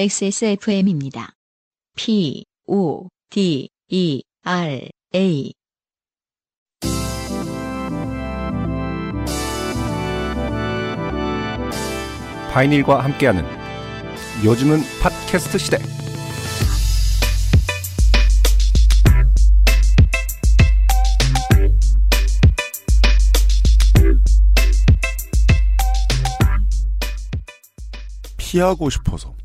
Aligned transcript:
XSFM입니다. 0.00 1.32
P, 1.96 2.44
O, 2.68 3.08
D, 3.30 3.68
E, 3.88 4.22
R, 4.44 4.88
A. 5.16 5.52
바이닐과 12.52 13.02
함께하는 13.02 13.44
요즘은 14.44 14.82
팟캐스트 15.02 15.58
시대. 15.58 15.78
피하고 28.36 28.88
싶어서 28.90 29.37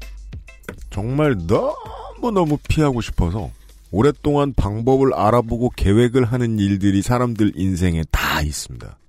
정말 0.94 1.36
너무너무 1.48 2.60
피하고 2.70 3.02
싶어서 3.02 3.50
오랫동안 3.90 4.54
방법을 4.54 5.16
알아보고 5.16 5.72
계획을 5.76 6.24
하는 6.26 6.60
일들이 6.60 7.02
사람들 7.02 7.54
인생에 7.56 8.04
다 8.12 8.42
있습니다. 8.42 9.00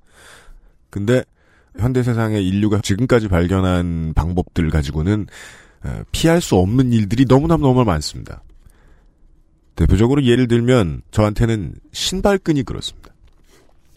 근데 0.89 1.23
현대 1.79 2.03
세상에 2.03 2.41
인류가 2.41 2.81
지금까지 2.81 3.29
발견한 3.29 4.15
방법들 4.15 4.71
가지고는 4.71 5.27
어, 5.85 6.03
피할 6.11 6.41
수 6.41 6.57
없는 6.57 6.91
일들이 6.95 7.27
너무너무 7.29 7.85
많습니다. 7.85 8.43
대표적으로 9.77 10.25
예를 10.25 10.49
들면 10.49 11.03
저한테는 11.11 11.75
신발끈이 11.93 12.63
그렇습니다. 12.63 13.11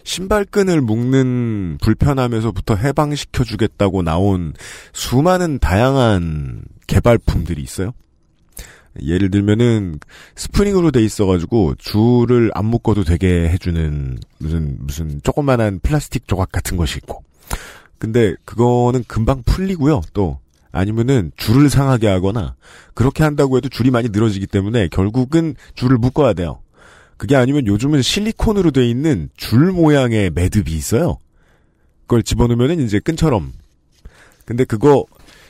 신발끈을 0.04 0.82
묶는 0.82 1.78
불편함에서부터 1.82 2.76
해방시켜 2.76 3.46
주겠다고 3.46 4.02
나온 4.02 4.54
수많은 4.92 5.60
다양한 5.60 6.64
개발품들이 6.88 7.62
있어요. 7.62 7.92
예를 9.04 9.30
들면은 9.30 10.00
스프링으로 10.36 10.92
돼 10.92 11.04
있어가지고 11.04 11.76
줄을 11.78 12.50
안 12.56 12.66
묶어도 12.66 13.04
되게 13.04 13.50
해주는 13.50 14.18
무슨 14.40 14.78
무슨 14.80 15.22
조그만한 15.24 15.80
플라스틱 15.82 16.28
조각 16.28 16.52
같은 16.52 16.78
것이 16.78 16.98
있고. 16.98 17.24
근데 18.00 18.36
그거는 18.46 19.04
금방 19.08 19.44
풀리고요. 19.44 20.02
또 20.14 20.40
아니면은 20.72 21.32
줄을 21.36 21.70
상하게 21.70 22.08
하거나 22.08 22.56
그렇게 22.94 23.24
한다고 23.24 23.58
해도 23.58 23.70
줄이 23.70 23.92
많이 23.92 24.10
늘어지기 24.10 24.48
때문에 24.48 24.88
결국은 24.90 25.56
줄을 25.76 25.98
묶어야 25.98 26.34
돼요. 26.34 26.62
그게 27.18 27.36
아니면 27.36 27.66
요즘은 27.66 28.02
실리콘으로 28.02 28.72
돼 28.72 28.88
있는 28.88 29.30
줄 29.36 29.72
모양의 29.72 30.32
매듭이 30.32 30.72
있어요. 30.72 31.18
그걸 32.02 32.24
집어넣으면은 32.24 32.80
이제 32.80 33.00
끈처럼. 33.00 33.54
근데 34.46 34.64
그거 34.64 35.06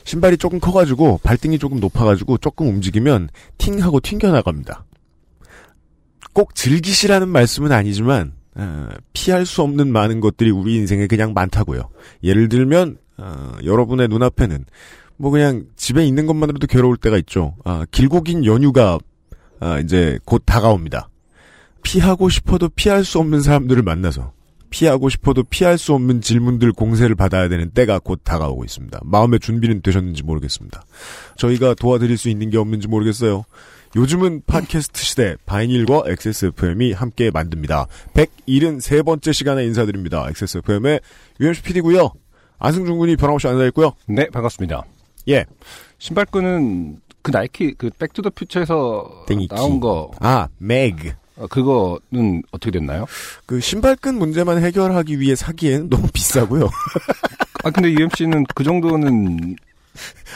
신발이 0.07 0.37
조금 0.37 0.61
커가지고 0.61 1.19
발등이 1.21 1.59
조금 1.59 1.81
높아가지고 1.81 2.37
조금 2.37 2.69
움직이면 2.69 3.27
팅 3.57 3.83
하고 3.83 3.99
튕겨 3.99 4.31
나갑니다. 4.31 4.85
꼭 6.31 6.55
즐기시라는 6.55 7.27
말씀은 7.27 7.73
아니지만 7.73 8.31
어, 8.55 8.87
피할 9.11 9.45
수 9.45 9.61
없는 9.63 9.91
많은 9.91 10.21
것들이 10.21 10.49
우리 10.49 10.77
인생에 10.77 11.07
그냥 11.07 11.33
많다고요. 11.33 11.89
예를 12.23 12.47
들면 12.47 12.97
어, 13.17 13.51
여러분의 13.65 14.07
눈앞에는 14.07 14.63
뭐 15.17 15.29
그냥 15.29 15.65
집에 15.75 16.05
있는 16.05 16.25
것만으로도 16.25 16.67
괴로울 16.67 16.95
때가 16.95 17.17
있죠. 17.17 17.57
아, 17.65 17.85
길고 17.91 18.23
긴 18.23 18.45
연휴가 18.45 18.99
아, 19.59 19.79
이제 19.79 20.19
곧 20.23 20.41
다가옵니다. 20.45 21.09
피하고 21.83 22.29
싶어도 22.29 22.69
피할 22.69 23.03
수 23.03 23.19
없는 23.19 23.41
사람들을 23.41 23.83
만나서 23.83 24.31
피하고 24.69 25.09
싶어도 25.09 25.43
피할 25.43 25.77
수 25.77 25.93
없는 25.93 26.21
질문들 26.21 26.71
공세를 26.73 27.15
받아야 27.15 27.47
되는 27.49 27.69
때가 27.71 27.99
곧 27.99 28.21
다가오고 28.23 28.63
있습니다. 28.65 28.99
마음의 29.03 29.39
준비는 29.39 29.81
되셨는지 29.81 30.23
모르겠습니다. 30.23 30.83
저희가 31.37 31.73
도와드릴 31.75 32.17
수 32.17 32.29
있는 32.29 32.49
게 32.49 32.57
없는지 32.57 32.87
모르겠어요. 32.87 33.45
요즘은 33.95 34.41
팟캐스트 34.45 35.01
시대 35.01 35.35
바이닐과 35.45 36.03
XSFM이 36.07 36.91
함께 36.93 37.31
만듭니다. 37.31 37.87
173번째 38.13 39.33
시간에 39.33 39.63
인사드립니다. 39.65 40.25
XSFM의 40.29 40.99
UMC 41.39 41.61
PD고요. 41.63 42.11
안승준 42.59 42.97
군이 42.97 43.15
변함없이 43.15 43.47
앉아있고요. 43.47 43.93
네, 44.07 44.27
반갑습니다. 44.29 44.83
예. 45.29 45.45
신발끈은 45.99 46.99
그 47.21 47.31
나이키 47.31 47.73
그 47.73 47.89
Back 47.97 48.11
to 48.11 48.19
the 48.19 48.29
Future에서 48.31 49.25
땡이키. 49.27 49.53
나온 49.55 49.79
거 49.79 50.11
아, 50.19 50.47
Mag. 50.57 51.15
어, 51.37 51.47
그거는 51.47 52.43
어떻게 52.51 52.71
됐나요? 52.71 53.05
그 53.45 53.59
신발끈 53.59 54.15
문제만 54.17 54.63
해결하기 54.63 55.19
위해 55.19 55.35
사기에는 55.35 55.89
너무 55.89 56.07
비싸고요. 56.13 56.69
아 57.63 57.69
근데 57.69 57.91
UMC는 57.91 58.45
그 58.55 58.63
정도는 58.63 59.55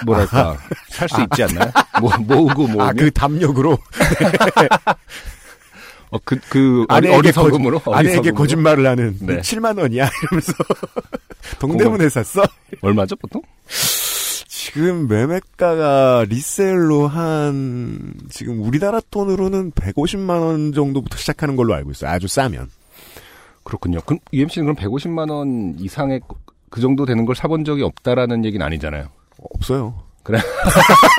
뭐랄까 0.05 0.57
살수 0.89 1.21
있지 1.21 1.43
않나요? 1.43 1.71
뭐 1.99 2.11
모으고 2.19 2.67
모으면 2.67 2.81
아, 2.81 2.93
그 2.93 3.11
담력으로 3.11 3.77
어, 6.11 6.17
그, 6.25 6.37
그, 6.49 6.85
어리, 6.89 7.07
아내에게, 7.07 7.17
어리석음으로? 7.17 7.79
거짓, 7.79 7.99
아내에게? 7.99 8.31
거짓말을 8.31 8.85
하는 8.85 9.17
네. 9.21 9.39
7만 9.39 9.79
원이야 9.79 10.09
이러면서 10.23 10.53
동대문에 11.59 12.09
샀어. 12.09 12.43
얼마죠, 12.81 13.15
보통? 13.15 13.41
지금 14.73 15.07
매매가가 15.09 16.27
리셀로 16.29 17.07
한 17.07 18.13
지금 18.29 18.61
우리나라 18.63 19.01
돈으로는 19.11 19.71
150만 19.71 20.41
원 20.41 20.71
정도부터 20.71 21.17
시작하는 21.17 21.57
걸로 21.57 21.73
알고 21.73 21.91
있어요. 21.91 22.11
아주 22.11 22.27
싸면. 22.27 22.69
그렇군요. 23.63 23.99
그럼 24.05 24.19
UMC는 24.31 24.73
그럼 24.73 24.75
150만 24.77 25.29
원 25.29 25.75
이상의 25.77 26.21
그 26.69 26.79
정도 26.79 27.05
되는 27.05 27.25
걸 27.25 27.35
사본 27.35 27.65
적이 27.65 27.83
없다라는 27.83 28.45
얘기는 28.45 28.65
아니잖아요. 28.65 29.09
없어요. 29.55 30.03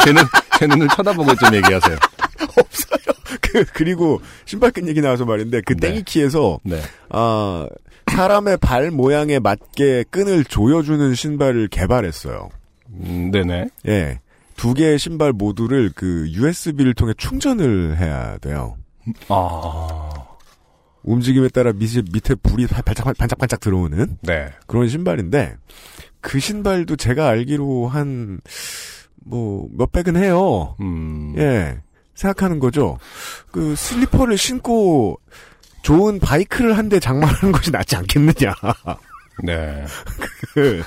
제, 0.04 0.12
눈, 0.12 0.24
제 0.58 0.66
눈을 0.66 0.88
쳐다보고 0.88 1.34
좀 1.34 1.54
얘기하세요. 1.54 1.96
그 3.42 3.64
그리고 3.74 4.22
신발끈 4.46 4.88
얘기 4.88 5.02
나와서 5.02 5.26
말인데 5.26 5.60
그 5.66 5.74
네. 5.76 5.90
땡이키에서 5.90 6.58
네. 6.62 6.80
아 7.10 7.68
사람의 8.10 8.58
발 8.58 8.90
모양에 8.90 9.38
맞게 9.40 10.04
끈을 10.10 10.44
조여주는 10.44 11.14
신발을 11.14 11.68
개발했어요. 11.68 12.48
음, 12.94 13.30
네네. 13.30 13.68
예. 13.88 14.20
두 14.56 14.74
개의 14.74 14.98
신발 14.98 15.32
모두를 15.32 15.90
그 15.94 16.28
USB를 16.30 16.94
통해 16.94 17.14
충전을 17.16 17.96
해야 17.98 18.36
돼요. 18.38 18.76
아, 19.28 20.10
움직임에 21.02 21.48
따라 21.48 21.72
밑에, 21.72 22.02
밑에 22.12 22.34
불이 22.36 22.66
반짝, 22.68 23.16
반짝반짝 23.16 23.58
들어오는 23.60 24.18
네. 24.22 24.50
그런 24.66 24.88
신발인데, 24.88 25.56
그 26.20 26.38
신발도 26.38 26.96
제가 26.96 27.26
알기로 27.28 27.88
한, 27.88 28.40
뭐, 29.24 29.68
몇백은 29.76 30.16
해요. 30.16 30.76
음, 30.80 31.34
예. 31.38 31.80
생각하는 32.14 32.60
거죠. 32.60 32.98
그 33.50 33.74
슬리퍼를 33.74 34.36
신고 34.38 35.18
좋은 35.82 36.20
바이크를 36.20 36.76
한 36.78 36.88
대 36.88 37.00
장만하는 37.00 37.50
것이 37.50 37.70
낫지 37.72 37.96
않겠느냐. 37.96 38.54
네. 39.42 39.84
그, 40.54 40.82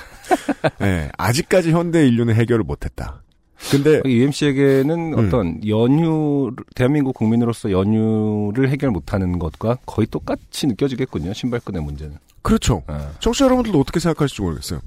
예. 0.82 1.10
아직까지 1.18 1.70
현대 1.72 2.06
인류는 2.06 2.34
해결을 2.34 2.64
못했다. 2.64 3.22
근데, 3.70 4.02
UMC에게는 4.04 5.14
음. 5.14 5.26
어떤 5.26 5.66
연휴, 5.66 6.54
대한민국 6.74 7.14
국민으로서 7.14 7.70
연휴를 7.70 8.68
해결 8.68 8.90
못하는 8.90 9.38
것과 9.38 9.78
거의 9.86 10.06
똑같이 10.06 10.66
느껴지겠군요. 10.66 11.32
신발끈의 11.32 11.82
문제는. 11.82 12.18
그렇죠. 12.42 12.82
아, 12.86 13.10
청취자 13.18 13.46
여러분들도 13.46 13.80
어떻게 13.80 13.98
생각하실지 13.98 14.42
모르겠어요. 14.42 14.80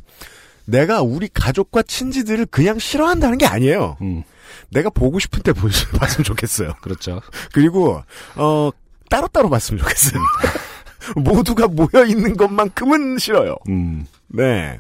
내가 0.66 1.02
우리 1.02 1.28
가족과 1.34 1.82
친지들을 1.82 2.46
그냥 2.46 2.78
싫어한다는 2.78 3.40
게 3.40 3.48
아니에요. 3.48 3.98
음, 4.02 4.22
내가 4.70 4.92
보고 4.92 5.18
싶은 5.18 5.42
때 5.42 5.52
보- 5.52 5.68
봤으면 5.98 6.24
좋겠어요. 6.24 6.74
그렇죠. 6.82 7.22
그리고 7.52 8.02
어 8.36 8.70
따로따로 9.10 9.50
봤으면 9.50 9.80
좋겠어요. 9.82 10.22
모두가 11.18 11.68
모여 11.68 12.06
있는 12.06 12.38
것만큼은 12.38 13.18
싫어요. 13.18 13.56
음, 13.68 14.06
네. 14.28 14.80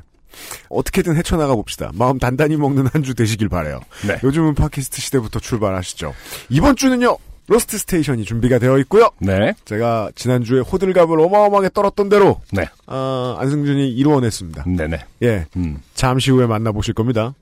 어떻게든 0.70 1.16
헤쳐나가 1.16 1.56
봅시다. 1.56 1.92
마음 1.94 2.20
단단히 2.20 2.56
먹는 2.58 2.88
한 2.88 3.04
주 3.04 3.16
되시길 3.16 3.48
바래요. 3.50 3.80
네. 4.08 4.20
요즘은 4.24 4.56
팟캐스트 4.56 5.02
시대부터 5.02 5.40
출발하시죠. 5.40 6.14
이번 6.50 6.76
주는요. 6.76 7.18
Lost 7.48 7.78
Station이 7.80 8.26
준비가 8.26 8.60
되어 8.60 8.78
있고요. 8.80 9.10
네. 9.20 9.54
제가 9.66 10.12
지난주에 10.14 10.60
호들갑을 10.60 11.20
어마어마하게 11.20 11.70
떨었던 11.74 12.08
대로 12.10 12.42
네. 12.52 12.68
아, 12.86 13.38
안승준이 13.40 13.90
이루어냈습니다. 13.90 14.66
네네. 14.68 15.00
예. 15.24 15.46
음. 15.56 15.80
잠시 15.96 16.30
후에 16.30 16.46
만나보실 16.46 16.94
겁니다. 16.94 17.34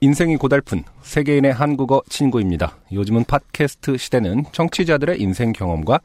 인생이 0.00 0.36
고달픈 0.36 0.82
세계인의 1.02 1.52
한국어 1.52 2.02
친구입니다. 2.08 2.76
요즘은 2.92 3.24
팟캐스트 3.24 3.98
시대는 3.98 4.44
청취자들의 4.52 5.20
인생 5.20 5.52
경험과 5.52 6.00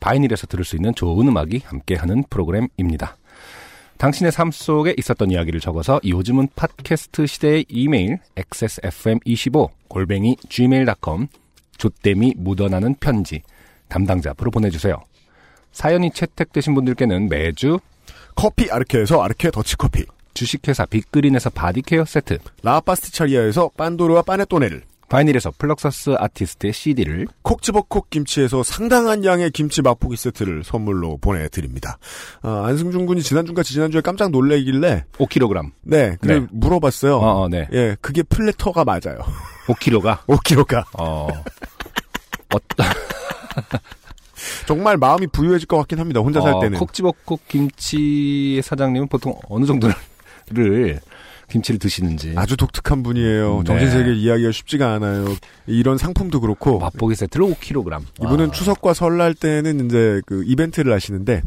바이닐에서 0.00 0.46
들을 0.46 0.64
수 0.64 0.76
있는 0.76 0.94
좋은 0.94 1.28
음악이 1.28 1.62
함께하는 1.64 2.24
프로그램입니다. 2.30 3.16
당신의 3.98 4.32
삶 4.32 4.50
속에 4.50 4.94
있었던 4.98 5.30
이야기를 5.30 5.60
적어서 5.60 6.00
요즘은 6.04 6.48
팟캐스트 6.54 7.26
시대의 7.26 7.64
이메일 7.68 8.18
xsfm25 8.36 9.70
골뱅이 9.88 10.36
gmail.com 10.48 11.28
조땜이 11.78 12.34
묻어나는 12.36 12.94
편지 13.00 13.42
담당자 13.88 14.30
앞으로 14.30 14.50
보내주세요. 14.50 14.96
사연이 15.72 16.10
채택되신 16.10 16.74
분들께는 16.74 17.28
매주 17.28 17.78
커피 18.34 18.70
아르케에서 18.70 19.22
아르케 19.22 19.50
더치커피. 19.50 20.04
주식회사 20.36 20.84
빅그린에서 20.84 21.48
body 21.50 21.77
care 21.77 22.04
세트, 22.04 22.38
라파스티차리아에서 22.62 23.70
pandoro와 23.76 24.20
panettone를, 24.22 24.82
바이닐에서 25.08 25.52
플럭서스 25.56 26.16
아티스트의 26.18 26.72
CD를, 26.72 27.26
콕 27.42 27.62
집어 27.62 27.82
콕 27.82 28.10
김치에서 28.10 28.62
상당한 28.62 29.24
양의 29.24 29.50
김치 29.52 29.82
맛보기 29.82 30.16
세트를 30.16 30.64
선물로 30.64 31.18
보내드립니다. 31.18 31.98
아, 32.42 32.64
안승준 32.66 33.06
군이 33.06 33.22
지난주가 33.22 33.62
지난주에 33.62 34.00
깜짝 34.00 34.30
놀래길래 34.30 35.04
5kg. 35.18 35.70
네, 35.82 36.16
그래 36.20 36.40
네. 36.40 36.46
물어봤어요. 36.50 37.16
어, 37.16 37.42
어, 37.42 37.48
네. 37.48 37.68
예, 37.72 37.96
그게 38.00 38.22
플래터가 38.22 38.84
맞아요. 38.84 39.18
5kg가. 39.66 40.24
5kg가 40.26 40.84
어. 40.98 41.28
어떤, 42.52 42.86
정말 44.66 44.96
마음이 44.96 45.26
부유해질 45.28 45.66
것 45.68 45.76
같긴 45.78 45.98
합니다. 46.00 46.20
혼자 46.20 46.40
살 46.40 46.54
어, 46.54 46.60
때는. 46.60 46.78
콕 46.78 46.92
집어 46.92 47.12
콕 47.24 47.46
김치의 47.48 48.62
사장님은 48.62 49.08
보통 49.08 49.34
어느 49.48 49.64
정도를 49.66 49.94
김치를 51.48 51.78
드시는지. 51.78 52.34
아주 52.36 52.56
독특한 52.56 53.02
분이에요. 53.02 53.58
네. 53.58 53.64
정신세계 53.64 54.14
이야기가 54.14 54.50
쉽지가 54.52 54.94
않아요. 54.94 55.26
이런 55.66 55.98
상품도 55.98 56.40
그렇고 56.40 56.78
맛보기 56.78 57.14
세트를 57.14 57.46
5kg. 57.46 58.02
이분은 58.22 58.48
아. 58.48 58.50
추석과 58.50 58.94
설날 58.94 59.34
때는 59.34 59.86
이제 59.86 60.20
그 60.26 60.42
이벤트를 60.46 60.92
하시는데 60.92 61.42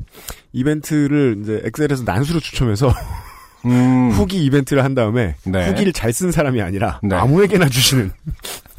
이벤트를 0.53 1.39
이제 1.41 1.61
엑셀에서 1.65 2.03
난수로 2.03 2.39
추첨해서 2.39 2.93
음. 3.65 4.09
후기 4.11 4.43
이벤트를 4.45 4.83
한 4.83 4.95
다음에 4.95 5.35
네. 5.45 5.67
후기를 5.67 5.91
잘 5.93 6.13
쓴 6.13 6.31
사람이 6.31 6.61
아니라 6.61 6.99
네. 7.03 7.15
아무에게나 7.15 7.67
주시는. 7.69 8.11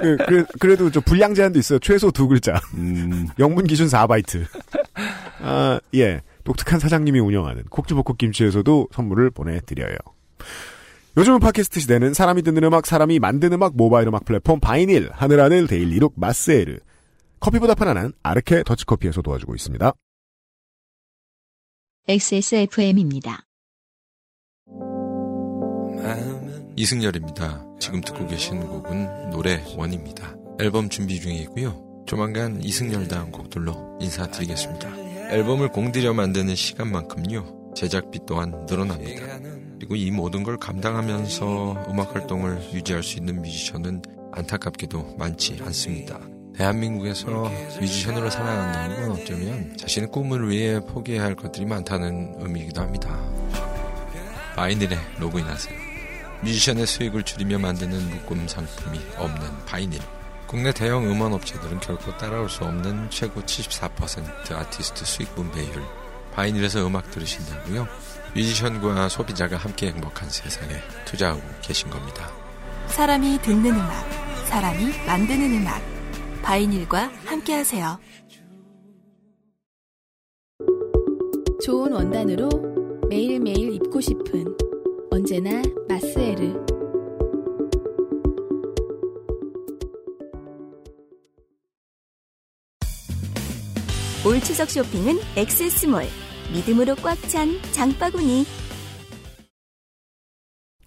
그, 0.00 0.44
그, 0.60 0.66
래도 0.66 0.90
저 0.90 1.00
분량 1.00 1.34
제한도 1.34 1.58
있어요. 1.58 1.78
최소 1.80 2.10
두 2.10 2.28
글자. 2.28 2.60
음. 2.74 3.26
영문 3.38 3.66
기준 3.66 3.88
4바이트. 3.88 4.44
아, 5.42 5.80
예. 5.94 6.20
독특한 6.44 6.78
사장님이 6.78 7.20
운영하는 7.20 7.64
콕지버콕 7.68 8.16
김치에서도 8.16 8.88
선물을 8.92 9.30
보내드려요. 9.30 9.96
요즘은 11.18 11.40
팟캐스트 11.40 11.80
시대는 11.80 12.14
사람이 12.14 12.42
듣는 12.42 12.62
음악, 12.62 12.86
사람이 12.86 13.18
만든 13.18 13.52
음악 13.52 13.74
모바일 13.74 14.06
음악 14.06 14.24
플랫폼 14.24 14.60
바이닐, 14.60 15.10
하늘하늘 15.12 15.66
daily 15.66 15.92
look 15.92 16.12
마스에르, 16.14 16.78
커피보다 17.40 17.74
편안한 17.74 18.12
아르케 18.22 18.62
더치커피에서 18.62 19.22
도와주고 19.22 19.56
있습니다. 19.56 19.92
XSFM입니다. 22.06 23.40
이승열입니다. 26.76 27.66
지금 27.80 28.00
듣고 28.00 28.28
계신 28.28 28.60
곡은 28.60 29.30
노래 29.30 29.60
원입니다. 29.76 30.36
앨범 30.60 30.88
준비 30.88 31.20
중이고요. 31.20 32.04
조만간 32.06 32.62
이승열 32.62 33.08
다음 33.08 33.32
곡들로 33.32 33.98
인사드리겠습니다. 34.00 35.32
앨범을 35.32 35.70
공들여 35.70 36.14
만드는 36.14 36.54
시간만큼요. 36.54 37.72
제작비 37.74 38.20
또한 38.24 38.66
늘어납니다. 38.68 39.57
그리고 39.78 39.94
이 39.94 40.10
모든 40.10 40.42
걸 40.42 40.56
감당하면서 40.58 41.86
음악 41.88 42.14
활동을 42.14 42.60
유지할 42.72 43.04
수 43.04 43.16
있는 43.16 43.40
뮤지션은 43.42 44.02
안타깝게도 44.32 45.14
많지 45.16 45.60
않습니다. 45.62 46.18
대한민국에서 46.56 47.48
뮤지션으로 47.80 48.28
살아간다는 48.28 49.00
건 49.00 49.10
어쩌면 49.12 49.76
자신의 49.76 50.10
꿈을 50.10 50.50
위해 50.50 50.80
포기해야 50.80 51.22
할 51.22 51.36
것들이 51.36 51.64
많다는 51.64 52.34
의미이기도 52.38 52.80
합니다. 52.80 53.16
바이닐에 54.56 54.98
로그인하세요. 55.20 55.78
뮤지션의 56.42 56.84
수익을 56.86 57.22
줄이며 57.22 57.60
만드는 57.60 58.10
묶음 58.10 58.48
상품이 58.48 58.98
없는 59.16 59.64
바이닐. 59.66 60.00
국내 60.48 60.72
대형 60.72 61.04
음원 61.08 61.32
업체들은 61.34 61.78
결코 61.78 62.16
따라올 62.16 62.48
수 62.48 62.64
없는 62.64 63.10
최고 63.10 63.40
74% 63.42 64.52
아티스트 64.52 65.04
수익 65.04 65.32
분배율. 65.36 65.84
바이닐에서 66.32 66.84
음악 66.84 67.10
들으신다고요? 67.12 67.86
뮤지션과 68.38 69.08
소비자가 69.08 69.56
함께 69.56 69.88
행복한 69.88 70.30
세상에 70.30 70.74
투자하고 71.04 71.42
계신 71.60 71.90
겁니다. 71.90 72.30
사람이 72.86 73.42
듣는 73.42 73.72
음악, 73.72 74.08
사람이 74.46 74.92
만드는 75.06 75.60
음악. 75.60 75.82
바이닐과 76.42 77.10
함께 77.24 77.54
하세요. 77.54 77.98
좋은 81.64 81.92
원단으로 81.92 82.48
매일매일 83.10 83.74
입고 83.74 84.00
싶은 84.00 84.56
언제나 85.10 85.60
마스에르. 85.88 86.54
올 94.24 94.40
추석 94.40 94.70
쇼핑은 94.70 95.18
엑세스몰. 95.36 96.27
믿음으로 96.52 96.94
꽉 96.96 97.16
찬 97.28 97.50
장바구니. 97.72 98.44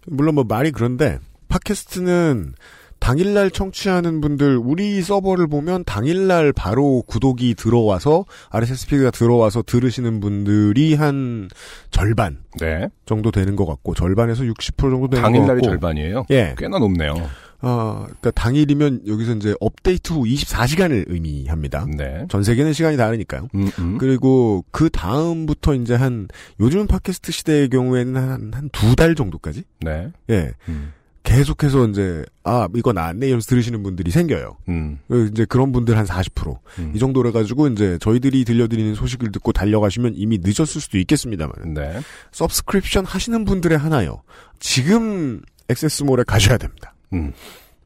물론 0.08 0.36
뭐 0.36 0.44
말이 0.44 0.72
그런데 0.72 1.20
팟캐스트는 1.48 2.54
당일날 3.00 3.50
청취하는 3.52 4.22
분들 4.22 4.58
우리 4.58 5.02
서버를 5.02 5.48
보면 5.48 5.84
당일날 5.86 6.54
바로 6.54 7.04
구독이 7.08 7.56
들어와서 7.56 8.26
RSS 8.50 8.88
피드가 8.88 9.12
들어와서 9.12 9.64
들으시는 9.64 10.20
분들이 10.20 10.94
한 10.94 11.50
절반 11.90 12.44
네. 12.60 12.90
정도 13.06 13.32
되는 13.32 13.56
것 13.56 13.66
같고 13.66 13.96
절반에서 13.96 14.44
60% 14.44 14.78
정도 14.78 15.08
되는 15.08 15.10
것 15.10 15.22
당일날이 15.22 15.62
같고 15.62 15.68
절반이에요. 15.68 16.26
예. 16.30 16.56
꽤나 16.58 16.78
높네요. 16.78 17.16
아, 17.62 18.02
그러니까 18.06 18.32
당일이면 18.32 19.02
여기서 19.08 19.34
이제 19.36 19.56
업데이트 19.60 20.14
후 20.14 20.24
24시간을 20.24 21.06
의미합니다. 21.08 21.86
네. 21.96 22.26
전 22.30 22.44
세계는 22.44 22.74
시간이 22.74 22.98
다르니까요. 22.98 23.48
음, 23.56 23.70
음. 23.80 23.98
그리고 24.00 24.66
그 24.72 24.90
다음부터 24.90 25.76
이제 25.76 25.94
한 25.96 26.28
요즘 26.60 26.88
팟캐스트 26.88 27.32
시대의 27.32 27.70
경우에는 27.70 28.16
한 28.16 28.52
한 28.54 28.70
두 28.72 28.96
달 28.96 29.16
정도까지 29.16 29.64
네. 29.82 30.12
예 30.30 30.52
음. 30.70 30.94
계속해서 31.24 31.88
이제 31.90 32.26
아 32.44 32.68
이거 32.76 32.94
나왔네 32.94 33.28
이러면서 33.28 33.46
들으시는 33.48 33.84
분들이 33.84 34.10
생겨요. 34.10 34.58
음. 34.70 34.98
그 35.08 35.30
이제 35.32 35.46
그런 35.46 35.72
분들 35.72 35.96
한 35.96 36.04
40%. 36.06 36.58
음. 36.80 36.92
이 36.96 37.00
정도로 37.00 37.30
해가지고 37.30 37.68
이제 37.68 38.00
저희들이 38.02 38.44
들려드리는 38.44 38.96
소식을 38.96 39.32
듣고 39.32 39.52
달려가시면 39.52 40.14
이미 40.16 40.40
늦었을 40.42 40.82
수도 40.82 40.98
있겠습니다만 40.98 41.76
네. 41.76 42.00
서브스크립션 42.32 43.06
하시는 43.06 43.46
분들의 43.46 43.78
하나요. 43.78 44.24
지금 44.60 45.42
액세스몰에 45.70 46.24
가셔야 46.26 46.58
됩니다. 46.58 46.91
음. 47.14 47.34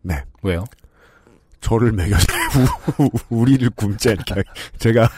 네. 0.02 0.22
왜요? 0.44 0.66
저를 1.62 1.92
매겨서 1.94 2.26
우- 3.00 3.10
우리를 3.42 3.68
굶자 3.72 4.12
이렇게 4.12 4.44
제가 4.78 5.10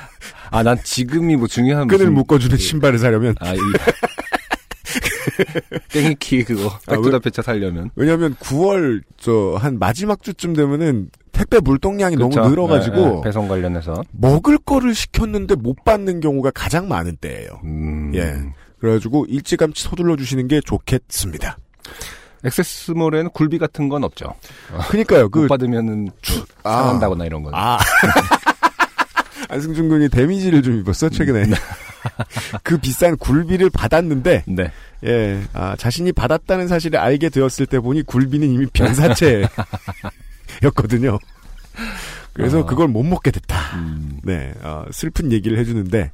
아, 0.50 0.64
난 0.64 0.78
지금이 0.82 1.36
뭐 1.36 1.48
중요한 1.48 1.88
끈을 1.88 2.06
무슨- 2.06 2.14
묶어주는 2.14 2.56
그- 2.56 2.62
신발을 2.64 3.00
사려면 3.00 3.36
아, 3.42 3.54
이 3.54 3.60
땡이키 5.92 6.44
그거 6.46 6.68
아, 6.70 6.80
왜- 6.92 6.96
백두다 6.96 7.20
배차 7.20 7.42
살려면 7.42 7.92
왜냐하면 7.96 8.36
9월 8.36 9.02
저 9.18 9.58
한 9.58 9.80
마지막 9.80 10.22
주쯤 10.24 10.54
되면은 10.54 11.10
택배 11.32 11.60
물동량이 11.60 12.16
그쵸? 12.16 12.30
너무 12.30 12.50
늘어가지고 12.50 12.98
예, 12.98 13.18
예, 13.18 13.22
배송 13.24 13.48
관련해서 13.48 14.04
먹을 14.12 14.58
거를 14.58 14.96
시켰는데 14.96 15.56
못 15.56 15.84
받는 15.84 16.20
경우가 16.22 16.52
가장 16.52 16.88
많은 16.88 17.18
때예요. 17.18 17.50
음. 17.64 18.12
예. 18.16 18.36
그래가지고 18.80 19.26
일찌감치 19.28 19.84
서둘러 19.84 20.16
주시는 20.16 20.48
게 20.48 20.62
좋겠습니다. 20.62 21.58
액세스몰에는 22.48 23.30
굴비 23.32 23.58
같은 23.60 23.90
건 23.90 24.04
없죠. 24.04 24.34
그니까요. 24.90 25.30
그 25.30 25.42
못 25.42 25.48
받으면은 25.50 26.06
뭐 26.06 26.14
아. 26.64 26.78
상한다거나 26.84 27.26
이런 27.26 27.44
건. 27.44 27.54
아. 27.56 27.78
안승준 29.50 29.88
군이 29.90 30.10
데미지를 30.10 30.62
좀 30.62 30.78
입었어 30.80 31.10
최근에. 31.10 31.46
그 32.64 32.78
비싼 32.78 33.16
굴비를 33.18 33.70
받았는데 33.70 34.44
네. 34.48 34.72
예, 35.06 35.42
아, 35.54 35.76
자신이 35.78 36.12
받았다는 36.12 36.68
사실을 36.68 37.00
알게 37.00 37.30
되었을 37.30 37.66
때 37.68 37.80
보니 37.80 38.04
굴비는 38.04 38.48
이미 38.50 38.66
변사체였거든요. 38.74 41.18
그래서 42.38 42.60
어. 42.60 42.66
그걸 42.66 42.88
못 42.88 43.04
먹게 43.04 43.32
됐다. 43.32 43.58
음. 43.78 44.20
네, 44.24 44.54
어, 44.64 44.86
슬픈 44.92 45.32
얘기를 45.32 45.58
해주는데, 45.58 46.12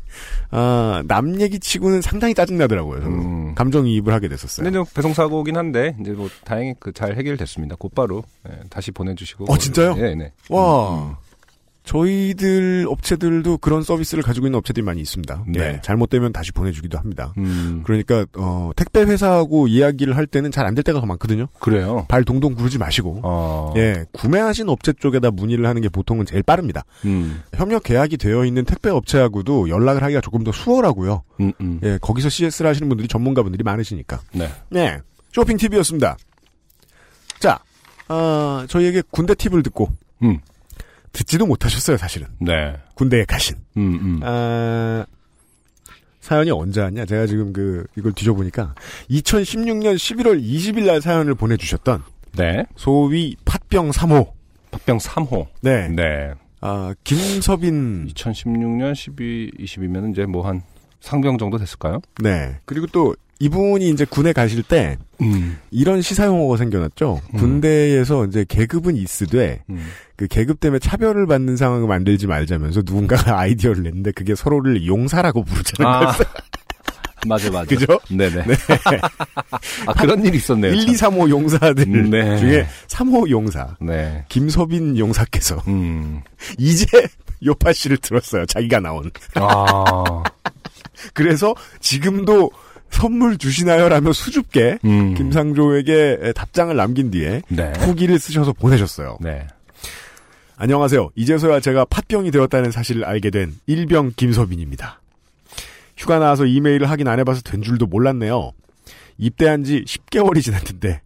아, 0.51 1.03
남 1.07 1.39
얘기 1.41 1.59
치고는 1.59 2.01
상당히 2.01 2.33
짜증 2.33 2.57
나더라고요. 2.57 3.01
저도. 3.01 3.11
음. 3.11 3.55
감정이입을 3.55 4.11
하게 4.13 4.29
됐었어요. 4.29 4.63
근데 4.63 4.75
좀 4.77 4.85
배송 4.95 5.13
사고긴 5.13 5.57
한데 5.57 5.95
이제 6.01 6.11
뭐 6.11 6.29
다행히 6.45 6.73
그 6.79 6.93
잘 6.93 7.15
해결됐습니다. 7.17 7.75
곧바로 7.77 8.23
예, 8.47 8.53
다시 8.69 8.91
보내주시고. 8.91 9.45
어, 9.51 9.57
진짜요? 9.57 9.95
네, 9.95 10.15
네. 10.15 10.31
와, 10.49 11.17
저희들 11.83 12.85
업체들도 12.89 13.57
그런 13.57 13.83
서비스를 13.83 14.23
가지고 14.23 14.47
있는 14.47 14.57
업체들이 14.57 14.83
많이 14.83 15.01
있습니다. 15.01 15.43
네. 15.47 15.59
예, 15.59 15.79
잘못되면 15.83 16.31
다시 16.31 16.51
보내주기도 16.51 16.97
합니다. 16.97 17.33
음, 17.37 17.81
그러니까 17.85 18.25
어, 18.37 18.71
택배 18.75 19.01
회사하고 19.01 19.67
이야기를 19.67 20.15
할 20.15 20.25
때는 20.25 20.51
잘 20.51 20.65
안 20.65 20.73
될 20.75 20.83
때가 20.83 21.05
많거든요. 21.05 21.47
그래요. 21.59 22.05
발 22.07 22.23
동동 22.23 22.55
구르지 22.55 22.77
마시고. 22.77 23.19
어. 23.23 23.73
예, 23.77 24.05
구매하신 24.13 24.69
업체 24.69 24.93
쪽에다 24.93 25.29
문의를 25.31 25.65
하는 25.65 25.81
게 25.81 25.89
보통은 25.89 26.25
제일 26.25 26.41
빠릅니다. 26.41 26.83
음, 27.05 27.43
협력 27.53 27.83
계약이 27.83 28.17
되어 28.17 28.45
있는 28.45 28.63
택배 28.65 28.89
업체하고도 28.89 29.67
연락을 29.69 30.01
하기가 30.03 30.21
조금 30.21 30.43
더 30.43 30.51
수월하고요. 30.51 31.23
음, 31.41 31.51
음. 31.61 31.79
예, 31.83 31.97
거기서 32.01 32.29
CS를 32.29 32.69
하시는 32.69 32.87
분들이 32.87 33.07
전문가분들이 33.07 33.63
많으시니까. 33.63 34.21
네. 34.33 34.49
네, 34.69 34.99
쇼핑 35.33 35.57
팁이었습니다. 35.57 36.17
자, 37.39 37.59
아, 38.07 38.65
저희에게 38.69 39.03
군대 39.11 39.35
팁을 39.35 39.63
듣고 39.63 39.89
음, 40.23 40.39
듣지도 41.13 41.45
못하셨어요, 41.45 41.97
사실은. 41.97 42.27
네. 42.39 42.75
군대에 42.95 43.23
가신. 43.25 43.55
음, 43.77 43.93
음. 44.01 44.19
아, 44.23 45.05
사연이 46.19 46.51
언제 46.51 46.81
왔냐? 46.81 47.05
제가 47.05 47.27
지금 47.27 47.53
그 47.53 47.85
이걸 47.97 48.11
뒤져보니까 48.13 48.75
2016년 49.09 49.95
11월 49.95 50.41
20일 50.41 50.85
날 50.85 51.01
사연을 51.01 51.35
보내주셨던 51.35 52.03
네. 52.37 52.65
소위 52.75 53.35
팥병 53.45 53.91
3호. 53.91 54.31
팥병 54.71 54.97
3호. 54.97 55.47
네. 55.61 55.87
네. 55.89 56.33
아 56.61 56.93
김서빈. 57.03 58.07
2016년 58.07 58.95
12, 58.95 59.51
20이면 59.59 60.11
이제 60.11 60.25
뭐 60.25 60.47
한 60.47 60.61
상병 61.01 61.37
정도 61.37 61.57
됐을까요? 61.57 61.99
네. 62.23 62.57
그리고 62.65 62.87
또 62.87 63.13
이분이 63.43 63.89
이제 63.89 64.05
군에 64.05 64.31
가실 64.31 64.63
때 64.63 64.97
음. 65.21 65.57
이런 65.69 66.01
시사 66.01 66.25
용어가 66.25 66.55
생겨났죠. 66.55 67.19
음. 67.33 67.39
군대에서 67.39 68.25
이제 68.25 68.45
계급은 68.47 68.95
있으되 68.95 69.63
음. 69.69 69.85
그 70.15 70.27
계급 70.27 70.61
때문에 70.61 70.79
차별을 70.79 71.27
받는 71.27 71.57
상황을 71.57 71.87
만들지 71.87 72.25
말자면서 72.25 72.83
누군가가 72.85 73.37
아이디어를 73.39 73.83
냈는데 73.83 74.11
그게 74.13 74.33
서로를 74.33 74.87
용사라고 74.87 75.43
부르자는 75.43 75.91
아. 75.91 75.99
거였어요. 75.99 76.27
맞아, 77.27 77.49
맞아. 77.51 77.65
그죠? 77.65 77.85
네네. 78.09 78.43
아, 79.87 79.93
그런 79.93 80.25
일이 80.25 80.37
있었네요. 80.37 80.73
1, 80.73 80.89
2, 80.89 80.91
3호 80.91 81.29
용사들 81.29 81.85
음, 81.87 82.09
네. 82.09 82.37
중에 82.37 82.67
3호 82.87 83.29
용사 83.29 83.77
네. 83.79 84.25
김서빈 84.27 84.97
용사께서 84.97 85.61
음. 85.67 86.21
이제 86.59 86.85
요파 87.45 87.71
씨를 87.71 87.97
들었어요. 87.97 88.45
자기가 88.45 88.81
나온. 88.81 89.09
아. 89.35 90.23
그래서 91.13 91.55
지금도 91.79 92.51
선물 92.93 93.37
주시나요 93.37 93.89
라며 93.89 94.13
수줍게 94.13 94.77
음. 94.85 95.13
김상조에게 95.15 96.33
답장을 96.35 96.73
남긴 96.75 97.09
뒤에 97.11 97.41
네. 97.49 97.73
후기를 97.79 98.19
쓰셔서 98.19 98.53
보내셨어요. 98.53 99.17
네. 99.19 99.47
안녕하세요. 100.55 101.09
이제서야 101.15 101.59
제가 101.59 101.85
팥병이 101.85 102.31
되었다는 102.31 102.71
사실을 102.71 103.03
알게 103.03 103.31
된 103.31 103.55
일병 103.65 104.13
김서빈입니다. 104.15 105.01
휴가 105.97 106.19
나와서 106.19 106.45
이메일을 106.45 106.89
확인 106.89 107.07
안 107.07 107.19
해봐서 107.19 107.41
된 107.41 107.61
줄도 107.63 107.87
몰랐네요. 107.87 108.51
입대한 109.17 109.63
지 109.63 109.83
10개월이 109.85 110.41
지났는데 110.41 111.01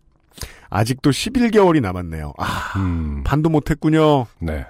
아직도 0.70 1.10
11개월이 1.12 1.82
남았네요. 1.82 2.34
아, 2.38 2.74
음. 2.76 3.24
반도 3.24 3.50
못했군요. 3.50 4.28
네. 4.40 4.66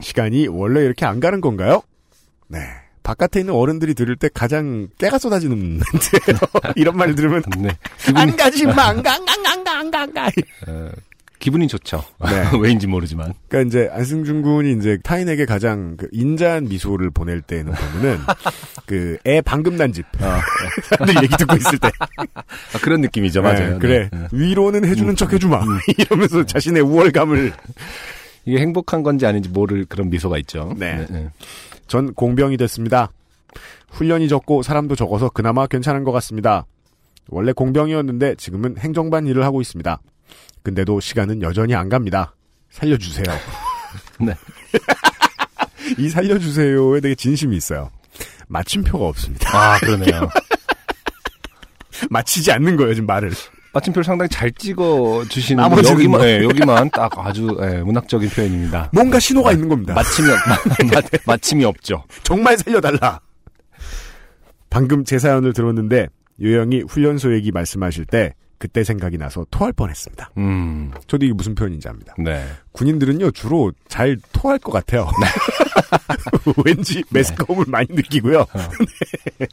시간이 0.00 0.48
원래 0.48 0.80
이렇게 0.82 1.06
안 1.06 1.18
가는 1.18 1.40
건가요? 1.40 1.82
네. 2.48 2.60
바깥에 3.02 3.40
있는 3.40 3.54
어른들이 3.54 3.94
들을 3.94 4.16
때 4.16 4.28
가장 4.32 4.88
깨가 4.98 5.18
쏟아지는. 5.18 5.80
이런 6.76 6.96
말 6.96 7.14
들으면 7.14 7.42
네. 7.58 7.70
안 8.14 8.36
가지 8.36 8.66
마, 8.66 8.84
안 8.88 9.02
가, 9.02 9.14
안 9.14 9.24
가, 9.24 9.32
안 9.32 9.64
가, 9.64 9.78
안 9.78 9.90
가, 9.90 10.00
안 10.02 10.12
가. 10.14 10.26
어, 10.68 10.90
기분이 11.38 11.66
좋죠. 11.66 12.04
네. 12.24 12.44
왜인지 12.60 12.86
모르지만. 12.86 13.34
그러니까 13.48 13.68
이제 13.68 13.88
안승준 13.92 14.42
군이 14.42 14.78
이제 14.78 14.98
타인에게 15.02 15.44
가장 15.44 15.96
그 15.96 16.06
인자한 16.12 16.68
미소를 16.68 17.10
보낼 17.10 17.40
때는 17.40 17.72
보면은 17.72 18.20
그 18.86 19.18
애 19.26 19.40
방금 19.40 19.76
난 19.76 19.92
집. 19.92 20.06
사람들 20.90 21.22
얘기 21.24 21.36
듣고 21.36 21.56
있을 21.56 21.78
때. 21.78 21.90
아, 22.16 22.78
그런 22.80 23.00
느낌이죠. 23.00 23.42
맞아요. 23.42 23.72
네, 23.72 23.78
그래. 23.78 24.08
네. 24.12 24.18
네. 24.18 24.26
위로는 24.30 24.84
해주는 24.86 25.16
척 25.16 25.32
해주마. 25.32 25.60
이러면서 25.98 26.46
자신의 26.46 26.82
우월감을. 26.82 27.52
이게 28.44 28.58
행복한 28.58 29.02
건지 29.02 29.24
아닌지 29.26 29.48
모를 29.48 29.84
그런 29.84 30.10
미소가 30.10 30.38
있죠. 30.38 30.74
네. 30.76 31.06
전 31.92 32.14
공병이 32.14 32.56
됐습니다. 32.56 33.12
훈련이 33.90 34.26
적고 34.26 34.62
사람도 34.62 34.96
적어서 34.96 35.28
그나마 35.28 35.66
괜찮은 35.66 36.04
것 36.04 36.12
같습니다. 36.12 36.64
원래 37.28 37.52
공병이었는데 37.52 38.36
지금은 38.36 38.78
행정반 38.78 39.26
일을 39.26 39.44
하고 39.44 39.60
있습니다. 39.60 40.00
근데도 40.62 41.00
시간은 41.00 41.42
여전히 41.42 41.74
안 41.74 41.90
갑니다. 41.90 42.34
살려주세요. 42.70 43.26
네. 44.24 44.34
이 45.98 46.08
살려주세요에 46.08 47.00
되게 47.00 47.14
진심이 47.14 47.58
있어요. 47.58 47.90
마침표가 48.48 49.04
없습니다. 49.08 49.50
아, 49.54 49.78
그러네요. 49.78 50.30
마치지 52.08 52.52
않는 52.52 52.76
거예요, 52.76 52.94
지금 52.94 53.06
말을. 53.06 53.32
마침표를 53.72 54.04
상당히 54.04 54.28
잘 54.28 54.50
찍어 54.52 55.24
주시는 55.28 55.62
나머지는 55.62 55.92
여기만, 55.98 56.18
뭐. 56.20 56.26
네, 56.26 56.42
여기만 56.42 56.90
딱 56.90 57.10
아주 57.18 57.56
예, 57.62 57.78
문학적인 57.82 58.28
표현입니다. 58.30 58.90
뭔가 58.92 59.18
신호가 59.18 59.52
있는 59.52 59.68
겁니다. 59.68 59.94
마침이 59.94 60.28
없, 60.30 60.38
마, 60.92 61.02
마침이 61.26 61.64
없죠. 61.64 62.04
정말 62.22 62.56
살려달라. 62.58 63.20
방금 64.68 65.04
제 65.04 65.18
사연을 65.18 65.52
들었는데 65.52 66.08
요영이 66.40 66.82
훈련소 66.88 67.34
얘기 67.34 67.50
말씀하실 67.50 68.06
때 68.06 68.34
그때 68.58 68.84
생각이 68.84 69.18
나서 69.18 69.44
토할 69.50 69.72
뻔했습니다. 69.72 70.30
음, 70.38 70.92
저도 71.06 71.24
이게 71.24 71.34
무슨 71.34 71.54
표현인지 71.54 71.88
압니다. 71.88 72.14
네. 72.18 72.46
군인들은요 72.72 73.32
주로 73.32 73.72
잘 73.88 74.16
토할 74.32 74.58
것 74.58 74.70
같아요. 74.70 75.08
왠지 76.64 77.02
매스컴을 77.10 77.64
많이 77.68 77.88
느끼고요. 77.90 78.46
네. 79.38 79.46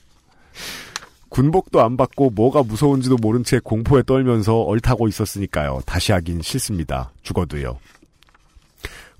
군복도 1.29 1.81
안 1.81 1.95
받고 1.95 2.31
뭐가 2.31 2.63
무서운지도 2.63 3.17
모른 3.21 3.43
채 3.43 3.59
공포에 3.59 4.03
떨면서 4.03 4.61
얼타고 4.61 5.07
있었으니까요. 5.07 5.81
다시 5.85 6.11
하긴 6.11 6.41
싫습니다. 6.41 7.11
죽어도요. 7.21 7.79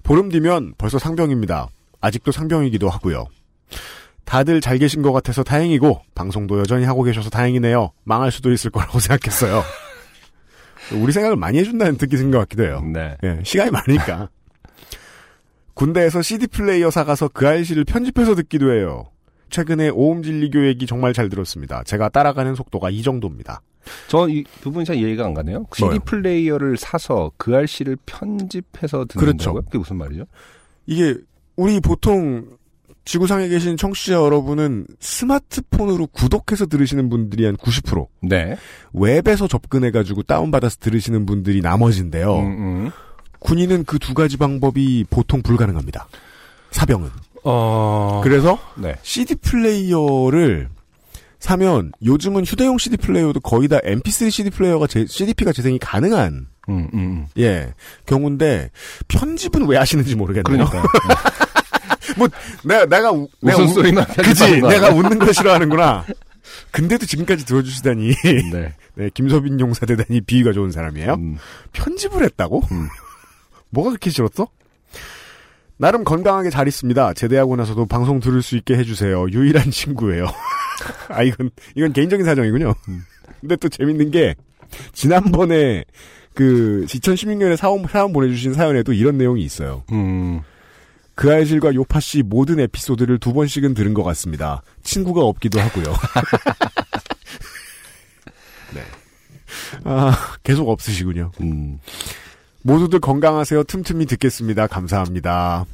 보름 0.04 0.30
뒤면 0.30 0.74
벌써 0.78 0.98
상병입니다. 0.98 1.70
아직도 2.01 2.32
상병이기도 2.32 2.89
하고요. 2.89 3.28
다들 4.25 4.62
잘 4.62 4.78
계신 4.78 5.01
것 5.01 5.12
같아서 5.12 5.44
다행이고 5.44 6.01
방송도 6.16 6.60
여전히 6.60 6.86
하고 6.86 7.04
계셔서 7.04 7.30
다행이네요. 7.30 7.92
망할 8.04 8.32
수도 8.32 8.51
있을 8.51 8.72
거라고 8.72 8.98
생각했어요. 9.00 9.63
우리 10.94 11.12
생각을 11.12 11.36
많이 11.36 11.60
해준다는 11.60 11.98
생긴 11.98 12.32
것 12.32 12.39
같기도 12.39 12.63
해요. 12.63 12.82
네. 12.94 13.18
예, 13.24 13.39
시간이 13.44 13.72
많으니까. 13.72 14.30
군대에서 15.75 16.22
CD 16.22 16.48
플레이어 16.48 16.92
사가서 16.92 17.30
그 17.30 17.48
알씨를 17.48 17.86
편집해서 17.86 18.36
듣기도 18.36 18.74
해요. 18.74 19.10
최근에 19.50 19.89
오음진리교 19.89 20.65
얘기 20.68 20.86
정말 20.86 21.13
잘 21.13 21.29
들었습니다. 21.29 21.84
제가 21.84 22.10
따라가는 22.10 22.56
속도가 22.56 22.89
이 22.89 23.01
정도입니다. 23.01 23.62
저이 24.08 24.44
부분이 24.62 24.86
잘 24.86 24.98
이해가 24.98 25.25
안 25.25 25.34
가네요. 25.34 25.65
CD 25.74 25.86
뭐요? 25.86 26.00
플레이어를 26.06 26.77
사서 26.77 27.32
그 27.38 27.56
RC를 27.56 27.98
편집해서 28.06 29.06
듣는다고요? 29.06 29.34
그렇죠. 29.34 29.53
그게 29.65 29.77
무슨 29.77 29.98
말이죠? 29.98 30.25
이게 30.86 31.15
우리 31.56 31.79
보통 31.79 32.58
지구상에 33.06 33.48
계신 33.48 33.75
청취자 33.75 34.13
여러분은 34.13 34.86
스마트폰으로 35.00 36.08
구독해서 36.08 36.68
들으시는 36.68 37.10
분들이 37.10 37.46
한 37.46 37.58
90%, 37.58 38.08
네. 38.22 38.56
웹에서 38.94 39.48
접근해가지고 39.48 40.24
다운받아서 40.24 40.77
들으시는 40.79 41.25
분들이 41.25 41.62
나머지인데요. 41.62 42.38
음, 42.38 42.46
음. 42.86 42.91
군인은 43.39 43.86
그 43.86 43.98
두 43.98 44.13
가지 44.13 44.38
방법이 44.38 45.06
보통 45.10 45.41
불가능합니다. 45.41 46.08
사병은. 46.72 47.10
어. 47.43 48.22
그래서 48.24 48.60
네. 48.77 48.96
CD 49.03 49.36
플레이어를 49.36 50.69
사면 51.39 51.91
요즘은 52.03 52.43
휴대용 52.46 52.77
CD 52.77 52.98
플레이어도 52.98 53.39
거의 53.39 53.67
다 53.67 53.79
MP3 53.79 54.29
CD 54.29 54.50
플레이어가 54.50 54.88
제, 54.88 55.05
CDP가 55.08 55.53
재생이 55.53 55.79
가능한 55.79 56.48
음, 56.69 56.77
음, 56.77 56.89
음. 56.93 57.25
예 57.38 57.74
경우인데 58.05 58.72
편집은 59.08 59.65
왜 59.67 59.77
하시는지 59.77 60.15
모르겠네요. 60.15 60.65
그러니까. 60.65 60.84
뭐 62.17 62.27
내가 62.63 62.86
내가 62.86 63.12
우- 63.12 63.29
내가 63.41 63.58
우- 63.58 63.62
웃음소리만 63.63 64.05
그지 64.05 64.62
내가? 64.62 64.89
웃는 64.89 65.19
걸 65.19 65.34
싫어하는구나. 65.34 66.05
근데도 66.72 67.05
지금까지 67.05 67.46
들어주시다니 67.46 68.13
네. 68.51 68.74
네, 68.96 69.10
김서빈 69.13 69.60
용사 69.60 69.86
대단히 69.86 70.19
비위가 70.19 70.51
좋은 70.51 70.72
사람이에요. 70.72 71.13
음. 71.13 71.38
편집을 71.74 72.24
했다고? 72.25 72.63
음. 72.72 72.88
뭐가 73.72 73.91
그렇게 73.91 74.10
싫었어? 74.10 74.48
나름 75.80 76.04
건강하게 76.04 76.50
잘 76.50 76.68
있습니다. 76.68 77.14
제대하고 77.14 77.56
나서도 77.56 77.86
방송 77.86 78.20
들을 78.20 78.42
수 78.42 78.58
있게 78.58 78.76
해주세요. 78.76 79.28
유일한 79.32 79.72
친구예요. 79.72 80.26
아, 81.08 81.24
이건, 81.24 81.52
이건 81.74 81.94
개인적인 81.94 82.26
사정이군요. 82.26 82.74
근데 83.40 83.56
또 83.56 83.70
재밌는 83.70 84.12
게, 84.12 84.36
지난번에, 84.92 85.86
그, 86.34 86.84
2016년에 86.86 87.56
사원, 87.56 87.88
사원 87.88 88.12
보내주신 88.12 88.54
사연에도 88.54 88.92
이런 88.92 89.18
내용이 89.18 89.42
있어요. 89.42 89.84
음. 89.94 90.42
그 91.16 91.34
아이실과 91.34 91.74
요파 91.74 92.02
씨 92.02 92.24
모든 92.24 92.60
에피소드를 92.60 93.18
두 93.18 93.32
번씩은 93.32 93.74
들은 93.74 93.94
것 93.94 94.04
같습니다. 94.04 94.62
친구가 94.84 95.22
없기도 95.22 95.62
하고요. 95.62 95.84
네. 98.76 98.82
아, 99.86 100.36
계속 100.44 100.70
없으시군요. 100.70 101.32
음. 101.40 101.80
모두들 102.63 103.00
건강하세요. 103.00 103.63
틈틈이 103.63 104.06
듣겠습니다. 104.06 104.68
감사합니다. 104.68 105.66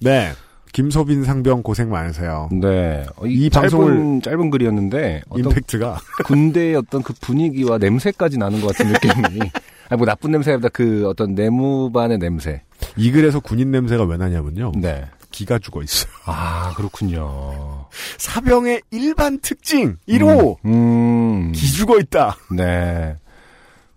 네. 0.00 0.32
김소빈 0.72 1.22
상병 1.22 1.62
고생 1.62 1.88
많으세요. 1.90 2.48
네. 2.50 3.06
어, 3.16 3.26
이이 3.26 3.48
짧은, 3.48 3.68
방송을- 3.68 4.24
짧은 4.24 4.50
글이었는데, 4.50 5.22
임팩트가. 5.36 5.98
군대의 6.24 6.74
어떤 6.74 7.02
그 7.04 7.12
분위기와 7.20 7.78
냄새까지 7.78 8.38
나는 8.38 8.60
것 8.60 8.74
같은 8.76 8.92
느낌이. 8.92 9.12
아니, 9.88 9.96
뭐 9.98 10.04
나쁜 10.06 10.32
냄새가 10.32 10.54
아니라 10.56 10.70
그 10.72 11.06
어떤 11.08 11.34
내무반의 11.36 12.18
냄새. 12.18 12.62
이 12.96 13.12
글에서 13.12 13.38
군인 13.38 13.70
냄새가 13.70 14.02
왜 14.04 14.16
나냐면요. 14.16 14.72
네. 14.76 15.04
기가 15.30 15.58
죽어 15.60 15.82
있어요. 15.82 16.10
아, 16.26 16.72
그렇군요. 16.76 17.86
사병의 18.18 18.82
일반 18.90 19.38
특징 19.40 19.96
1호 20.08 20.56
음, 20.64 20.70
음. 20.70 21.52
기 21.52 21.70
죽어 21.70 21.98
있다. 22.00 22.36
네. 22.56 23.14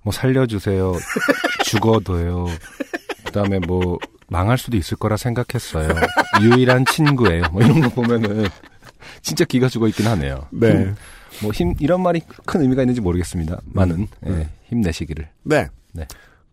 뭐 0.07 0.13
살려주세요. 0.13 0.93
죽어도요. 1.65 2.45
그 3.25 3.31
다음에 3.33 3.59
뭐 3.59 3.99
망할 4.29 4.57
수도 4.57 4.77
있을 4.77 4.95
거라 4.95 5.17
생각했어요. 5.17 5.89
유일한 6.41 6.85
친구예요. 6.85 7.43
뭐 7.51 7.61
이런 7.61 7.81
거 7.81 7.89
보면은 7.89 8.47
진짜 9.21 9.43
기가 9.43 9.67
죽어 9.67 9.89
있긴 9.89 10.07
하네요. 10.07 10.47
네. 10.51 10.69
힘, 10.71 10.95
뭐 11.41 11.51
힘, 11.51 11.73
이런 11.81 12.01
말이 12.01 12.21
큰 12.45 12.61
의미가 12.61 12.83
있는지 12.83 13.01
모르겠습니다. 13.01 13.59
많은, 13.65 14.07
예, 14.27 14.47
힘내시기를. 14.69 15.27
네. 15.43 15.67
네. 15.91 16.07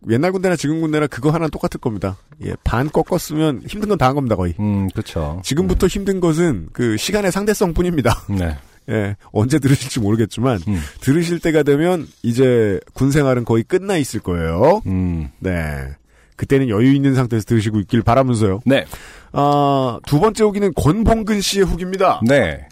옛날 0.09 0.33
군대나 0.33 0.57
지금 0.57 0.81
군대나 0.81 1.07
그거 1.07 1.29
하나 1.31 1.47
똑같을 1.47 1.79
겁니다. 1.79 2.17
예, 2.43 2.53
반 2.65 2.89
꺾었으면 2.91 3.61
힘든 3.67 3.87
건 3.87 3.97
다 3.97 4.07
한 4.07 4.15
겁니다, 4.15 4.35
거의. 4.35 4.53
음, 4.59 4.89
그렇죠. 4.89 5.39
지금부터 5.45 5.87
힘든 5.87 6.19
것은 6.19 6.67
그 6.73 6.97
시간의 6.97 7.31
상대성 7.31 7.73
뿐입니다. 7.73 8.21
네. 8.27 8.57
예, 8.89 9.15
언제 9.31 9.57
들으실지 9.59 9.99
모르겠지만, 9.99 10.59
음. 10.67 10.79
들으실 11.01 11.39
때가 11.39 11.63
되면 11.63 12.07
이제 12.23 12.79
군 12.93 13.11
생활은 13.11 13.43
거의 13.45 13.63
끝나 13.63 13.97
있을 13.97 14.19
거예요. 14.19 14.81
음. 14.85 15.29
네. 15.39 15.87
그때는 16.35 16.69
여유 16.69 16.93
있는 16.93 17.15
상태에서 17.15 17.45
들으시고 17.45 17.79
있길 17.79 18.01
바라면서요. 18.03 18.61
네. 18.65 18.85
아, 19.31 19.99
두 20.05 20.19
번째 20.19 20.43
후기는 20.43 20.73
권봉근 20.75 21.41
씨의 21.41 21.65
후기입니다. 21.65 22.21
네. 22.27 22.67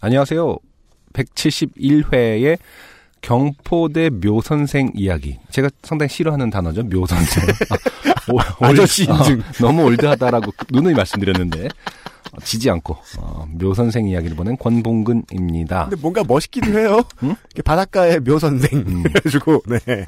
안녕하세요. 0.00 0.56
171회의 1.12 2.58
경포대 3.20 4.10
묘선생 4.10 4.92
이야기. 4.94 5.38
제가 5.50 5.68
상당히 5.82 6.08
싫어하는 6.10 6.50
단어죠. 6.50 6.82
묘선생. 6.84 7.44
아, 7.70 8.32
오- 8.32 8.64
아저씨 8.64 9.08
올- 9.10 9.16
인증. 9.16 9.40
어, 9.40 9.42
너무 9.60 9.84
올드하다라고 9.84 10.52
누누이 10.70 10.94
말씀드렸는데 10.94 11.64
어, 11.64 11.68
지지 12.44 12.70
않고 12.70 12.96
어, 13.18 13.46
묘 13.50 13.74
선생 13.74 14.06
이야기를 14.06 14.36
보낸 14.36 14.56
권봉근입니다. 14.56 15.88
근데 15.88 15.96
뭔가 16.00 16.22
멋있기도 16.26 16.78
해요. 16.78 17.02
음? 17.22 17.34
이렇게 17.50 17.62
바닷가의 17.62 18.20
묘 18.20 18.38
선생. 18.38 18.78
음. 18.80 19.04
해가지고, 19.06 19.62
네. 19.66 20.06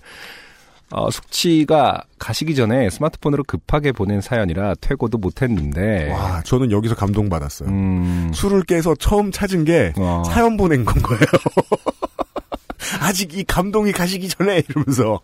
어, 0.92 1.10
숙취가 1.10 2.02
가시기 2.18 2.54
전에 2.56 2.90
스마트폰으로 2.90 3.44
급하게 3.44 3.92
보낸 3.92 4.20
사연이라 4.20 4.74
퇴고도 4.80 5.18
못했는데 5.18 6.10
와, 6.10 6.42
저는 6.42 6.72
여기서 6.72 6.96
감동받았어요. 6.96 7.68
음, 7.68 8.32
술을 8.34 8.64
깨서 8.64 8.96
처음 8.96 9.30
찾은 9.30 9.64
게 9.64 9.92
어, 9.96 10.24
사연 10.26 10.56
보낸 10.56 10.84
건 10.84 11.00
거예요. 11.00 11.22
아직 13.00 13.34
이 13.38 13.44
감동이 13.44 13.92
가시기 13.92 14.28
전에 14.28 14.62
이러면서. 14.68 15.20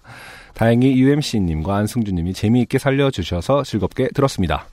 다행히 0.54 0.96
UMC님과 0.98 1.76
안승준님이 1.76 2.32
재미있게 2.32 2.78
살려주셔서 2.78 3.64
즐겁게 3.64 4.08
들었습니다. 4.14 4.68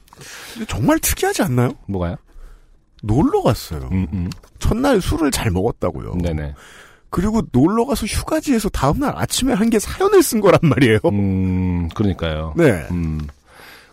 정말 0.67 0.99
특이하지 0.99 1.41
않나요? 1.43 1.73
뭐가요? 1.87 2.15
놀러 3.01 3.41
갔어요. 3.41 3.89
음, 3.91 4.07
음. 4.13 4.29
첫날 4.59 5.01
술을 5.01 5.31
잘 5.31 5.51
먹었다고요. 5.51 6.15
네네. 6.21 6.53
그리고 7.09 7.41
놀러 7.51 7.85
가서 7.85 8.05
휴가지에서 8.05 8.69
다음날 8.69 9.13
아침에 9.15 9.53
한게 9.53 9.77
사연을 9.77 10.23
쓴 10.23 10.39
거란 10.41 10.59
말이에요. 10.63 10.99
음, 11.11 11.89
그러니까요. 11.93 12.53
네. 12.55 12.87
음. 12.91 13.19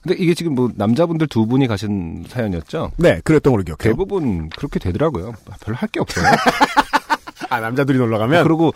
근데 0.03 0.17
이게 0.23 0.33
지금 0.33 0.55
뭐 0.55 0.71
남자분들 0.75 1.27
두 1.27 1.45
분이 1.47 1.67
가신 1.67 2.25
사연이었죠? 2.29 2.93
네, 2.97 3.21
그랬던 3.23 3.53
걸로 3.53 3.63
기억해요. 3.65 3.93
대부분 3.93 4.49
그렇게 4.49 4.79
되더라고요. 4.79 5.35
별로 5.61 5.77
할 5.77 5.89
게 5.91 6.01
없어요. 6.01 6.25
아, 7.51 7.61
남자들이 7.61 7.99
놀러 7.99 8.17
가면? 8.19 8.45
그리고 8.45 8.73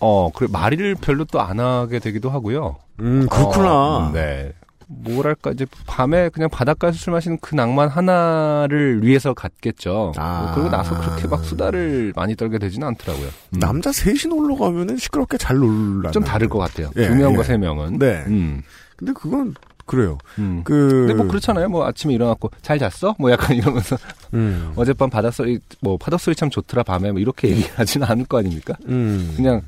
어, 0.00 0.30
그래 0.34 0.48
말을 0.52 0.96
별로 1.00 1.24
또 1.24 1.40
안 1.40 1.58
하게 1.60 1.98
되기도 2.00 2.28
하고요. 2.30 2.76
음, 3.00 3.26
그렇구나. 3.30 3.72
어, 3.72 4.10
네. 4.12 4.52
뭐랄까 4.88 5.50
이제 5.50 5.66
밤에 5.86 6.30
그냥 6.30 6.48
바닷가에서 6.48 6.98
술 6.98 7.12
마시는 7.12 7.38
그 7.40 7.54
낭만 7.54 7.88
하나를 7.88 9.04
위해서 9.04 9.34
갔겠죠. 9.34 10.12
아. 10.16 10.42
뭐 10.42 10.54
그러고 10.54 10.70
나서 10.70 10.98
그렇게 10.98 11.28
막 11.28 11.44
수다를 11.44 12.12
많이 12.16 12.34
떨게 12.34 12.58
되지는 12.58 12.88
않더라고요. 12.88 13.28
음. 13.54 13.58
남자 13.58 13.92
셋이 13.92 14.34
놀러 14.34 14.56
가면은 14.56 14.96
시끄럽게 14.96 15.36
잘 15.36 15.58
놀라. 15.58 16.10
좀 16.10 16.24
다를 16.24 16.48
것 16.48 16.58
같아요. 16.58 16.90
예, 16.96 17.06
두 17.08 17.14
명과 17.14 17.40
예. 17.40 17.44
세 17.44 17.56
명은. 17.58 17.98
네. 17.98 18.24
음. 18.26 18.62
근데 18.96 19.12
그건 19.12 19.54
그래요. 19.84 20.18
음. 20.38 20.62
그 20.64 21.06
근데 21.06 21.14
뭐 21.14 21.26
그렇잖아요. 21.26 21.68
뭐 21.68 21.86
아침에 21.86 22.14
일어났고 22.14 22.50
잘 22.62 22.78
잤어? 22.78 23.14
뭐 23.18 23.30
약간 23.30 23.56
이러면서 23.56 23.96
음. 24.32 24.72
어젯밤 24.76 25.10
바닷소리 25.10 25.60
뭐 25.80 25.98
파도 25.98 26.16
소리 26.16 26.34
참 26.34 26.48
좋더라 26.50 26.82
밤에 26.82 27.12
뭐 27.12 27.20
이렇게 27.20 27.48
얘기하지는 27.48 28.06
않을 28.06 28.24
거 28.24 28.38
아닙니까? 28.38 28.74
음. 28.86 29.34
그냥 29.36 29.62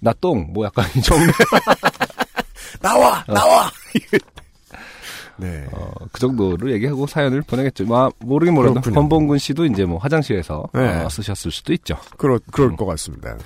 나똥 0.00 0.52
뭐 0.52 0.66
약간 0.66 0.84
이 0.96 1.00
정도 1.00 1.32
나와 2.80 3.24
나와. 3.26 3.70
네. 5.40 5.66
어, 5.72 5.90
그 6.12 6.20
정도로 6.20 6.70
얘기하고 6.72 7.06
사연을 7.06 7.42
보내겠죠. 7.42 7.84
뭐 7.84 8.10
모르긴 8.18 8.54
몰라도. 8.54 8.80
권봉근 8.80 9.38
씨도 9.38 9.66
이제 9.66 9.84
뭐 9.84 9.98
화장실에서 9.98 10.64
네. 10.74 11.02
어, 11.02 11.08
쓰셨을 11.08 11.50
수도 11.50 11.72
있죠. 11.72 11.96
그럴 12.16 12.38
그럴 12.50 12.70
음. 12.70 12.76
것 12.76 12.86
같습니다. 12.86 13.36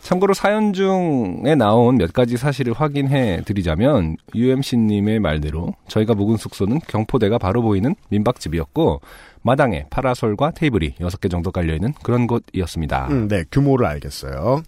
참고로 0.00 0.32
사연 0.32 0.72
중에 0.72 1.54
나온 1.56 1.96
몇 1.98 2.12
가지 2.12 2.36
사실을 2.36 2.72
확인해 2.72 3.42
드리자면 3.44 4.16
UMC님의 4.34 5.20
말대로 5.20 5.74
저희가 5.88 6.14
묵은 6.14 6.36
숙소는 6.36 6.80
경포대가 6.86 7.36
바로 7.36 7.62
보이는 7.62 7.94
민박집이었고 8.08 9.00
마당에 9.42 9.84
파라솔과 9.90 10.52
테이블이 10.52 10.94
6개 11.00 11.30
정도 11.30 11.50
깔려있는 11.50 11.94
그런 12.02 12.26
곳이었습니다. 12.26 13.08
음, 13.10 13.28
네 13.28 13.44
규모를 13.50 13.86
알겠어요. 13.86 14.62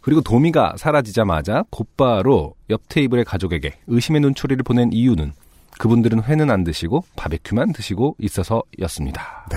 그리고 0.00 0.20
도미가 0.20 0.74
사라지자마자 0.76 1.64
곧바로 1.70 2.54
옆 2.70 2.82
테이블의 2.88 3.24
가족에게 3.24 3.74
의심의 3.86 4.20
눈초리를 4.20 4.62
보낸 4.64 4.90
이유는 4.92 5.32
그분들은 5.78 6.22
회는 6.24 6.50
안 6.50 6.64
드시고 6.64 7.04
바베큐만 7.16 7.72
드시고 7.72 8.16
있어서였습니다. 8.18 9.48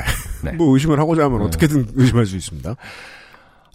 네. 0.44 0.52
뭐 0.54 0.74
의심을 0.74 1.00
하고자 1.00 1.26
하면 1.26 1.40
네. 1.40 1.46
어떻게든 1.46 1.90
의심할 1.96 2.26
수 2.26 2.36
있습니다. 2.36 2.76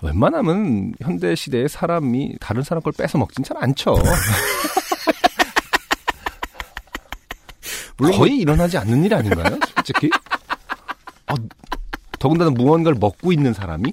웬만하면 0.03 0.95
현대 1.01 1.35
시대에 1.35 1.69
사람이 1.69 2.37
다른 2.41 2.63
사람 2.63 2.83
걸 2.83 2.93
뺏어 2.97 3.19
먹진 3.19 3.45
잘 3.45 3.57
않죠. 3.59 3.97
물론 7.99 8.17
거의 8.17 8.39
일어나지 8.39 8.79
않는 8.79 9.05
일 9.05 9.13
아닌가요? 9.15 9.59
솔직히. 9.75 10.11
어, 11.29 11.35
더군다나 12.19 12.51
무언가를 12.51 12.99
먹고 12.99 13.31
있는 13.31 13.53
사람이 13.53 13.93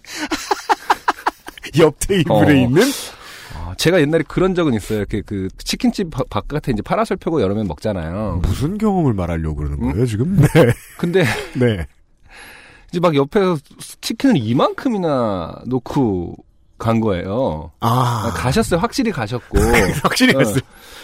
옆 1.80 2.00
테이블에 2.00 2.34
어. 2.34 2.52
있는 2.52 2.84
아, 2.84 3.17
제가 3.78 4.02
옛날에 4.02 4.24
그런 4.28 4.56
적은 4.56 4.74
있어요. 4.74 5.00
이렇게 5.00 5.22
그 5.22 5.48
치킨집 5.58 6.10
바- 6.12 6.24
바깥에 6.30 6.72
이제 6.72 6.82
파라솔 6.82 7.18
펴고 7.18 7.42
여름에 7.42 7.64
먹잖아요. 7.64 8.40
무슨 8.44 8.78
경험을 8.78 9.14
말하려고 9.14 9.56
그러는 9.56 9.78
음? 9.82 9.92
거예요 9.92 10.06
지금? 10.06 10.36
네. 10.38 10.48
근데 10.98 11.24
네. 11.56 11.86
이제 12.90 13.00
막 13.00 13.16
옆에서 13.16 13.58
치킨을 14.02 14.38
이만큼이나 14.38 15.62
놓고 15.66 16.36
간 16.78 17.00
거예요. 17.00 17.72
아, 17.80 18.32
가셨어요. 18.36 18.80
확실히 18.80 19.12
가셨고. 19.12 19.58
확실히 20.04 20.36
어. 20.36 20.40
했어요. 20.40 20.60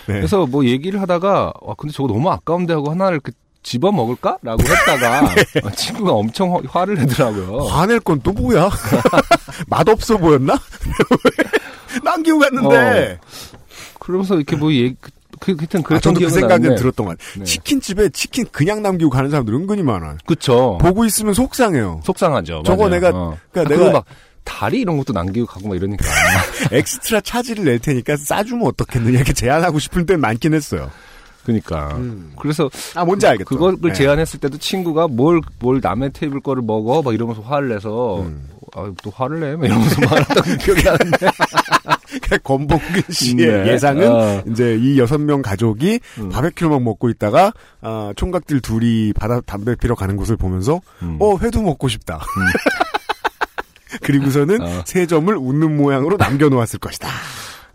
네. 0.08 0.14
그래서 0.16 0.46
뭐 0.46 0.66
얘기를 0.66 1.02
하다가 1.02 1.54
와 1.62 1.74
근데 1.78 1.94
저거 1.94 2.08
너무 2.14 2.30
아까운데 2.30 2.74
하고 2.74 2.92
하나를 2.92 3.20
그 3.20 3.32
집어 3.64 3.92
먹을까?라고 3.94 4.62
했다가 4.62 5.36
네. 5.36 5.42
어, 5.64 5.72
친구가 5.72 6.12
엄청 6.12 6.54
화- 6.54 6.60
화를 6.68 6.96
내더라고요. 6.96 7.60
화낼 7.68 8.00
건 8.02 8.20
또 8.22 8.34
뭐야? 8.34 8.70
맛없어 9.68 10.18
보였나? 10.18 10.58
남기고 12.04 12.40
갔는데. 12.40 13.20
그러면서 14.00 14.36
이렇게 14.36 14.56
뭐 14.56 14.72
얘기 14.72 14.96
그, 15.40 15.56
그 15.56 15.62
하여튼 15.62 15.80
아, 15.82 15.84
그랬던 15.84 16.14
저도 16.14 16.26
그 16.26 16.32
생각은 16.32 16.62
나는데. 16.62 16.76
들었던 16.82 17.06
것 17.06 17.18
같아요. 17.18 17.40
네. 17.40 17.44
치킨집에 17.44 18.10
치킨 18.10 18.46
그냥 18.52 18.82
남기고 18.82 19.10
가는 19.10 19.30
사람들 19.30 19.54
은근히 19.54 19.82
많아요. 19.84 20.18
그쵸. 20.26 20.78
보고 20.80 21.06
있으면 21.06 21.34
속상해요. 21.34 22.02
속상하죠. 22.04 22.64
저거 22.66 22.88
맞아요. 22.88 22.90
내가- 23.02 23.10
어. 23.14 23.38
그러니까 23.52 23.74
아, 23.76 23.78
내가- 23.78 23.92
막 23.92 24.06
다리 24.46 24.82
이런 24.82 24.98
것도 24.98 25.12
남기고 25.14 25.46
가고 25.48 25.68
막 25.70 25.76
이러니까. 25.76 26.06
엑스트라 26.72 27.22
차지를 27.22 27.64
낼 27.66 27.80
테니까 27.80 28.16
싸주면 28.18 28.68
어떻겠느냐 28.68 29.18
이렇게 29.18 29.34
제안하고 29.34 29.80
싶을 29.80 30.06
땐 30.06 30.20
많긴 30.22 30.54
했어요. 30.54 30.92
그니까. 31.46 31.96
음. 31.98 32.34
그래서 32.40 32.70
아 32.96 33.04
뭔지 33.04 33.28
알겠다. 33.28 33.48
그걸 33.50 33.76
네. 33.82 33.92
제안했을 33.92 34.40
때도 34.40 34.58
친구가 34.60 35.08
뭘, 35.10 35.42
뭘 35.60 35.80
남의 35.82 36.12
테이블 36.14 36.40
거를 36.40 36.62
먹어? 36.64 37.02
막 37.02 37.14
이러면서 37.14 37.42
화를 37.42 37.68
내서, 37.70 38.22
음. 38.22 38.48
아, 38.76 38.92
또 39.04 39.12
화를 39.12 39.40
내? 39.40 39.56
막 39.56 39.66
이러면서 39.66 40.02
말했던 40.10 40.58
기억이 40.58 40.84
나는데. 40.84 41.28
권봉근 42.44 43.04
씨의 43.10 43.36
네. 43.36 43.72
예상은 43.72 44.12
어. 44.12 44.44
이제 44.48 44.78
이 44.80 45.00
여섯 45.00 45.20
명 45.20 45.42
가족이 45.42 46.00
음. 46.20 46.30
바베큐를 46.30 46.70
막 46.70 46.82
먹고 46.82 47.10
있다가 47.10 47.54
아, 47.82 48.14
총각들 48.16 48.62
둘이 48.62 49.14
바다 49.14 49.42
담배 49.42 49.76
피러 49.76 49.96
가는 49.96 50.16
곳을 50.16 50.38
보면서 50.38 50.80
음. 51.02 51.18
어 51.20 51.38
회도 51.38 51.62
먹고 51.62 51.88
싶다. 51.88 52.22
그리고서는 54.02 54.62
어. 54.62 54.84
세 54.86 55.06
점을 55.06 55.36
웃는 55.36 55.78
모양으로 55.78 56.18
남겨놓았을 56.18 56.80
것이다. 56.80 57.10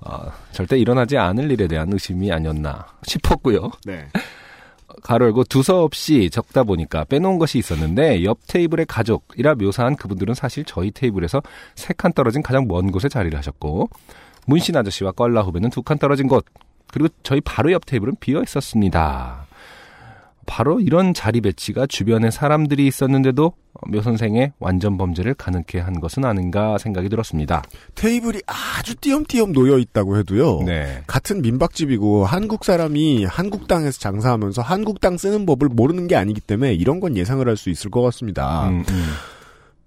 아, 0.01 0.31
절대 0.53 0.79
일어나지 0.79 1.17
않을 1.17 1.51
일에 1.51 1.67
대한 1.67 1.93
의심이 1.93 2.33
아니었나 2.33 2.87
싶었고요. 3.05 3.71
네. 3.85 4.09
가로 5.03 5.27
열고 5.27 5.45
두서없이 5.45 6.31
적다 6.31 6.63
보니까 6.65 7.05
빼놓은 7.05 7.39
것이 7.39 7.59
있었는데 7.59 8.25
옆 8.25 8.39
테이블의 8.47 8.87
가족이라 8.87 9.55
묘사한 9.57 9.97
그분들은 9.97 10.35
사실 10.35 10.65
저희 10.65 10.91
테이블에서 10.91 11.43
세 11.75 11.95
칸 11.95 12.13
떨어진 12.13 12.43
가장 12.43 12.67
먼 12.69 12.91
곳에 12.93 13.09
자리를 13.09 13.37
하셨고 13.37 13.89
문신 14.47 14.77
아저씨와 14.77 15.13
껄라 15.13 15.43
후배는 15.43 15.71
두 15.71 15.83
칸 15.83 15.99
떨어진 15.99 16.29
곳 16.29 16.45
그리고 16.93 17.09
저희 17.23 17.41
바로 17.41 17.73
옆 17.73 17.85
테이블은 17.87 18.17
비어 18.21 18.43
있었습니다. 18.43 19.48
바로 20.49 20.81
이런 20.81 21.13
자리 21.13 21.43
배치가 21.43 21.87
주변에 21.87 22.31
사람들이 22.31 22.87
있었는데도 22.87 23.53
묘 23.87 24.01
선생의 24.01 24.55
완전 24.59 24.97
범죄를 24.97 25.35
가능케 25.35 25.79
한 25.79 26.01
것은 26.01 26.25
아닌가 26.25 26.79
생각이 26.79 27.11
들었습니다. 27.11 27.63
테이블이 27.95 28.41
아주 28.47 28.97
띄엄띄엄 28.97 29.53
놓여 29.53 29.77
있다고 29.79 30.17
해도요. 30.17 30.63
네. 30.65 31.03
같은 31.07 31.43
민박집이고 31.43 32.25
한국 32.25 32.65
사람이 32.65 33.27
한국 33.27 33.69
땅에서 33.69 34.01
장사하면서 34.01 34.63
한국 34.63 35.01
땅 35.01 35.19
쓰는 35.19 35.45
법을 35.45 35.69
모르는 35.69 36.09
게 36.09 36.17
아니기 36.17 36.41
때문에 36.41 36.73
이런 36.73 36.99
건 36.99 37.17
예상을 37.17 37.47
할 37.47 37.59
수 37.59 37.71
있을 37.71 37.91
것 37.91 38.03
같습니다. 38.03 38.69
음, 38.69 38.85
음. 38.89 39.05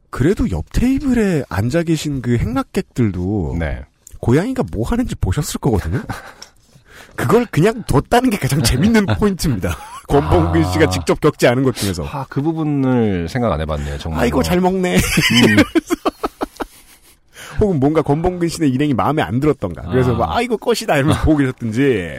그래도 0.09 0.49
옆 0.51 0.65
테이블에 0.73 1.43
앉아 1.49 1.83
계신 1.83 2.21
그 2.21 2.37
행락객들도 2.37 3.55
네. 3.57 3.81
고양이가 4.19 4.63
뭐 4.71 4.85
하는지 4.87 5.15
보셨을 5.15 5.59
거거든요. 5.59 6.01
그걸 7.15 7.45
그냥 7.45 7.83
뒀다는 7.83 8.29
게 8.29 8.37
가장 8.37 8.61
재밌는 8.63 9.05
포인트입니다. 9.19 9.75
권봉근 10.07 10.63
씨가 10.71 10.85
아. 10.85 10.89
직접 10.89 11.19
겪지 11.21 11.47
않은 11.47 11.63
것 11.63 11.75
중에서. 11.75 12.05
아, 12.05 12.25
그 12.29 12.41
부분을 12.41 13.27
생각 13.29 13.51
안 13.51 13.61
해봤네요, 13.61 13.97
정말. 13.97 14.21
아이고 14.23 14.43
잘 14.43 14.59
먹네. 14.59 14.95
음, 14.95 14.99
혹은 17.59 17.79
뭔가 17.79 18.01
권봉근 18.01 18.47
씨의 18.49 18.69
일행이 18.71 18.93
마음에 18.93 19.21
안 19.21 19.39
들었던가. 19.39 19.83
그래서 19.83 20.13
아. 20.15 20.17
막 20.17 20.35
아이고 20.35 20.57
꽃이다 20.57 20.97
이러면서 20.97 21.21
보고 21.25 21.37
계셨든지. 21.37 22.17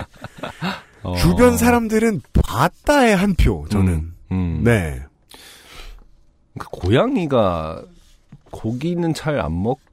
어. 1.02 1.16
주변 1.16 1.56
사람들은 1.56 2.20
봤다의 2.32 3.16
한 3.16 3.34
표. 3.34 3.66
저는. 3.70 3.92
음, 3.92 4.14
음. 4.30 4.60
네. 4.64 5.02
그 6.58 6.68
고양이가 6.70 7.82
고기는 8.50 9.14
잘 9.14 9.40
안 9.40 9.62
먹, 9.62 9.80
그 9.84 9.91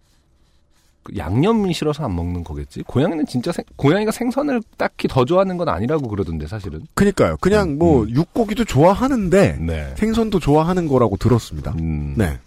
양념이 1.17 1.73
싫어서 1.73 2.03
안 2.03 2.15
먹는 2.15 2.43
거겠지? 2.43 2.83
고양이는 2.83 3.25
진짜 3.25 3.51
생, 3.51 3.63
고양이가 3.75 4.11
생선을 4.11 4.61
딱히 4.77 5.07
더 5.07 5.25
좋아하는 5.25 5.57
건 5.57 5.69
아니라고 5.69 6.07
그러던데, 6.07 6.47
사실은. 6.47 6.81
그니까요. 6.93 7.37
그냥 7.41 7.77
뭐 7.77 8.03
음. 8.03 8.09
육고기도 8.09 8.65
좋아하는데 8.65 9.57
네. 9.59 9.93
생선도 9.95 10.39
좋아하는 10.39 10.87
거라고 10.87 11.17
들었습니다. 11.17 11.71
음, 11.79 12.13
네. 12.17 12.37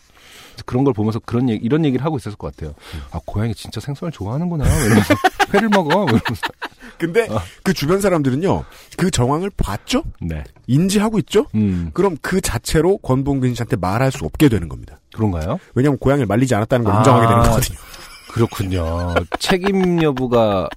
그런 0.67 0.85
걸 0.85 0.93
보면서 0.93 1.19
그런 1.19 1.49
얘기, 1.49 1.65
이런 1.65 1.85
얘기를 1.85 2.05
하고 2.05 2.17
있었을 2.17 2.37
것 2.37 2.55
같아요. 2.55 2.75
아, 3.11 3.21
고양이 3.25 3.55
진짜 3.55 3.81
생선을 3.81 4.13
좋아하는구나. 4.13 4.65
이러면서 4.65 5.15
회를 5.55 5.69
먹어. 5.69 6.05
이러면서. 6.05 6.23
근데 6.99 7.23
어. 7.31 7.41
그 7.63 7.73
주변 7.73 8.01
사람들은요. 8.01 8.65
그 8.97 9.11
정황을 9.11 9.51
봤죠? 9.57 10.05
네. 10.21 10.45
인지하고 10.67 11.19
있죠? 11.21 11.47
음, 11.55 11.91
그럼 11.95 12.17
그 12.21 12.41
자체로 12.41 12.99
권봉근 12.99 13.55
씨한테 13.55 13.77
말할 13.77 14.13
수 14.13 14.25
없게 14.25 14.49
되는 14.49 14.69
겁니다. 14.69 15.01
그런가요? 15.15 15.59
왜냐하면 15.75 15.99
고양이를 15.99 16.27
말리지 16.27 16.55
않았다는 16.55 16.85
걸 16.85 16.95
아. 16.95 16.99
인정하게 16.99 17.27
되는 17.27 17.43
거거든요. 17.43 17.79
그렇군요. 18.33 19.15
책임 19.39 20.03
여부가, 20.03 20.69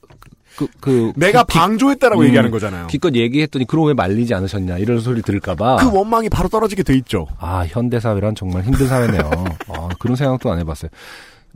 그, 0.56 0.68
그. 0.80 1.12
내가 1.16 1.44
기, 1.44 1.58
방조했다라고 1.58 2.22
음. 2.22 2.26
얘기하는 2.28 2.52
거잖아요. 2.52 2.88
기껏 2.88 3.14
얘기했더니, 3.16 3.66
그럼 3.66 3.88
왜 3.88 3.94
말리지 3.94 4.34
않으셨냐. 4.34 4.78
이런 4.78 5.00
소리 5.00 5.22
들을까봐. 5.22 5.78
그 5.78 5.92
원망이 5.98 6.30
바로 6.30 6.50
떨어지게 6.50 6.84
돼 6.84 6.94
있죠. 6.98 7.28
아, 7.40 7.66
현대 7.68 8.00
사회란 8.00 8.36
정말 8.36 8.64
힘든 8.64 8.88
사회네요. 8.88 9.30
아, 9.70 9.90
그런 10.00 10.16
생각도 10.16 10.52
안 10.52 10.60
해봤어요. 10.60 10.90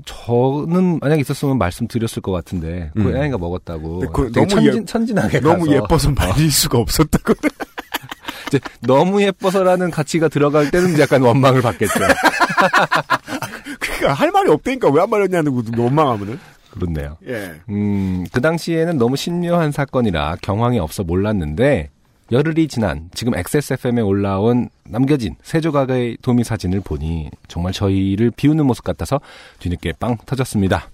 저는 0.05 0.99
만약 0.99 1.19
있었으면 1.19 1.57
말씀드렸을 1.57 2.21
것 2.21 2.31
같은데 2.31 2.89
음. 2.95 3.03
고양이가 3.03 3.37
먹었다고 3.37 3.99
근데 3.99 4.07
그 4.13 4.31
너무 4.31 4.47
천진, 4.47 4.81
예- 4.81 4.85
천진하게 4.85 5.39
너무 5.41 5.65
가서 5.65 5.75
예뻐서 5.75 6.11
말릴 6.11 6.49
수가 6.51 6.77
없었다고. 6.77 7.33
이제 8.47 8.59
너무 8.81 9.21
예뻐서라는 9.21 9.91
가치가 9.91 10.29
들어갈 10.29 10.71
때는 10.71 10.97
약간 10.99 11.21
원망을 11.21 11.61
받겠죠. 11.61 11.99
그러니까 13.79 14.13
할 14.13 14.31
말이 14.31 14.49
없다니까 14.49 14.89
왜 14.89 15.01
안 15.01 15.09
말렸냐는 15.09 15.53
거 15.53 15.81
원망하면은. 15.81 16.39
그렇네요. 16.71 17.17
예. 17.27 17.53
음, 17.69 18.25
그 18.31 18.41
당시에는 18.41 18.97
너무 18.97 19.15
신묘한 19.15 19.71
사건이라 19.71 20.37
경황이 20.41 20.77
없어 20.79 21.03
몰랐는데 21.03 21.89
열흘이 22.31 22.67
지난 22.67 23.09
지금 23.15 23.33
XSFM에 23.35 24.01
올라온 24.01 24.69
남겨진 24.83 25.35
세 25.41 25.61
조각의 25.61 26.17
도미 26.21 26.43
사진을 26.43 26.81
보니 26.81 27.31
정말 27.47 27.73
저희를 27.73 28.31
비우는 28.31 28.65
모습 28.67 28.83
같아서 28.83 29.19
뒤늦게 29.57 29.93
빵 29.99 30.15
터졌습니다. 30.27 30.89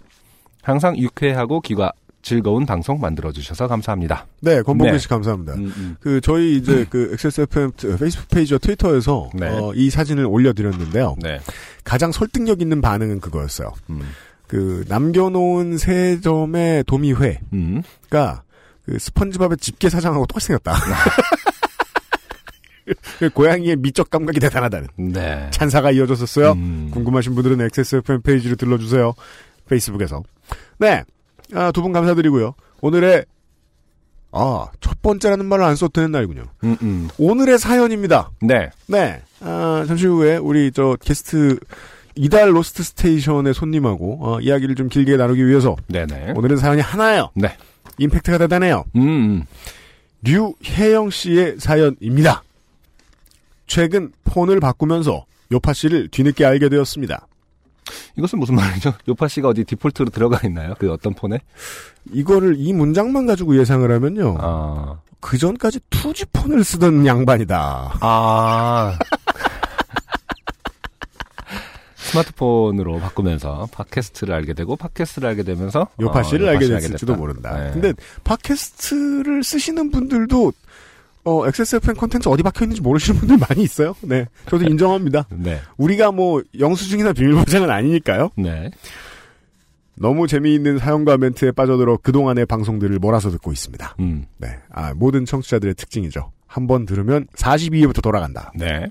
항상 0.61 0.97
유쾌하고 0.97 1.59
귀가 1.61 1.91
즐거운 2.25 2.65
방송 2.65 2.99
만들어주셔서 2.99 3.67
감사합니다. 3.67 4.25
네, 4.41 4.63
권봉근 4.63 4.93
네. 4.93 4.97
씨 4.97 5.07
감사합니다. 5.07 5.53
음, 5.53 5.71
음. 5.77 5.95
그 5.99 6.19
저희 6.21 6.57
이제 6.57 6.83
그 6.89 7.11
XSFM 7.13 7.71
페이스북 7.99 8.27
페이지와 8.29 8.57
트위터에서 8.57 9.29
네. 9.35 9.47
어, 9.47 9.71
이 9.75 9.91
사진을 9.91 10.25
올려드렸는데요. 10.25 11.17
네. 11.21 11.39
가장 11.83 12.11
설득력 12.11 12.61
있는 12.61 12.81
반응은 12.81 13.19
그거였어요. 13.19 13.71
음. 13.91 14.01
그 14.47 14.83
남겨놓은 14.87 15.77
세 15.77 16.19
점의 16.19 16.83
도미회가 16.85 17.37
음. 17.53 17.83
그 18.85 18.97
스펀지밥의 18.97 19.57
집게 19.57 19.89
사장하고 19.89 20.25
똑같이 20.25 20.47
생겼다. 20.47 20.73
그 23.19 23.29
고양이의 23.35 23.75
미적 23.75 24.09
감각이 24.09 24.39
대단하다는 24.39 24.87
네. 25.13 25.47
찬사가 25.51 25.91
이어졌었어요. 25.91 26.53
음. 26.53 26.89
궁금하신 26.91 27.35
분들은 27.35 27.61
XSFM 27.61 28.23
페이지를 28.23 28.57
들러주세요. 28.57 29.13
페이스북에서. 29.69 30.23
네. 30.79 31.03
아, 31.55 31.71
두 31.71 31.81
분 31.81 31.91
감사드리고요. 31.93 32.53
오늘의, 32.81 33.25
아, 34.31 34.67
첫 34.81 35.01
번째라는 35.01 35.45
말을 35.45 35.63
안 35.63 35.75
써도 35.75 35.91
되는 35.93 36.11
날이군요. 36.11 36.43
음, 36.63 36.77
음. 36.81 37.07
오늘의 37.17 37.57
사연입니다. 37.57 38.31
네. 38.41 38.69
네. 38.87 39.21
아, 39.41 39.85
잠시 39.87 40.05
후에 40.07 40.37
우리 40.37 40.71
저 40.71 40.97
게스트, 41.01 41.57
이달 42.15 42.53
Lost 42.55 42.83
Station의 42.83 43.53
손님하고, 43.53 44.19
어, 44.21 44.39
이야기를 44.41 44.75
좀 44.75 44.89
길게 44.89 45.17
나누기 45.17 45.45
위해서, 45.47 45.75
네네. 45.87 46.33
오늘은 46.35 46.57
사연이 46.57 46.81
하나예요. 46.81 47.31
네. 47.35 47.55
임팩트가 47.97 48.37
대단해요. 48.39 48.83
음, 48.97 49.01
음. 49.01 49.45
류혜영 50.23 51.09
씨의 51.11 51.55
사연입니다. 51.59 52.43
최근 53.67 54.11
폰을 54.25 54.59
바꾸면서 54.59 55.25
요파 55.51 55.73
씨를 55.73 56.09
뒤늦게 56.09 56.43
알게 56.45 56.69
되었습니다. 56.69 57.27
이것은 58.17 58.39
무슨 58.39 58.55
말이죠? 58.55 58.93
요파 59.07 59.27
씨가 59.27 59.49
어디 59.49 59.63
디폴트로 59.63 60.09
들어가 60.09 60.39
있나요? 60.47 60.73
그 60.79 60.91
어떤 60.91 61.13
폰에? 61.13 61.39
이거를 62.11 62.55
이 62.57 62.73
문장만 62.73 63.25
가지고 63.25 63.57
예상을 63.59 63.89
하면요. 63.91 64.37
아. 64.39 64.99
그 65.19 65.37
전까지 65.37 65.79
투지폰을 65.89 66.63
쓰던 66.63 67.05
양반이다. 67.05 67.97
아. 68.01 68.97
스마트폰으로 71.95 72.99
바꾸면서 72.99 73.67
팟캐스트를 73.71 74.33
알게 74.35 74.53
되고 74.53 74.75
팟캐스트를 74.75 75.27
알게 75.29 75.43
되면서 75.43 75.87
요파 75.99 76.19
어, 76.19 76.23
씨를 76.23 76.41
요파 76.47 76.51
알게 76.51 76.67
됐을지도. 76.67 77.15
모른다. 77.15 77.57
네. 77.57 77.71
근데 77.73 77.93
팟캐스트를 78.23 79.43
쓰시는 79.43 79.91
분들도 79.91 80.53
어, 81.25 81.47
XSFM 81.47 81.95
콘텐츠 81.95 82.29
어디 82.29 82.43
박혀 82.43 82.65
있는지 82.65 82.81
모르시는 82.81 83.19
분들 83.19 83.37
많이 83.37 83.63
있어요. 83.63 83.95
네. 84.01 84.27
저도 84.47 84.65
인정합니다. 84.65 85.27
네. 85.35 85.59
우리가 85.77 86.11
뭐 86.11 86.41
영수증이나 86.57 87.13
비밀보장은 87.13 87.69
아니니까요. 87.69 88.29
네. 88.37 88.69
너무 89.97 90.27
재미있는 90.27 90.77
사연과 90.77 91.17
멘트에 91.17 91.51
빠져들어 91.51 91.97
그동안의 91.97 92.45
방송들을 92.45 92.99
몰아서 92.99 93.29
듣고 93.31 93.51
있습니다. 93.51 93.95
음. 93.99 94.25
네. 94.37 94.49
아, 94.71 94.93
모든 94.93 95.25
청취자들의 95.25 95.73
특징이죠. 95.75 96.31
한 96.47 96.67
번 96.67 96.85
들으면 96.85 97.27
42회부터 97.35 98.01
돌아간다. 98.01 98.51
네. 98.55 98.85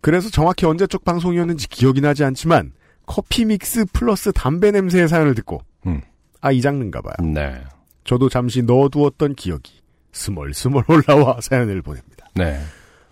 그래서 0.00 0.30
정확히 0.30 0.64
언제적 0.64 1.04
방송이었는지 1.04 1.68
기억이 1.68 2.00
나지 2.00 2.24
않지만 2.24 2.72
커피 3.04 3.44
믹스 3.44 3.84
플러스 3.92 4.32
담배 4.32 4.70
냄새의 4.70 5.08
사연을 5.08 5.34
듣고 5.34 5.60
음. 5.86 6.00
아 6.40 6.52
이 6.52 6.60
장르인가 6.60 7.00
봐요. 7.02 7.14
네. 7.34 7.60
저도 8.04 8.28
잠시 8.28 8.62
넣어두었던 8.62 9.34
기억이 9.34 9.72
스멀스멀 10.16 10.84
올라와 10.88 11.38
사연을 11.40 11.82
보냅니다. 11.82 12.26
네. 12.34 12.58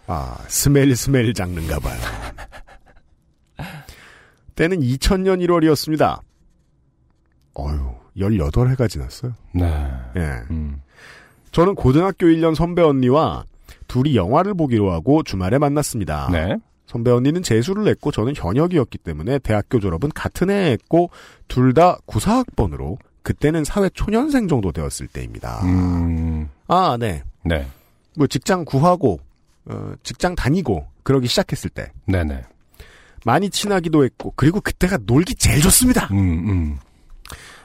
아 0.07 0.37
스멜 0.49 0.95
스멜 0.95 1.33
장르인가 1.35 1.79
봐요. 1.79 1.99
때는 4.57 4.81
2000년 4.81 5.45
1월이었습니다. 5.47 6.21
어휴 7.55 7.95
18해가 8.17 8.89
지났어요. 8.89 9.33
네. 9.53 9.65
예. 10.17 10.21
음. 10.51 10.81
저는 11.53 11.75
고등학교 11.75 12.27
1년 12.27 12.55
선배 12.55 12.83
언니와 12.83 13.45
둘이 13.89 14.17
영화를 14.17 14.55
보기로 14.55 14.93
하고 14.93 15.23
주말에 15.23 15.59
만났습니다. 15.59 16.29
네. 16.33 16.57
선배 16.87 17.11
언니는 17.11 17.43
재수를 17.43 17.87
했고 17.89 18.11
저는 18.13 18.35
현역이었기 18.37 18.99
때문에 18.99 19.39
대학교 19.41 19.81
졸업은 19.81 20.11
같은 20.15 20.51
해에 20.51 20.73
했고 20.73 21.11
둘 21.49 21.73
다 21.75 21.99
94학번으로 22.07 22.97
그때는 23.23 23.65
사회 23.65 23.89
초년생 23.89 24.49
정도 24.49 24.71
되었을 24.71 25.07
때입니다. 25.09 25.61
음. 25.65 26.49
아, 26.69 26.97
네. 26.99 27.23
네. 27.45 27.67
뭐 28.17 28.27
직장 28.27 28.65
구하고 28.65 29.21
어, 29.67 29.95
직장 30.03 30.35
다니고 30.35 30.87
그러기 31.03 31.27
시작했을 31.27 31.71
때 31.71 31.93
네네. 32.07 32.43
많이 33.25 33.51
친하기도 33.51 34.05
했고 34.05 34.33
그리고 34.37 34.61
그때가 34.61 34.99
놀기 35.07 35.35
제일 35.35 35.61
좋습니다. 35.63 36.09
음, 36.13 36.19
음. 36.49 36.79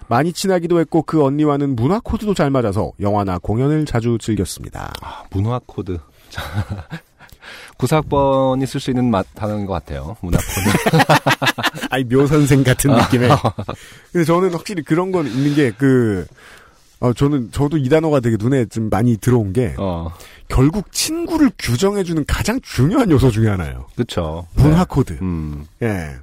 많이 0.08 0.34
친하기도 0.34 0.80
했고 0.80 1.04
그 1.04 1.24
언니와는 1.24 1.76
문화 1.76 2.00
코드도 2.00 2.34
잘 2.34 2.50
맞아서 2.50 2.92
영화나 3.00 3.38
공연을 3.38 3.86
자주 3.86 4.18
즐겼습니다. 4.20 4.92
아, 5.02 5.24
문화 5.30 5.60
코드. 5.66 6.00
구사학번이 7.78 8.66
쓸 8.66 8.80
수 8.80 8.90
있는 8.92 9.10
맛 9.10 9.26
단어인 9.36 9.66
것 9.66 9.74
같아요. 9.74 10.18
문화 10.22 10.38
코드. 10.38 10.98
아이 11.92 12.04
묘 12.04 12.26
선생 12.28 12.64
같은 12.64 12.92
느낌의. 12.92 13.30
근데 14.12 14.26
저는 14.26 14.52
확실히 14.52 14.84
그런 14.84 15.12
건 15.12 15.28
있는 15.28 15.56
게 15.56 15.72
그. 15.72 16.26
어, 17.00 17.14
저는, 17.14 17.52
저도 17.52 17.78
이 17.78 17.88
단어가 17.88 18.20
되게 18.20 18.36
눈에 18.38 18.66
좀 18.66 18.90
많이 18.90 19.16
들어온 19.18 19.54
게, 19.54 19.74
어, 19.78 20.12
결국 20.50 20.92
친구를 20.92 21.50
규정해주는 21.58 22.26
가장 22.28 22.60
중요한 22.62 23.10
요소 23.10 23.32
중에 23.32 23.48
하나예요. 23.48 23.86
그쵸. 23.96 24.46
문화 24.56 24.80
네. 24.80 24.86
코드. 24.90 25.18
음, 25.22 25.66
예. 25.82 26.16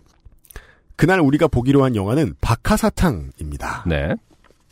그날 0.97 1.21
우리가 1.21 1.49
보기로 1.49 1.85
한 1.85 1.97
영화는 1.97 2.35
박하사탕입니다. 2.41 3.85
네. 3.87 4.15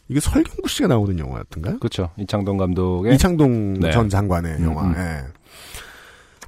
이게 0.08 0.20
설경구 0.20 0.68
씨가 0.68 0.88
나오는 0.88 1.18
영화였던가요? 1.18 1.78
그쵸. 1.78 2.10
이창동 2.18 2.58
감독의. 2.58 3.14
이창동 3.14 3.80
네. 3.80 3.90
전 3.90 4.08
장관의 4.10 4.56
음, 4.56 4.64
영화. 4.64 4.82
음. 4.84 4.94
예. 4.96 5.24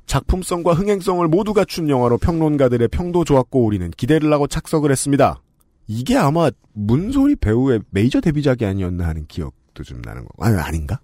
작품성과 0.04 0.74
흥행성을 0.74 1.26
모두 1.28 1.52
갖춘 1.52 1.88
영화로 1.88 2.18
평론가들의 2.18 2.88
평도 2.88 3.24
좋았고 3.24 3.64
우리는 3.64 3.90
기대를 3.90 4.32
하고 4.32 4.46
착석을 4.46 4.90
했습니다. 4.90 5.40
이게 5.86 6.16
아마 6.16 6.50
문소리 6.72 7.36
배우의 7.36 7.80
메이저 7.90 8.20
데뷔작이 8.20 8.64
아니었나 8.64 9.06
하는 9.06 9.26
기억도 9.26 9.82
좀 9.84 10.02
나는 10.02 10.24
거. 10.24 10.28
아니 10.44 10.56
아닌가? 10.58 11.00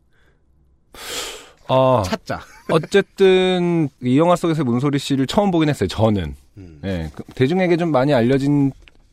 아, 1.69 2.03
찾자. 2.05 2.41
어쨌든 2.71 3.89
이 4.03 4.19
영화 4.19 4.37
속에서 4.37 4.65
문소리 4.65 4.99
씨를 4.99 5.27
처음 5.27 5.51
보긴 5.51 5.69
했어요. 5.69 5.89
저는. 5.89 6.35
음. 6.59 6.81
예, 6.85 7.11
그 7.15 7.23
대중에게 7.35 7.77
좀 7.77 7.91
많이 7.93 8.13
알려진 8.13 8.73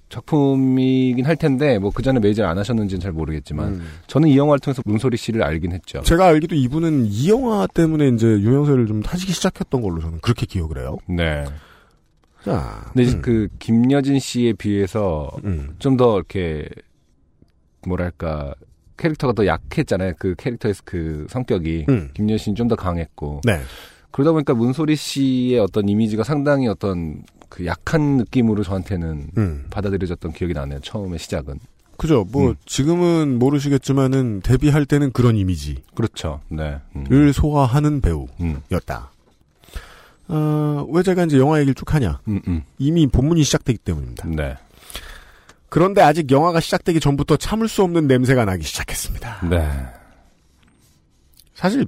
작품이긴 0.09 1.25
할 1.25 1.35
텐데 1.35 1.77
뭐 1.77 1.91
그 1.93 2.01
전에 2.01 2.19
메이저를 2.19 2.49
안 2.49 2.57
하셨는지는 2.57 2.99
잘 2.99 3.11
모르겠지만 3.11 3.67
음. 3.75 3.87
저는 4.07 4.27
이 4.29 4.37
영화를 4.37 4.59
통해서 4.59 4.81
문소리 4.85 5.15
씨를 5.17 5.43
알긴 5.43 5.71
했죠. 5.71 6.01
제가 6.01 6.25
알기도 6.25 6.55
이분은 6.55 7.05
이 7.05 7.29
영화 7.29 7.67
때문에 7.67 8.07
이제 8.09 8.25
유명세를 8.25 8.87
좀 8.87 9.03
타시기 9.03 9.31
시작했던 9.33 9.81
걸로 9.81 10.01
저는 10.01 10.19
그렇게 10.21 10.45
기억을 10.47 10.79
해요. 10.79 10.97
네. 11.07 11.45
자, 12.43 12.85
근데 12.93 13.03
이제 13.03 13.17
음. 13.17 13.21
그 13.21 13.47
김여진 13.59 14.19
씨에 14.19 14.53
비해서 14.53 15.29
음. 15.43 15.75
좀더 15.79 16.17
이렇게 16.17 16.69
뭐랄까 17.87 18.53
캐릭터가 18.97 19.33
더 19.33 19.45
약했잖아요. 19.45 20.13
그 20.19 20.35
캐릭터의 20.37 20.75
그 20.85 21.25
성격이 21.29 21.85
음. 21.89 22.09
김여진 22.13 22.37
씨는 22.37 22.55
좀 22.55 22.67
더 22.67 22.75
강했고 22.75 23.41
네. 23.45 23.59
그러다 24.11 24.31
보니까 24.31 24.53
문소리 24.53 24.95
씨의 24.95 25.59
어떤 25.59 25.87
이미지가 25.87 26.23
상당히 26.23 26.67
어떤 26.67 27.23
그 27.49 27.65
약한 27.65 28.17
느낌으로 28.17 28.63
저한테는 28.63 29.27
음. 29.37 29.65
받아들여졌던 29.69 30.33
기억이 30.33 30.53
나네요. 30.53 30.79
처음에 30.81 31.17
시작은. 31.17 31.59
그죠. 31.97 32.25
뭐 32.31 32.49
음. 32.49 32.55
지금은 32.65 33.39
모르시겠지만은 33.39 34.41
데뷔할 34.41 34.85
때는 34.85 35.11
그런 35.11 35.35
이미지를 35.35 35.81
그렇죠. 35.95 36.41
네. 36.49 36.79
음. 36.95 37.31
소화하는 37.33 38.01
음. 38.39 38.61
배우였다. 38.69 39.11
어, 40.29 40.85
왜 40.89 41.03
제가 41.03 41.25
이제 41.25 41.37
영화 41.37 41.57
얘기를 41.57 41.73
쭉 41.73 41.93
하냐? 41.93 42.21
음, 42.27 42.39
음. 42.47 42.63
이미 42.77 43.07
본문이 43.07 43.43
시작되기 43.43 43.79
때문입니다. 43.79 44.27
네. 44.27 44.55
그런데 45.69 46.01
아직 46.01 46.31
영화가 46.31 46.59
시작되기 46.59 46.99
전부터 46.99 47.37
참을 47.37 47.67
수 47.67 47.83
없는 47.83 48.07
냄새가 48.07 48.45
나기 48.45 48.63
시작했습니다. 48.63 49.47
네. 49.49 49.69
사실 51.55 51.85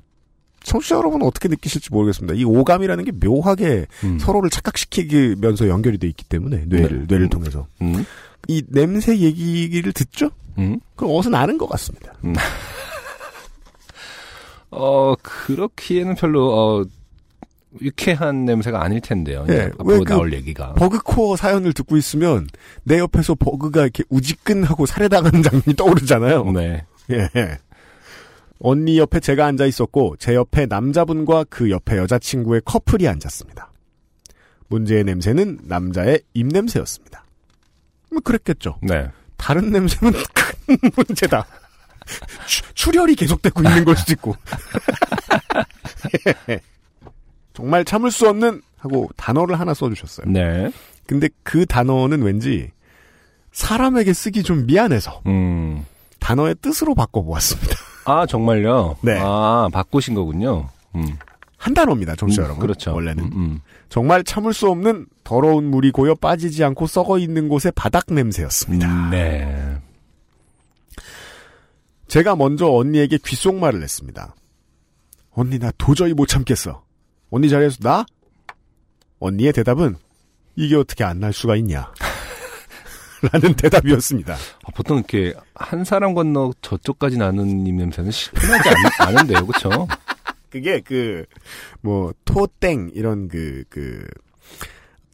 청취자 0.64 0.96
여러분은 0.96 1.26
어떻게 1.26 1.48
느끼실지 1.48 1.90
모르겠습니다. 1.92 2.36
이 2.36 2.44
오감이라는 2.44 3.06
게 3.06 3.12
묘하게 3.12 3.88
음. 4.04 4.20
서로를 4.20 4.50
착각시키면서 4.50 5.68
연결이 5.68 5.98
돼 5.98 6.08
있기 6.08 6.26
때문에 6.26 6.66
뇌를 6.68 7.00
네. 7.00 7.06
뇌를 7.08 7.28
음. 7.28 7.30
통해서 7.30 7.68
음. 7.82 8.06
이 8.48 8.64
냄새 8.68 9.18
얘기를 9.18 9.92
듣죠? 9.94 10.32
음. 10.58 10.80
그럼 10.96 11.16
어디서 11.16 11.30
나는 11.30 11.58
것 11.58 11.68
같습니다. 11.70 12.14
어, 14.72 15.14
그렇기에는 15.22 16.16
별로, 16.16 16.54
어, 16.54 16.86
유쾌한 17.80 18.44
냄새가 18.46 18.84
아닐 18.84 19.00
텐데요. 19.00 19.46
예, 19.50 19.72
앞으로 19.80 20.04
그 20.04 20.14
나올 20.14 20.34
얘기가. 20.34 20.74
버그코어 20.74 21.38
사연을 21.38 21.74
듣고 21.74 21.96
있으면 21.96 22.48
내 22.84 23.00
옆에서 23.00 23.36
버그가 23.36 23.84
이렇게 23.84 24.04
우지끈하고 24.10 24.86
살해당하는 24.86 25.42
장면이 25.44 25.76
떠오르잖아요. 25.78 26.52
네. 26.52 26.86
예. 27.12 27.30
언니 28.60 28.98
옆에 29.00 29.20
제가 29.20 29.46
앉아 29.48 29.66
있었고 29.66 30.18
제 30.20 30.36
옆에 30.36 30.66
남자분과 30.66 31.46
그 31.50 31.70
옆에 31.72 31.98
여자친구의 31.98 32.62
커플이 32.66 33.08
앉았습니다. 33.08 33.72
문제의 34.68 35.04
냄새는 35.04 35.60
남자의 35.64 36.22
입냄새였습니다. 36.34 37.24
뭐 38.12 38.22
그랬겠죠. 38.22 38.78
네. 38.82 39.10
다른 39.38 39.72
냄새는 39.72 40.14
큰 40.34 40.78
문제다. 40.96 41.46
추- 42.48 42.74
출혈이 42.74 43.16
계속되고 43.16 43.62
있는 43.64 43.86
걸 43.86 43.96
수도 43.96 44.14
있고. 44.14 44.36
예. 46.50 46.60
정말 47.54 47.86
참을 47.86 48.12
수 48.12 48.28
없는 48.28 48.62
하고 48.78 49.10
단어를 49.16 49.60
하나 49.60 49.74
써주셨어요. 49.74 50.28
네. 50.32 50.72
근데 51.06 51.30
그 51.44 51.66
단어는 51.66 52.22
왠지 52.22 52.72
사람에게 53.52 54.14
쓰기 54.14 54.44
좀 54.44 54.66
미안해서 54.66 55.22
음. 55.28 55.86
단어의 56.20 56.56
뜻으로 56.62 56.96
바꿔보았습니다. 56.96 57.76
아, 58.06 58.26
정말요? 58.26 58.98
네. 59.02 59.20
아, 59.22 59.70
바꾸신 59.72 60.16
거군요. 60.16 60.70
음. 60.96 61.18
한 61.58 61.74
단어입니다, 61.76 62.16
정치자 62.16 62.42
음, 62.42 62.46
여러분. 62.46 62.62
그렇죠. 62.62 62.94
원래는. 62.94 63.24
음, 63.24 63.32
음. 63.34 63.62
정말 63.90 64.24
참을 64.24 64.54
수 64.54 64.68
없는 64.70 65.06
더러운 65.24 65.66
물이 65.66 65.92
고여 65.92 66.16
빠지지 66.16 66.64
않고 66.64 66.88
썩어 66.88 67.20
있는 67.20 67.50
곳의 67.50 67.74
바닥 67.76 68.06
냄새였습니다. 68.10 68.88
음, 68.88 69.10
네. 69.12 69.78
제가 72.08 72.36
먼저 72.36 72.68
언니에게 72.68 73.20
귓속말을 73.24 73.84
했습니다. 73.84 74.36
언니 75.34 75.60
나 75.60 75.72
도저히 75.78 76.14
못 76.14 76.26
참겠어. 76.26 76.84
언니 77.32 77.50
자리에서 77.50 77.78
나? 77.82 78.06
언니의 79.20 79.54
대답은 79.54 79.96
이게 80.56 80.76
어떻게 80.76 81.04
안 81.04 81.20
날 81.20 81.34
수가 81.34 81.56
있냐. 81.58 81.92
라는 83.32 83.54
대답이었습니다. 83.56 84.34
아, 84.34 84.72
보통 84.76 84.98
이렇게 84.98 85.34
한 85.56 85.84
사람 85.84 86.14
건너 86.14 86.52
저쪽까지 86.62 87.18
나는 87.18 87.66
입 87.68 87.74
냄새는 87.76 88.12
흔하지 88.36 88.70
않, 88.70 88.76
않은데요, 89.10 89.46
그쵸? 89.46 89.88
그게 90.50 90.82
그, 90.82 91.26
뭐, 91.82 92.14
토땡, 92.26 92.92
이런 92.94 93.28
그, 93.28 93.64
그, 93.70 94.06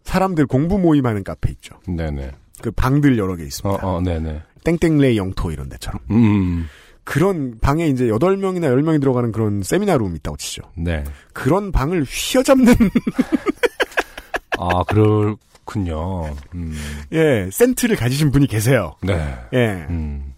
사람들 0.03 0.47
공부 0.47 0.80
모임하는 0.80 1.23
카페 1.23 1.51
있죠. 1.51 1.80
네네. 1.86 2.32
그 2.62 2.71
방들 2.71 3.17
여러 3.17 3.36
개 3.36 3.43
어, 3.43 3.45
있습니다. 3.45 3.86
어, 3.88 4.01
네네. 4.01 4.41
땡땡레이 4.63 5.17
영토 5.17 5.51
이런 5.51 5.69
데처럼. 5.69 5.99
음, 6.10 6.67
그런 7.08 7.58
방에 7.62 7.88
이제 7.88 8.08
8명이나 8.08 8.65
10명이 8.65 9.00
들어가는 9.00 9.32
그런 9.32 9.63
세미나룸 9.63 10.13
있다고 10.17 10.36
치죠. 10.36 10.62
네. 10.76 11.06
그런 11.32 11.72
방을 11.72 12.04
휘어잡는, 12.04 12.76
아, 14.60 14.84
그렇군요. 14.84 16.36
음, 16.54 16.76
예, 17.13 17.50
센트를 17.50 17.96
가지신 17.96 18.32
분이 18.32 18.48
계세요. 18.48 18.98
네. 19.02 19.13
예. 19.54 19.86
음, 19.89 20.34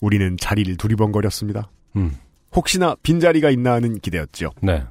우리는 0.00 0.36
자리를 0.36 0.76
두리번거렸습니다. 0.78 1.70
음, 1.94 2.18
혹시나 2.56 2.96
빈자리가 3.04 3.50
있나 3.50 3.74
하는 3.74 4.00
기대였죠. 4.00 4.50
네. 4.62 4.82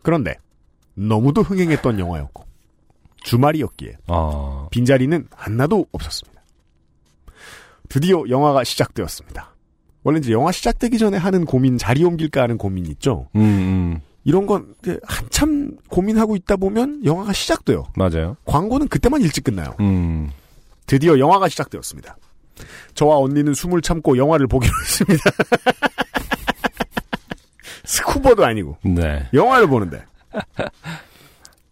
그런데 0.00 0.36
너무도 0.94 1.42
흥행했던 1.42 1.98
영화였고 1.98 2.46
주말이었기에 3.24 3.98
아, 4.06 4.68
빈자리는 4.70 5.28
하나도 5.36 5.84
없었습니다. 5.92 6.40
드디어 7.90 8.24
영화가 8.26 8.64
시작되었습니다. 8.64 9.49
원래 10.02 10.18
이제 10.18 10.32
영화 10.32 10.50
시작되기 10.52 10.98
전에 10.98 11.16
하는 11.18 11.44
고민 11.44 11.76
자리 11.78 12.04
옮길까 12.04 12.42
하는 12.42 12.56
고민이 12.58 12.88
있죠. 12.90 13.28
음, 13.36 13.40
음, 13.40 14.00
이런 14.24 14.46
건 14.46 14.74
한참 15.04 15.76
고민하고 15.88 16.36
있다 16.36 16.56
보면 16.56 17.04
영화가 17.04 17.32
시작돼요. 17.32 17.84
맞아요. 17.96 18.36
광고는 18.46 18.88
그때만 18.88 19.20
일찍 19.20 19.44
끝나요. 19.44 19.74
음, 19.80 20.30
드디어 20.86 21.18
영화가 21.18 21.48
시작되었습니다. 21.48 22.16
저와 22.94 23.18
언니는 23.18 23.54
숨을 23.54 23.80
참고 23.82 24.16
영화를 24.16 24.46
보기로 24.46 24.72
했습니다. 24.84 25.22
스쿠버도 27.84 28.44
아니고 28.44 28.76
네. 28.84 29.28
영화를 29.34 29.66
보는데 29.66 30.04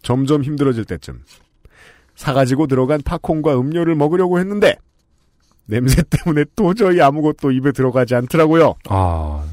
점점 0.02 0.42
힘들어질 0.42 0.84
때쯤 0.84 1.22
사가지고 2.16 2.66
들어간 2.66 3.00
팝콘과 3.02 3.58
음료를 3.58 3.94
먹으려고 3.94 4.38
했는데 4.40 4.76
냄새 5.68 6.02
때문에 6.02 6.44
도저히 6.56 7.00
아무것도 7.00 7.52
입에 7.52 7.72
들어가지 7.72 8.14
않더라고요. 8.14 8.74
아, 8.88 9.44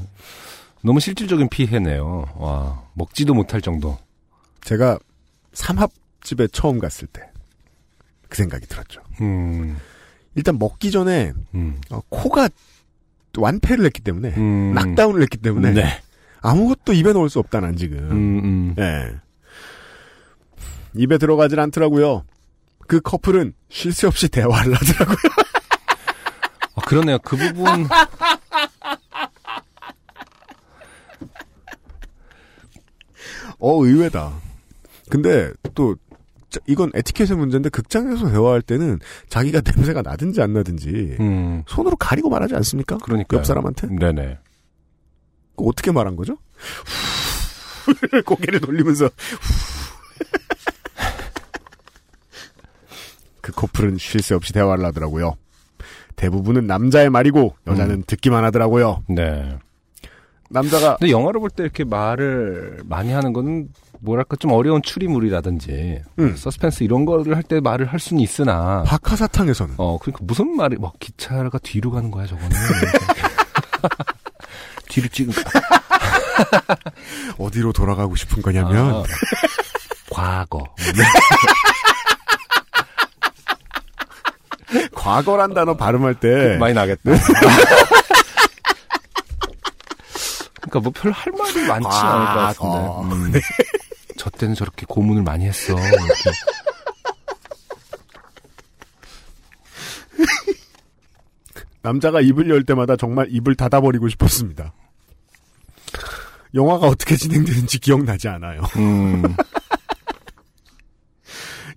너무 0.82 0.98
실질적인 1.00 1.48
피해네요. 1.48 2.26
와, 2.36 2.82
먹지도 2.94 3.34
못할 3.34 3.60
정도. 3.60 3.98
제가 4.62 4.98
삼합집에 5.52 6.48
처음 6.48 6.78
갔을 6.78 7.06
때 7.08 7.22
그 8.28 8.36
생각이 8.36 8.66
들었죠. 8.66 9.00
음, 9.20 9.76
일단 10.34 10.58
먹기 10.58 10.90
전에 10.90 11.32
음, 11.54 11.80
어, 11.90 12.00
코가 12.08 12.48
완패를 13.38 13.84
했기 13.84 14.00
때문에 14.00 14.34
음. 14.36 14.72
낙다운을 14.74 15.22
했기 15.22 15.36
때문에 15.36 15.72
네. 15.72 16.02
아무것도 16.40 16.92
입에 16.92 17.12
넣을 17.12 17.28
수 17.28 17.38
없다 17.38 17.60
난 17.60 17.76
지금. 17.76 17.98
음, 18.10 18.40
음. 18.44 18.74
예. 18.78 19.14
입에 20.94 21.18
들어가질 21.18 21.60
않더라고요. 21.60 22.24
그 22.88 23.00
커플은 23.00 23.52
쉴 23.68 23.92
새 23.92 24.06
없이 24.06 24.28
대화를 24.28 24.74
하더라고요. 24.74 25.16
아, 26.86 26.88
그러네요. 26.88 27.18
그 27.18 27.36
부분. 27.36 27.86
어, 33.58 33.84
의외다. 33.84 34.32
근데 35.10 35.52
또 35.74 35.96
자, 36.50 36.60
이건 36.66 36.90
에티켓의 36.94 37.36
문제인데 37.36 37.68
극장에서 37.70 38.30
대화할 38.30 38.62
때는 38.62 39.00
자기가 39.28 39.62
냄새가 39.76 40.02
나든지 40.02 40.40
안 40.42 40.52
나든지 40.52 41.16
음, 41.20 41.64
손으로 41.66 41.96
가리고 41.96 42.28
말하지 42.28 42.54
않습니까? 42.56 42.98
그러니까. 42.98 43.36
옆 43.36 43.44
사람한테? 43.46 43.88
네네. 43.88 44.38
그 45.56 45.64
어떻게 45.64 45.90
말한 45.90 46.16
거죠? 46.16 46.36
고개를 48.26 48.60
돌리면서 48.60 49.08
그 53.40 53.52
커플은 53.52 53.96
쉴 53.98 54.20
새 54.22 54.34
없이 54.34 54.52
대화를 54.52 54.84
하더라고요. 54.86 55.36
대부분은 56.16 56.66
남자의 56.66 57.10
말이고 57.10 57.54
여자는 57.66 58.04
듣기만 58.06 58.44
하더라고요. 58.44 59.02
네. 59.08 59.58
남자가 60.48 60.96
근데 60.96 61.12
영화를 61.12 61.40
볼 61.40 61.50
때 61.50 61.64
이렇게 61.64 61.84
말을 61.84 62.78
많이 62.84 63.12
하는 63.12 63.32
거는 63.32 63.68
뭐랄까 64.00 64.36
좀 64.36 64.52
어려운 64.52 64.80
추리물이라든지 64.82 66.02
음. 66.18 66.36
서스펜스 66.36 66.84
이런 66.84 67.04
거를 67.04 67.34
할 67.34 67.42
때 67.42 67.60
말을 67.60 67.86
할 67.86 67.98
수는 67.98 68.22
있으나 68.22 68.82
박하사탕에서는 68.84 69.74
어 69.78 69.98
그러니까 69.98 70.20
무슨 70.24 70.54
말이 70.56 70.76
뭐 70.76 70.92
기차가 71.00 71.58
뒤로 71.58 71.90
가는 71.90 72.10
거야 72.10 72.26
저거는 72.26 72.50
뒤로 74.88 75.08
찍은 75.08 75.32
어디로 77.38 77.72
돌아가고 77.72 78.14
싶은 78.16 78.42
거냐면 78.42 78.96
아, 78.96 79.02
과거 80.10 80.64
과거란 84.94 85.54
단어 85.54 85.76
발음할 85.76 86.18
때 86.18 86.56
많이 86.58 86.74
나겠다. 86.74 87.02
그러니까 90.60 90.80
뭐 90.80 90.92
별로 90.94 91.14
할 91.14 91.32
말이 91.32 91.66
많지 91.66 91.88
않을 91.88 92.26
것. 92.26 92.34
같은데. 92.58 92.78
음. 93.14 93.32
저 94.18 94.28
때는 94.30 94.54
저렇게 94.54 94.84
고문을 94.88 95.22
많이 95.22 95.46
했어. 95.46 95.74
남자가 101.82 102.20
입을 102.20 102.48
열 102.50 102.64
때마다 102.64 102.96
정말 102.96 103.28
입을 103.30 103.54
닫아버리고 103.54 104.08
싶었습니다. 104.08 104.72
영화가 106.54 106.86
어떻게 106.88 107.16
진행되는지 107.16 107.78
기억나지 107.78 108.28
않아요. 108.28 108.62
음, 108.76 109.22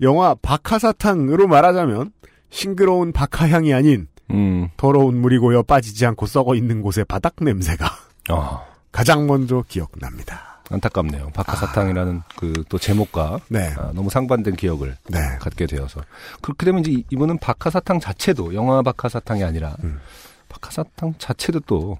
영화 0.01 0.33
박하사탕으로 0.41 1.47
말하자면 1.47 2.11
싱그러운 2.49 3.11
박하향이 3.11 3.73
아닌 3.73 4.07
음, 4.31 4.69
더러운 4.77 5.19
물이 5.19 5.39
고여 5.39 5.63
빠지지 5.63 6.05
않고 6.05 6.25
썩어 6.25 6.55
있는 6.55 6.81
곳의 6.81 7.05
바닥 7.05 7.35
냄새가 7.41 7.89
어, 8.29 8.65
가장 8.91 9.27
먼저 9.27 9.63
기억납니다. 9.67 10.49
안타깝네요. 10.71 11.31
박하사탕이라는 11.33 12.21
그또 12.35 12.77
제목과 12.77 13.39
네, 13.47 13.73
아, 13.75 13.91
너무 13.93 14.09
상반된 14.11 14.55
기억을 14.55 14.95
네. 15.07 15.19
갖게 15.39 15.65
되어서 15.65 16.01
그렇게 16.41 16.65
되면 16.65 16.85
이제 16.85 17.03
이분은 17.09 17.39
박하사탕 17.39 17.99
자체도 17.99 18.53
영화 18.53 18.81
박하사탕이 18.83 19.43
아니라 19.43 19.75
음. 19.83 19.99
박하사탕 20.47 21.15
자체도 21.17 21.61
또못 21.61 21.97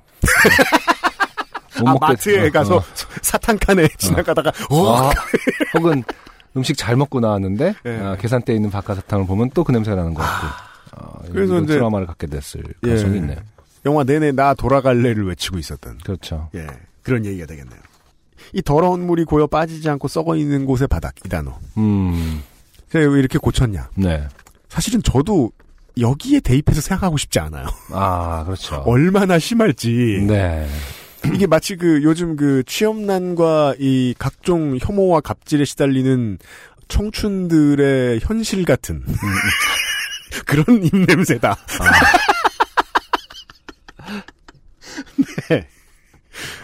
아, 1.84 1.96
마트에 2.00 2.48
어, 2.48 2.52
가서 2.52 2.78
어. 2.78 2.84
사탕 3.24 3.58
칸에 3.58 3.88
지나가다가 3.98 4.52
어, 4.70 4.98
아, 4.98 5.12
혹은 5.74 6.04
음식 6.58 6.78
잘 6.78 6.96
먹고 6.96 7.20
나왔는데 7.20 7.76
예. 7.86 7.98
아, 8.00 8.16
계산대에 8.16 8.56
있는 8.56 8.70
박하사탕을 8.72 9.26
보면 9.28 9.52
또 9.52 9.64
그 9.64 9.72
냄새가 9.72 9.96
나는 9.96 10.14
것 10.14 10.24
같고 10.24 10.48
아, 10.92 11.20
그래서 11.32 11.54
이거 11.56 11.64
이제- 11.64 11.74
트라우마를 11.76 12.08
갖게 12.08 12.28
됐을 12.28 12.64
가능성이 12.82 13.18
있네요. 13.18 13.38
영화 13.86 14.04
내내 14.04 14.32
나 14.32 14.54
돌아갈래를 14.54 15.26
외치고 15.28 15.58
있었던 15.58 16.00
그렇죠. 16.04 16.50
예 16.56 16.68
그런 17.04 17.26
얘기가 17.26 17.46
되겠네요. 17.46 17.80
이 18.54 18.62
더러운 18.62 19.06
물이 19.06 19.26
고여 19.26 19.48
빠지지 19.48 19.88
않고 19.90 20.08
썩어 20.08 20.36
있는 20.36 20.66
곳의 20.66 20.88
바닥 20.88 21.14
이 21.26 21.30
단어. 21.30 21.58
음, 21.78 22.42
제가 22.92 23.10
왜 23.12 23.20
이렇게 23.20 23.38
고쳤냐? 23.38 23.90
네. 23.96 24.28
사실은 24.70 25.02
저도 25.04 25.52
여기에 26.00 26.40
대입해서 26.40 26.82
생각하고 26.82 27.18
싶지 27.18 27.40
않아요. 27.40 27.68
아, 27.92 28.44
그렇죠. 28.46 28.78
얼마나 28.88 29.38
심할지. 29.38 30.24
네. 30.28 30.68
이게 31.34 31.48
마치 31.48 31.76
그 31.76 32.02
요즘 32.04 32.36
그 32.36 32.64
취업난과 32.66 33.76
이 33.80 34.14
각종 34.18 34.78
혐오와 34.80 35.22
갑질에 35.22 35.66
시달리는 35.66 36.38
청춘들의 36.88 38.20
현실 38.22 38.66
같은 38.66 39.04
그런 40.46 40.84
입냄새다. 40.84 41.58
네. 45.50 45.68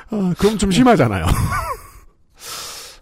아, 0.10 0.34
그럼 0.38 0.58
좀 0.58 0.72
심하잖아요. 0.72 1.26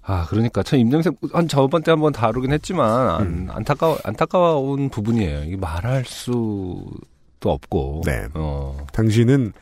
아, 0.05 0.25
그러니까 0.29 0.63
참 0.63 0.79
입냄새 0.79 1.11
한 1.31 1.47
저번 1.47 1.81
때 1.81 1.91
한번 1.91 2.11
다루긴 2.11 2.51
했지만 2.51 3.09
안, 3.09 3.21
음. 3.21 3.47
안타까워 3.49 3.99
안타까운 4.03 4.89
부분이에요. 4.89 5.45
이게 5.45 5.55
말할 5.55 6.03
수도 6.05 6.91
없고. 7.45 8.01
네. 8.05 8.25
어. 8.33 8.85
당신은 8.91 9.53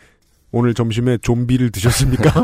오늘 0.52 0.74
점심에 0.74 1.18
좀비를 1.20 1.72
드셨습니까? 1.72 2.44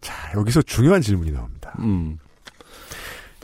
자, 0.00 0.32
여기서 0.34 0.62
중요한 0.62 1.00
질문이 1.00 1.30
나옵니다. 1.32 1.74
음. 1.78 2.18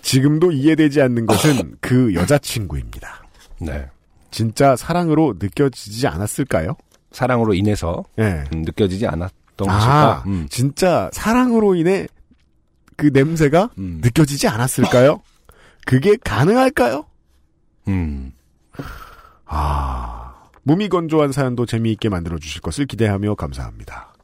지금도 0.02 0.52
이해되지 0.52 1.00
않는 1.02 1.26
것은 1.26 1.76
그 1.80 2.14
여자친구입니다. 2.14 3.24
네. 3.60 3.86
진짜 4.30 4.76
사랑으로 4.76 5.34
느껴지지 5.38 6.06
않았을까요? 6.06 6.76
사랑으로 7.12 7.54
인해서 7.54 8.04
예. 8.18 8.44
음, 8.54 8.62
느껴지지 8.62 9.06
않았던 9.06 9.68
아, 9.68 9.72
것일까? 9.72 10.24
음. 10.26 10.46
진짜 10.50 11.10
사랑으로 11.12 11.74
인해 11.74 12.06
그 12.96 13.10
냄새가 13.12 13.70
음. 13.78 14.00
느껴지지 14.02 14.46
않았을까요? 14.48 15.22
그게 15.86 16.16
가능할까요? 16.22 17.06
음. 17.88 18.32
아, 19.46 20.19
몸이 20.62 20.88
건조한 20.88 21.32
사연도 21.32 21.66
재미있게 21.66 22.08
만들어 22.08 22.38
주실 22.38 22.60
것을 22.60 22.86
기대하며 22.86 23.34
감사합니다. 23.34 24.14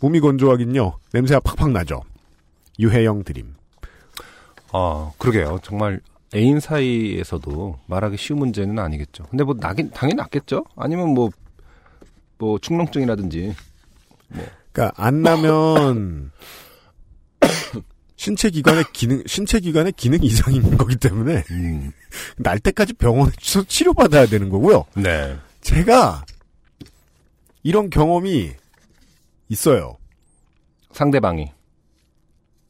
몸이 0.00 0.20
건조하긴요, 0.20 0.98
냄새가 1.12 1.40
팍팍 1.40 1.70
나죠. 1.70 2.02
유해영 2.78 3.24
드림. 3.24 3.54
아, 4.72 5.10
그러게요. 5.18 5.58
정말 5.62 6.00
애인 6.34 6.60
사이에서도 6.60 7.78
말하기 7.86 8.16
쉬운 8.16 8.38
문제는 8.38 8.78
아니겠죠. 8.78 9.24
근데 9.30 9.44
뭐 9.44 9.54
나긴 9.58 9.90
당연히 9.90 10.16
낫겠죠. 10.16 10.64
아니면 10.76 11.14
뭐뭐 11.14 12.58
축농증이라든지 12.60 13.54
그러니까 14.72 14.92
안 15.02 15.22
나면 15.22 16.30
신체 18.16 18.50
기관의 18.50 18.84
기능 18.92 19.22
신체 19.26 19.58
기관의 19.60 19.92
기능 19.96 20.22
이상인 20.22 20.76
거기 20.76 20.96
때문에 20.96 21.44
음. 21.50 21.92
날 22.36 22.58
때까지 22.58 22.92
병원에서 22.94 23.64
치료받아야 23.64 24.26
되는 24.26 24.50
거고요. 24.50 24.84
네. 24.94 25.36
제가 25.60 26.24
이런 27.62 27.90
경험이 27.90 28.52
있어요. 29.48 29.96
상대방이 30.92 31.52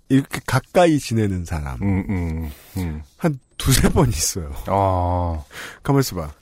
이렇게 0.09 0.41
가까이 0.47 0.99
지내는 0.99 1.45
사람 1.45 1.81
음, 1.83 2.05
음, 2.09 2.51
음. 2.77 3.03
한 3.17 3.39
두세 3.59 3.89
번 3.91 4.09
있어요. 4.09 4.53
아, 4.67 5.43
가만 5.83 6.01
있어 6.01 6.17
봐. 6.17 6.33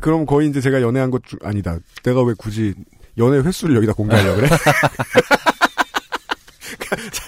그럼 0.00 0.26
거의 0.26 0.48
이제 0.48 0.60
제가 0.60 0.82
연애한 0.82 1.10
것 1.10 1.24
중, 1.24 1.38
아니다. 1.42 1.78
내가 2.02 2.22
왜 2.22 2.34
굳이 2.36 2.74
연애 3.18 3.38
횟수를 3.38 3.76
여기다 3.76 3.94
공개하려고 3.94 4.36
그래? 4.36 4.48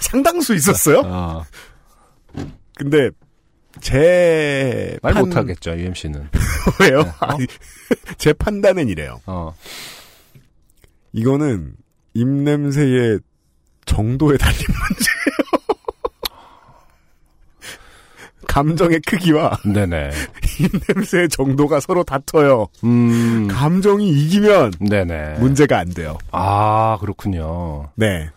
상당수 0.00 0.54
있었어요? 0.54 1.02
아. 1.04 1.44
근데, 2.76 3.10
제. 3.80 4.98
말 5.02 5.14
판- 5.14 5.24
못하겠죠, 5.24 5.72
UMC는. 5.78 6.28
왜요? 6.80 7.02
네, 7.02 7.08
어? 7.08 7.14
아니, 7.20 7.46
제 8.18 8.32
판단은 8.32 8.88
이래요. 8.88 9.20
어. 9.26 9.54
이거는 11.12 11.74
입냄새의 12.14 13.20
정도에 13.86 14.36
달린 14.36 14.58
문제예요. 14.68 15.48
감정의 18.46 19.00
크기와 19.06 19.58
네네. 19.64 20.10
입냄새의 20.60 21.28
정도가 21.28 21.80
서로 21.80 22.02
다퉈요. 22.04 22.68
음. 22.84 23.46
감정이 23.48 24.08
이기면 24.10 24.72
네네. 24.80 25.38
문제가 25.38 25.78
안 25.78 25.88
돼요. 25.90 26.18
아, 26.32 26.96
그렇군요. 27.00 27.90
네. 27.94 28.30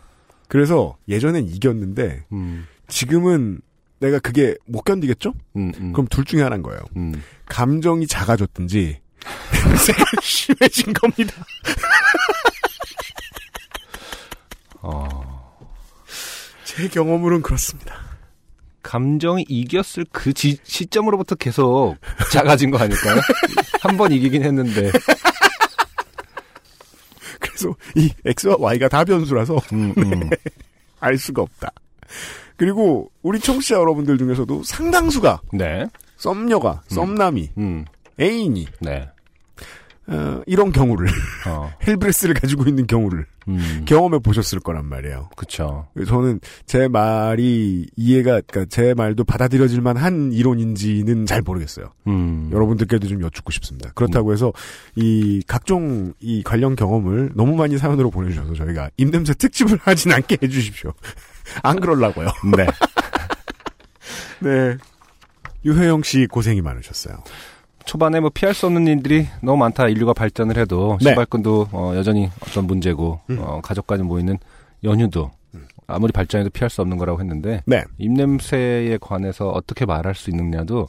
그래서 0.48 0.98
예전엔 1.08 1.48
이겼는데 1.48 2.26
음. 2.34 2.68
지금은 2.88 3.62
내가 4.02 4.20
그게 4.20 4.56
못 4.66 4.82
견디겠죠? 4.84 5.34
음, 5.56 5.72
음. 5.80 5.94
그럼 5.94 6.08
둘 6.10 6.26
중에 6.26 6.42
하나인 6.42 6.62
거예요. 6.64 6.82
음. 6.98 7.24
감정이 7.46 8.08
작아졌든지 8.08 9.00
냄새가 9.64 10.04
심해진 10.22 10.92
겁니다. 10.94 11.34
어. 14.82 15.68
제 16.66 16.88
경험으로는 16.88 17.42
그렇습니다. 17.44 17.96
감정이 18.82 19.46
이겼을 19.48 20.06
그 20.12 20.34
지- 20.34 20.58
시점으로부터 20.64 21.36
계속 21.36 21.96
작아진 22.32 22.72
거 22.72 22.80
아닐까요? 22.80 23.22
한 23.82 23.98
번 23.98 24.12
이기긴 24.12 24.44
했는데. 24.44 24.92
그래서 27.40 27.76
이 27.96 28.12
X와 28.26 28.56
Y가 28.60 28.88
다 28.90 29.04
변수라서 29.04 29.58
음, 29.74 29.94
음. 29.98 30.30
알 31.00 31.18
수가 31.18 31.42
없다. 31.44 31.70
그리고 32.62 33.10
우리 33.24 33.40
청취자 33.40 33.74
여러분들 33.74 34.20
중에서도 34.20 34.62
상당수가 34.62 35.42
네. 35.54 35.88
썸녀가, 36.18 36.84
썸남이, 36.90 37.50
음. 37.58 37.86
애인이 38.20 38.68
네. 38.82 39.10
어, 40.06 40.42
이런 40.46 40.72
경우를 40.72 41.08
어, 41.48 41.72
헬브레스를 41.88 42.36
가지고 42.36 42.66
있는 42.66 42.86
경우를 42.86 43.26
음, 43.48 43.86
경험해 43.88 44.20
보셨을 44.20 44.60
거란 44.60 44.86
말이에요. 44.86 45.30
그쵸. 45.36 45.88
저는 46.06 46.40
제 46.68 46.88
말이 46.88 47.88
이해가 47.96 48.42
그러니까 48.42 48.66
제 48.70 48.94
말도 48.94 49.24
받아들여질 49.24 49.82
만한 49.82 50.32
이론인지는 50.32 51.26
잘 51.26 51.42
모르겠어요. 51.42 51.88
음, 52.06 52.52
여러분들께도 52.54 53.08
좀 53.08 53.24
여쭙고 53.24 53.52
싶습니다. 53.54 53.90
그렇다고 53.96 54.34
해서 54.34 54.54
이 54.96 55.42
각종 55.48 56.14
이 56.20 56.44
관련 56.44 56.76
경험을 56.76 57.32
너무 57.34 57.56
많이 57.56 57.80
사연으로 57.80 58.12
보내주셔서 58.12 58.54
저희가 58.54 58.92
입냄새 58.98 59.34
특집을 59.34 59.80
하진 59.82 60.12
않게 60.12 60.38
해주십시오. 60.44 60.94
안 61.64 61.80
그럴라고요. 61.80 62.28
네. 62.58 62.68
네. 64.40 64.78
유혜영 65.66 66.04
씨 66.04 66.28
고생이 66.28 66.62
많으셨어요. 66.62 67.18
초반에 67.86 68.20
뭐 68.20 68.30
피할 68.34 68.54
수 68.54 68.68
없는 68.68 68.88
일들이 68.88 69.28
너무 69.42 69.58
많다. 69.58 69.88
인류가 69.88 70.14
발전을 70.14 70.58
해도 70.58 70.98
네. 71.02 71.10
신발끈도 71.10 71.70
어, 71.72 71.94
여전히 71.96 72.30
어떤 72.42 72.66
문제고 72.66 73.20
음. 73.30 73.38
어, 73.40 73.62
가족까지 73.62 74.04
모이는 74.04 74.38
연휴도 74.84 75.32
아무리 75.88 76.12
발전해도 76.12 76.50
피할 76.52 76.70
수 76.70 76.82
없는 76.82 76.98
거라고 76.98 77.20
했는데 77.20 77.62
네. 77.66 77.84
입냄새에 77.98 78.98
관해서 79.00 79.50
어떻게 79.50 79.86
말할 79.86 80.16
수 80.16 80.30
있느냐도 80.30 80.88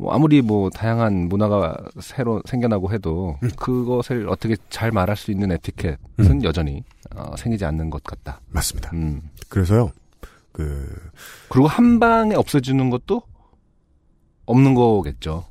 뭐 0.00 0.14
아무리 0.14 0.40
뭐 0.40 0.70
다양한 0.70 1.28
문화가 1.28 1.76
새로 2.00 2.42
생겨나고 2.46 2.90
해도 2.90 3.36
음. 3.42 3.50
그것을 3.54 4.28
어떻게 4.30 4.56
잘 4.70 4.90
말할 4.90 5.14
수 5.14 5.30
있는 5.30 5.52
에티켓은 5.52 6.42
여전히 6.42 6.82
어, 7.14 7.34
생기지 7.36 7.66
않는 7.66 7.90
것 7.90 8.02
같다. 8.02 8.40
맞습니다. 8.48 8.90
음. 8.94 9.20
그래서요. 9.50 9.92
그 10.52 10.88
그리고 11.50 11.66
한 11.68 12.00
방에 12.00 12.34
없어지는 12.34 12.88
것도 12.88 13.22
없는 14.46 14.74
거겠죠. 14.74 15.44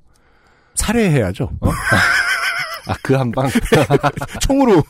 살해해야죠. 0.74 1.52
아그 2.88 3.14
한 3.14 3.32
방. 3.32 3.47
총으로 4.41 4.82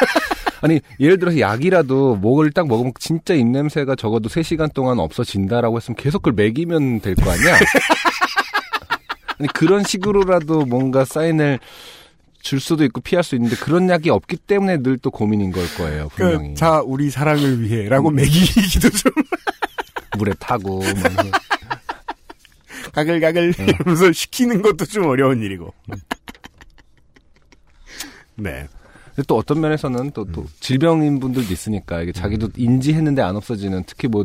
아니 0.62 0.80
예를 1.00 1.18
들어서 1.18 1.38
약이라도 1.38 2.16
목을 2.16 2.52
딱 2.52 2.66
먹으면 2.66 2.92
진짜 2.98 3.34
입냄새가 3.34 3.94
적어도 3.96 4.28
3시간 4.30 4.72
동안 4.72 4.98
없어진다라고 5.00 5.76
했으면 5.76 5.96
계속 5.96 6.22
그걸 6.22 6.46
먹이면 6.46 7.00
될 7.00 7.14
거 7.14 7.30
아니야? 7.30 7.58
그런 9.52 9.84
식으로라도 9.84 10.64
뭔가 10.66 11.04
사인을 11.04 11.58
줄 12.40 12.60
수도 12.60 12.84
있고 12.84 13.00
피할 13.00 13.22
수 13.22 13.34
있는데 13.36 13.54
그런 13.56 13.88
약이 13.88 14.10
없기 14.10 14.36
때문에 14.36 14.78
늘 14.78 14.98
또 14.98 15.10
고민인 15.10 15.52
걸 15.52 15.64
거예요 15.76 16.08
분명히. 16.08 16.48
그, 16.50 16.54
자 16.54 16.80
우리 16.84 17.10
사랑을 17.10 17.62
위해라고 17.62 18.10
매기기도 18.10 18.90
좀. 18.90 19.12
물에 20.18 20.32
타고 20.38 20.80
뭐 20.80 20.84
가글가글 22.92 23.54
이러면서 23.58 24.12
시키는 24.12 24.60
것도 24.62 24.84
좀 24.84 25.06
어려운 25.06 25.40
일이고. 25.42 25.72
네. 28.36 28.66
근데 29.14 29.26
또 29.26 29.36
어떤 29.36 29.60
면에서는 29.60 30.10
또, 30.12 30.24
또 30.32 30.46
질병인 30.60 31.20
분들도 31.20 31.52
있으니까 31.52 32.00
이게 32.02 32.12
자기도 32.12 32.48
인지했는데 32.56 33.20
안 33.20 33.36
없어지는 33.36 33.84
특히 33.86 34.08
뭐, 34.08 34.24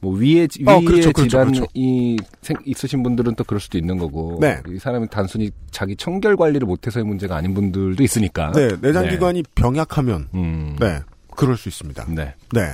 뭐 0.00 0.12
위에 0.18 0.46
지- 0.48 0.64
어, 0.66 0.78
위에 0.78 0.84
그렇죠, 0.84 1.12
그렇죠, 1.12 1.28
질환이 1.28 1.52
그렇죠. 1.52 2.30
생- 2.42 2.56
있으신 2.64 3.02
분들은 3.04 3.36
또 3.36 3.44
그럴 3.44 3.60
수도 3.60 3.78
있는 3.78 3.96
거고 3.98 4.38
네. 4.40 4.60
이 4.68 4.78
사람이 4.78 5.08
단순히 5.10 5.50
자기 5.70 5.94
청결 5.96 6.36
관리를 6.36 6.66
못해서의 6.66 7.04
문제가 7.04 7.36
아닌 7.36 7.54
분들도 7.54 8.02
있으니까 8.02 8.50
네, 8.52 8.68
내장기관이 8.80 9.44
병약하면, 9.54 10.28
음. 10.34 10.76
네, 10.80 11.00
그럴 11.36 11.56
수 11.56 11.68
있습니다. 11.68 12.06
네. 12.08 12.34
네. 12.52 12.72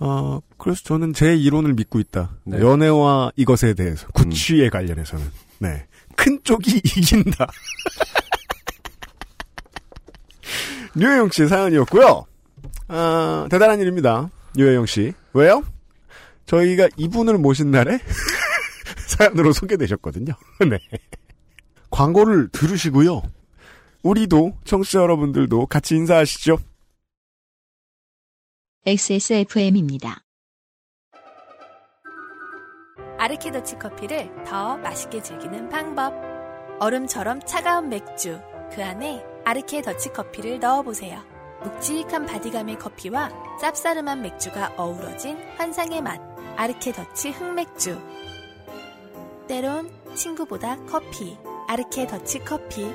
어, 0.00 0.40
그래서 0.58 0.82
저는 0.84 1.12
제 1.12 1.36
이론을 1.36 1.74
믿고 1.74 2.00
있다. 2.00 2.30
네. 2.44 2.58
연애와 2.60 3.30
이것에 3.36 3.74
대해서, 3.74 4.08
구취에 4.08 4.68
관련해서는. 4.70 5.24
네. 5.60 5.84
큰 6.16 6.38
쪽이 6.44 6.80
이긴다. 6.96 7.46
류혜영 10.96 11.30
씨의 11.30 11.48
사연이었고요. 11.48 12.24
아, 12.88 13.46
대단한 13.50 13.80
일입니다. 13.80 14.30
류혜영 14.56 14.86
씨. 14.86 15.12
왜요? 15.32 15.62
저희가 16.46 16.88
이분을 16.96 17.38
모신 17.38 17.70
날에 17.70 17.98
사연으로 19.08 19.52
소개되셨거든요. 19.52 20.34
네. 20.68 20.78
광고를 21.90 22.48
들으시고요. 22.48 23.22
우리도 24.02 24.58
청취자 24.64 25.00
여러분들도 25.00 25.66
같이 25.66 25.96
인사하시죠. 25.96 26.58
XSFM입니다. 28.86 30.20
아르케더치 33.18 33.76
커피를 33.76 34.30
더 34.44 34.76
맛있게 34.76 35.22
즐기는 35.22 35.68
방법. 35.70 36.12
얼음처럼 36.80 37.40
차가운 37.46 37.88
맥주. 37.88 38.38
그 38.74 38.84
안에 38.84 39.24
아르케 39.44 39.82
더치 39.82 40.10
커피를 40.12 40.58
넣어보세요. 40.58 41.22
묵직한 41.62 42.26
바디감의 42.26 42.78
커피와 42.78 43.30
쌉싸름한 43.60 44.20
맥주가 44.20 44.72
어우러진 44.76 45.36
환상의 45.56 46.02
맛. 46.02 46.20
아르케 46.56 46.92
더치 46.92 47.30
흑맥주. 47.30 48.00
때론 49.46 49.90
친구보다 50.14 50.76
커피. 50.86 51.36
아르케 51.68 52.06
더치 52.06 52.38
커피. 52.40 52.90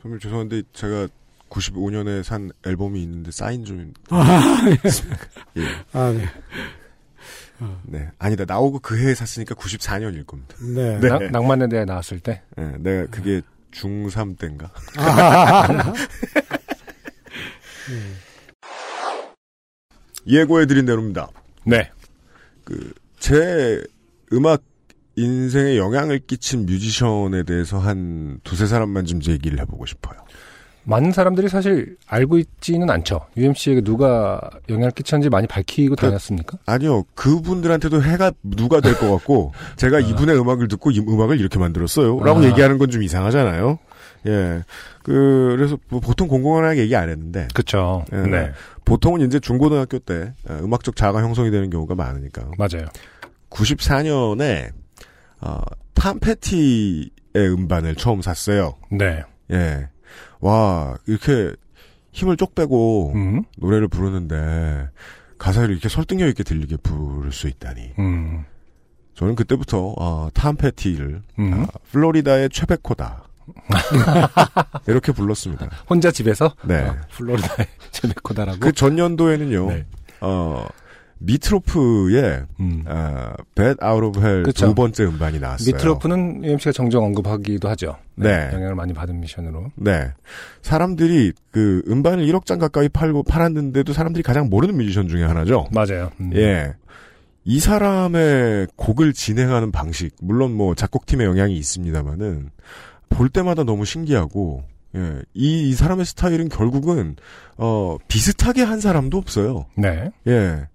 정말 0.00 0.20
죄송한데 0.20 0.62
제가 0.72 1.08
95년에 1.48 2.22
산 2.22 2.50
앨범이 2.64 3.02
있는데 3.02 3.30
사인 3.30 3.64
좀 3.64 3.92
예. 5.56 5.62
아, 5.92 6.12
네. 6.12 6.24
네. 7.84 8.08
아니다. 8.18 8.44
나오고 8.46 8.80
그 8.80 8.98
해에 8.98 9.14
샀으니까 9.14 9.54
94년일 9.54 10.26
겁니다. 10.26 10.54
네. 10.60 10.98
네. 11.00 11.08
낭- 11.08 11.32
낭만에 11.32 11.68
대해 11.68 11.84
나왔을 11.84 12.20
때 12.20 12.42
예, 12.58 12.62
내가 12.78 13.06
그게 13.10 13.40
중3 13.72 14.38
때인가? 14.38 14.70
예고해드린 20.26 20.86
대로입니다. 20.86 21.28
네. 21.66 21.90
제 23.18 23.82
음악 24.32 24.62
인생에 25.16 25.76
영향을 25.76 26.18
끼친 26.26 26.66
뮤지션에 26.66 27.44
대해서 27.44 27.78
한 27.78 28.40
두세 28.42 28.66
사람만 28.66 29.04
좀 29.06 29.20
얘기를 29.28 29.60
해보고 29.60 29.86
싶어요. 29.86 30.18
많은 30.84 31.12
사람들이 31.12 31.48
사실 31.48 31.96
알고 32.06 32.38
있지는 32.38 32.90
않죠. 32.90 33.20
UMC에게 33.36 33.80
누가 33.80 34.40
영향을 34.68 34.90
끼쳤는지 34.90 35.30
많이 35.30 35.46
밝히고 35.46 35.96
그- 35.96 36.06
다녔습니까? 36.06 36.58
아니요, 36.66 37.04
그분들한테도 37.14 38.02
해가 38.02 38.32
누가 38.42 38.80
될 38.80 38.94
것 38.94 39.10
같고, 39.10 39.52
제가 39.76 40.00
이분의 40.00 40.38
음악을 40.38 40.68
듣고 40.68 40.90
이 40.90 41.00
음악을 41.00 41.40
이렇게 41.40 41.58
만들었어요. 41.58 42.20
라고 42.20 42.40
아. 42.40 42.44
얘기하는 42.44 42.78
건 42.78 42.90
좀 42.90 43.02
이상하잖아요. 43.02 43.78
예. 44.26 44.62
그, 45.02 45.54
그래서 45.56 45.76
뭐 45.88 46.00
보통 46.00 46.28
공공연하게 46.28 46.82
얘기 46.82 46.94
안 46.96 47.08
했는데, 47.08 47.48
그렇죠. 47.54 48.04
예. 48.12 48.16
네. 48.18 48.52
보통은 48.84 49.22
이제 49.22 49.40
중고등학교 49.40 49.98
때 49.98 50.32
어, 50.48 50.58
음악적 50.62 50.96
자아가 50.96 51.20
형성이 51.22 51.50
되는 51.50 51.70
경우가 51.70 51.94
많으니까. 51.94 52.42
맞아요. 52.58 52.86
94년에, 53.50 54.70
어, 55.40 55.60
탐 55.94 56.18
패티의 56.20 57.10
음반을 57.36 57.94
처음 57.96 58.20
샀어요. 58.22 58.74
네. 58.90 59.22
예. 59.50 59.88
와, 60.44 60.94
이렇게 61.06 61.54
힘을 62.12 62.36
쪽 62.36 62.54
빼고 62.54 63.12
음. 63.14 63.44
노래를 63.56 63.88
부르는데 63.88 64.90
가사를 65.38 65.70
이렇게 65.70 65.88
설득력 65.88 66.28
있게 66.28 66.42
들리게 66.42 66.76
부를 66.76 67.32
수 67.32 67.48
있다니. 67.48 67.92
음. 67.98 68.44
저는 69.14 69.36
그때부터 69.36 69.94
어, 69.96 70.28
탐 70.34 70.56
패티를 70.56 71.22
음. 71.38 71.52
아, 71.54 71.66
플로리다의 71.90 72.50
최백호다. 72.50 73.24
이렇게 74.86 75.12
불렀습니다. 75.12 75.70
혼자 75.88 76.10
집에서 76.10 76.54
네. 76.64 76.82
어, 76.82 76.94
플로리다의 77.12 77.66
최백호다라고. 77.90 78.60
그 78.60 78.72
전년도에는요. 78.72 79.66
네. 79.68 79.86
어, 80.20 80.66
미트로프의 81.24 82.44
음. 82.60 82.84
아, 82.86 83.34
Bad 83.54 83.78
Out 83.84 84.06
of 84.06 84.20
Hell 84.20 84.42
그쵸. 84.44 84.66
두 84.66 84.74
번째 84.74 85.04
음반이 85.04 85.40
나왔어요. 85.40 85.74
미트로프는 85.74 86.44
UMC가 86.44 86.72
종종 86.72 87.04
언급하기도 87.04 87.68
하죠. 87.70 87.96
네. 88.14 88.50
영향을 88.52 88.74
많이 88.74 88.92
받은 88.92 89.20
미션으로. 89.20 89.72
네. 89.76 90.12
사람들이 90.62 91.32
그 91.50 91.82
음반을 91.88 92.26
1억 92.26 92.46
장 92.46 92.58
가까이 92.58 92.88
팔고 92.88 93.24
팔았는데도 93.24 93.92
사람들이 93.92 94.22
가장 94.22 94.48
모르는 94.48 94.76
뮤지션 94.76 95.08
중에 95.08 95.24
하나죠. 95.24 95.68
맞아요. 95.72 96.10
음. 96.20 96.30
예. 96.34 96.74
이 97.44 97.60
사람의 97.60 98.68
곡을 98.76 99.12
진행하는 99.12 99.70
방식, 99.70 100.14
물론 100.22 100.54
뭐 100.54 100.74
작곡팀의 100.74 101.26
영향이 101.26 101.56
있습니다만은 101.56 102.50
볼 103.10 103.28
때마다 103.28 103.64
너무 103.64 103.84
신기하고, 103.84 104.64
예. 104.96 105.20
이, 105.34 105.68
이 105.68 105.72
사람의 105.74 106.06
스타일은 106.06 106.48
결국은, 106.48 107.16
어, 107.58 107.98
비슷하게 108.08 108.62
한 108.62 108.80
사람도 108.80 109.18
없어요. 109.18 109.66
네. 109.76 110.10
예. 110.26 110.66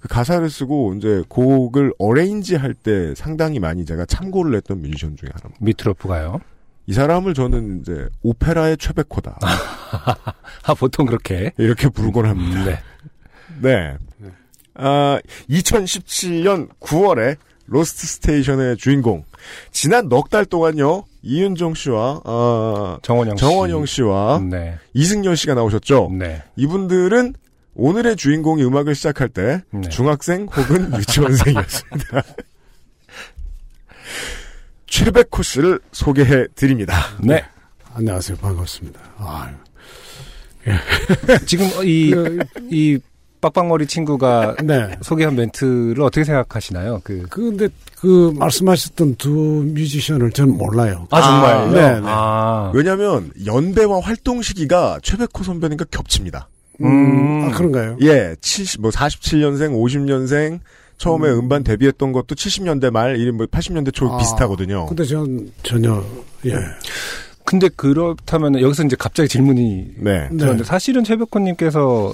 그 0.00 0.08
가사를 0.08 0.48
쓰고 0.50 0.94
이제 0.94 1.22
곡을 1.28 1.92
arrange 1.98 2.56
할 2.56 2.74
때 2.74 3.14
상당히 3.14 3.58
많이 3.58 3.84
제가 3.86 4.04
참고를 4.06 4.54
했던 4.56 4.82
뮤지션 4.82 5.16
중에 5.16 5.30
하나입니다. 5.32 5.64
미트로프가요. 5.64 6.40
이 6.86 6.92
사람을 6.92 7.34
저는 7.34 7.80
이제 7.80 8.08
오페라의 8.22 8.76
최백호다. 8.78 9.38
아, 10.62 10.74
보통 10.74 11.06
그렇게. 11.06 11.52
이렇게 11.58 11.88
부르곤 11.88 12.26
합니다. 12.26 12.64
네. 12.64 12.78
네. 13.60 13.96
아, 14.74 15.18
2017년 15.50 16.68
9월에 16.80 17.36
로스트 17.66 18.06
스테이션의 18.06 18.76
주인공. 18.76 19.24
지난 19.72 20.08
넉 20.08 20.30
달 20.30 20.44
동안요, 20.44 21.04
이윤정 21.22 21.74
씨와 21.74 22.20
어, 22.24 22.98
정원영 23.02 23.36
씨. 23.36 23.40
정원영 23.40 23.86
씨 23.86 24.02
와 24.02 24.38
네. 24.40 24.78
이승열 24.94 25.36
씨가 25.36 25.54
나오셨죠. 25.54 26.10
네. 26.12 26.42
이분들은 26.56 27.34
오늘의 27.76 28.16
주인공이 28.16 28.64
음악을 28.64 28.94
시작할 28.94 29.28
때 29.28 29.62
네. 29.70 29.88
중학생 29.88 30.46
혹은 30.46 30.92
유치원생이었습니다. 30.98 32.22
최백 34.86 35.30
코스를 35.30 35.78
소개해 35.92 36.46
드립니다. 36.54 36.94
네. 37.20 37.44
안녕하세요. 37.94 38.38
반갑습니다. 38.38 39.00
아, 39.18 39.50
지금 41.46 41.66
이, 41.84 42.14
이 42.70 42.98
빡빡머리 43.40 43.86
친구가 43.86 44.56
네. 44.64 44.96
소개한 45.02 45.36
멘트를 45.36 46.00
어떻게 46.02 46.24
생각하시나요? 46.24 47.02
그, 47.04 47.26
근데 47.28 47.68
그 47.98 48.32
말씀하셨던 48.36 49.16
두 49.16 49.30
뮤지션을 49.30 50.30
저는 50.32 50.56
몰라요. 50.56 51.06
아, 51.10 51.20
정말요? 51.20 51.72
네, 51.72 52.00
네. 52.00 52.06
아, 52.06 52.70
왜냐하면 52.74 53.30
연배와 53.44 54.00
활동 54.00 54.40
시기가 54.40 54.98
최백호 55.02 55.42
선배님과 55.44 55.86
겹칩니다. 55.90 56.48
음. 56.82 57.44
아, 57.44 57.56
그런가요? 57.56 57.96
예, 58.02 58.36
70, 58.40 58.80
뭐 58.80 58.90
47년생, 58.90 59.72
50년생 59.72 60.60
처음에 60.98 61.28
음. 61.30 61.48
반 61.48 61.62
데뷔했던 61.62 62.12
것도 62.12 62.34
70년대 62.34 62.90
말, 62.90 63.18
이름 63.18 63.36
뭐 63.36 63.46
80년대 63.46 63.92
초 63.92 64.12
아, 64.12 64.18
비슷하거든요. 64.18 64.86
근데 64.86 65.04
전 65.04 65.50
전혀 65.62 66.02
예. 66.46 66.54
근데 67.44 67.68
그렇다면 67.76 68.60
여기서 68.60 68.84
이제 68.84 68.96
갑자기 68.98 69.28
질문이 69.28 69.94
네. 69.98 70.28
들었는데 70.30 70.64
사실은 70.64 71.04
최백호님께서 71.04 72.12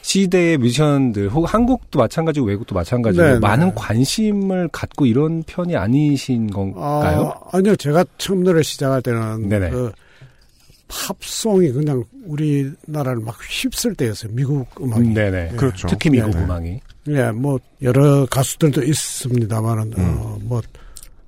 시대의 0.00 0.58
뮤지션들 0.58 1.30
혹은 1.30 1.48
한국도 1.48 1.98
마찬가지고 1.98 2.46
외국도 2.46 2.74
마찬가지고 2.74 3.24
네, 3.24 3.32
네. 3.34 3.38
많은 3.38 3.74
관심을 3.74 4.68
갖고 4.68 5.06
이런 5.06 5.42
편이 5.44 5.76
아니신 5.76 6.50
건가요? 6.50 7.32
아, 7.50 7.56
아니요. 7.56 7.74
제가 7.76 8.04
처음 8.18 8.44
노래 8.44 8.62
시작할 8.62 9.00
때는 9.00 9.48
네네. 9.48 9.70
그 9.70 9.92
팝송이 11.18 11.72
그냥 11.72 12.04
우리나라를 12.26 13.20
막 13.22 13.36
휩쓸 13.48 13.94
때였어요. 13.94 14.32
미국 14.32 14.66
음악이. 14.80 15.08
네네. 15.14 15.50
예. 15.52 15.56
그렇죠. 15.56 15.88
특히 15.88 16.10
미국 16.10 16.30
네, 16.30 16.36
네. 16.38 16.44
음악이. 16.44 16.80
예, 17.08 17.30
뭐 17.32 17.58
여러 17.82 18.26
가수들도 18.26 18.82
있습니다만은 18.82 19.92
음. 19.98 20.16
어, 20.18 20.38
뭐 20.42 20.62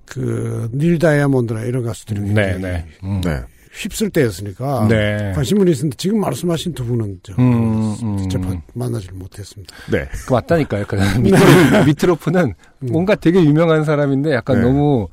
그 0.06 0.68
닐 0.72 0.98
다이아몬드나 0.98 1.62
이런 1.62 1.82
가수들이 1.84 2.20
네네. 2.20 2.86
음. 3.04 3.20
네. 3.22 3.40
휩쓸 3.72 4.08
때였으니까 4.08 4.86
네. 4.88 5.32
관심은 5.34 5.68
있었는데 5.68 5.96
지금 5.98 6.20
말씀하신 6.20 6.72
두 6.72 6.82
분은 6.86 7.20
저 7.22 7.34
음, 7.38 7.94
음. 8.02 8.16
직접 8.16 8.40
만나질 8.72 9.10
못했습니다. 9.12 9.76
네. 9.90 10.08
그 10.26 10.32
맞다니까요. 10.32 10.86
그 10.86 10.96
미트로, 11.20 11.84
미트로프는 11.84 12.54
뭔가 12.80 13.14
되게 13.16 13.44
유명한 13.44 13.84
사람인데 13.84 14.32
약간 14.32 14.56
네. 14.60 14.62
너무 14.62 15.08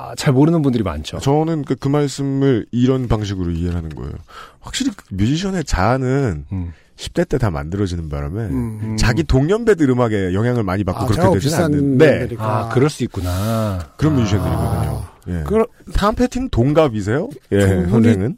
아, 0.00 0.14
잘 0.16 0.32
모르는 0.32 0.62
분들이 0.62 0.84
많죠. 0.84 1.18
저는 1.18 1.64
그, 1.64 1.74
그 1.74 1.88
말씀을 1.88 2.66
이런 2.70 3.08
방식으로 3.08 3.50
이해를 3.50 3.74
하는 3.76 3.88
거예요. 3.96 4.12
확실히 4.60 4.92
그 4.96 5.02
뮤지션의 5.10 5.64
자아는 5.64 6.44
음. 6.52 6.72
10대 6.96 7.28
때 7.28 7.36
다 7.38 7.50
만들어지는 7.50 8.08
바람에 8.08 8.42
음. 8.42 8.96
자기 8.96 9.24
동년배들 9.24 9.88
음악에 9.90 10.34
영향을 10.34 10.62
많이 10.62 10.84
받고 10.84 11.02
아, 11.02 11.06
그렇게 11.06 11.34
되지는 11.34 11.64
않는데. 11.64 12.28
아, 12.38 12.68
그럴 12.72 12.88
수 12.90 13.02
있구나. 13.04 13.90
그런 13.96 14.14
아. 14.14 14.16
뮤지션들이거든요. 14.18 15.04
예. 15.28 15.44
그 15.44 15.64
다음 15.94 16.14
패티는 16.14 16.48
동갑이세요? 16.50 17.28
예, 17.52 17.60
선생은? 17.88 18.36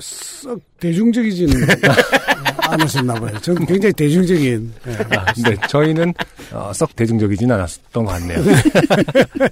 썩 0.00 0.60
대중적이진 0.78 1.48
않으셨나 2.68 3.14
봐요. 3.14 3.36
저는 3.40 3.66
굉장히 3.66 3.92
대중적인 3.92 4.72
예. 4.86 4.92
아, 5.16 5.32
네, 5.44 5.56
저희는 5.68 6.14
어, 6.52 6.70
썩 6.72 6.94
대중적이진 6.94 7.50
않았던 7.50 8.04
것 8.04 8.12
같네요. 8.12 8.38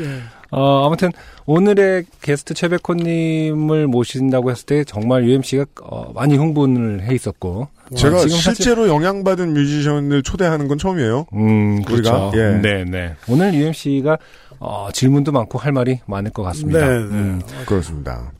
예. 0.00 0.20
어, 0.50 0.86
아무튼 0.86 1.10
오늘의 1.46 2.04
게스트 2.22 2.54
최백호님을 2.54 3.86
모신다고 3.86 4.50
했을 4.50 4.64
때 4.66 4.84
정말 4.84 5.24
UMC가 5.24 5.64
어, 5.82 6.12
많이 6.14 6.36
흥분을 6.36 7.02
해 7.02 7.14
있었고 7.14 7.68
제가 7.94 8.18
지금 8.20 8.36
사실- 8.36 8.54
실제로 8.64 8.88
영향받은 8.88 9.52
뮤지션을 9.54 10.22
초대하는 10.22 10.68
건 10.68 10.78
처음이에요. 10.78 11.26
음, 11.34 11.82
그렇죠. 11.82 12.30
우리가? 12.30 12.30
예. 12.34 12.58
네, 12.60 12.84
네. 12.84 13.14
오늘 13.28 13.52
UMC가 13.54 14.18
어, 14.60 14.88
질문도 14.92 15.32
많고 15.32 15.58
할 15.58 15.72
말이 15.72 16.00
많을 16.06 16.30
것 16.32 16.42
같습니다. 16.44 16.80
네, 16.80 16.86
네. 16.86 16.94
음, 17.04 17.40
그렇습니다. 17.66 18.32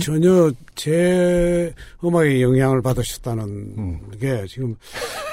전혀 0.00 0.50
제 0.74 1.72
음악에 2.04 2.42
영향을 2.42 2.82
받으셨다는 2.82 3.42
음. 3.44 4.00
게 4.20 4.44
지금 4.48 4.76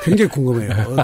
굉장히 0.04 0.30
궁금해요. 0.30 0.70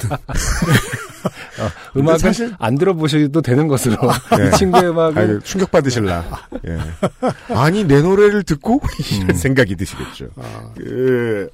어, 1.59 1.99
음악은 1.99 2.17
사실- 2.19 2.53
안 2.57 2.75
들어보셔도 2.75 3.41
되는 3.41 3.67
것으로 3.67 3.97
네. 4.37 4.47
이 4.53 4.57
친구의 4.57 4.89
음악은 4.91 5.17
아유, 5.17 5.39
충격 5.43 5.71
받으실라. 5.71 6.23
예. 6.67 6.77
아니, 7.53 7.83
내 7.83 8.01
노래를 8.01 8.43
듣고? 8.43 8.81
이런 9.21 9.35
생각이 9.35 9.75
드시겠죠. 9.75 10.29
아, 10.37 10.71
그, 10.77 11.49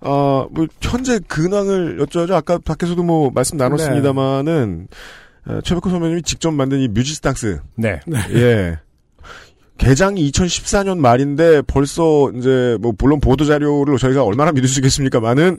어, 0.00 0.46
뭐, 0.52 0.66
현재 0.80 1.18
근황을 1.26 1.98
여쭤죠. 1.98 2.32
아까 2.32 2.58
밖에서도 2.58 3.02
뭐, 3.02 3.30
말씀 3.34 3.56
나눴습니다만은, 3.58 4.86
어, 5.46 5.60
최백호 5.64 5.90
선배님이 5.90 6.22
직접 6.22 6.52
만든 6.52 6.78
이 6.78 6.86
뮤지스탕스. 6.88 7.60
네. 7.74 7.98
예. 8.34 8.78
개장이 9.80 10.30
2014년 10.30 10.98
말인데 10.98 11.62
벌써 11.62 12.30
이제 12.36 12.76
뭐 12.80 12.92
물론 12.98 13.18
보도 13.18 13.46
자료를 13.46 13.96
저희가 13.96 14.22
얼마나 14.22 14.52
믿을 14.52 14.68
수 14.68 14.78
있겠습니까만은 14.80 15.56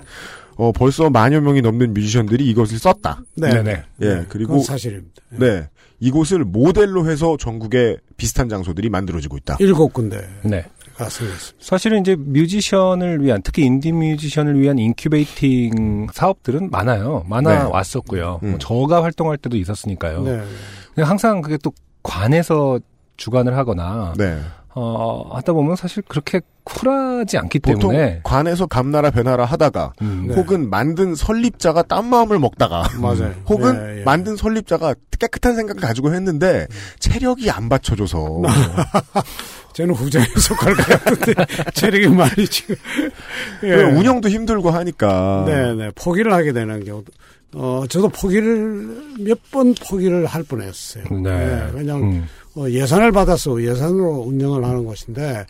어 0.57 0.72
벌써 0.72 1.09
만여 1.09 1.41
명이 1.41 1.61
넘는 1.63 1.95
뮤지션들이 1.95 2.45
이것을 2.51 2.78
썼다. 2.78 3.24
네, 3.36 3.49
네, 3.49 3.63
네. 3.63 3.84
예. 4.01 4.26
그리고 4.30 4.53
그건 4.53 4.63
사실입니다. 4.63 5.24
네. 5.32 5.67
이곳을 5.99 6.43
모델로 6.43 7.09
해서 7.09 7.36
전국에 7.36 7.97
비슷한 8.15 8.47
장소들이 8.47 8.89
만들어지고 8.89 9.38
있다. 9.38 9.57
일곱 9.59 9.91
군데가 9.91 10.24
네. 10.43 10.65
사실은 11.59 12.01
이제 12.01 12.15
뮤지션을 12.15 13.24
위한 13.24 13.41
특히 13.43 13.65
인디 13.65 13.91
뮤지션을 13.91 14.59
위한 14.59 14.78
incubating 14.78 16.09
사업들은 16.13 16.69
많아요. 16.69 17.26
많아 17.28 17.63
네. 17.63 17.69
왔었고요. 17.72 18.39
음. 18.43 18.49
뭐 18.51 18.59
저가 18.59 19.01
활동할 19.01 19.38
때도 19.38 19.57
있었으니까요. 19.57 20.22
네. 20.22 20.41
근데 20.93 21.01
항상 21.07 21.41
그게 21.41 21.57
또 21.63 21.74
관에서 22.03 22.80
주관을 23.22 23.55
하거나 23.55 24.13
네. 24.17 24.39
어, 24.74 25.30
하다 25.36 25.53
보면 25.53 25.76
사실 25.76 26.01
그렇게 26.07 26.41
쿨하지 26.63 27.38
않기 27.38 27.59
보통 27.59 27.91
때문에 27.91 28.22
관에서 28.24 28.65
감나라 28.65 29.11
변하라 29.11 29.45
하다가 29.45 29.93
음, 30.01 30.26
네. 30.30 30.34
혹은 30.34 30.69
만든 30.72 31.13
설립자가 31.13 31.84
딴 31.84 32.07
마음을 32.07 32.39
먹다가 32.39 32.84
맞아요. 32.99 33.34
혹은 33.47 33.76
예, 33.76 33.99
예. 33.99 34.03
만든 34.03 34.36
설립자가 34.36 34.95
깨끗한 35.19 35.55
생각을 35.55 35.82
가지고 35.82 36.13
했는데 36.15 36.65
체력이 36.99 37.51
안 37.51 37.69
받쳐줘서 37.69 38.41
저는 39.74 39.93
후자에 39.93 40.24
속할 40.26 40.74
것 40.76 40.86
같은데 40.88 41.34
체력이 41.76 42.07
많이 42.15 42.47
지금 42.47 42.76
예. 43.63 43.84
운영도 43.84 44.30
힘들고 44.30 44.72
하니까 44.72 45.43
네, 45.45 45.76
네. 45.76 45.91
포기를 45.95 46.34
하게 46.34 46.53
되는 46.53 46.84
경우. 46.84 47.03
어, 47.53 47.84
저도 47.89 48.07
포기를 48.07 49.13
몇 49.19 49.38
번 49.51 49.74
포기를 49.74 50.26
할 50.26 50.41
뻔했어요. 50.43 51.03
네. 51.22 51.30
예, 51.30 51.69
왜냐하면 51.74 52.03
음, 52.09 52.28
어, 52.56 52.70
예산을 52.70 53.12
받아서 53.12 53.62
예산으로 53.62 54.24
운영을 54.28 54.64
하는 54.64 54.86
것인데 54.86 55.45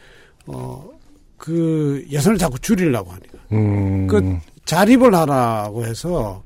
어, 0.46 0.90
그 1.38 2.06
예산을 2.10 2.38
자꾸 2.38 2.60
줄이려고 2.60 3.12
하니까 3.12 3.40
음, 3.52 4.08
그 4.08 4.38
자립을 4.66 5.14
하라고 5.16 5.86
해서 5.86 6.44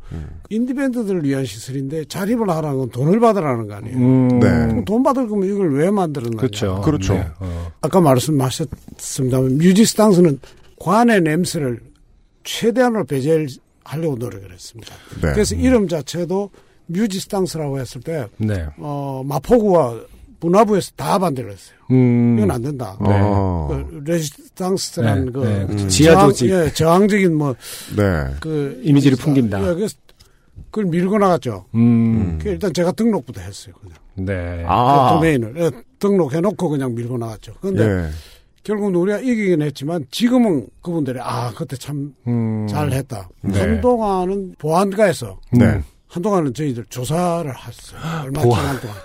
인디밴드들을 0.49 1.26
위한 1.26 1.45
시설인데 1.45 2.06
자립을 2.06 2.49
하라는 2.49 2.78
건 2.80 2.89
돈을 2.89 3.20
받으라는 3.20 3.68
거 3.68 3.76
아니에요. 3.76 3.97
음, 3.97 4.39
네. 4.39 4.84
돈 4.86 5.03
받을 5.03 5.28
거면 5.28 5.49
이걸 5.49 5.74
왜 5.76 5.91
만들었느냐. 5.91 6.38
그렇죠. 6.38 6.82
그렇죠. 6.82 7.14
네, 7.14 7.28
어. 7.39 7.72
아까 7.82 7.99
말씀하셨습니다만 7.99 9.58
뮤지스탕스는 9.58 10.39
관의 10.80 11.22
냄새를 11.22 11.82
최대한으로 12.45 13.03
배제하려고 13.03 14.16
노력을 14.18 14.51
했습니다. 14.51 14.95
네. 15.22 15.34
그래서 15.34 15.56
이름 15.56 15.88
자체도 15.88 16.49
뮤지스탕스라고 16.88 17.80
했을 17.80 18.01
때 18.01 18.28
네. 18.38 18.66
어, 18.78 19.24
마포구와 19.26 19.99
문화부에서 20.39 20.91
다 20.95 21.17
반대를 21.19 21.51
했어요. 21.51 21.75
음, 21.91 22.36
이건 22.38 22.51
안 22.51 22.61
된다. 22.61 22.97
네. 23.01 23.07
어. 23.11 23.67
그 23.89 24.01
레지스탕스라는 24.11 25.25
네, 25.25 25.31
그 25.31 25.39
네, 25.39 25.65
음. 25.83 25.88
지하 25.89 26.13
저항- 26.13 26.27
조직 26.29 26.49
예, 26.49 26.71
저항적인 26.73 27.36
뭐 27.36 27.55
네. 27.95 28.25
그 28.39 28.79
이미지를 28.83 29.17
풍긴다. 29.17 29.61
예, 29.69 29.73
그래서 29.73 29.95
그걸 30.71 30.86
밀고 30.86 31.17
나갔죠. 31.17 31.65
음, 31.75 32.38
그 32.41 32.49
일단 32.49 32.73
제가 32.73 32.91
등록부터 32.93 33.41
했어요. 33.41 33.73
그냥 33.81 33.97
네. 34.15 34.63
아. 34.67 35.09
그 35.09 35.15
도메인을 35.15 35.53
예, 35.57 35.71
등록해놓고 35.99 36.69
그냥 36.69 36.93
밀고 36.95 37.17
나갔죠. 37.17 37.53
그런데 37.61 37.83
예. 37.83 38.09
결국은 38.63 38.95
우리가 38.95 39.19
이기긴 39.19 39.61
했지만 39.61 40.05
지금은 40.09 40.67
그분들이 40.81 41.19
아 41.21 41.51
그때 41.55 41.75
참 41.77 42.13
음, 42.27 42.65
잘했다. 42.67 43.29
네. 43.41 43.59
한동안은 43.59 44.55
보안가에서 44.57 45.39
네. 45.51 45.81
한동안은 46.16 46.53
저희들 46.53 46.86
조사를 46.89 47.51
했어요. 47.53 47.99
얼마 48.24 48.41
보안. 48.41 48.80
동안 48.80 48.95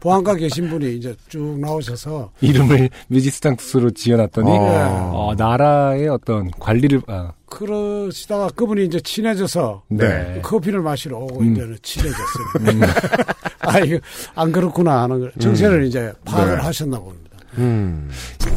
보안가 0.00 0.34
계신 0.34 0.68
분이 0.68 0.96
이제 0.96 1.14
쭉 1.28 1.56
나오셔서 1.60 2.32
이름을 2.40 2.90
뮤지스탕스로 3.06 3.92
지어놨더니 3.92 4.50
아. 4.50 5.10
어, 5.14 5.34
나라의 5.38 6.08
어떤 6.08 6.50
관리를 6.50 7.00
아, 7.06 7.30
그러시다가 7.46 8.48
그분이 8.48 8.86
이제 8.86 8.98
친해져서 8.98 9.84
네. 9.88 10.40
커피를 10.42 10.82
마시러 10.82 11.18
오고 11.18 11.40
음. 11.40 11.52
이제는 11.52 11.78
친해졌어요. 11.80 12.80
아 13.60 13.78
이거 13.78 14.00
안 14.34 14.50
그렇구나 14.50 15.02
하는 15.02 15.20
걸 15.20 15.32
정세를 15.38 15.84
이제 15.84 16.12
파악을 16.24 16.56
네. 16.56 16.62
하셨나 16.62 16.98
봅니다. 16.98 17.38
음. 17.58 18.10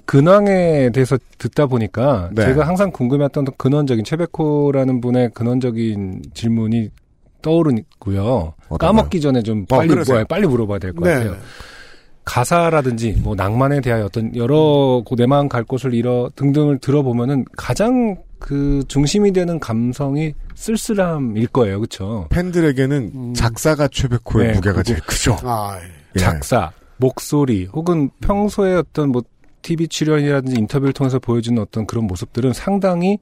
근황에 0.05 0.89
대해서 0.91 1.19
듣다 1.37 1.67
보니까 1.67 2.31
네. 2.33 2.45
제가 2.45 2.67
항상 2.67 2.91
궁금해했던 2.91 3.45
근원적인 3.57 4.03
최백호라는 4.03 5.01
분의 5.01 5.31
근원적인 5.35 6.23
질문이 6.33 6.89
떠오르고요. 7.41 8.53
어떤가요? 8.69 8.77
까먹기 8.77 9.21
전에 9.21 9.41
좀 9.43 9.63
어, 9.69 9.77
빨리 9.77 9.89
그러세요. 9.89 10.17
뭐, 10.17 10.25
빨리 10.25 10.47
물어봐야 10.47 10.79
될것 10.79 11.03
네. 11.03 11.13
같아요. 11.13 11.37
가사라든지 12.23 13.13
뭐 13.13 13.35
낭만에 13.35 13.81
대하여 13.81 14.05
어떤 14.05 14.35
여러 14.35 15.03
내 15.17 15.25
마음 15.25 15.49
갈 15.49 15.63
곳을 15.63 15.93
잃어 15.93 16.29
등등을 16.35 16.77
들어보면은 16.79 17.45
가장 17.57 18.17
그 18.39 18.83
중심이 18.87 19.31
되는 19.33 19.59
감성이 19.59 20.33
쓸쓸함일 20.55 21.47
거예요, 21.47 21.79
그렇죠? 21.79 22.27
팬들에게는 22.29 23.11
음. 23.13 23.33
작사가 23.33 23.87
최백호의 23.87 24.47
네, 24.47 24.53
무게가 24.53 24.83
제일 24.83 24.99
크죠. 25.01 25.37
아, 25.43 25.79
예. 26.15 26.19
작사, 26.19 26.71
목소리, 26.97 27.65
혹은 27.65 28.09
평소에 28.19 28.75
어떤 28.75 29.09
뭐 29.09 29.23
TV 29.61 29.87
출연이라든지 29.87 30.59
인터뷰를 30.59 30.93
통해서 30.93 31.19
보여주는 31.19 31.59
어떤 31.61 31.85
그런 31.85 32.05
모습들은 32.05 32.53
상당히 32.53 33.19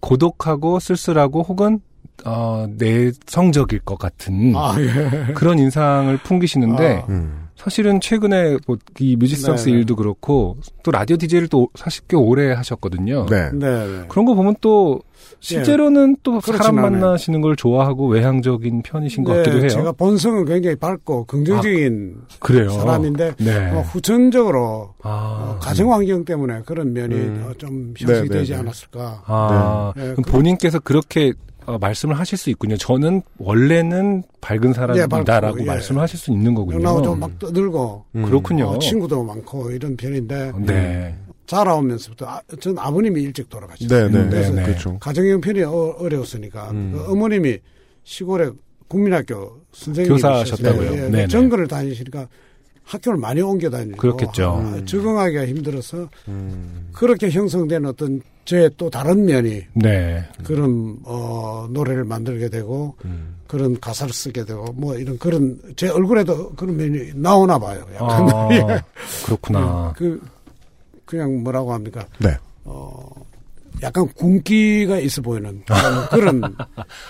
고독하고 0.00 0.78
쓸쓸하고 0.80 1.42
혹은 1.42 1.80
어, 2.24 2.66
내성적일 2.76 3.80
것 3.80 3.98
같은 3.98 4.54
아, 4.56 4.74
예. 4.78 5.32
그런 5.34 5.58
인상을 5.58 6.16
풍기시는데 6.18 7.02
아. 7.02 7.06
음. 7.08 7.42
사실은 7.56 8.00
최근에 8.00 8.58
뭐 8.66 8.76
이 8.98 9.16
뮤지스상스 9.16 9.66
네네. 9.66 9.78
일도 9.78 9.96
그렇고 9.96 10.56
또 10.82 10.90
라디오 10.90 11.16
DJ를 11.16 11.48
또 11.48 11.68
사실 11.74 12.02
꽤 12.08 12.16
오래 12.16 12.52
하셨거든요. 12.52 13.26
네. 13.26 13.50
네, 13.52 13.86
네. 13.86 14.04
그런 14.08 14.24
거 14.26 14.34
보면 14.34 14.56
또 14.60 15.00
실제로는 15.40 16.16
또 16.22 16.40
그렇진 16.40 16.56
사람. 16.74 16.76
만나시는 16.76 17.40
걸 17.40 17.56
좋아하고 17.56 18.08
외향적인 18.08 18.82
편이신 18.82 19.24
것 19.24 19.32
네, 19.32 19.38
같기도 19.42 19.58
해요. 19.60 19.68
제가 19.68 19.92
본성은 19.92 20.44
굉장히 20.46 20.76
밝고 20.76 21.24
긍정적인 21.24 22.16
그래요. 22.40 22.70
사람인데 22.70 23.34
네. 23.38 23.70
어, 23.72 23.80
후천적으로 23.80 24.94
아, 25.02 25.56
어, 25.56 25.58
가정 25.60 25.92
환경 25.92 26.24
때문에 26.24 26.60
그런 26.66 26.92
면이 26.92 27.14
음. 27.14 27.46
어, 27.48 27.52
좀 27.58 27.94
형성이 27.98 28.22
네, 28.22 28.28
네, 28.28 28.38
되지 28.38 28.52
네. 28.52 28.58
않았을까. 28.58 29.22
아, 29.26 29.92
네. 29.96 30.02
그럼 30.02 30.16
네, 30.16 30.22
그- 30.22 30.30
본인께서 30.32 30.78
그렇게 30.80 31.32
어, 31.66 31.78
말씀을 31.78 32.18
하실 32.18 32.38
수 32.38 32.50
있군요. 32.50 32.76
저는 32.76 33.22
원래는 33.38 34.22
밝은 34.40 34.72
사람이다라고 34.72 35.24
밝고, 35.24 35.60
예. 35.60 35.64
말씀을 35.64 36.02
하실 36.02 36.18
수 36.18 36.30
있는 36.30 36.54
거군요. 36.54 36.78
나하고 36.78 37.02
좀막 37.02 37.38
떠들고 37.38 38.04
음. 38.14 38.24
그렇군요. 38.24 38.66
어, 38.66 38.78
친구도 38.78 39.22
많고 39.24 39.70
이런 39.70 39.96
편인데 39.96 40.52
네. 40.60 41.14
자라오면서부터 41.46 42.26
아, 42.26 42.40
전 42.60 42.78
아버님이 42.78 43.22
일찍 43.22 43.48
돌아가셨어요. 43.48 44.08
네, 44.08 44.18
네, 44.18 44.28
네, 44.28 44.40
네, 44.40 44.50
네. 44.50 44.62
그렇죠. 44.64 44.98
가정 44.98 45.26
형편이 45.26 45.62
어, 45.62 45.96
어려웠으니까 45.98 46.70
음. 46.70 46.92
그 46.94 47.12
어머님이 47.12 47.58
시골에 48.04 48.50
국민학교 48.88 49.60
선생님이셨어요. 49.72 50.44
교사셨다고요? 50.44 50.92
예, 50.92 50.96
네네. 51.10 51.28
전거를 51.28 51.66
다니시니까 51.66 52.28
학교를 52.84 53.18
많이 53.18 53.40
옮겨 53.40 53.68
다니고 53.68 53.96
그렇겠죠. 53.96 54.62
아, 54.62 54.84
적응하기가 54.84 55.46
힘들어서 55.46 56.08
음. 56.28 56.88
그렇게 56.92 57.30
형성된 57.30 57.84
어떤 57.84 58.22
저의 58.46 58.70
또 58.76 58.88
다른 58.88 59.26
면이 59.26 59.62
네. 59.74 60.24
그런 60.44 60.96
어 61.04 61.66
노래를 61.70 62.04
만들게 62.04 62.48
되고 62.48 62.96
음. 63.04 63.36
그런 63.46 63.78
가사를 63.78 64.12
쓰게 64.12 64.44
되고 64.44 64.64
뭐 64.72 64.96
이런 64.96 65.18
그런 65.18 65.60
제 65.76 65.88
얼굴에도 65.88 66.50
그런 66.52 66.76
면이 66.76 67.10
나오나 67.14 67.58
봐요. 67.58 67.84
약간 67.94 68.30
아, 68.32 68.48
예. 68.54 68.82
그렇구나. 69.24 69.92
그 69.96 70.20
그냥 71.04 71.42
뭐라고 71.42 71.72
합니까? 71.72 72.06
네. 72.18 72.36
어 72.64 73.08
약간 73.82 74.06
굶기가 74.14 74.98
있어 75.00 75.20
보이는 75.22 75.62
그런, 75.66 76.08
그런 76.40 76.56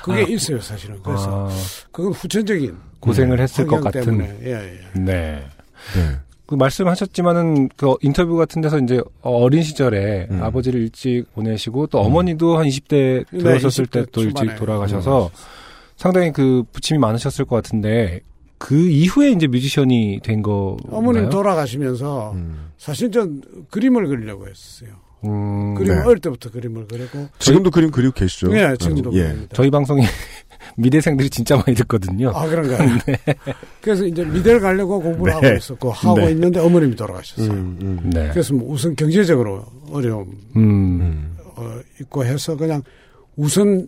그게 0.03 0.32
있어요 0.32 0.61
사실은. 0.61 0.99
그래서 1.03 1.49
아, 1.49 1.55
그건 1.93 2.12
후천적인 2.12 2.76
고생을 3.01 3.39
했을 3.41 3.66
것 3.66 3.80
같은. 3.82 4.05
때문에 4.05 4.39
예, 4.43 4.53
예. 4.53 4.99
네. 4.99 5.47
네. 5.95 6.18
그 6.47 6.55
말씀하셨지만은 6.55 7.69
그 7.77 7.95
인터뷰 8.03 8.37
같은 8.37 8.63
데서 8.63 8.79
이제 8.79 9.01
어린 9.23 9.63
시절에 9.63 10.29
음. 10.31 10.43
아버지를 10.43 10.81
일찍 10.81 11.25
보내시고 11.35 11.89
또 11.89 11.99
어머니도 12.01 12.57
한 12.57 12.67
20대 12.67 13.25
네, 13.31 13.39
들어섰을 13.39 13.87
20대 13.87 13.91
때또 13.91 14.23
초반에. 14.23 14.47
일찍 14.47 14.59
돌아가셔서 14.59 15.31
상당히 15.97 16.33
그 16.33 16.63
부침이 16.73 16.99
많으셨을 16.99 17.45
것 17.47 17.57
같은데 17.57 18.21
그 18.59 18.89
이후에 18.89 19.33
이제 19.33 19.47
뮤지션이 19.49 20.21
된 20.23 20.41
거. 20.43 20.77
어머님 20.91 21.29
돌아가시면서 21.29 22.33
음. 22.33 22.71
사실 22.79 23.11
전 23.11 23.43
그림을 23.71 24.07
그리려고 24.07 24.47
했어요. 24.49 24.91
음, 25.25 25.75
그림 25.75 25.95
네. 25.95 26.01
어릴 26.03 26.21
때부터 26.21 26.51
그림을 26.51 26.87
그렸고 26.87 27.29
지금도 27.39 27.71
그림 27.71 27.91
그리고 27.91 28.13
계시죠? 28.13 28.57
예, 28.57 28.77
지금도 28.79 29.13
예. 29.15 29.35
저희 29.53 29.71
방송에 29.71 30.05
미대생들이 30.77 31.31
진짜 31.31 31.57
많이 31.57 31.75
듣거든요. 31.75 32.31
아, 32.35 32.47
그런가요? 32.47 32.99
그래서 33.81 34.05
이제 34.05 34.25
미대를 34.25 34.61
가려고 34.61 35.01
공부를 35.01 35.33
네. 35.41 35.47
하고 35.47 35.57
있었고, 35.57 35.91
하고 35.91 36.19
네. 36.19 36.31
있는데 36.33 36.61
어머님이 36.61 36.97
돌아가셨어요. 36.97 37.51
음, 37.51 37.79
음. 37.81 38.11
네. 38.11 38.29
그래서 38.33 38.55
뭐 38.55 38.73
우선 38.73 38.95
경제적으로 38.97 39.64
어려움, 39.91 40.33
음, 40.57 41.01
음. 41.01 41.37
어, 41.57 41.79
있고 42.01 42.25
해서 42.25 42.57
그냥 42.57 42.83
우선 43.37 43.87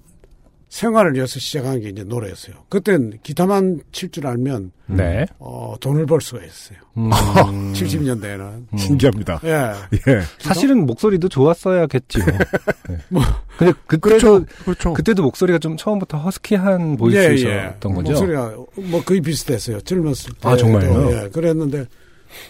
생활을 0.69 1.15
위해서 1.15 1.39
시작한 1.41 1.81
게 1.81 1.89
이제 1.89 2.05
노래였어요. 2.05 2.55
그땐 2.69 3.19
기타만 3.23 3.81
칠 3.91 4.11
줄 4.11 4.27
알면, 4.27 4.73
네. 4.87 5.25
어, 5.39 5.75
돈을 5.81 6.05
벌 6.07 6.21
수가 6.21 6.45
있어요. 6.45 6.79
음, 6.99 7.11
70년대에는. 7.75 8.79
신기합니다. 8.79 9.41
예. 9.45 9.73
예. 10.13 10.21
사실은 10.39 10.85
목소리도 10.87 11.29
좋았어야겠지요. 11.31 12.25
네. 12.91 12.97
뭐, 13.09 13.23
근데 13.57 13.73
그때도 13.87 14.01
그렇죠. 14.01 14.45
그렇죠. 14.65 14.93
그때도 14.95 15.23
목소리가 15.23 15.59
좀 15.59 15.77
처음부터 15.77 16.19
허스키한 16.19 16.97
보일 16.97 17.23
수 17.23 17.33
있었던 17.47 17.95
거죠. 17.95 18.09
예, 18.09 18.13
목소리가 18.13 18.55
뭐 18.91 19.03
거의 19.05 19.21
비슷했어요. 19.23 19.81
젊었을 19.81 20.33
때. 20.41 20.49
아, 20.49 20.57
정말요? 20.57 21.13
예, 21.25 21.29
그랬는데, 21.31 21.87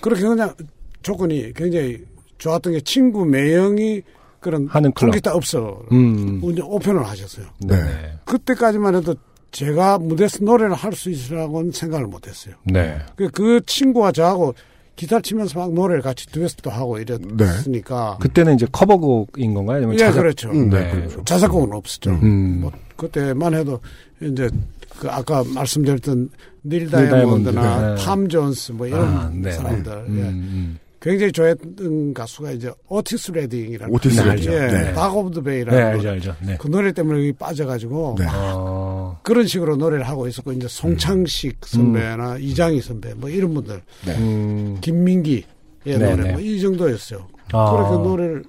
그렇게 0.00 0.22
그냥 0.22 0.54
조건이 1.02 1.52
굉장히 1.54 2.04
좋았던 2.38 2.72
게 2.72 2.80
친구 2.80 3.24
매형이 3.24 4.02
그런 4.40 4.66
하는 4.68 4.92
클럽. 4.92 5.10
통기타 5.12 5.34
업소 5.34 5.82
음. 5.92 6.40
운전 6.42 6.66
오픈을 6.66 7.04
하셨어요. 7.06 7.46
네. 7.60 7.76
그때까지만 8.24 8.94
해도 8.96 9.14
제가 9.50 9.98
무대에서 9.98 10.44
노래를 10.44 10.74
할 10.74 10.92
수 10.92 11.10
있으라고는 11.10 11.72
생각을 11.72 12.06
못 12.06 12.26
했어요. 12.28 12.54
네. 12.64 12.98
그, 13.16 13.28
그 13.30 13.60
친구와 13.66 14.12
저하고 14.12 14.54
기타 14.96 15.20
치면서 15.20 15.58
막 15.60 15.72
노래를 15.72 16.02
같이 16.02 16.26
듀엣도 16.26 16.70
하고 16.70 16.98
이랬으니까. 16.98 18.18
그때는 18.20 18.54
이제 18.56 18.66
커버곡인 18.72 19.54
건가요? 19.54 19.76
아니면 19.78 19.94
예, 19.94 19.98
자작- 19.98 20.20
그렇죠. 20.22 20.50
음, 20.50 20.68
네, 20.70 20.84
네. 20.84 20.90
그렇죠. 20.90 21.24
자작곡은 21.24 21.72
없었죠. 21.72 22.10
음. 22.10 22.58
뭐, 22.62 22.72
그때만 22.96 23.54
해도 23.54 23.80
이제 24.20 24.50
그 24.98 25.08
아까 25.08 25.44
말씀드렸던 25.54 26.30
닐닐 26.64 26.90
다이아몬드, 26.90 27.52
다이아몬드나 27.54 27.94
네. 27.94 28.02
탐 28.02 28.28
존스 28.28 28.72
뭐 28.72 28.86
이런 28.88 29.04
아, 29.16 29.30
네. 29.32 29.52
사람들 29.52 29.92
음, 30.08 30.76
예. 30.76 30.78
음. 30.98 31.00
굉장히 31.00 31.32
좋아했던 31.32 32.14
가수가 32.14 32.50
이제 32.52 32.72
오티스 32.88 33.30
레딩이라는 33.32 33.94
오티스 33.94 34.20
네, 34.20 34.34
레딩. 34.34 34.52
예, 34.52 34.58
네. 34.66 34.92
Dock 34.94 35.16
of 35.16 35.30
the 35.32 35.40
네, 35.40 35.50
Bay라는 35.50 35.86
알죠, 35.86 36.10
알죠. 36.10 36.36
네. 36.44 36.56
그 36.58 36.68
노래 36.68 36.92
때문에 36.92 37.20
여기 37.20 37.32
빠져가지고 37.32 38.16
네. 38.18 38.26
어, 38.32 39.18
그런 39.22 39.46
식으로 39.46 39.76
노래를 39.76 40.06
하고 40.08 40.26
있었고 40.26 40.52
이제 40.52 40.66
송창식 40.68 41.58
선배나 41.64 42.38
이장희 42.38 42.80
선배 42.80 43.14
뭐 43.14 43.30
이런 43.30 43.54
분들 43.54 43.80
음. 44.08 44.78
김민기의 44.80 45.44
네, 45.84 45.98
노래 45.98 46.16
네. 46.16 46.32
뭐이 46.32 46.60
정도였어요. 46.60 47.26
아. 47.52 47.70
그렇게 47.70 48.02
노래를 48.08 48.44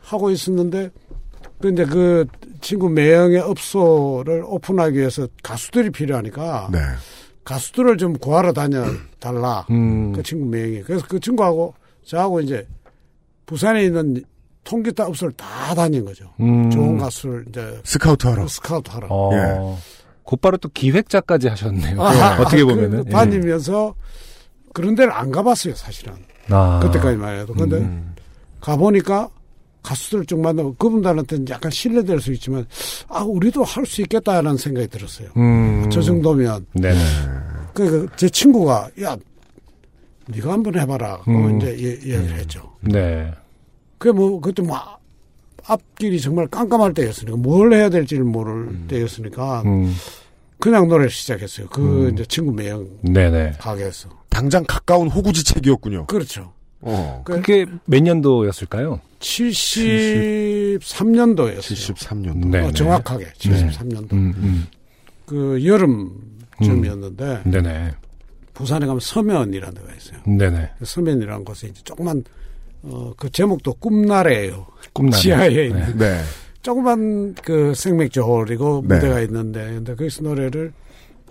하고 0.00 0.30
있었는데 0.30 0.90
근데 1.60 1.84
그 1.84 2.24
친구 2.60 2.88
매형의 2.88 3.38
업소를 3.40 4.42
오픈하기 4.46 4.96
위해서 4.96 5.28
가수들이 5.42 5.90
필요하니까 5.90 6.70
네. 6.72 6.78
가수들을 7.48 7.96
좀 7.96 8.12
구하러 8.12 8.52
다녀 8.52 8.84
달라. 9.18 9.64
음. 9.70 10.12
그 10.12 10.22
친구 10.22 10.44
매형이. 10.44 10.82
그래서 10.82 11.06
그 11.08 11.18
친구하고 11.18 11.72
저하고 12.04 12.42
이제 12.42 12.68
부산에 13.46 13.84
있는 13.84 14.22
통기타 14.64 15.06
업소를 15.06 15.32
다 15.32 15.74
다닌 15.74 16.04
거죠. 16.04 16.30
음. 16.40 16.68
좋은 16.68 16.98
가수를 16.98 17.46
이제 17.48 17.80
스카우트 17.84 18.26
하러. 18.26 18.46
스카우트 18.46 18.90
하러. 18.90 19.06
어. 19.08 19.30
예. 19.32 19.78
곧바로 20.24 20.58
또 20.58 20.68
기획자까지 20.68 21.48
하셨네요. 21.48 22.02
아, 22.02 22.38
어떻게 22.38 22.62
그 22.62 22.66
보면은. 22.66 23.04
예. 23.06 23.10
다니면서 23.10 23.94
그런 24.74 24.94
데를 24.94 25.10
안 25.10 25.30
가봤어요, 25.30 25.74
사실은. 25.74 26.16
아. 26.50 26.80
그때까지만 26.82 27.38
해도. 27.40 27.54
근데 27.54 27.78
음. 27.78 28.14
가보니까 28.60 29.30
가수들을 29.88 30.26
쭉 30.26 30.38
만나고 30.40 30.74
그분들한테는 30.74 31.48
약간 31.48 31.70
신뢰될 31.70 32.20
수 32.20 32.30
있지만 32.34 32.66
아 33.08 33.22
우리도 33.22 33.64
할 33.64 33.86
수 33.86 34.02
있겠다라는 34.02 34.58
생각이 34.58 34.86
들었어요. 34.88 35.30
음. 35.38 35.88
저 35.90 36.02
정도면 36.02 36.66
네. 36.74 36.92
그제 37.72 38.28
친구가 38.28 38.90
야 39.02 39.16
네가 40.26 40.52
한번 40.52 40.78
해봐라. 40.78 41.18
고 41.18 41.30
음. 41.30 41.56
이제 41.56 41.68
예- 41.78 42.10
이야기를 42.10 42.38
했죠. 42.38 42.70
네. 42.82 43.32
그게 43.96 44.12
뭐 44.12 44.38
그때 44.40 44.60
뭐 44.62 44.78
앞길이 45.66 46.20
정말 46.20 46.46
깜깜할 46.48 46.92
때였으니까 46.92 47.38
뭘 47.38 47.72
해야 47.72 47.88
될지를 47.88 48.24
모를 48.24 48.68
때였으니까 48.88 49.62
음. 49.64 49.94
그냥 50.58 50.86
노래를 50.88 51.08
시작했어요. 51.08 51.68
그 51.68 51.80
음. 52.08 52.12
이제 52.12 52.26
친구 52.26 52.52
매형 52.52 52.86
네네. 53.02 53.52
가게에서. 53.58 54.10
당장 54.28 54.64
가까운 54.68 55.08
호구지책이었군요. 55.08 56.06
그렇죠. 56.08 56.52
어. 56.80 57.22
그 57.24 57.34
그게 57.36 57.66
몇 57.86 58.02
년도였을까요? 58.02 59.00
73년도였어요. 59.20 61.58
73년도. 61.58 62.46
네. 62.48 62.60
어, 62.60 62.70
정확하게 62.70 63.26
73년도. 63.38 64.12
음, 64.12 64.34
음. 64.36 64.66
그 65.26 65.64
여름쯤이었는데 65.64 67.42
네네. 67.44 67.92
부산에 68.54 68.86
가면 68.86 69.00
서면이라는 69.00 69.74
데가 69.74 69.94
있어요. 69.94 70.20
네네. 70.24 70.70
그 70.78 70.84
서면이라는 70.84 71.44
곳에 71.44 71.68
이제 71.68 71.80
조그만 71.84 72.24
어, 72.82 73.12
그 73.16 73.30
제목도 73.30 73.74
꿈나래예요. 73.74 74.66
꿈나래. 74.92 75.20
지하에 75.20 75.66
있는 75.66 75.98
네. 75.98 76.20
조그만 76.62 77.34
그 77.42 77.74
생맥주 77.74 78.22
홀이고 78.22 78.84
네. 78.86 78.94
무대가 78.94 79.20
있는데 79.20 79.64
근데 79.64 79.94
거기서 79.94 80.22
노래를 80.22 80.72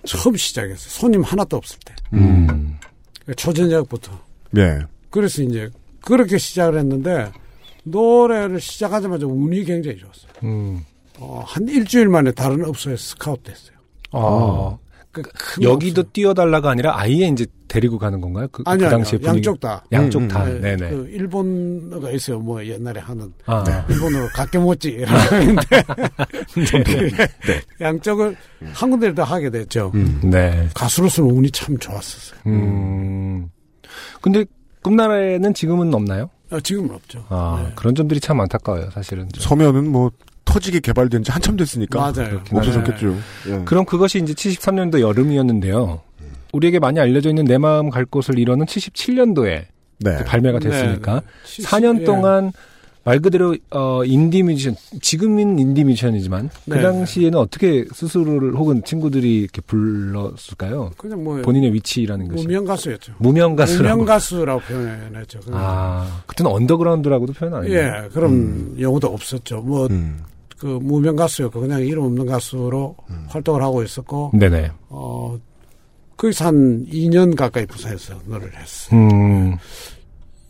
처음 0.05 0.35
시작했어요. 0.35 0.77
손님 0.77 1.21
하나도 1.21 1.57
없을 1.57 1.79
때. 1.85 1.93
음. 2.13 2.77
초저녁부터. 3.35 4.19
예. 4.57 4.79
그래서 5.09 5.41
이제 5.41 5.69
그렇게 6.01 6.37
시작을 6.37 6.79
했는데 6.79 7.31
노래를 7.83 8.59
시작하자마자 8.59 9.25
운이 9.25 9.63
굉장히 9.63 9.97
좋았어요. 9.97 10.31
음. 10.43 10.85
어, 11.19 11.43
한 11.45 11.67
일주일 11.67 12.09
만에 12.09 12.31
다른 12.31 12.63
업소에 12.65 12.95
스카우트 12.97 13.43
됐어요. 13.51 13.77
아. 14.11 14.77
그큰 15.11 15.63
여기도 15.63 16.01
업소. 16.01 16.11
뛰어달라가 16.11 16.69
아니라 16.69 16.95
아예 16.99 17.27
이제 17.27 17.45
데리고 17.67 17.97
가는 17.97 18.21
건가요? 18.21 18.47
그, 18.51 18.61
아니, 18.67 18.79
그 18.79 18.85
아니, 18.85 18.91
당시에 18.91 19.17
분위기. 19.17 19.37
양쪽 19.37 19.59
다. 19.59 19.83
양쪽 19.91 20.21
음, 20.21 20.27
다. 20.27 20.45
네, 20.45 20.59
네네. 20.59 20.89
그 20.91 21.09
일본어가 21.11 22.11
있어요. 22.11 22.39
뭐 22.39 22.63
옛날에 22.63 22.99
하는 23.01 23.33
아. 23.47 23.85
일본어로 23.89 24.27
가게모찌 24.27 25.03
하는데 25.03 25.61
양쪽을 27.81 28.35
한 28.73 28.91
군데를 28.91 29.15
다 29.15 29.23
하게 29.23 29.49
됐죠. 29.49 29.91
네. 30.23 30.69
가수로서는 30.75 31.31
운이 31.31 31.49
참 31.51 31.77
좋았었어요. 31.79 32.39
음. 32.45 33.49
근데 34.21 34.45
꿈나라에는 34.87 35.53
지금은 35.53 35.93
없나요? 35.93 36.29
어, 36.49 36.59
지금은 36.59 36.95
없죠. 36.95 37.25
아, 37.29 37.61
네. 37.63 37.71
그런 37.75 37.93
점들이 37.93 38.19
참 38.19 38.39
안타까워요, 38.39 38.89
사실은. 38.91 39.27
좀. 39.29 39.43
서면은 39.43 39.89
뭐 39.91 40.11
터지게 40.45 40.79
개발된 40.79 41.23
지 41.23 41.31
한참 41.31 41.57
됐으니까 41.57 41.99
맞아요. 41.99 42.41
없어졌겠죠. 42.51 43.15
예. 43.49 43.61
그럼 43.65 43.85
그것이 43.85 44.19
이제 44.19 44.33
73년도 44.33 45.01
여름이었는데요. 45.01 46.01
우리에게 46.53 46.79
많이 46.79 46.99
알려져 46.99 47.29
있는 47.29 47.43
내 47.43 47.57
마음 47.57 47.89
갈 47.89 48.05
곳을 48.05 48.39
잃어는 48.39 48.65
77년도에 48.65 49.65
네. 49.99 50.23
발매가 50.23 50.59
됐으니까 50.59 51.13
네, 51.15 51.61
네. 51.61 51.63
4년 51.63 52.01
예. 52.01 52.03
동안 52.05 52.53
말 53.07 53.19
그대로 53.19 53.55
어 53.71 54.03
인디 54.03 54.43
뮤지션 54.43 54.75
지금은 55.01 55.59
인디 55.59 55.85
뮤지션이지만 55.85 56.49
그 56.65 56.73
네. 56.73 56.81
당시에는 56.81 57.39
어떻게 57.39 57.85
스스로를 57.93 58.53
혹은 58.55 58.83
친구들이 58.83 59.43
이렇게 59.43 59.61
불렀을까요? 59.61 60.91
그냥 60.97 61.23
뭐 61.23 61.41
본인의 61.41 61.73
위치라는 61.73 62.27
것이 62.27 62.43
무명 62.43 62.65
가수였죠. 62.65 63.13
무명 63.19 63.55
가수라고. 63.55 63.83
무명 63.95 64.05
가수라고 64.05 64.59
표현했죠. 64.59 65.39
그냥. 65.39 65.57
아 65.63 66.21
그때는 66.27 66.51
언더그라운드라고도 66.51 67.31
표현 67.31 67.53
안 67.53 67.65
해요. 67.65 67.75
예, 67.75 68.09
그럼 68.09 68.75
용어도 68.77 69.07
없었죠. 69.07 69.61
뭐, 69.61 69.87
음. 69.89 70.19
그, 70.57 70.65
무명 70.65 71.15
가수였고, 71.15 71.61
그냥 71.61 71.81
이름 71.81 72.03
없는 72.03 72.25
가수로 72.25 72.95
활동을 73.27 73.61
하고 73.61 73.83
있었고, 73.83 74.31
네네. 74.33 74.71
어, 74.89 75.37
거기서 76.17 76.45
한 76.45 76.85
2년 76.87 77.35
가까이 77.35 77.65
부산에서 77.67 78.15
노래를 78.25 78.59
했어요. 78.59 78.99
음 78.99 79.55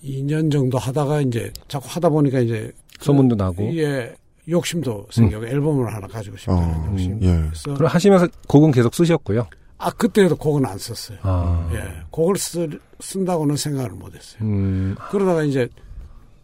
2년 0.07 0.51
정도 0.51 0.77
하다가 0.77 1.21
이제 1.21 1.51
자꾸 1.67 1.85
하다 1.89 2.09
보니까 2.09 2.39
이제 2.39 2.71
소문도 2.99 3.35
나고. 3.35 3.75
예, 3.77 4.15
욕심도 4.49 5.07
생기고 5.11 5.45
앨범을 5.45 5.93
하나 5.93 6.07
가지고 6.07 6.37
싶다는 6.37 6.63
어, 6.63 6.89
욕심. 6.91 7.21
예. 7.21 7.35
그래서 7.35 7.73
그럼 7.73 7.87
하시면서 7.87 8.27
곡은 8.47 8.71
계속 8.71 8.95
쓰셨고요. 8.95 9.47
아 9.79 9.91
그때도 9.91 10.37
곡은 10.37 10.65
안 10.65 10.77
썼어요. 10.77 11.19
아. 11.21 11.69
예, 11.73 12.03
곡을 12.09 12.37
쓰, 12.37 12.67
쓴다고는 12.99 13.57
생각을 13.57 13.91
못했어요. 13.91 14.41
음 14.41 14.95
그러다가 15.11 15.43
이제 15.43 15.67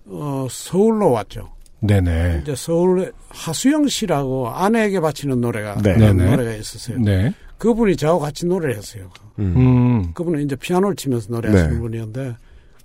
어 0.05 0.45
서울로 0.49 1.11
왔죠. 1.11 1.49
네네. 1.79 2.41
이제 2.43 2.55
서울에 2.55 3.11
하수영 3.29 3.87
씨라고 3.87 4.49
아내에게 4.49 4.99
바치는 4.99 5.41
노래가 5.41 5.77
네. 5.81 6.13
노래가 6.13 6.53
있었어요. 6.53 6.99
네. 6.99 7.33
그분이 7.57 7.97
저하고 7.97 8.19
같이 8.19 8.45
노래를 8.45 8.77
했어요. 8.77 9.09
음. 9.39 9.53
음. 9.57 10.13
그분은 10.13 10.41
이제 10.43 10.55
피아노를 10.55 10.95
치면서 10.95 11.27
노래하시는 11.31 11.73
네. 11.73 11.79
분이었는데 11.79 12.35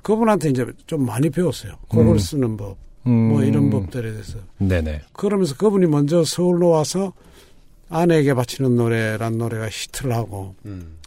그분한테 0.03 0.51
이제 0.51 0.67
좀 0.87 1.05
많이 1.05 1.31
배웠어요. 1.31 1.73
곡을 1.89 2.13
음. 2.15 2.19
쓰는 2.19 2.57
법, 2.57 2.77
음. 3.07 3.11
뭐 3.31 3.43
이런 3.43 3.71
법들에 3.71 4.11
대해서. 4.13 4.39
네네. 4.59 5.03
그러면서 5.13 5.57
그분이 5.57 5.87
먼저 5.87 6.25
서울로 6.25 6.71
와서 6.71 7.13
아내에게 7.91 8.35
바치는 8.35 8.77
노래란 8.77 9.39
노래가 9.39 9.67
히트를 9.69 10.15
하고 10.15 10.55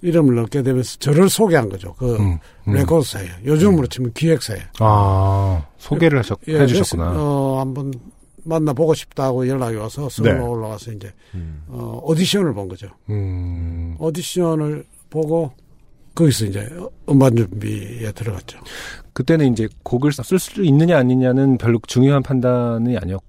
이름을 0.02 0.36
넣게 0.36 0.64
되면서 0.64 0.98
저를 0.98 1.30
소개한 1.30 1.70
거죠. 1.70 1.94
그 1.94 2.16
음. 2.16 2.40
음. 2.68 2.74
레코드사에. 2.74 3.28
요즘으로 3.46 3.88
치면 3.88 4.14
기획사에. 4.14 4.60
아 4.80 5.66
소개를 5.78 6.20
하셨, 6.20 6.40
예, 6.48 6.60
해주셨구나. 6.60 7.10
그래서, 7.10 7.24
어, 7.24 7.60
한번 7.60 7.94
만나보고 8.44 8.96
싶다고 8.96 9.48
연락이 9.48 9.76
와서 9.76 10.10
서울로 10.10 10.34
네. 10.34 10.40
올라가서 10.40 10.92
이제 10.94 11.14
음. 11.36 11.64
어, 11.68 12.00
오디션을 12.04 12.54
본 12.54 12.68
거죠. 12.68 12.88
음. 13.10 13.96
오디션을 14.00 14.84
보고 15.12 15.52
거기서 16.16 16.46
이제 16.46 16.70
음반 17.10 17.36
준비에 17.36 18.12
들어갔죠. 18.12 18.60
그때는 19.14 19.54
이제 19.54 19.68
곡을 19.84 20.12
쓸 20.12 20.40
수 20.40 20.64
있느냐 20.64 20.98
아니냐는 20.98 21.58
별로 21.58 21.80
중요한 21.88 22.22
판단이 22.24 22.98
아니었나 22.98 23.22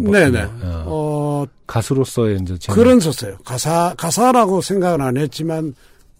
보군요. 0.00 0.12
네네. 0.12 0.38
아, 0.40 0.84
어, 0.86 1.44
가수로서의 1.66 2.38
이제 2.42 2.56
재능. 2.58 2.76
글은 2.76 3.00
썼어요. 3.00 3.36
가사, 3.44 3.94
가사라고 3.96 4.60
생각은 4.60 5.00
안 5.00 5.16
했지만 5.16 5.74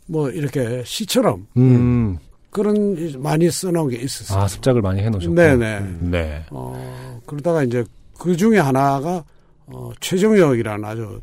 뭐 0.06 0.30
이렇게 0.30 0.82
시처럼 0.84 1.46
음. 1.56 2.18
그런 2.50 2.96
이- 2.98 3.16
많이 3.16 3.48
써놓은 3.50 3.90
게 3.90 3.98
있었어요. 3.98 4.40
아 4.42 4.48
습작을 4.48 4.82
많이 4.82 5.00
해놓으셨고. 5.02 5.34
네네. 5.34 5.80
네. 6.00 6.44
어, 6.50 7.20
그러다가 7.26 7.62
이제 7.62 7.84
그 8.18 8.36
중에 8.36 8.58
하나가 8.58 9.24
어, 9.66 9.90
최정혁이라는 10.00 10.84
아주 10.84 11.20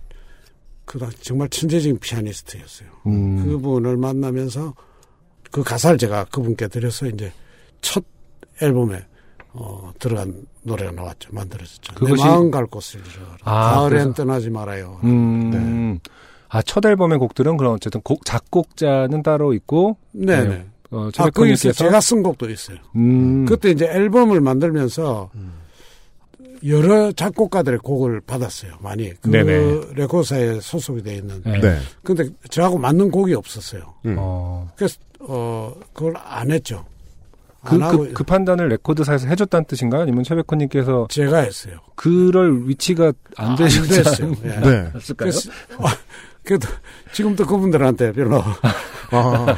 그 0.87 0.97
당시 0.97 1.17
정말 1.21 1.49
천재적인 1.49 1.99
피아니스트였어요. 1.99 2.87
음. 3.07 3.43
그분을 3.45 3.97
만나면서 3.97 4.73
그 5.51 5.61
가사를 5.61 5.97
제가 5.97 6.23
그분께 6.31 6.67
드려서 6.69 7.05
이제 7.07 7.31
첫 7.81 8.03
앨범에 8.61 9.05
어, 9.53 9.91
들어간 9.99 10.45
노래가 10.63 10.91
나왔죠. 10.91 11.29
만들어졌죠. 11.33 11.93
그것이- 11.95 12.15
내 12.17 12.23
마음 12.29 12.51
갈 12.51 12.65
곳을 12.67 13.01
잃어라. 13.01 13.37
아, 13.43 13.73
가을엔 13.75 13.89
그래서- 13.89 14.13
떠나지 14.13 14.49
말아요. 14.49 14.99
음. 15.03 15.99
아, 16.49 16.61
첫 16.61 16.85
앨범의 16.85 17.17
곡들은 17.17 17.57
그럼 17.57 17.73
어쨌든 17.73 17.99
곡, 18.01 18.23
작곡자는 18.23 19.23
따로 19.23 19.53
있고, 19.53 19.97
네네. 20.13 20.47
네. 20.47 20.65
어, 20.91 21.09
아, 21.17 21.29
거기서 21.29 21.31
최백호님께서. 21.31 21.73
제가 21.73 21.99
쓴 21.99 22.23
곡도 22.23 22.49
있어요. 22.49 22.77
음. 22.95 23.45
그때 23.45 23.71
이제 23.71 23.85
앨범을 23.85 24.39
만들면서 24.41 25.29
여러 26.65 27.11
작곡가들의 27.11 27.79
곡을 27.79 28.21
받았어요. 28.21 28.73
많이. 28.79 29.13
그 29.21 29.29
네네. 29.29 29.93
레코드사에 29.95 30.59
소속이 30.59 31.03
돼 31.03 31.15
있는. 31.15 31.41
네. 31.43 31.59
네. 31.59 31.79
근데 32.03 32.29
저하고 32.49 32.77
맞는 32.77 33.11
곡이 33.11 33.33
없었어요. 33.33 33.93
음. 34.05 34.15
어. 34.17 34.71
그래서 34.75 34.97
어 35.19 35.73
그걸 35.93 36.13
안 36.17 36.51
했죠. 36.51 36.85
그, 37.63 37.75
안 37.83 37.97
그, 37.97 38.13
그 38.13 38.23
판단을 38.23 38.69
레코드사에서 38.69 39.27
해줬다는 39.27 39.65
뜻인가요? 39.65 40.03
아니면 40.03 40.23
최백호님께서 40.23 41.07
제가 41.09 41.39
했어요. 41.39 41.79
그럴 41.95 42.67
위치가 42.67 43.11
안안 43.35 43.55
되셨지 43.55 43.89
됐어요. 43.89 44.31
예. 44.45 44.47
네. 44.47 44.77
않았을까요? 44.93 45.15
그래서 45.15 45.49
어, 45.77 45.85
그래도 46.47 46.69
지금도 47.11 47.45
그분들한테 47.45 48.13
별로 48.13 48.41
아, 49.11 49.55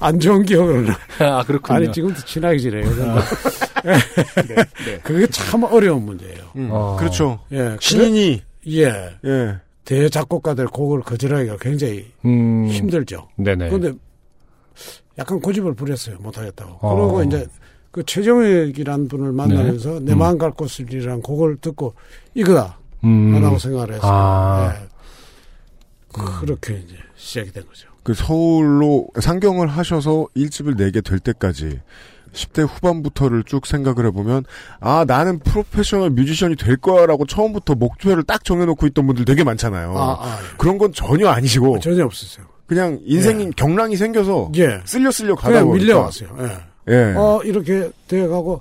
안 0.00 0.18
좋은 0.18 0.44
기억을 0.44 0.88
아, 1.20 1.44
그렇군요. 1.44 1.76
아니 1.76 1.92
지금도 1.92 2.20
친하게 2.24 2.58
지내요. 2.58 2.90
그게 5.04 5.26
참 5.28 5.62
어려운 5.62 6.04
문제예요. 6.04 6.42
음. 6.56 6.68
어. 6.72 6.96
그렇죠. 6.98 7.38
예, 7.52 7.76
신인이 7.80 8.42
그래- 8.64 8.82
예, 8.82 9.16
예. 9.24 9.56
대작곡가들 9.84 10.66
곡을 10.66 11.02
거절하기가 11.02 11.58
굉장히 11.60 12.10
음. 12.24 12.66
힘들죠. 12.66 13.28
네네. 13.36 13.68
그런데 13.68 13.92
약간 15.16 15.38
고집을 15.40 15.74
부렸어요. 15.74 16.16
못하겠다고. 16.18 16.78
어. 16.80 16.94
그러고 16.96 17.22
이제 17.22 17.46
그 17.92 18.02
최정혁이라는 18.02 19.06
분을 19.06 19.30
만나면서 19.30 20.00
내 20.00 20.14
음. 20.14 20.18
마음 20.18 20.36
갈 20.38 20.50
곳을이라는 20.50 21.22
곡을 21.22 21.58
듣고 21.58 21.94
이거다 22.34 22.76
음. 23.04 23.40
라고 23.40 23.56
생각을 23.58 23.92
했어요. 23.94 24.10
아. 24.12 24.74
예. 24.74 24.93
그렇게 26.40 26.74
이제 26.74 26.96
시작이 27.16 27.52
된 27.52 27.66
거죠. 27.66 27.88
그 28.02 28.14
서울로 28.14 29.08
상경을 29.18 29.66
하셔서 29.66 30.28
일집을 30.34 30.76
내게 30.76 31.00
될 31.00 31.18
때까지 31.18 31.80
10대 32.32 32.66
후반부터를 32.68 33.44
쭉 33.44 33.66
생각을 33.66 34.06
해보면 34.06 34.44
아 34.80 35.04
나는 35.06 35.38
프로페셔널 35.38 36.10
뮤지션이 36.10 36.56
될 36.56 36.76
거야라고 36.76 37.26
처음부터 37.26 37.74
목표를 37.76 38.24
딱 38.24 38.44
정해놓고 38.44 38.86
있던 38.88 39.06
분들 39.06 39.24
되게 39.24 39.44
많잖아요. 39.44 39.96
아, 39.96 40.12
아, 40.20 40.38
그런 40.58 40.78
건 40.78 40.92
전혀 40.92 41.28
아니시고 41.28 41.76
예. 41.76 41.80
전혀 41.80 42.04
없었어요. 42.04 42.46
그냥 42.66 42.98
인생 43.04 43.40
예. 43.40 43.50
경랑이 43.56 43.96
생겨서 43.96 44.50
예. 44.56 44.80
쓸려 44.84 45.10
쓸려 45.10 45.34
가다 45.34 45.48
그냥 45.48 45.66
보니까 45.66 45.84
밀려왔어요. 45.84 46.36
예. 46.40 46.74
예. 46.88 47.14
어, 47.16 47.40
이렇게 47.44 47.90
돼가고, 48.08 48.60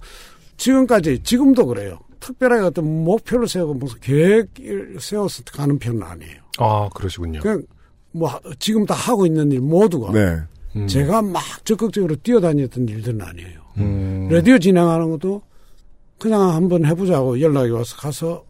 지금까지, 0.58 1.24
지금도 1.24 1.66
그래요. 1.66 2.00
특별하게 2.20 2.64
어떤 2.64 3.04
목표를 3.04 3.48
세우고 3.48 3.74
무슨 3.74 4.00
계획을 4.00 4.98
세워서 5.00 5.44
가는 5.52 5.78
편은 5.78 6.02
아니에요. 6.04 6.43
아, 6.58 6.90
그러시군요. 6.94 7.40
그냥, 7.42 7.64
뭐, 8.12 8.30
하- 8.30 8.40
지금 8.60 8.86
다 8.86 8.94
하고 8.94 9.26
있는 9.26 9.52
일 9.52 9.60
모두가 9.62 10.12
네. 10.12 10.38
음. 10.76 10.88
제가 10.88 11.22
막 11.22 11.42
적극적으로 11.66 12.16
뛰어다녔던 12.18 12.88
일들은 12.88 13.22
아니에요. 13.22 13.60
음. 13.78 14.28
라디오 14.32 14.58
진행하는 14.60 15.10
것도 15.12 15.42
그냥 16.20 16.42
한번 16.54 16.86
해보자고 16.86 17.40
연락이 17.42 17.72
와서 17.72 17.96
가서 17.98 18.44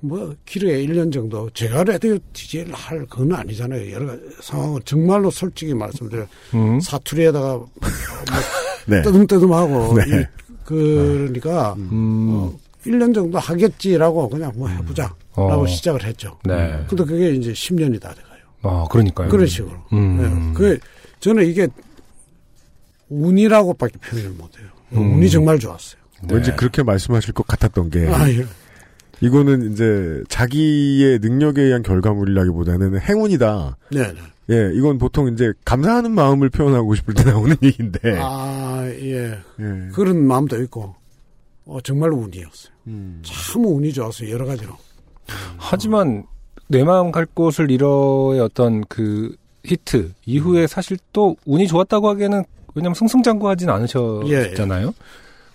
뭐 0.00 0.34
길어야 0.44 0.76
1년 0.78 1.12
정도 1.12 1.48
제가 1.50 1.84
라디오 1.84 2.18
DJ를 2.32 2.74
할 2.74 3.06
그건 3.06 3.32
아니잖아요. 3.34 3.92
여러 3.92 4.06
가지 4.06 4.20
상황을 4.40 4.82
정말로 4.82 5.30
솔직히 5.30 5.74
말씀드려 5.74 6.26
음. 6.54 6.80
사투리에다가 6.80 7.56
뭐 7.58 7.68
네. 8.86 9.00
뜨듬뜨듬하고 9.02 9.94
네. 9.94 10.02
이- 10.22 10.24
그러니까 10.64 11.74
음. 11.74 12.30
어, 12.34 12.58
1년 12.86 13.14
정도 13.14 13.38
하겠지라고 13.38 14.28
그냥 14.28 14.52
뭐 14.56 14.68
해보자 14.68 15.14
라고 15.36 15.62
어. 15.62 15.66
시작을 15.66 16.04
했죠. 16.04 16.38
네. 16.44 16.84
근데 16.88 17.04
그게 17.04 17.30
이제 17.30 17.52
10년이 17.52 18.00
다 18.00 18.12
돼가요. 18.14 18.42
아, 18.62 18.86
그러니까요. 18.90 19.28
그런 19.28 19.46
식으로. 19.46 19.76
음. 19.92 20.18
네. 20.18 20.58
그 20.58 20.78
저는 21.20 21.46
이게 21.46 21.68
운이라고밖에 23.08 23.98
표현을 23.98 24.30
못해요. 24.30 24.66
음. 24.92 25.14
운이 25.18 25.30
정말 25.30 25.58
좋았어요. 25.58 26.00
네. 26.24 26.34
왠지 26.34 26.52
그렇게 26.52 26.82
말씀하실 26.82 27.34
것 27.34 27.46
같았던 27.46 27.90
게 27.90 28.06
아, 28.08 28.28
예. 28.30 28.44
이거는 29.20 29.72
이제 29.72 30.22
자기의 30.28 31.18
능력에 31.20 31.62
의한 31.62 31.82
결과물이라기보다는 31.82 33.00
행운이다. 33.00 33.76
네. 33.92 34.12
네. 34.12 34.20
예, 34.50 34.72
이건 34.74 34.98
보통 34.98 35.28
이제 35.32 35.52
감사하는 35.64 36.10
마음을 36.12 36.50
표현하고 36.50 36.94
싶을 36.96 37.14
때 37.14 37.24
나오는 37.24 37.56
얘기인데. 37.62 38.18
아, 38.20 38.84
예. 38.86 39.38
예. 39.60 39.88
그런 39.92 40.26
마음도 40.26 40.60
있고, 40.62 40.96
어, 41.64 41.80
정말 41.82 42.10
운이었어요. 42.10 42.71
음. 42.86 43.22
참 43.24 43.64
운이 43.64 43.92
좋았어요. 43.92 44.30
여러 44.30 44.44
가지로. 44.46 44.72
하지만 45.56 46.24
내 46.68 46.84
마음 46.84 47.12
갈 47.12 47.26
곳을 47.26 47.70
잃어의 47.70 48.40
어떤 48.40 48.84
그 48.88 49.34
히트 49.64 50.12
이후에 50.26 50.66
사실 50.66 50.98
또 51.12 51.36
운이 51.46 51.66
좋았다고 51.68 52.08
하기에는 52.10 52.42
왜냐면 52.74 52.94
승승장구하진 52.94 53.68
않으셨잖아요. 53.70 54.92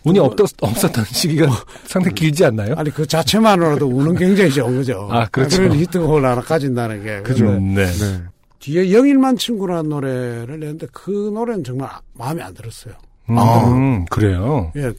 운이 0.05 0.19
뭐- 0.19 0.27
없었, 0.29 0.51
없었던 0.61 1.03
시기가 1.05 1.47
상당히 1.85 2.15
길지 2.15 2.45
않나요? 2.45 2.75
아니, 2.77 2.89
그 2.91 3.05
자체만으로도 3.05 3.87
운은 3.87 4.15
굉장히 4.15 4.49
좋은 4.51 4.77
거죠. 4.77 5.09
아, 5.11 5.25
그렇죠. 5.27 5.57
그런 5.57 5.75
히트곡을 5.77 6.23
하나 6.23 6.39
가진다는 6.41 7.03
게. 7.03 7.21
그죠. 7.23 7.45
근데 7.45 7.85
네. 7.85 7.91
네. 8.17 8.21
뒤에 8.59 8.93
영일만 8.93 9.37
친구라는 9.37 9.89
노래를 9.89 10.59
냈는데 10.59 10.87
그 10.93 11.31
노래는 11.33 11.63
정말 11.63 11.89
마음에 12.13 12.41
안 12.41 12.53
들었어요. 12.53 12.93
음, 13.29 14.05
그래요. 14.05 14.71
예. 14.77 14.93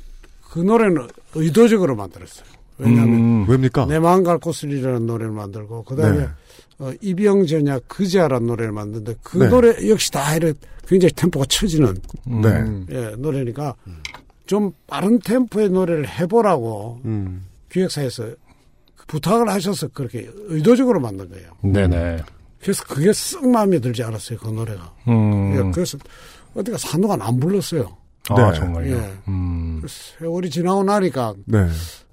그 0.50 0.58
노래는 0.58 1.08
의도적으로 1.34 1.96
만들었어요. 1.96 2.46
왜냐하면 2.78 3.14
음, 3.14 3.48
왜입니까? 3.48 3.86
내 3.86 3.98
마음 3.98 4.22
갈 4.22 4.38
곳을이라는 4.38 5.06
노래를 5.06 5.32
만들고 5.32 5.82
그다음에 5.84 6.18
네. 6.18 6.28
어, 6.78 6.92
이병전야 7.00 7.80
그자라는 7.88 8.46
노래를 8.46 8.72
만드는데 8.72 9.14
그 9.22 9.38
네. 9.38 9.48
노래 9.48 9.88
역시 9.88 10.12
다 10.12 10.36
이렇게 10.36 10.58
굉장히 10.86 11.12
템포가 11.12 11.44
처지는 11.48 11.96
음, 12.28 12.86
예, 12.90 13.14
노래니까 13.18 13.74
좀 14.46 14.72
빠른 14.86 15.18
템포의 15.18 15.70
노래를 15.70 16.08
해보라고 16.08 17.00
음. 17.04 17.44
기획사에서 17.70 18.30
부탁을 19.08 19.48
하셔서 19.48 19.88
그렇게 19.88 20.30
의도적으로 20.46 21.00
만든 21.00 21.28
거예요. 21.28 21.50
네네. 21.62 22.22
그래서 22.60 22.84
그게 22.84 23.12
썩 23.12 23.46
마음에 23.48 23.78
들지 23.78 24.02
않았어요 24.02 24.38
그 24.38 24.48
노래가. 24.48 24.92
음, 25.08 25.54
예, 25.56 25.72
그래서 25.72 25.98
어디가 26.54 26.78
산동안 26.78 27.20
안 27.22 27.38
불렀어요. 27.38 27.96
아, 28.30 28.50
네. 28.52 28.58
정말요. 28.58 28.96
예. 28.96 29.12
음, 29.28 29.82
세월이 29.86 30.50
지나고 30.50 30.84
나니까 30.84 31.34
네. 31.46 31.66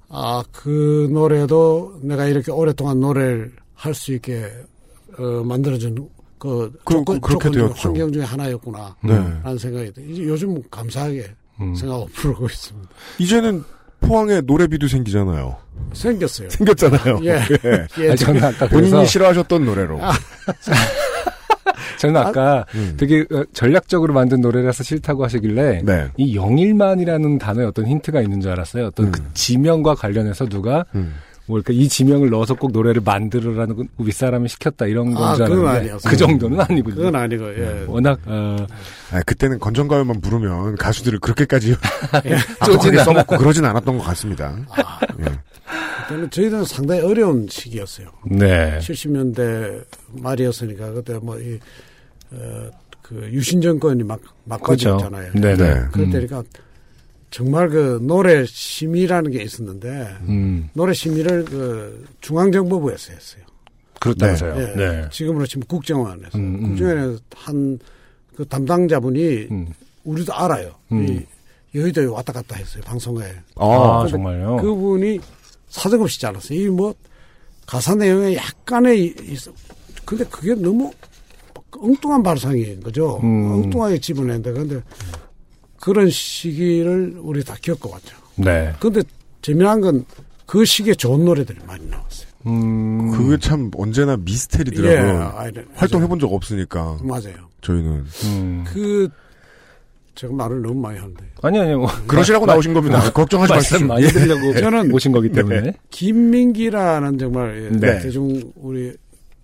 아, 0.10 0.44
그 0.52 1.08
노래도 1.12 1.98
내가 2.02 2.26
이렇게 2.26 2.52
오랫동안 2.52 3.00
노래를 3.00 3.52
할 3.74 3.94
수 3.94 4.14
있게, 4.14 4.46
어, 5.18 5.24
만들어준 5.44 6.08
그, 6.38 6.72
그- 6.86 6.94
조건, 6.94 7.20
그렇게 7.22 7.46
조건 7.50 7.52
되었죠. 7.68 7.90
환경 7.90 8.12
중에 8.12 8.24
하나였구나. 8.24 8.96
네. 9.04 9.14
라는 9.44 9.58
생각이 9.58 9.92
들 9.94 10.10
이제 10.10 10.24
요즘 10.24 10.62
감사하게 10.70 11.34
음. 11.62 11.74
생각하고 11.76 12.08
부르고 12.14 12.46
있습니다. 12.46 12.90
이제는 13.20 13.64
포항에 14.02 14.42
노래비도 14.42 14.88
생기잖아요. 14.88 15.56
생겼어요. 15.94 16.50
생겼잖아요. 16.50 17.20
예. 17.26 17.40
예. 18.00 18.10
아니, 18.10 18.16
저는 18.18 18.44
아까 18.44 18.68
본인이 18.68 18.92
그래서 18.92 19.06
싫어하셨던 19.06 19.66
노래로. 19.66 20.00
저는 22.14 22.18
아까 22.18 22.66
음. 22.76 22.96
되게 22.98 23.26
어, 23.32 23.44
전략적으로 23.54 24.14
만든 24.14 24.42
노래라서 24.42 24.84
싫다고 24.84 25.24
하시길래 25.24 25.82
네. 25.84 26.08
이 26.18 26.36
영일만이라는 26.36 27.38
단어에 27.40 27.66
어떤 27.66 27.88
힌트가 27.88 28.22
있는 28.22 28.42
줄 28.42 28.52
알았어요. 28.52 28.88
어떤 28.88 29.12
그 29.12 29.22
음. 29.22 29.30
지명과 29.34 29.96
관련해서 29.96 30.46
누가 30.46 30.86
음. 30.96 31.16
뭐 31.48 31.60
이렇게 31.60 31.74
이 31.74 31.88
지명을 31.88 32.32
넣어서 32.32 32.56
꼭 32.56 32.72
노래를 32.72 33.02
만들으라는 33.06 33.76
그 33.76 33.86
윗사람이 34.00 34.50
시켰다 34.50 34.88
이런 34.88 35.14
건 35.14 35.24
아, 35.24 35.36
줄 35.36 35.46
그건 35.46 35.60
알았는데 35.60 35.90
아니었어요. 35.90 36.12
그 36.12 36.18
정도는 36.18 36.60
아니군요. 36.60 36.96
그건 36.96 37.16
아니고, 37.16 37.50
예. 37.50 37.86
워낙 37.88 38.20
어, 38.26 38.66
아, 39.12 39.22
그때는 39.28 39.60
건전가요만 39.60 40.22
부르면 40.22 40.76
가수들을 40.76 41.20
그렇게까지 41.20 41.76
쪼진 42.66 42.94
않아. 42.94 43.04
써먹고 43.04 43.38
그러진 43.38 43.64
않았던 43.64 43.98
것 43.98 44.04
같습니다. 44.06 44.58
아, 44.72 45.00
예. 45.20 45.26
그때는 46.08 46.30
저희들은 46.32 46.66
상당히 46.66 47.02
어려운 47.02 47.48
시기였어요. 47.48 48.08
네. 48.26 48.80
70년대 48.80 49.84
말이었으니까, 50.14 50.92
그때 50.94 51.20
뭐, 51.22 51.40
이, 51.40 51.60
어, 52.36 52.70
그 53.02 53.16
유신 53.32 53.62
정권이 53.62 54.04
막, 54.04 54.20
막 54.46 54.62
그렇죠. 54.62 54.98
네네. 55.34 55.56
네. 55.58 55.82
그럴 55.92 56.10
때니까 56.10 56.44
정말 57.32 57.70
그 57.70 58.00
노래 58.02 58.46
심의라는 58.46 59.32
게 59.32 59.42
있었는데 59.44 59.90
음, 60.28 60.70
노래 60.74 60.94
심의를 60.94 61.46
그 61.46 62.06
중앙정보부에서 62.22 63.14
했어요. 63.14 63.44
그렇다면서요. 64.00 64.56
예. 64.62 64.76
네. 64.76 65.08
지금으로 65.12 65.46
치면 65.46 65.68
국정원에서 65.68 66.38
음, 66.38 66.56
음. 66.56 66.70
국정원에서 66.70 67.20
한 67.36 67.80
그 68.36 68.46
담당자분이 68.46 69.48
음. 69.50 69.68
우리도 70.04 70.34
알아요. 70.34 70.76
음. 70.92 71.08
이 71.08 71.78
여의도에 71.78 72.06
왔다 72.08 72.34
갔다 72.34 72.58
했어요 72.58 72.84
방송에. 72.86 73.24
아, 73.56 74.00
근데 74.00 74.12
정말요. 74.12 74.58
그분이 74.58 75.20
사정없이 75.70 76.20
잘랐어요. 76.20 76.60
이 76.60 76.68
뭐 76.70 76.94
가사 77.66 77.96
내용에 77.96 78.36
약간의. 78.36 79.16
근데 80.04 80.26
그게 80.26 80.54
너무 80.54 80.92
엉뚱한 81.80 82.24
발상인 82.24 82.80
거죠. 82.82 83.20
음. 83.24 83.52
엉뚱하게 83.52 84.00
집어낸다. 84.00 84.52
근데 84.54 84.82
그런 85.80 86.10
시기를 86.10 87.18
우리 87.20 87.44
다 87.44 87.56
겪어왔죠. 87.62 88.16
네. 88.38 88.74
근데 88.80 89.02
재미난 89.42 89.82
건 89.82 90.06
그 90.48 90.64
시기에 90.64 90.94
좋은 90.94 91.26
노래들이 91.26 91.58
많이 91.66 91.88
나왔어요. 91.88 92.28
음, 92.46 93.10
그게 93.18 93.36
참 93.40 93.72
언제나 93.76 94.16
미스테리더라고요. 94.16 95.24
아, 95.36 95.50
네. 95.50 95.64
활동해본 95.74 96.20
적 96.20 96.32
없으니까 96.32 97.00
맞아요. 97.02 97.50
저희는 97.62 98.06
음. 98.26 98.64
그 98.68 99.10
제가 100.14 100.32
말을 100.34 100.62
너무 100.62 100.80
많이 100.80 101.00
하는데 101.00 101.26
아니 101.42 101.60
아니 101.60 101.74
뭐 101.74 101.88
그러시라고 102.06 102.46
나오신 102.46 102.76
겁니다. 102.76 103.12
걱정하지 103.12 103.54
말씀 103.54 103.88
마십시오. 103.88 103.88
많이 103.88 104.08
드리려고 104.08 104.54
저는- 104.60 104.94
오신 104.94 105.12
거기 105.12 105.30
때문에. 105.30 105.74
김민기라는 105.90 107.18
정말 107.18 107.72
네. 107.72 108.00
대중 108.02 108.40
우리 108.58 108.94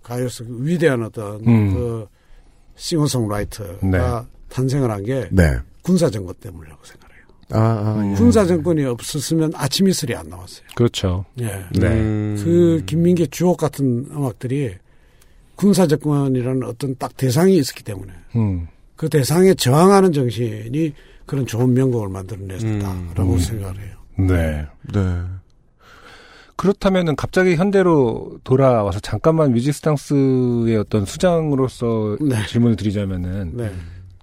가요에서 0.04 0.44
위대한 0.48 1.02
어떤 1.02 1.44
음. 1.48 1.74
그 1.74 2.06
싱어송라이터가 2.82 3.78
네. 3.82 4.28
탄생을 4.48 4.90
한게 4.90 5.28
네. 5.30 5.56
군사정권 5.82 6.34
때문이라고 6.40 6.80
생각해요. 6.84 7.22
아, 7.50 7.58
아 7.58 8.10
예. 8.10 8.14
군사정권이 8.16 8.84
없었으면 8.84 9.52
아침 9.54 9.88
이슬이 9.88 10.14
안 10.14 10.28
나왔어요. 10.28 10.66
그렇죠. 10.74 11.24
예. 11.40 11.64
네. 11.72 11.88
음. 11.88 12.40
그 12.42 12.82
김민기의 12.86 13.28
주옥 13.28 13.58
같은 13.58 14.06
음악들이 14.10 14.74
군사정권이라는 15.56 16.64
어떤 16.64 16.96
딱 16.96 17.16
대상이 17.16 17.56
있었기 17.56 17.84
때문에 17.84 18.12
음. 18.34 18.66
그 18.96 19.08
대상에 19.08 19.54
저항하는 19.54 20.12
정신이 20.12 20.92
그런 21.24 21.46
좋은 21.46 21.72
명곡을 21.74 22.08
만들어냈다라고 22.08 23.32
음. 23.32 23.38
생각을 23.38 23.80
해요. 23.80 23.96
네. 24.18 24.66
네. 24.92 25.22
그렇다면은 26.62 27.16
갑자기 27.16 27.56
현대로 27.56 28.38
돌아와서 28.44 29.00
잠깐만 29.00 29.50
뮤직스탕스의 29.52 30.76
어떤 30.76 31.04
수장으로서 31.04 32.16
네. 32.20 32.36
질문을 32.46 32.76
드리자면은 32.76 33.56
네. 33.56 33.72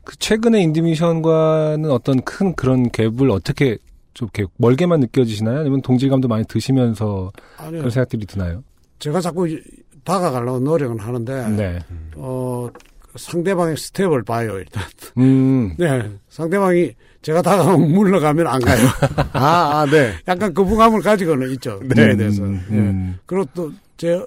그 0.06 0.16
최근의 0.18 0.64
인디미션과는 0.64 1.92
어떤 1.92 2.22
큰 2.22 2.56
그런 2.56 2.90
갭을 2.92 3.30
어떻게 3.30 3.78
좀 4.14 4.30
이렇게 4.34 4.50
멀게만 4.56 5.02
느껴지시나요? 5.02 5.60
아니면 5.60 5.82
동질감도 5.82 6.30
많이 6.30 6.46
드시면서 6.46 7.34
아니요. 7.58 7.80
그런 7.80 7.90
생각들이 7.92 8.26
드나요? 8.26 8.64
제가 9.00 9.20
자꾸 9.20 9.46
이- 9.50 9.62
다가가려고 10.06 10.60
노력은 10.60 10.98
하는데 10.98 11.50
네. 11.50 11.80
어 12.16 12.70
상대방의 13.18 13.76
스텝을 13.76 14.24
봐요 14.24 14.58
일단. 14.58 14.82
음. 15.18 15.76
네. 15.78 16.10
상대방이 16.30 16.94
제가 17.22 17.42
다가가면 17.42 17.92
물러가면 17.94 18.48
안 18.48 18.62
가요. 18.62 18.88
아, 19.34 19.82
아, 19.82 19.86
네. 19.86 20.14
약간 20.28 20.54
거부감을 20.54 21.02
가지고는 21.02 21.50
있죠. 21.52 21.80
네. 21.84 21.96
그에 21.96 22.16
대해서. 22.16 22.44
음, 22.44 22.62
예. 22.72 22.76
음. 22.76 23.20
그리고 23.26 23.46
또 23.54 23.72
제 23.98 24.26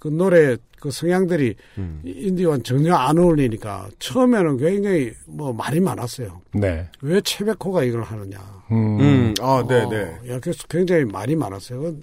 그 0.00 0.08
노래 0.08 0.56
그 0.80 0.90
성향들이 0.90 1.54
음. 1.76 2.00
인디와는 2.04 2.64
전혀 2.64 2.94
안 2.94 3.18
어울리니까 3.18 3.90
처음에는 3.98 4.56
굉장히 4.56 5.12
뭐 5.26 5.52
말이 5.52 5.78
많았어요. 5.78 6.40
네. 6.54 6.88
왜 7.02 7.20
최백호가 7.20 7.84
이걸 7.84 8.02
하느냐. 8.02 8.38
음. 8.72 8.98
음, 8.98 9.34
아, 9.42 9.62
네, 9.68 9.86
네. 9.90 9.96
어, 10.04 10.34
야, 10.34 10.40
그래서 10.40 10.66
굉장히 10.68 11.04
말이 11.04 11.36
많았어요. 11.36 11.82
그, 11.82 12.00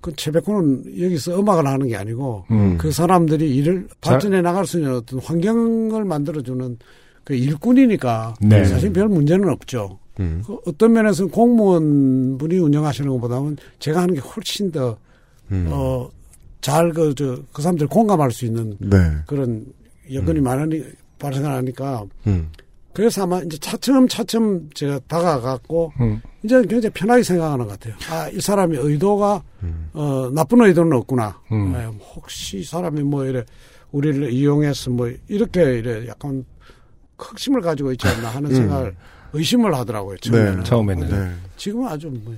그 0.00 0.12
최백호는 0.14 0.84
여기서 1.02 1.40
음악을 1.40 1.66
하는 1.66 1.88
게 1.88 1.96
아니고 1.96 2.46
음. 2.52 2.78
그 2.78 2.92
사람들이 2.92 3.52
일을 3.56 3.88
발전해 4.00 4.40
나갈 4.40 4.64
수 4.64 4.78
있는 4.78 4.94
어떤 4.94 5.18
환경을 5.18 6.04
만들어주는 6.04 6.78
그 7.24 7.34
일꾼이니까 7.34 8.34
네. 8.40 8.64
사실 8.64 8.92
별 8.92 9.08
문제는 9.08 9.48
없죠. 9.48 9.98
음. 10.20 10.42
그 10.46 10.58
어떤 10.66 10.92
면에서는 10.92 11.30
공무원 11.30 12.38
분이 12.38 12.58
운영하시는 12.58 13.10
것보다는 13.10 13.56
제가 13.78 14.02
하는 14.02 14.14
게 14.14 14.20
훨씬 14.20 14.70
더 14.70 14.96
음. 15.50 15.68
어, 15.70 16.08
잘 16.60 16.92
그, 16.92 17.14
저, 17.14 17.38
그 17.52 17.62
사람들 17.62 17.88
공감할 17.88 18.30
수 18.30 18.46
있는 18.46 18.76
네. 18.80 18.96
그런 19.26 19.66
여건이 20.12 20.40
많으니, 20.40 20.82
발생하니까, 21.18 22.04
음. 22.26 22.48
그래서 22.92 23.24
아마 23.24 23.40
이제 23.40 23.58
차츰 23.58 24.06
차츰 24.08 24.70
제가 24.72 25.00
다가갔고, 25.06 25.92
음. 26.00 26.22
이제 26.42 26.56
굉장히 26.62 26.90
편하게 26.90 27.22
생각하는 27.22 27.66
것 27.66 27.78
같아요. 27.78 27.94
아, 28.08 28.28
이 28.30 28.40
사람의 28.40 28.78
의도가, 28.80 29.42
음. 29.62 29.90
어, 29.92 30.30
나쁜 30.32 30.60
의도는 30.62 30.96
없구나. 30.96 31.38
음. 31.52 31.74
예, 31.74 31.84
혹시 32.14 32.60
이 32.60 32.64
사람이 32.64 33.02
뭐 33.02 33.26
이래, 33.26 33.44
우리를 33.92 34.32
이용해서 34.32 34.90
뭐, 34.90 35.10
이렇게 35.28 35.78
이래 35.78 36.06
약간 36.08 36.44
극심을 37.16 37.60
가지고 37.60 37.92
있지 37.92 38.06
않나 38.06 38.28
하는 38.28 38.50
음. 38.50 38.54
생각을 38.54 38.94
의심을 39.34 39.74
하더라고요. 39.74 40.16
처음에는. 40.18 40.56
네. 40.58 40.64
처음에는. 40.64 41.08
네. 41.08 41.32
지금은 41.56 41.88
아주 41.88 42.08
뭐, 42.08 42.34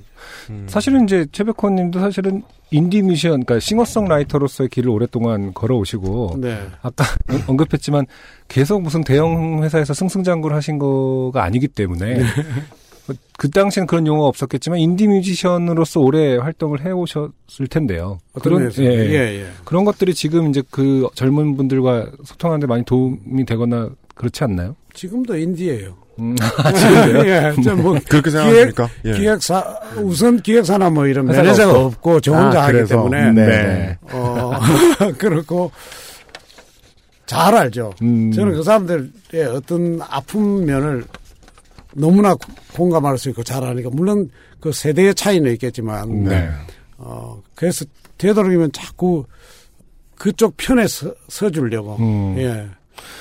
음. 0.50 0.66
사실은 0.68 1.04
이제 1.04 1.26
최백호 1.30 1.70
님도 1.70 2.00
사실은 2.00 2.42
인디 2.70 3.02
뮤지션, 3.02 3.44
그러니까 3.44 3.60
싱어송라이터로서의 3.60 4.68
길을 4.70 4.88
오랫동안 4.90 5.52
걸어오시고 5.52 6.38
네. 6.40 6.58
아까 6.82 7.04
언급했지만 7.46 8.06
계속 8.48 8.82
무슨 8.82 9.04
대형 9.04 9.62
회사에서 9.62 9.94
승승장구를 9.94 10.56
하신 10.56 10.78
거가 10.78 11.44
아니기 11.44 11.68
때문에 11.68 12.22
그 13.38 13.50
당시엔 13.50 13.86
그런 13.86 14.06
용어가 14.06 14.26
없었겠지만 14.28 14.78
인디 14.78 15.06
뮤지션으로서 15.06 16.00
오래 16.00 16.36
활동을 16.36 16.84
해오셨을 16.84 17.68
텐데요. 17.70 18.18
어떤 18.32 18.54
그런. 18.54 18.72
예, 18.78 18.84
예, 18.84 19.08
예. 19.10 19.40
예. 19.42 19.46
그런 19.64 19.84
것들이 19.84 20.14
지금 20.14 20.48
이제 20.48 20.62
그 20.70 21.08
젊은 21.14 21.56
분들과 21.56 22.10
소통하는데 22.24 22.66
많이 22.66 22.84
도움이 22.84 23.44
되거나 23.46 23.90
그렇지 24.16 24.42
않나요? 24.44 24.74
지금도 24.94 25.36
인디예요. 25.36 25.96
음, 26.18 26.34
아, 26.64 26.72
지금요? 26.72 27.26
예, 27.28 27.54
저뭐 27.62 27.98
그렇게 28.08 28.30
생각하십니까? 28.30 28.88
예. 29.04 29.12
기획사 29.12 29.78
우선 30.02 30.40
기획사나 30.40 30.88
뭐 30.90 31.06
이런 31.06 31.26
매니저가 31.26 31.78
없고, 31.84 32.20
저 32.20 32.32
혼자 32.32 32.60
아, 32.60 32.64
하기 32.64 32.72
그래서. 32.72 32.94
때문에 32.96 33.32
네. 33.32 33.98
어 34.10 34.52
그렇고 35.18 35.70
잘 37.26 37.54
알죠. 37.54 37.92
음. 38.02 38.32
저는 38.32 38.54
그 38.54 38.62
사람들의 38.62 39.10
어떤 39.54 40.00
아픈 40.08 40.64
면을 40.64 41.04
너무나 41.94 42.34
고- 42.34 42.52
공감할 42.74 43.18
수 43.18 43.28
있고 43.30 43.42
잘 43.42 43.62
아니까 43.64 43.90
물론 43.92 44.30
그 44.60 44.72
세대의 44.72 45.14
차이는 45.14 45.50
있겠지만 45.52 46.24
네. 46.24 46.50
어 46.98 47.42
그래서 47.54 47.84
되도록이면 48.18 48.72
자꾸 48.72 49.24
그쪽 50.16 50.54
편에 50.56 50.86
서, 50.86 51.12
서주려고 51.28 51.96
음. 51.96 52.36
예 52.38 52.66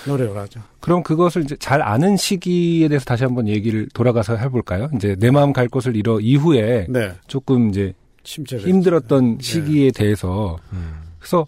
노력을 0.07 0.37
하죠. 0.41 0.61
그럼 0.79 1.03
그것을 1.03 1.43
이제 1.43 1.55
잘 1.59 1.81
아는 1.81 2.17
시기에 2.17 2.87
대해서 2.87 3.05
다시 3.05 3.23
한번 3.23 3.47
얘기를 3.47 3.87
돌아가서 3.93 4.35
해볼까요? 4.37 4.89
이제 4.95 5.15
내 5.19 5.31
마음 5.31 5.53
갈 5.53 5.67
곳을 5.67 5.95
잃어 5.95 6.19
이후에 6.19 6.87
네, 6.89 7.13
조금 7.27 7.69
이제 7.69 7.93
힘들었던 8.23 9.37
시기에 9.41 9.91
대해서 9.91 10.57
음. 10.73 11.01
그래서 11.19 11.45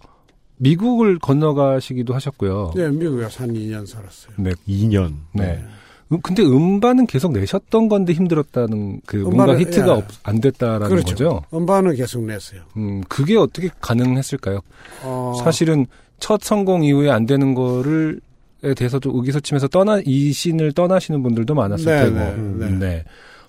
미국을 0.57 1.19
건너가시기도 1.19 2.13
하셨고요. 2.13 2.71
네, 2.75 2.89
미국에서 2.89 3.43
한 3.43 3.53
2년 3.53 3.85
살았어요. 3.85 4.33
네. 4.37 4.51
2년. 4.67 5.13
네. 5.33 5.63
음, 6.11 6.19
근데 6.21 6.41
음반은 6.41 7.05
계속 7.05 7.33
내셨던 7.33 7.89
건데 7.89 8.13
힘들었다는 8.13 9.01
그 9.05 9.17
뭔가 9.17 9.43
음반은, 9.43 9.59
히트가 9.61 9.87
예. 9.87 9.91
없- 9.91 10.05
안 10.23 10.39
됐다라는 10.39 10.87
그렇죠. 10.87 11.09
거죠. 11.11 11.41
음반은 11.53 11.95
계속 11.95 12.23
냈어요. 12.23 12.61
음, 12.77 13.01
그게 13.09 13.35
어떻게 13.37 13.69
가능했을까요? 13.81 14.61
어, 15.03 15.33
사실은 15.43 15.85
첫 16.19 16.41
성공 16.43 16.83
이후에 16.83 17.09
안 17.09 17.25
되는 17.25 17.53
거를 17.53 18.19
에 18.63 18.73
대해서도 18.73 19.11
의기소침해서 19.13 19.67
떠나 19.67 20.01
이 20.03 20.31
신을 20.31 20.71
떠나시는 20.71 21.21
분들도 21.21 21.53
많았을 21.53 21.85
네, 21.85 22.05
테고, 22.05 22.15
네, 22.15 22.65
네. 22.65 22.79
네. 22.79 23.03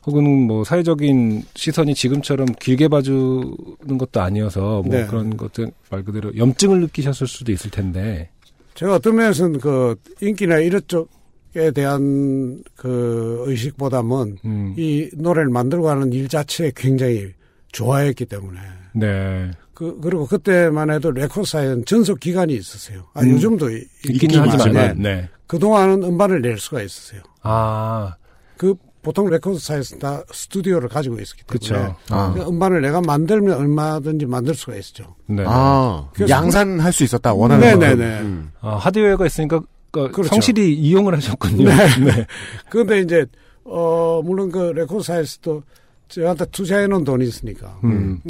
혹은 0.07 0.47
뭐 0.47 0.65
사회적인 0.65 1.45
시선이 1.55 1.95
지금처럼 1.95 2.47
길게 2.61 2.89
봐주는 2.89 3.99
것도 3.99 4.21
아니어서 4.21 4.83
뭐 4.83 4.95
네. 4.95 5.07
그런 5.07 5.37
것들 5.37 5.71
말 5.89 6.05
그대로 6.05 6.37
염증을 6.37 6.81
느끼셨을 6.83 7.27
수도 7.27 7.53
있을 7.53 7.71
텐데, 7.71 8.29
제가 8.75 8.97
어떤 8.97 9.17
면에서는 9.17 9.61
그 9.61 9.97
인기나 10.21 10.59
이런 10.59 10.83
쪽에 10.87 11.71
대한 11.75 12.63
그 12.77 13.45
의식보다는 13.47 14.39
음, 14.45 14.75
이 14.77 15.09
노래를 15.15 15.51
만들고 15.51 15.89
하는 15.89 16.13
일 16.13 16.29
자체에 16.29 16.73
굉장히 16.77 17.33
좋아했기 17.73 18.27
때문에 18.27 18.61
네, 18.93 19.51
그 19.79 19.97
그리고 20.01 20.27
그때만 20.27 20.91
해도 20.91 21.13
레코드사에는 21.13 21.85
전속 21.85 22.19
기간이 22.19 22.53
있었어요. 22.53 23.05
아, 23.15 23.21
음. 23.21 23.31
요즘도 23.31 23.71
이- 23.71 23.85
있기는 24.09 24.35
있지만, 24.35 24.49
하지만, 24.51 24.73
네. 25.01 25.15
네, 25.15 25.29
그 25.47 25.57
동안은 25.61 26.03
음반을 26.03 26.43
낼 26.43 26.59
수가 26.59 26.83
있었어요. 26.83 27.21
아, 27.43 28.17
그 28.57 28.75
보통 29.03 29.31
레코드사에서 29.31 29.99
다 29.99 30.25
스튜디오를 30.33 30.89
가지고 30.89 31.21
있었기 31.21 31.45
때문에 31.45 31.69
그렇죠. 31.81 31.97
아. 32.11 32.33
그 32.35 32.41
음반을 32.43 32.81
내가 32.83 33.01
만들면 33.01 33.57
얼마든지 33.57 34.27
만들 34.27 34.57
수가 34.57 34.75
있었죠. 34.75 35.15
네. 35.27 35.45
아, 35.47 36.11
양산할 36.29 36.93
수 36.93 37.05
있었다. 37.05 37.33
원하는 37.33 37.79
네네네. 37.79 38.05
만큼. 38.15 38.27
음. 38.27 38.51
아, 38.61 38.75
하드웨어가 38.79 39.27
있으니까 39.27 39.61
그 39.93 40.11
그렇죠. 40.11 40.25
성실히 40.25 40.75
이용을 40.75 41.15
하셨군요. 41.15 41.69
네. 41.69 41.77
네. 42.05 42.27
그런데 42.69 42.99
이제 42.99 43.25
어 43.63 44.23
물론 44.25 44.51
그 44.51 44.59
레코드사에서도 44.75 45.63
저한테 46.09 46.47
투자해 46.47 46.89
놓은 46.89 47.05
돈이 47.05 47.25
있으니까 47.29 47.79
음. 47.85 48.21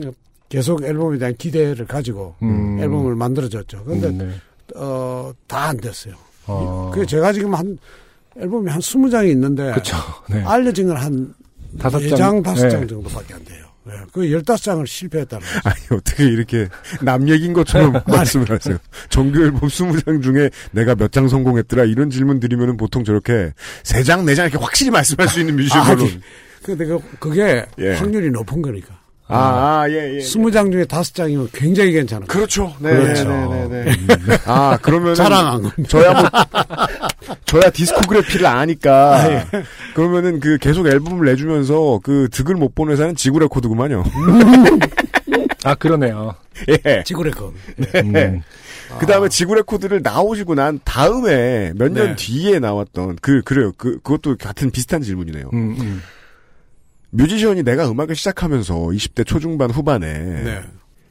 계속 0.49 0.83
앨범에 0.83 1.19
대한 1.19 1.35
기대를 1.37 1.87
가지고 1.87 2.35
음. 2.43 2.79
앨범을 2.81 3.15
만들어줬죠. 3.17 3.83
그런데 3.85 4.09
음, 4.09 4.19
네. 4.19 4.31
어, 4.77 5.33
다 5.47 5.69
안 5.69 5.77
됐어요. 5.77 6.15
어. 6.47 6.91
그 6.95 7.05
제가 7.07 7.33
지금 7.33 7.55
한 7.55 7.79
앨범이 8.39 8.71
한 8.71 8.81
20장이 8.81 9.31
있는데 9.31 9.73
그쵸. 9.73 9.97
네. 10.31 10.43
알려진 10.45 10.87
건한 10.89 11.35
다섯 11.79 12.01
장. 12.17 12.43
4장, 12.43 12.45
5장 12.45 12.81
네. 12.81 12.87
정도밖에 12.87 13.35
안 13.35 13.45
돼요. 13.45 13.67
네. 13.85 13.95
그 14.13 14.21
15장을 14.21 14.87
실패했다는 14.87 15.47
거죠. 15.47 15.61
아니, 15.65 15.99
어떻게 15.99 16.25
이렇게 16.25 16.69
남 17.03 17.29
얘기인 17.29 17.53
것처럼 17.55 18.01
말씀을 18.07 18.51
하세요. 18.51 18.77
정규 19.11 19.43
앨범 19.43 19.61
20장 19.69 20.23
중에 20.23 20.51
내가 20.73 20.95
몇 20.95 21.11
장 21.11 21.27
성공했더라 21.29 21.85
이런 21.85 22.11
질문 22.11 22.39
드리면은 22.41 22.77
보통 22.77 23.03
저렇게 23.05 23.53
세 23.83 24.03
장, 24.03 24.25
네 24.27 24.35
장 24.35 24.47
이렇게 24.47 24.63
확실히 24.63 24.91
말씀할 24.91 25.29
수 25.29 25.41
있는 25.41 25.57
뮤지션으로. 25.57 26.05
아, 26.05 26.09
근데 26.63 26.85
그, 26.87 26.99
그게 27.19 27.65
예. 27.79 27.95
확률이 27.95 28.31
높은 28.31 28.61
거니까. 28.63 28.99
아, 29.29 29.83
아, 29.83 29.91
예, 29.91 30.15
예. 30.15 30.19
20장 30.19 30.73
중에 30.73 30.85
5장이면 30.85 31.49
굉장히 31.53 31.93
괜찮아요. 31.93 32.27
그렇죠. 32.27 32.75
네, 32.81 32.91
그렇죠. 32.97 33.25
네, 33.29 33.69
네, 33.69 33.85
네. 33.85 34.39
아, 34.47 34.79
그러면 34.81 35.15
자랑한 35.15 35.63
겁니다. 35.63 35.89
저야 35.89 36.13
뭐 36.15 37.37
저야 37.45 37.71
디스코그래피를 37.71 38.47
아니까 38.47 39.45
그러면은 39.95 40.41
그 40.41 40.57
계속 40.59 40.87
앨범을 40.87 41.27
내주면서 41.27 42.01
그 42.03 42.29
득을 42.31 42.55
못 42.55 42.75
본 42.75 42.91
회사는 42.91 43.17
지구 43.17 43.39
레코드구만요. 43.41 44.05
아, 45.65 45.75
그러네요. 45.75 46.35
예. 46.87 47.03
지구 47.05 47.25
레코. 47.25 47.53
음. 47.97 48.43
그 48.99 49.07
다음에 49.07 49.29
지구 49.29 49.55
레코드를 49.55 50.01
나오시고 50.03 50.55
난 50.55 50.81
다음에 50.85 51.73
몇년 51.75 52.09
네. 52.11 52.17
뒤에 52.17 52.59
나왔던 52.61 53.19
그 53.21 53.43
그래요. 53.43 53.73
그 53.77 53.99
그것도 54.03 54.37
같은 54.39 54.71
비슷한 54.71 55.03
질문이네요. 55.03 55.51
음, 55.53 55.77
음. 55.81 56.03
뮤지션이 57.11 57.63
내가 57.63 57.91
음악을 57.91 58.15
시작하면서 58.15 58.75
20대 58.75 59.27
초중반 59.27 59.71
후반에 59.71 60.07
네. 60.43 60.61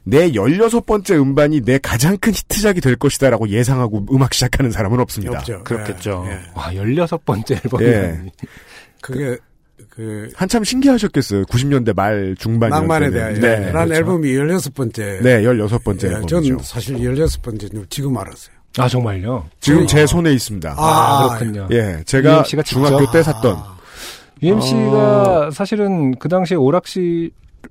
내 0.04 0.30
16번째 0.30 1.20
음반이 1.20 1.62
내 1.62 1.78
가장 1.78 2.16
큰 2.16 2.32
히트작이 2.32 2.80
될 2.80 2.96
것이다라고 2.96 3.48
예상하고 3.48 4.06
음악 4.10 4.32
시작하는 4.32 4.70
사람은 4.70 5.00
없습니다. 5.00 5.38
없죠. 5.38 5.62
그렇겠죠. 5.64 6.24
예, 6.28 6.32
예. 6.32 6.40
와, 6.54 6.70
16번째 6.72 7.64
앨범이. 7.64 7.84
예. 7.84 8.20
그게 9.02 9.36
그 9.90 10.30
한참 10.34 10.64
신기하셨겠어요. 10.64 11.44
90년대 11.44 11.94
말 11.94 12.34
중반 12.38 12.70
낭만에 12.70 13.10
대하여 13.10 13.34
네. 13.34 13.72
라는 13.72 13.72
그렇죠. 13.72 13.94
앨범이 13.94 14.32
16번째. 14.32 15.22
네, 15.22 15.42
16번째 15.42 16.04
예, 16.04 16.08
앨범이죠. 16.08 16.26
전 16.26 16.58
사실 16.62 16.96
16번째 16.96 17.90
지금 17.90 18.16
알았어요. 18.16 18.56
아, 18.78 18.88
정말요? 18.88 19.46
지금 19.60 19.82
어. 19.82 19.86
제 19.86 20.06
손에 20.06 20.32
있습니다. 20.32 20.74
아, 20.76 21.36
그렇군요. 21.38 21.68
예, 21.72 22.02
제가 22.06 22.44
중학교? 22.64 23.10
때 23.10 23.22
샀던 23.22 23.56
아, 23.56 23.77
UMC가 24.42 25.50
사실은 25.52 26.14
그 26.18 26.28
당시에 26.28 26.56
오락실, 26.56 27.30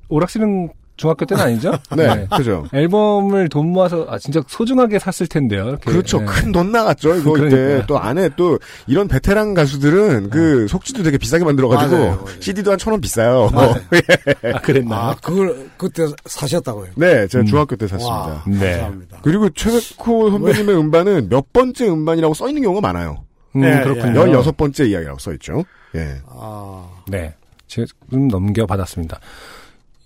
오락실은 0.09 0.70
중학교 0.97 1.26
때는 1.28 1.43
아니죠? 1.43 1.72
네, 1.95 2.26
그죠. 2.36 2.65
앨범을 2.74 3.49
돈 3.49 3.68
모아서, 3.72 4.07
아, 4.09 4.18
진짜 4.18 4.41
소중하게 4.47 4.97
샀을 4.97 5.28
텐데요. 5.30 5.68
이렇게. 5.70 5.91
그렇죠. 5.91 6.20
네. 6.20 6.26
큰돈 6.26 6.72
나갔죠. 6.72 7.15
이거 7.18 7.34
그러니까요. 7.34 7.76
이때 7.78 7.86
또 7.86 7.99
안에 7.99 8.30
또 8.36 8.57
이런 8.88 9.07
베테랑 9.07 9.53
가수들은 9.53 10.32
그 10.32 10.68
속지도 10.68 11.03
되게 11.03 11.20
비싸게 11.20 11.43
만들어가지고 11.45 11.95
맞아요, 11.95 12.09
맞아요. 12.15 12.26
CD도 12.39 12.72
한 12.72 12.80
천 12.80 12.93
원 12.93 12.99
비싸요. 13.01 13.47
아, 13.53 13.76
그랬나요? 14.63 14.99
아, 14.99 15.15
그걸 15.22 15.70
그때 15.78 16.07
사셨다고요? 16.26 16.89
네, 16.95 17.28
제가 17.28 17.43
음. 17.43 17.45
중학교 17.45 17.76
때 17.76 17.86
샀습니다. 17.88 18.15
와, 18.18 18.43
네. 18.47 18.72
감사합니다. 18.72 19.18
그리고 19.22 19.49
최백호 19.51 20.32
선배님의 20.32 20.76
음반은 20.78 21.30
몇 21.30 21.53
번째 21.53 21.89
음반이라고 21.89 22.34
써 22.34 22.47
있는 22.47 22.63
경우가 22.63 22.82
많아요. 22.82 23.24
음, 23.55 23.63
예, 23.63 23.82
그렇군요. 23.84 24.22
예. 24.30 24.32
16번째 24.34 24.88
이야기라고 24.89 25.20
써 25.20 25.32
있죠. 25.34 25.63
예. 25.97 26.15
아, 26.27 26.87
네. 27.07 27.33
지금 27.67 28.27
넘겨받았습니다. 28.29 29.19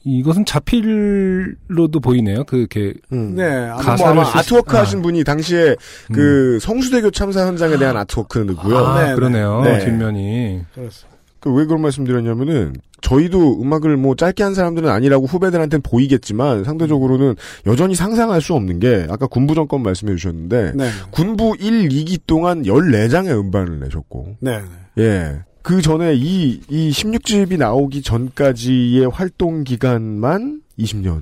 이것은 0.03 0.45
자필로도 0.45 1.99
보이네요. 2.01 2.43
그, 2.45 2.57
이렇게, 2.57 2.93
음. 3.13 3.35
네. 3.35 3.67
뭐 3.67 3.75
가사를 3.77 4.11
아마 4.11 4.23
쓰시- 4.25 4.37
artwork 4.39 4.75
아. 4.77 4.81
하신 4.81 5.01
분이 5.03 5.23
당시에 5.23 5.75
그 6.11 6.57
성수대교 6.59 7.11
참사 7.11 7.45
현장에 7.45 7.77
대한 7.77 7.95
아트워크고요. 7.97 8.77
아, 8.77 9.03
네, 9.05 9.13
그러네요. 9.15 9.61
네. 9.61 9.79
뒷면이. 9.85 10.61
그렇습니다. 10.73 11.11
그왜 11.39 11.65
그런 11.65 11.81
말씀 11.81 12.03
드렸냐면은 12.03 12.73
저희도 13.01 13.61
음악을 13.63 13.97
뭐 13.97 14.15
짧게 14.15 14.43
한 14.43 14.53
사람들은 14.53 14.87
아니라고 14.89 15.25
후배들한테는 15.25 15.81
보이겠지만 15.81 16.63
상대적으로는 16.63 17.33
여전히 17.65 17.95
상상할 17.95 18.41
수 18.41 18.53
없는 18.53 18.79
게 18.79 19.07
아까 19.09 19.25
군부 19.25 19.55
정권 19.55 19.81
말씀해 19.81 20.15
주셨는데 20.15 20.73
네. 20.75 20.89
군부 21.09 21.55
1, 21.59 21.89
2기 21.89 22.19
동안 22.27 22.63
14장의 22.63 23.31
음반을 23.39 23.79
내셨고 23.79 24.35
네. 24.39 24.61
예. 24.99 25.39
그 25.61 25.81
전에 25.81 26.15
이, 26.15 26.61
이 26.69 26.89
16집이 26.89 27.57
나오기 27.57 28.01
전까지의 28.01 29.09
활동 29.09 29.63
기간만 29.63 30.61
20년이 30.79 31.21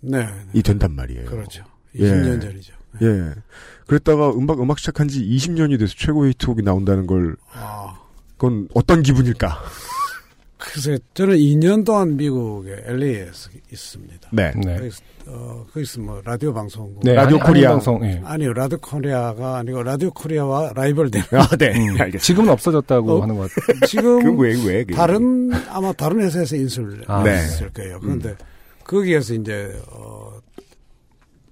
네. 0.00 0.26
된단 0.64 0.92
말이에요. 0.92 1.26
그렇죠. 1.26 1.64
예. 1.98 2.04
20년 2.04 2.40
전이죠. 2.40 2.74
예. 3.02 3.34
그랬다가 3.86 4.30
음악, 4.30 4.60
음악 4.60 4.78
시작한 4.78 5.08
지 5.08 5.22
20년이 5.22 5.78
돼서 5.78 5.94
최고의 5.96 6.30
히트곡이 6.32 6.62
나온다는 6.62 7.06
걸, 7.06 7.36
아, 7.52 7.98
그건 8.36 8.68
어떤 8.74 9.02
기분일까? 9.02 9.62
글쎄, 10.58 10.98
저는 11.12 11.36
2년 11.36 11.84
동안 11.84 12.16
미국의 12.16 12.84
LA에서 12.86 13.50
있습니다. 13.70 14.30
네. 14.32 14.52
네. 14.56 14.76
거기서, 14.76 15.02
어, 15.26 15.66
거기서 15.72 16.00
뭐 16.00 16.22
라디오 16.24 16.54
방송국. 16.54 17.04
네, 17.04 17.12
라디오 17.12 17.36
한인 17.36 17.52
코리아. 17.52 17.70
방송. 17.70 18.04
예. 18.06 18.22
아니요, 18.24 18.54
라디오 18.54 18.78
코리아가 18.78 19.58
아니고 19.58 19.82
라디오 19.82 20.10
코리아와 20.12 20.72
라이벌 20.74 21.10
되는. 21.10 21.26
아, 21.32 21.46
네. 21.56 21.68
음, 21.72 21.90
알겠습니다. 22.00 22.18
지금은 22.20 22.48
없어졌다고 22.50 23.18
어? 23.18 23.22
하는 23.22 23.36
것 23.36 23.50
같아요. 23.50 23.80
지금 23.86 24.22
그 24.22 24.42
왜, 24.42 24.54
왜, 24.64 24.84
그 24.84 24.94
다른 24.94 25.52
아마 25.68 25.92
다른 25.92 26.20
회사에서 26.22 26.56
인수를 26.56 27.04
아, 27.06 27.22
네. 27.22 27.32
했을 27.32 27.68
거예요. 27.70 28.00
그런데 28.00 28.34
거기에서 28.84 29.34
이제 29.34 29.78
어 29.90 30.38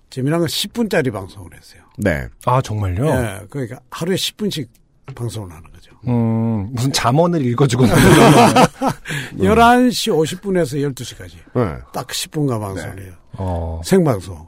재미난 0.09 0.39
건 0.41 0.49
10분짜리 0.49 1.13
방송을 1.13 1.51
했어요. 1.55 1.83
네. 1.99 2.27
아 2.47 2.63
정말요? 2.63 3.07
예, 3.07 3.41
그러니까 3.51 3.81
하루에 3.91 4.15
10분씩 4.15 4.69
방송을 5.15 5.51
하는. 5.51 5.74
음, 6.09 6.71
무슨 6.73 6.93
잠언을 6.93 7.45
읽어주거나. 7.47 7.95
11시 9.39 10.13
50분에서 10.13 10.93
12시까지 10.93 11.33
네. 11.55 11.79
딱 11.93 12.07
10분간 12.09 12.61
방송을 12.61 13.03
해요. 13.05 13.13
어. 13.35 13.81
생방송. 13.85 14.47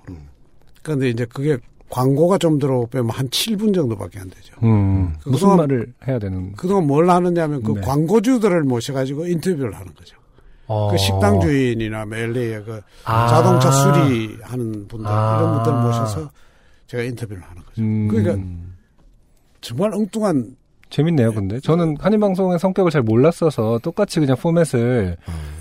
그런데 0.83 1.09
이제 1.09 1.25
그게 1.27 1.59
광고가 1.89 2.39
좀 2.39 2.59
들어오고 2.59 2.89
빼면 2.89 3.11
한 3.11 3.29
7분 3.29 3.75
정도밖에 3.75 4.19
안 4.19 4.29
되죠. 4.31 4.55
음, 4.63 5.15
무슨 5.25 5.33
그동안- 5.33 5.57
말을 5.59 5.93
해야 6.07 6.19
되는. 6.19 6.53
그동안 6.57 6.87
뭘 6.87 7.09
하느냐면 7.11 7.63
그 7.63 7.73
네. 7.73 7.81
광고주들을 7.81 8.63
모셔가지고 8.65 9.27
인터뷰를 9.27 9.75
하는 9.75 9.95
거죠. 9.95 10.17
어. 10.69 10.91
그 10.91 10.99
식당 10.99 11.41
주인이나 11.41 12.05
LA의 12.13 12.65
그 12.65 12.81
아. 13.05 13.29
자동차 13.29 13.71
수리하는 13.71 14.89
분들 14.89 15.07
아. 15.07 15.39
이런 15.39 15.55
분들 15.63 15.73
모셔서 15.83 16.31
제가 16.89 17.05
인터뷰를 17.05 17.41
하는 17.43 17.63
거죠. 17.65 17.83
음, 17.83 18.09
그러니까 18.09 18.45
정말 19.61 19.93
엉뚱한 19.95 20.57
재밌네요, 20.91 21.33
근데. 21.33 21.59
저는 21.61 21.97
한인방송의 21.99 22.59
성격을 22.59 22.91
잘 22.91 23.03
몰랐어서 23.03 23.81
똑같이 23.83 24.21
그냥 24.21 24.37
포맷을 24.37 25.17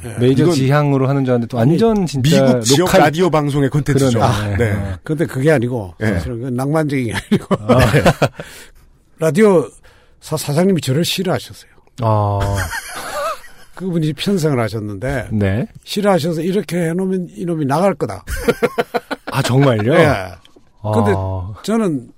예. 0.05 0.19
메이저 0.19 0.43
이건 0.43 0.55
지향으로 0.55 1.07
하는 1.09 1.25
줄 1.25 1.31
알았는데 1.31 1.49
또 1.49 1.57
완전 1.57 2.05
진짜 2.05 2.43
미국 2.45 2.61
지역 2.61 2.85
로컬 2.85 3.01
라디오 3.01 3.29
방송의 3.29 3.69
콘텐츠죠. 3.69 4.19
그러네. 4.19 4.57
네. 4.57 4.71
어. 4.71 4.97
근데 5.03 5.25
그게 5.25 5.51
아니고 5.51 5.95
예. 6.01 6.05
사실은 6.05 6.41
그 6.41 6.47
낭만적인 6.49 7.07
게 7.07 7.13
아니고 7.13 7.55
아. 7.59 7.79
라디오 9.17 9.67
사, 10.19 10.37
사장님이 10.37 10.81
저를 10.81 11.03
싫어하셨어요. 11.03 11.71
아, 12.01 12.39
그분이 13.75 14.13
편성을 14.13 14.59
하셨는데 14.59 15.29
네. 15.31 15.67
싫어하셔서 15.83 16.41
이렇게 16.41 16.89
해놓으면 16.89 17.29
이놈이 17.31 17.65
나갈 17.65 17.95
거다. 17.95 18.23
아, 19.31 19.41
정말요? 19.41 19.93
예. 19.95 20.05
아. 20.05 20.91
근데 20.93 21.13
저는 21.63 22.09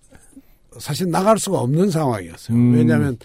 사실 0.80 1.09
나갈 1.09 1.38
수가 1.38 1.59
없는 1.59 1.89
상황이었어요. 1.91 2.57
음. 2.57 2.73
왜냐하면 2.73 3.17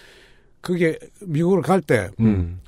그게 0.61 0.99
미국을 1.21 1.63
갈 1.63 1.81
때그 1.81 2.13
음. 2.21 2.61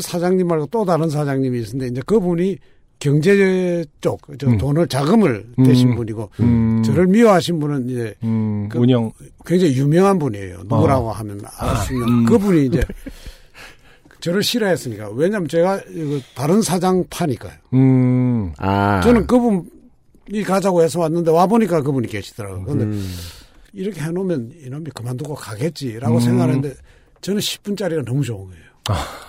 사장님 0.00 0.46
말고 0.48 0.66
또 0.70 0.84
다른 0.84 1.08
사장님이 1.10 1.60
있었는데 1.60 1.92
이제 1.92 2.02
그분이 2.06 2.58
경제 2.98 3.84
쪽, 4.00 4.22
저 4.38 4.48
음. 4.48 4.56
돈을 4.56 4.88
자금을 4.88 5.46
음. 5.58 5.64
대신 5.64 5.94
분이고 5.94 6.30
음. 6.40 6.82
저를 6.82 7.06
미워하신 7.08 7.60
분은 7.60 7.90
이제 7.90 8.14
음, 8.24 8.68
그- 8.70 8.78
운영. 8.78 9.12
굉장히 9.44 9.76
유명한 9.76 10.18
분이에요. 10.18 10.60
누구라고 10.64 11.12
하면 11.12 11.40
알 11.58 11.76
수 11.76 11.92
있는 11.92 12.08
음. 12.08 12.24
그분이 12.24 12.66
이제 12.66 12.82
저를 14.20 14.42
싫어했으니까 14.42 15.10
왜냐하면 15.10 15.46
제가 15.48 15.80
이거 15.94 16.18
다른 16.34 16.62
사장 16.62 17.04
파니까요. 17.10 17.52
음, 17.74 18.52
아. 18.58 19.00
저는 19.02 19.26
그분 19.26 19.68
이 20.32 20.42
가자고 20.42 20.82
해서 20.82 20.98
왔는데 21.00 21.30
와 21.30 21.46
보니까 21.46 21.82
그분이 21.82 22.08
계시더라고요. 22.08 22.64
근데 22.64 22.84
음. 22.86 23.08
이렇게 23.76 24.00
해놓으면 24.00 24.52
이놈이 24.64 24.90
그만두고 24.94 25.34
가겠지라고 25.34 26.14
음. 26.16 26.20
생각하는데 26.20 26.74
저는 27.20 27.40
10분짜리가 27.40 28.04
너무 28.04 28.24
좋은 28.24 28.46
거예요. 28.48 28.66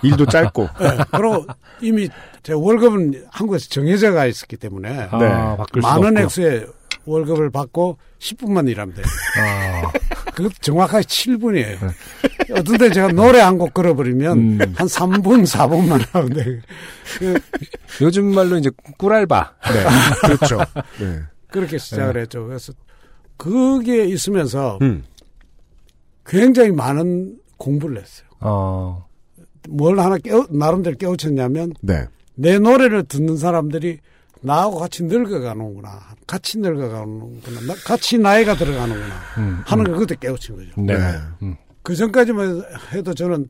일도 0.03 0.25
짧고. 0.27 0.69
네, 0.79 0.97
그리고 1.11 1.45
이미 1.81 2.07
제 2.43 2.53
월급은 2.53 3.25
한국에서 3.31 3.67
정해져가 3.69 4.25
있었기 4.27 4.55
때문에 4.57 5.07
아, 5.11 5.17
네. 5.17 5.25
없고. 5.27 5.79
액수의 6.23 6.67
월급을 7.05 7.49
받고 7.49 7.97
10분만 8.19 8.69
일하면 8.69 8.93
돼요. 8.95 9.05
아, 9.39 9.91
그것도 10.31 10.53
정확하게 10.61 11.05
7분이에요. 11.05 11.91
어떤 12.51 12.77
때 12.77 12.91
제가 12.91 13.07
노래 13.13 13.39
한 13.39 13.57
곡 13.57 13.73
걸어버리면 13.73 14.37
음. 14.37 14.59
한 14.75 14.87
3분, 14.87 15.43
4분만 15.45 16.05
하는데 16.11 16.61
그, 17.17 17.39
요즘 18.01 18.33
말로 18.33 18.57
이제 18.57 18.69
꿀알바. 18.97 19.55
네. 19.73 19.83
그렇죠. 20.35 20.59
네. 20.99 21.19
그렇게 21.49 21.77
시작을 21.77 22.17
했죠. 22.21 22.45
그래서 22.45 22.73
그게 23.37 24.05
있으면서 24.05 24.79
음. 24.81 25.03
굉장히 26.25 26.71
많은 26.71 27.39
공부를 27.57 28.01
했어요. 28.01 28.27
어, 28.41 29.07
뭘 29.69 29.99
하나 29.99 30.17
깨우, 30.17 30.47
나름대로 30.49 30.97
깨우쳤냐면 30.97 31.73
네. 31.81 32.05
내 32.35 32.59
노래를 32.59 33.03
듣는 33.03 33.37
사람들이 33.37 33.99
나하고 34.41 34.77
같이 34.77 35.03
늙어가는구나. 35.03 35.99
같이 36.27 36.59
늙어가는구나. 36.59 37.61
나- 37.61 37.73
같이 37.85 38.17
나이가 38.17 38.55
들어가는구나. 38.55 39.15
음, 39.39 39.61
하는 39.65 39.83
걸 39.85 39.95
그때 39.97 40.15
깨우친 40.19 40.55
거죠. 40.55 40.81
네. 40.81 40.97
네. 40.97 41.17
음. 41.41 41.55
그 41.81 41.95
전까지만 41.95 42.63
해도 42.93 43.13
저는 43.13 43.47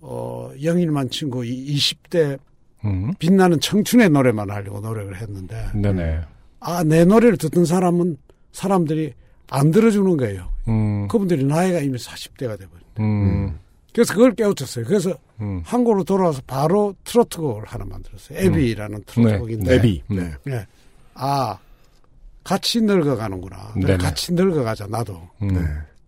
어 0.00 0.50
영일만 0.62 1.10
친구 1.10 1.40
20대 1.42 2.38
음. 2.84 3.12
빛나는 3.18 3.60
청춘의 3.60 4.08
노래만 4.10 4.50
하려고 4.50 4.80
노력을 4.80 5.14
했는데 5.20 5.68
네네. 5.74 6.20
아 6.60 6.82
내 6.84 7.04
노래를 7.04 7.36
듣는 7.36 7.64
사람은 7.66 8.16
사람들이 8.52 9.14
안 9.48 9.70
들어주는 9.70 10.16
거예요. 10.16 10.48
음, 10.68 11.08
그분들이 11.08 11.44
나이가 11.44 11.80
이미 11.80 11.98
40대가 11.98 12.58
돼버린. 12.58 12.84
음, 13.00 13.58
그래서 13.92 14.14
그걸 14.14 14.34
깨우쳤어요. 14.34 14.84
그래서 14.84 15.14
음. 15.40 15.62
한국으로 15.64 16.04
돌아와서 16.04 16.40
바로 16.46 16.94
트로트곡을 17.04 17.64
하나 17.66 17.84
만들었어요. 17.84 18.38
에비라는 18.38 19.02
트로트곡인데 19.06 19.70
네. 19.70 19.76
애비. 19.76 20.02
음. 20.10 20.16
네. 20.16 20.52
예. 20.52 20.66
아 21.14 21.58
같이 22.44 22.80
늙어가는구나. 22.80 23.74
네네. 23.76 23.96
같이 23.98 24.32
늙어가자 24.32 24.86
나도 24.86 25.20
음. 25.42 25.48
네. 25.48 25.60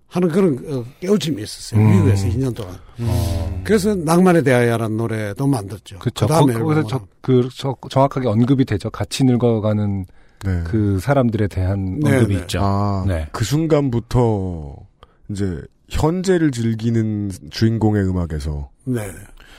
하는 0.09 0.29
그런 0.29 0.59
어, 0.69 0.85
깨우침이 1.01 1.43
있었어요. 1.43 1.81
음. 1.81 1.91
미국에서 1.91 2.29
2년 2.29 2.55
동안. 2.55 2.79
그래서 3.65 3.95
낭만에 3.95 4.43
대하여라는 4.43 4.97
노래도 4.97 5.47
만들었죠. 5.47 5.99
그렇죠. 6.01 6.27
거기서 6.27 6.87
저, 6.87 7.07
그, 7.23 7.49
저, 7.57 7.75
정확하게 7.89 8.29
언급이 8.29 8.65
되죠. 8.67 8.91
같이 8.91 9.25
늙어가는 9.25 10.05
네. 10.45 10.61
그 10.65 10.99
사람들에 11.01 11.49
대한 11.49 11.99
네, 12.01 12.15
언급이 12.17 12.35
네. 12.35 12.41
있죠. 12.43 12.61
아, 12.63 13.05
네. 13.07 13.29
그 13.33 13.45
순간부터 13.45 14.77
이제 15.31 15.61
현재를 15.89 16.51
즐기는 16.51 17.31
주인공의 17.51 18.03
음악에서 18.09 18.71
네. 18.85 19.11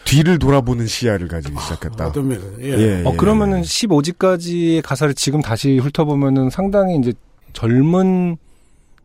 뒤를 0.06 0.38
돌아보는 0.40 0.86
시야를 0.86 1.28
가지기 1.30 1.56
시작했다. 1.60 2.08
어떤 2.08 2.28
면에서 2.28 2.46
예. 2.62 2.68
예, 2.78 3.04
어, 3.06 3.12
예. 3.14 3.18
그러면은 3.18 3.62
15지까지의 3.62 4.82
가사를 4.84 5.14
지금 5.14 5.42
다시 5.42 5.78
훑어보면은 5.78 6.50
상당히 6.50 6.98
이제 6.98 7.14
젊은 7.54 8.36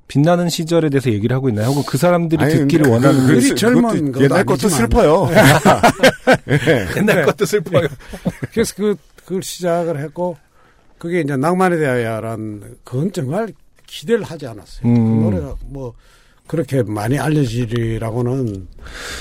빛나는 0.08 0.48
시절에 0.48 0.88
대해서 0.88 1.10
얘기를 1.10 1.36
하고 1.36 1.50
있나요? 1.50 1.66
혹은 1.68 1.82
그 1.86 1.98
사람들이 1.98 2.42
아니, 2.42 2.54
듣기를 2.54 2.90
원하는 2.90 3.20
그- 3.20 3.26
그리 3.26 3.48
그- 3.50 3.54
젊은 3.54 4.20
옛날 4.20 4.44
것도. 4.44 4.68
슬퍼요. 4.68 5.28
예. 6.48 6.86
옛날 6.96 7.26
것도 7.26 7.44
슬퍼요. 7.44 7.86
그래서 8.52 8.74
그, 8.76 8.96
그걸 9.24 9.42
시작을 9.42 10.00
했고, 10.00 10.36
그게 10.98 11.20
이제 11.20 11.36
낭만에 11.36 11.76
대하여란, 11.76 12.76
그건 12.84 13.12
정말 13.12 13.52
기대를 13.86 14.24
하지 14.24 14.46
않았어요. 14.46 14.88
음. 14.88 14.94
그 14.94 15.24
노래가 15.24 15.54
뭐, 15.66 15.94
그렇게 16.46 16.82
많이 16.82 17.18
알려지리라고는, 17.18 18.66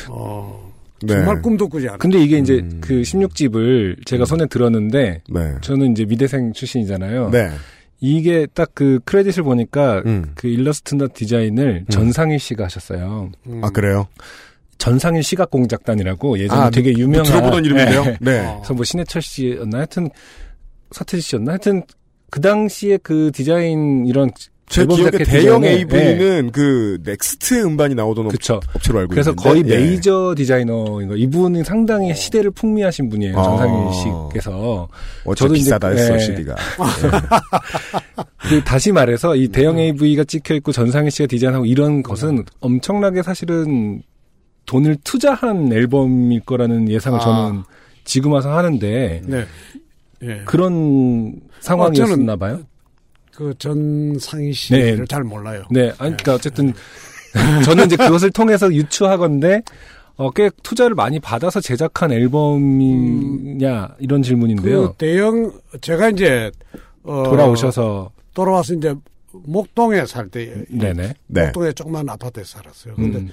어, 0.10 0.74
네. 1.04 1.14
정말 1.14 1.42
꿈도 1.42 1.68
꾸지 1.68 1.88
않았어요. 1.88 2.00
근데 2.00 2.20
이게 2.20 2.40
이제 2.40 2.56
음. 2.56 2.82
그 2.82 3.02
16집을 3.02 4.06
제가 4.06 4.26
손에 4.26 4.48
들었는데 4.48 5.22
네. 5.30 5.56
저는 5.62 5.92
이제 5.92 6.06
미대생 6.06 6.54
출신이잖아요. 6.54 7.30
네. 7.30 7.52
이게 8.00 8.48
딱 8.54 8.72
그 8.74 9.00
크레딧을 9.06 9.44
보니까 9.44 10.04
음. 10.06 10.32
그 10.36 10.48
일러스트나 10.48 11.08
디자인을 11.08 11.86
전상일 11.90 12.40
씨가 12.40 12.66
하셨어요. 12.66 13.32
음. 13.48 13.64
아, 13.64 13.70
그래요? 13.70 14.08
전상일 14.78 15.24
시각공작단이라고 15.24 16.38
예전에 16.40 16.62
아, 16.62 16.70
되게 16.70 16.92
유명한 16.94 17.26
들어보던 17.26 17.66
이름인데요? 17.66 18.04
네. 18.04 18.18
네. 18.22 18.46
어. 18.46 18.58
그래서 18.60 18.74
뭐 18.76 18.84
신해철 18.84 19.22
씨였나 19.24 19.78
하여튼 19.80 20.10
서태지 20.92 21.22
씨였나 21.22 21.52
하여튼 21.54 21.84
그 22.30 22.42
당시에 22.42 22.98
그 22.98 23.32
디자인 23.34 24.06
이런 24.06 24.30
제 24.70 24.86
기억에 24.86 25.12
대영 25.24 25.64
AV는 25.64 26.52
그 26.52 26.98
넥스트 27.06 27.64
음반이 27.64 27.96
나오던 27.96 28.26
업- 28.26 28.32
그쵸. 28.32 28.60
업체로 28.74 29.00
알고 29.00 29.12
그래서 29.12 29.30
있는데 29.32 29.50
거의 29.50 29.64
예. 29.66 29.78
메이저 29.78 30.34
디자이너인 30.36 31.08
거. 31.08 31.16
이분은 31.16 31.64
상당히 31.64 32.14
시대를 32.14 32.52
풍미하신 32.52 33.08
분이에요. 33.08 33.38
어. 33.38 33.44
전상일 33.44 33.94
씨께서. 33.94 34.90
어차 35.24 35.46
저도 35.46 35.56
이제- 35.56 35.64
비싸다 35.64 35.88
했어 35.88 36.16
예. 36.16 36.20
CD가. 36.20 36.56
그 38.50 38.62
다시 38.66 38.92
말해서 38.92 39.36
이 39.38 39.46
음. 39.46 39.52
대영 39.54 39.80
AV가 39.80 40.24
찍혀 40.26 40.56
있고 40.56 40.74
전상일 40.74 41.12
씨가 41.12 41.28
디자인하고 41.28 41.66
이런 41.66 42.04
것은 42.04 42.44
엄청나게 42.60 43.24
사실은 43.24 44.02
돈을 44.66 44.98
투자한 45.06 45.72
앨범일 45.72 46.42
거라는 46.42 46.90
예상을 46.90 47.18
아. 47.20 47.24
저는 47.24 47.64
지금 48.04 48.34
와서 48.34 48.56
하는데 48.56 49.22
네. 49.26 49.46
예. 50.24 50.42
그런 50.46 51.40
상황이었나 51.60 52.36
봐요. 52.36 52.62
그 53.36 53.54
전 53.60 54.18
상희 54.20 54.52
씨를 54.52 54.98
네. 55.00 55.06
잘 55.08 55.24
몰라요. 55.24 55.64
네, 55.70 55.90
아니 56.00 56.18
그러니까 56.18 56.34
어쨌든 56.36 56.74
저는 57.66 57.86
이제 57.86 57.96
그것을 57.96 58.32
통해서 58.32 58.74
유추하건데 58.74 59.62
어, 60.16 60.32
꽤 60.32 60.50
투자를 60.64 60.96
많이 60.96 61.20
받아서 61.20 61.62
제작한 61.62 62.12
앨범이냐 62.12 63.96
이런 64.00 64.24
질문인데요. 64.24 64.90
그 64.90 64.94
대형 64.98 65.52
제가 65.82 66.10
이제 66.10 66.52
어, 67.04 67.24
돌아오셔서 67.26 68.12
돌아와서 68.34 68.74
이제 68.74 68.96
목동에 69.32 70.06
살 70.08 70.30
때 70.30 70.66
네네. 70.70 71.14
네. 71.28 71.44
목동에 71.46 71.72
조그만 71.74 72.10
아파트에 72.10 72.44
살았어요. 72.44 72.96
근데 72.96 73.20
음, 73.20 73.30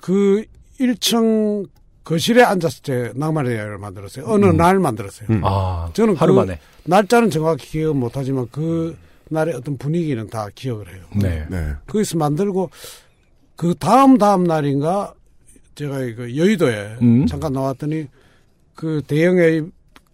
그 0.00 0.44
1층 0.80 1.68
거실에 2.10 2.42
앉아서 2.42 2.80
제 2.82 3.12
낭만의 3.14 3.54
여행을 3.56 3.78
만들었어요. 3.78 4.24
어느 4.26 4.46
음. 4.46 4.56
날 4.56 4.80
만들었어요. 4.80 5.28
음. 5.30 5.42
아 5.44 5.88
저는 5.92 6.16
하루 6.16 6.34
그- 6.34 6.40
만에. 6.40 6.58
날짜는 6.84 7.30
정확히 7.30 7.68
기억 7.68 7.96
못하지만 7.96 8.48
그 8.50 8.96
날의 9.28 9.54
어떤 9.54 9.78
분위기는 9.78 10.28
다 10.28 10.48
기억을 10.52 10.92
해요. 10.92 11.04
네. 11.14 11.46
네. 11.48 11.72
거기서 11.86 12.18
만들고 12.18 12.68
그 13.54 13.76
다음 13.78 14.18
다음 14.18 14.42
날인가 14.42 15.14
제가 15.76 15.98
그 16.16 16.36
여의도에 16.36 16.96
음. 17.00 17.26
잠깐 17.26 17.52
나왔더니 17.52 18.08
그 18.74 19.00
대형의 19.06 19.66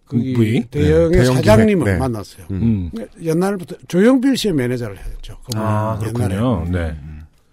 거기 0.05 0.33
V? 0.35 0.65
대형의 0.69 1.09
네, 1.09 1.17
대형 1.17 1.35
사장님을 1.37 1.93
네. 1.93 1.97
만났어요. 1.97 2.45
음. 2.51 2.91
옛날부터 3.19 3.75
조영필 3.87 4.37
씨의 4.37 4.53
매니저를 4.53 4.99
했죠. 4.99 5.35
그분은 5.45 5.65
아 5.65 5.97
그렇군요. 5.97 6.65
네. 6.69 6.95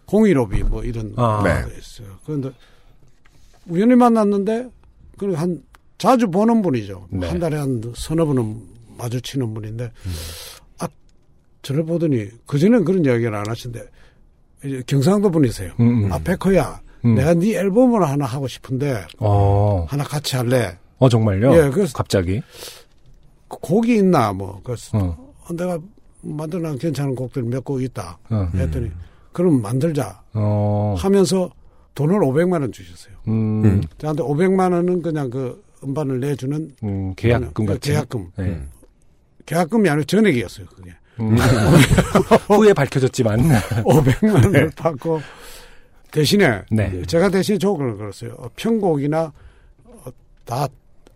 공일오비 0.05 0.65
뭐 0.65 0.85
이런 0.85 1.15
아. 1.16 1.39
거 1.43 1.49
있어요. 1.79 2.09
그런데 2.27 2.51
우연히 3.69 3.95
만났는데 3.95 4.69
그리고 5.19 5.36
한 5.36 5.62
자주 5.99 6.28
보는 6.31 6.62
분이죠. 6.62 7.07
네. 7.11 7.28
한 7.28 7.39
달에 7.39 7.57
한 7.57 7.81
서너 7.97 8.24
번은 8.27 8.61
마주치는 8.99 9.55
분인데 9.55 9.91
아 10.78 10.89
저를 11.62 11.85
보더니 11.85 12.28
그 12.47 12.59
전엔 12.59 12.85
그런 12.85 13.05
이야기를 13.05 13.35
안 13.35 13.49
하신데 13.49 13.81
이제 14.65 14.82
경상도 14.86 15.31
분이세요. 15.31 15.73
음, 15.81 16.05
음. 16.07 16.12
아 16.12 16.19
백호야, 16.19 16.81
음. 17.05 17.15
내가 17.15 17.35
네 17.35 17.55
앨범을 17.57 18.03
하나 18.07 18.24
하고 18.24 18.49
싶은데 18.49 19.05
어, 19.19 19.85
하나 19.89 20.05
같이 20.05 20.36
할래? 20.36 20.77
어 20.99 21.09
정말요? 21.09 21.55
예, 21.57 21.70
그래서- 21.70 21.93
갑자기. 21.97 22.41
그 23.49 23.59
곡이 23.61 23.97
있나 23.97 24.32
뭐 24.32 24.61
그래서 24.65 24.97
어, 24.99 25.35
어, 25.49 25.53
내가 25.55 25.78
만들면 26.23 26.78
괜찮은 26.78 27.15
곡들 27.15 27.43
몇 27.43 27.62
곡 27.65 27.82
있다 27.82 28.19
어, 28.31 28.49
했더니 28.55 28.91
그럼 29.32 29.61
만들자 29.61 30.23
어, 30.32 30.95
하면서 30.99 31.51
돈을 31.95 32.21
500만 32.21 32.61
원 32.61 32.73
주셨어요. 32.73 33.15
음, 33.29 33.65
음. 33.65 33.83
저한테 33.99 34.23
500만 34.23 34.73
원은 34.73 35.03
그냥 35.03 35.31
그 35.31 35.62
음반을 35.83 36.21
내주는 36.21 36.71
음, 36.83 37.15
계약금 37.15 37.53
그냥 37.53 37.75
같은. 37.75 37.93
계약금. 37.93 38.31
네. 38.37 38.62
계약금이 39.47 39.89
아니라 39.89 40.05
전액이었어요. 40.05 40.66
그게 40.66 40.93
음. 41.21 41.37
후에 42.49 42.73
밝혀졌지만. 42.73 43.41
500만 43.85 44.45
원을 44.45 44.71
받고 44.77 45.21
대신에 46.11 46.62
네. 46.71 47.03
제가 47.03 47.29
대신 47.29 47.59
조건을 47.59 47.97
걸었어요. 47.97 48.35
어, 48.39 48.49
편곡이나 48.57 49.33
어, 49.85 50.05
다 50.45 50.69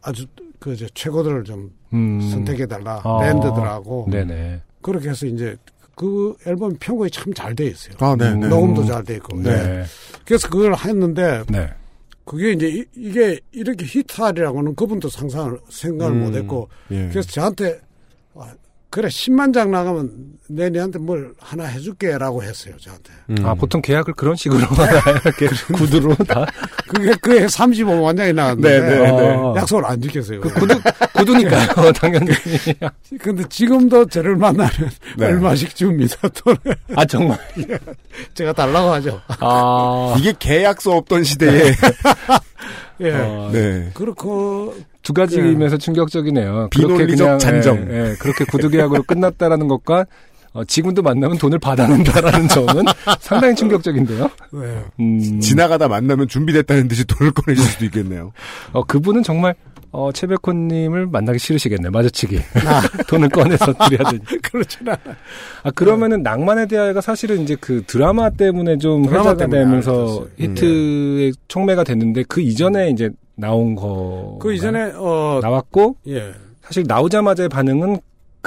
아주 0.03 0.27
그 0.59 0.77
최고들을 0.95 1.45
좀 1.45 1.73
음. 1.93 2.21
선택해 2.31 2.67
달라 2.67 3.01
아. 3.05 3.19
밴드들하고 3.21 4.09
네네. 4.11 4.63
그렇게 4.83 5.09
해서 5.11 5.27
이제 5.27 5.57
그 5.99 6.37
앨범 6.47 6.77
편곡이 6.79 7.11
참 7.11 7.35
잘 7.35 7.55
돼 7.57 7.67
있어요. 7.67 7.97
아, 7.99 8.15
네, 8.17 8.33
네. 8.35 8.47
녹음도 8.47 8.85
잘 8.85 9.03
돼 9.05 9.17
있고. 9.17 9.37
네. 9.43 9.51
네. 9.51 9.85
그래서 10.25 10.49
그걸 10.49 10.73
했는데 10.77 11.43
네. 11.49 11.69
그게 12.25 12.53
이제 12.53 12.85
이, 12.95 13.11
게 13.11 13.41
이렇게 13.51 13.85
히트하리라고는 13.85 14.77
그분도 14.77 15.09
상상을 15.09 15.59
생각을 15.69 16.13
음. 16.13 16.25
못 16.25 16.35
했고 16.37 16.69
예. 16.93 17.09
그래서 17.11 17.29
저한테 17.31 17.81
아, 18.35 18.53
그래 18.91 19.09
10만 19.09 19.53
장 19.53 19.71
나가면 19.71 20.11
내 20.49 20.71
니한테 20.71 20.99
뭘 20.99 21.35
하나 21.39 21.65
해줄게라고 21.65 22.43
했어요 22.43 22.75
저한테. 22.81 23.13
음. 23.31 23.45
아, 23.45 23.55
보통 23.55 23.83
계약을 23.83 24.15
그런 24.15 24.35
식으로? 24.35 24.61
이렇게 25.25 25.47
구두로 25.75 26.15
다? 26.27 26.47
그게 26.89 27.13
그해 27.21 27.45
35만 27.47 28.17
장이 28.17 28.33
나왔는데 28.33 28.81
네, 28.81 28.89
네, 28.89 29.13
네. 29.13 29.37
약속을 29.57 29.85
안 29.85 30.01
지켰어요. 30.01 30.41
그 30.41 30.49
구두, 30.55 30.81
구두니까요, 31.15 31.93
당연히. 31.93 32.31
근데 33.21 33.45
지금도 33.51 34.07
저를 34.07 34.37
만나면 34.37 34.73
네. 35.19 35.27
얼마씩 35.27 35.77
줍니다. 35.77 36.17
돈을 36.29 36.59
아, 36.97 37.05
정말. 37.05 37.39
제가 38.33 38.55
달라고 38.55 38.91
하죠. 38.95 39.21
아. 39.41 40.15
이게 40.19 40.33
계약서 40.39 40.97
없던 40.97 41.25
시대에 41.25 41.73
예. 43.01 43.13
어, 43.13 43.51
네. 43.53 43.91
그렇고 43.93 44.75
두 45.09 45.15
가지면서 45.15 45.79
충격적이네요. 45.79 46.69
비논리적 46.71 47.39
잔정. 47.39 47.79
예, 47.91 48.11
예, 48.11 48.15
그렇게 48.21 48.45
구두 48.45 48.69
계약으로 48.69 49.05
끝났다라는 49.05 49.67
것과 49.67 50.05
어, 50.53 50.65
지금도 50.65 51.01
만나면 51.01 51.39
돈을 51.39 51.59
받아낸다라는 51.59 52.49
점은 52.49 52.85
상당히 53.19 53.55
충격적인데요. 53.55 54.31
네. 54.53 54.85
음, 55.01 55.41
지나가다 55.41 55.89
만나면 55.89 56.29
준비됐다는 56.29 56.89
듯이 56.89 57.07
돈을 57.07 57.33
꺼내실 57.33 57.65
수도 57.65 57.85
있겠네요. 57.87 58.33
어, 58.73 58.85
그분은 58.85 59.23
정말 59.23 59.55
어, 59.91 60.13
최백호님을 60.13 61.07
만나기 61.07 61.39
싫으시겠네요. 61.39 61.91
마주치기. 61.91 62.39
아. 62.67 62.83
돈을 63.09 63.29
꺼내서 63.31 63.73
드려야 63.73 64.11
되니. 64.11 64.23
그렇진 64.43 64.89
않아. 64.89 64.99
아, 65.63 65.71
그러면은 65.71 66.23
낭만의 66.23 66.69
대화가 66.69 67.01
사실은 67.01 67.41
이제 67.43 67.57
그 67.59 67.83
드라마 67.87 68.31
때문에 68.31 68.79
좀 68.79 69.05
드라마 69.05 69.21
회자가 69.31 69.37
때문에 69.37 69.61
되면서. 69.61 70.23
음. 70.23 70.29
히트의 70.39 71.33
촉매가 71.49 71.85
됐는데 71.85 72.25
그 72.29 72.41
이전에 72.41 72.91
이제 72.91 73.11
나온 73.35 73.75
거. 73.75 74.39
그 74.41 74.53
이전에 74.53 74.93
어 74.97 75.39
나왔고 75.43 75.97
예. 76.09 76.33
사실 76.63 76.85
나오자마자의 76.87 77.49
반응은 77.49 77.99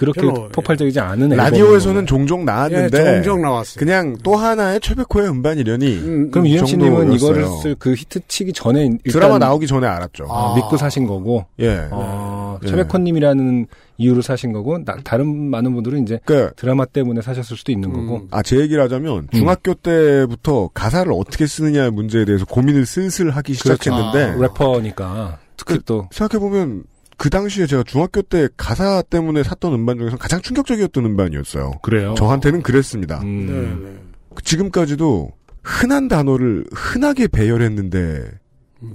그렇게 0.02 0.22
별로, 0.22 0.50
폭발적이지 0.50 1.00
않은 1.00 1.30
라디오에서는 1.30 2.06
종종 2.06 2.42
예, 2.42 2.46
나왔는데 2.46 3.14
종종 3.24 3.42
나왔어요. 3.42 3.80
그냥 3.80 4.16
또 4.24 4.36
하나의 4.36 4.80
최백호의 4.82 5.30
음반이려니 5.30 5.98
음, 6.00 6.32
그럼 6.32 6.46
음, 6.46 6.50
유엠씨님은 6.50 7.14
이거를. 7.14 7.46
쓸 7.62 7.76
그 7.80 7.94
히트 7.94 8.22
치기 8.28 8.54
전에 8.54 8.98
드라마 9.10 9.38
나오기 9.38 9.68
전에 9.68 9.86
알았죠. 9.88 10.26
아. 10.30 10.56
믿고 10.56 10.76
사신 10.78 11.06
거고 11.08 11.46
예. 11.60 11.88
어, 11.92 12.58
네. 12.62 12.70
최백호님이라는 12.70 13.68
이유로 13.98 14.22
사신 14.24 14.52
거고 14.52 14.84
나- 14.84 14.98
다른 15.04 15.28
많은 15.52 15.74
분들은 15.76 16.02
이제 16.04 16.20
그 16.26 16.50
드라마 16.56 16.86
때문에 16.86 17.22
사셨을 17.22 17.56
수도 17.56 17.72
있는 17.72 17.94
거고 17.94 18.16
음. 18.18 18.28
아, 18.32 18.42
제 18.42 18.58
얘기를 18.60 18.82
하자면, 18.84 19.28
중학교 19.32 19.76
때부터 19.76 20.70
가사를 20.74 21.12
어떻게 21.14 21.46
쓰느냐의 21.46 21.92
문제에 21.92 22.26
대해서 22.26 22.46
고민을 22.46 22.88
슬슬 22.88 23.30
하기 23.30 23.54
그렇죠. 23.56 23.84
시작했는데, 23.84 24.24
아. 24.38 24.42
래퍼니까 24.42 25.38
특히 25.56 25.76
그- 25.78 25.84
또 25.86 26.08
생각해 26.12 26.40
보면, 26.40 26.84
그 27.22 27.30
당시에 27.30 27.68
제가 27.68 27.84
중학교 27.84 28.24
때 28.24 28.50
가사 28.58 29.04
때문에 29.04 29.44
샀던 29.44 29.76
음반 29.76 30.00
중에서 30.00 30.18
가장 30.18 30.42
충격적이었던 30.42 31.06
음반이었어요. 31.06 31.74
그래요. 31.84 32.16
저한테는 32.16 32.64
그랬습니다. 32.64 33.22
음. 33.22 33.46
네, 33.46 33.90
네. 33.92 33.96
지금까지도 34.44 35.32
흔한 35.62 36.08
단어를 36.08 36.66
흔하게 36.74 37.28
배열했는데, 37.28 38.24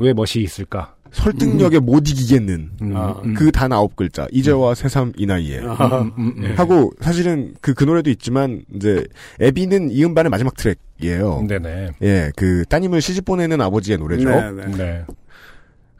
왜 0.00 0.12
멋이 0.12 0.42
있을까? 0.42 0.96
설득력에 1.12 1.78
못 1.78 2.08
이기겠는, 2.08 2.70
음, 2.82 2.96
아, 2.96 3.20
음. 3.24 3.34
그단 3.34 3.72
아홉 3.72 3.94
글자, 3.94 4.26
이제와 4.32 4.74
새삼 4.74 5.12
이 5.16 5.24
나이에. 5.24 5.60
아, 5.64 6.00
음, 6.00 6.12
음, 6.18 6.34
음. 6.38 6.54
하고, 6.56 6.92
사실은 7.00 7.54
그, 7.60 7.74
그 7.74 7.84
노래도 7.84 8.10
있지만, 8.10 8.64
이제, 8.74 9.04
애비는 9.40 9.92
이 9.92 10.04
음반의 10.04 10.30
마지막 10.30 10.54
트랙이에요. 10.56 11.44
네네. 11.46 11.90
예, 12.02 12.32
그, 12.34 12.64
따님을 12.68 13.00
시집 13.00 13.24
보내는 13.24 13.60
아버지의 13.60 13.98
노래죠. 13.98 14.28
네, 14.28 14.50
네. 14.50 14.76
네. 14.76 15.04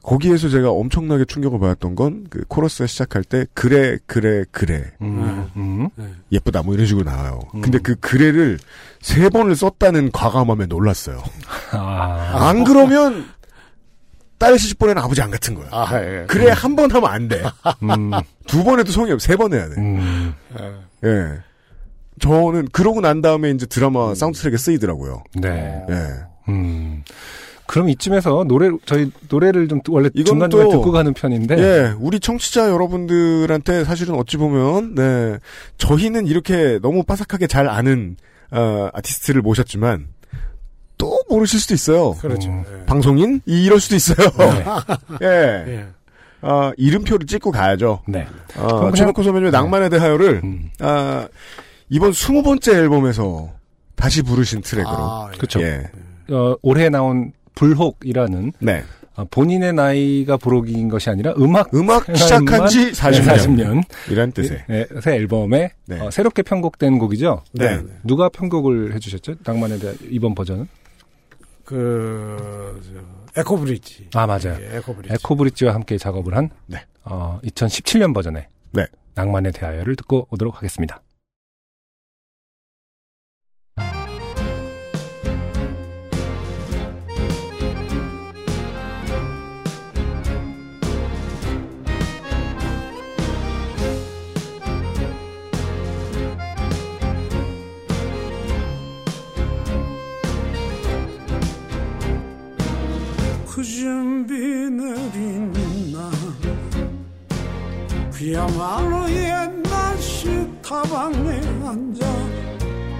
거기에서 0.06 0.48
제가 0.48 0.70
엄청나게 0.70 1.24
충격을 1.24 1.58
받았던 1.58 1.96
건, 1.96 2.26
그, 2.30 2.44
코러스가 2.46 2.86
시작할 2.86 3.24
때, 3.24 3.44
그래, 3.54 3.98
그래, 4.06 4.44
그래. 4.52 4.84
음, 5.02 5.50
음. 5.56 5.88
예쁘다, 6.30 6.62
뭐 6.62 6.74
이런 6.74 6.86
식으로 6.86 7.04
나와요. 7.10 7.40
음. 7.56 7.60
근데 7.60 7.78
그 7.78 7.96
그래를 7.96 8.56
세 9.00 9.28
번을 9.28 9.56
썼다는 9.56 10.12
과감함에 10.12 10.66
놀랐어요. 10.66 11.24
아. 11.72 12.48
안 12.48 12.62
그러면, 12.62 13.26
딸 14.38 14.56
시집 14.56 14.78
보내는 14.78 15.02
아버지 15.02 15.20
안 15.22 15.30
같은 15.32 15.54
거야. 15.56 15.66
아, 15.72 15.88
예. 16.00 16.24
그래, 16.28 16.50
한 16.52 16.76
번 16.76 16.88
하면 16.92 17.10
안 17.10 17.26
돼. 17.26 17.42
음, 17.82 18.12
두번 18.46 18.78
해도 18.78 18.92
성의 18.92 19.12
없, 19.12 19.20
세번 19.20 19.54
해야 19.54 19.68
돼. 19.68 19.74
음. 19.76 20.32
예. 21.04 21.08
예. 21.08 21.38
저는, 22.20 22.68
그러고 22.70 23.00
난 23.00 23.22
다음에 23.22 23.50
이제 23.50 23.66
드라마 23.66 24.14
사운드 24.14 24.38
트랙에 24.38 24.56
쓰이더라고요. 24.56 25.24
네. 25.34 25.82
예. 25.90 26.08
음. 26.48 27.02
그럼 27.66 27.88
이쯤에서 27.90 28.44
노래 28.46 28.70
저희 28.84 29.10
노래를 29.28 29.68
좀 29.68 29.80
원래 29.88 30.08
중간 30.10 30.48
중간 30.48 30.50
또- 30.50 30.70
듣고 30.70 30.92
가는 30.92 31.12
편인데 31.12 31.58
예, 31.58 31.94
우리 31.98 32.20
청취자 32.20 32.70
여러분들한테 32.70 33.84
사실은 33.84 34.14
어찌 34.14 34.36
보면, 34.36 34.94
네, 34.94 35.38
저희는 35.78 36.26
이렇게 36.26 36.78
너무 36.80 37.02
빠삭하게 37.02 37.46
잘 37.48 37.68
아는, 37.68 38.16
어, 38.52 38.88
아티스트를 38.92 39.42
모셨지만, 39.42 40.06
또 40.98 41.18
모르실 41.28 41.60
수도 41.60 41.74
있어요. 41.74 42.14
그렇죠. 42.14 42.48
음. 42.48 42.64
예. 42.82 42.86
방송인? 42.86 43.40
이럴 43.44 43.80
수도 43.80 43.96
있어요. 43.96 44.16
네. 44.38 44.64
예. 45.22 45.72
예. 45.72 45.86
어, 46.42 46.70
이름표를 46.76 47.26
찍고 47.26 47.50
가야죠. 47.50 48.02
네. 48.06 48.26
어, 48.56 48.66
그냥- 48.78 48.94
최백호 48.94 49.22
선배님의 49.22 49.50
낭만에 49.50 49.88
대하여를, 49.88 50.40
음. 50.44 50.70
아, 50.80 51.26
이번 51.88 52.12
20번째 52.12 52.74
앨범에서 52.74 53.50
다시 53.96 54.22
부르신 54.22 54.60
트랙으로. 54.62 54.94
아, 54.96 55.30
예. 55.34 55.38
그쵸. 55.38 55.60
예. 55.60 55.82
어, 56.30 56.56
올해 56.62 56.88
나온 56.88 57.32
불혹이라는 57.56 58.52
네. 58.60 58.84
어, 59.16 59.24
본인의 59.30 59.72
나이가 59.72 60.36
불혹인 60.36 60.88
것이 60.88 61.10
아니라 61.10 61.34
음악 61.38 61.74
음악 61.74 62.04
시작한 62.16 62.68
지 62.68 62.92
40년. 62.92 63.24
40년 63.24 63.82
이란 64.10 64.30
뜻의. 64.30 64.64
네, 64.68 64.86
새 65.00 65.16
앨범에 65.16 65.72
네. 65.86 66.00
어, 66.00 66.10
새롭게 66.10 66.42
편곡된 66.42 66.98
곡이죠. 66.98 67.42
네. 67.52 67.78
네. 67.78 67.82
누가 68.04 68.28
편곡을 68.28 68.94
해주셨죠? 68.94 69.36
낭만에 69.44 69.78
대한 69.78 69.96
이번 70.10 70.34
버전은? 70.34 70.68
그, 71.64 72.80
저, 73.34 73.40
에코브릿지. 73.40 74.10
아 74.14 74.26
맞아요. 74.26 74.56
예, 74.60 74.76
에코브릿지. 74.76 75.14
에코브릿지와 75.14 75.74
함께 75.74 75.98
작업을 75.98 76.36
한 76.36 76.50
네. 76.66 76.78
어, 77.04 77.40
2017년 77.42 78.14
버전의 78.14 78.46
네. 78.72 78.86
낭만에 79.14 79.50
대하여를 79.50 79.96
듣고 79.96 80.28
오도록 80.30 80.56
하겠습니다. 80.56 81.00
비 104.24 104.34
느린 104.34 105.52
날 105.92 106.10
그야말로 108.12 109.10
옛날 109.10 109.98
식탁방에 109.98 111.40
앉아 111.66 112.06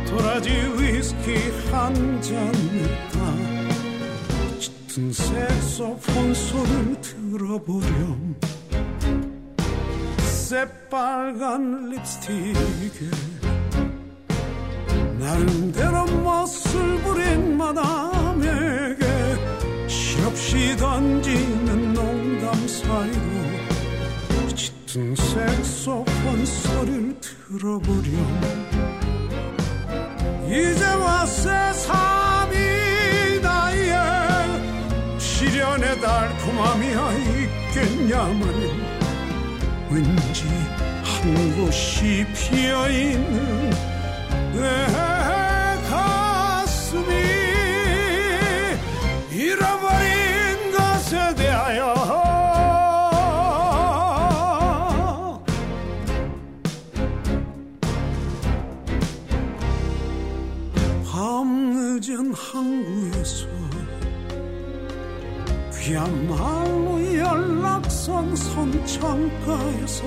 도라지 0.09 0.51
위스키 0.79 1.37
한 1.71 2.21
잔 2.21 2.35
했다 2.55 3.17
짙은 4.59 5.13
색소폰 5.13 6.35
소리를 6.35 7.01
들어보렴. 7.01 8.35
새빨간 10.19 11.91
립스틱에 11.91 13.11
나름대로 15.19 16.05
멋을 16.07 17.03
부린 17.03 17.57
마담에게 17.57 19.01
실 19.01 19.16
없이 20.37 20.77
던지는 20.77 21.95
농담 21.95 22.69
사이로 22.69 24.55
짙은 24.55 25.17
색소폰 25.17 26.45
소리를 26.45 27.19
들어보렴. 27.49 28.03
이제와 30.47 31.25
새삼이 31.25 32.55
나의 33.41 33.95
시련의 35.19 36.01
달콤함이야 36.03 37.13
있겠냐마는 37.73 38.71
왠지 39.91 40.45
한 41.03 41.57
곳이 41.57 42.27
피어있는 42.35 43.71
내 44.53 45.46
항구에서 62.37 63.47
그야말로 65.73 67.17
연락선 67.17 68.37
선창가에서 68.37 70.03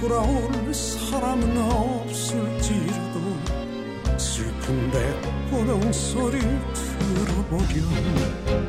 돌아올 0.00 0.74
사람은 0.74 1.58
없을지라도 1.70 3.20
슬픈 4.16 4.90
백고동 4.90 5.92
소리를 5.92 6.60
들어보렴. 6.72 8.62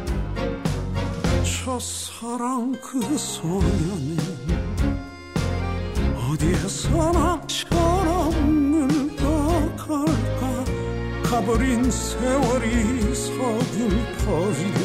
첫사랑 1.44 2.74
그 2.82 3.18
소녀는 3.18 4.18
어디에서나 6.30 7.42
철없 7.48 8.13
가버린 11.34 11.90
세월이 11.90 13.16
서글퍼지는 13.16 14.76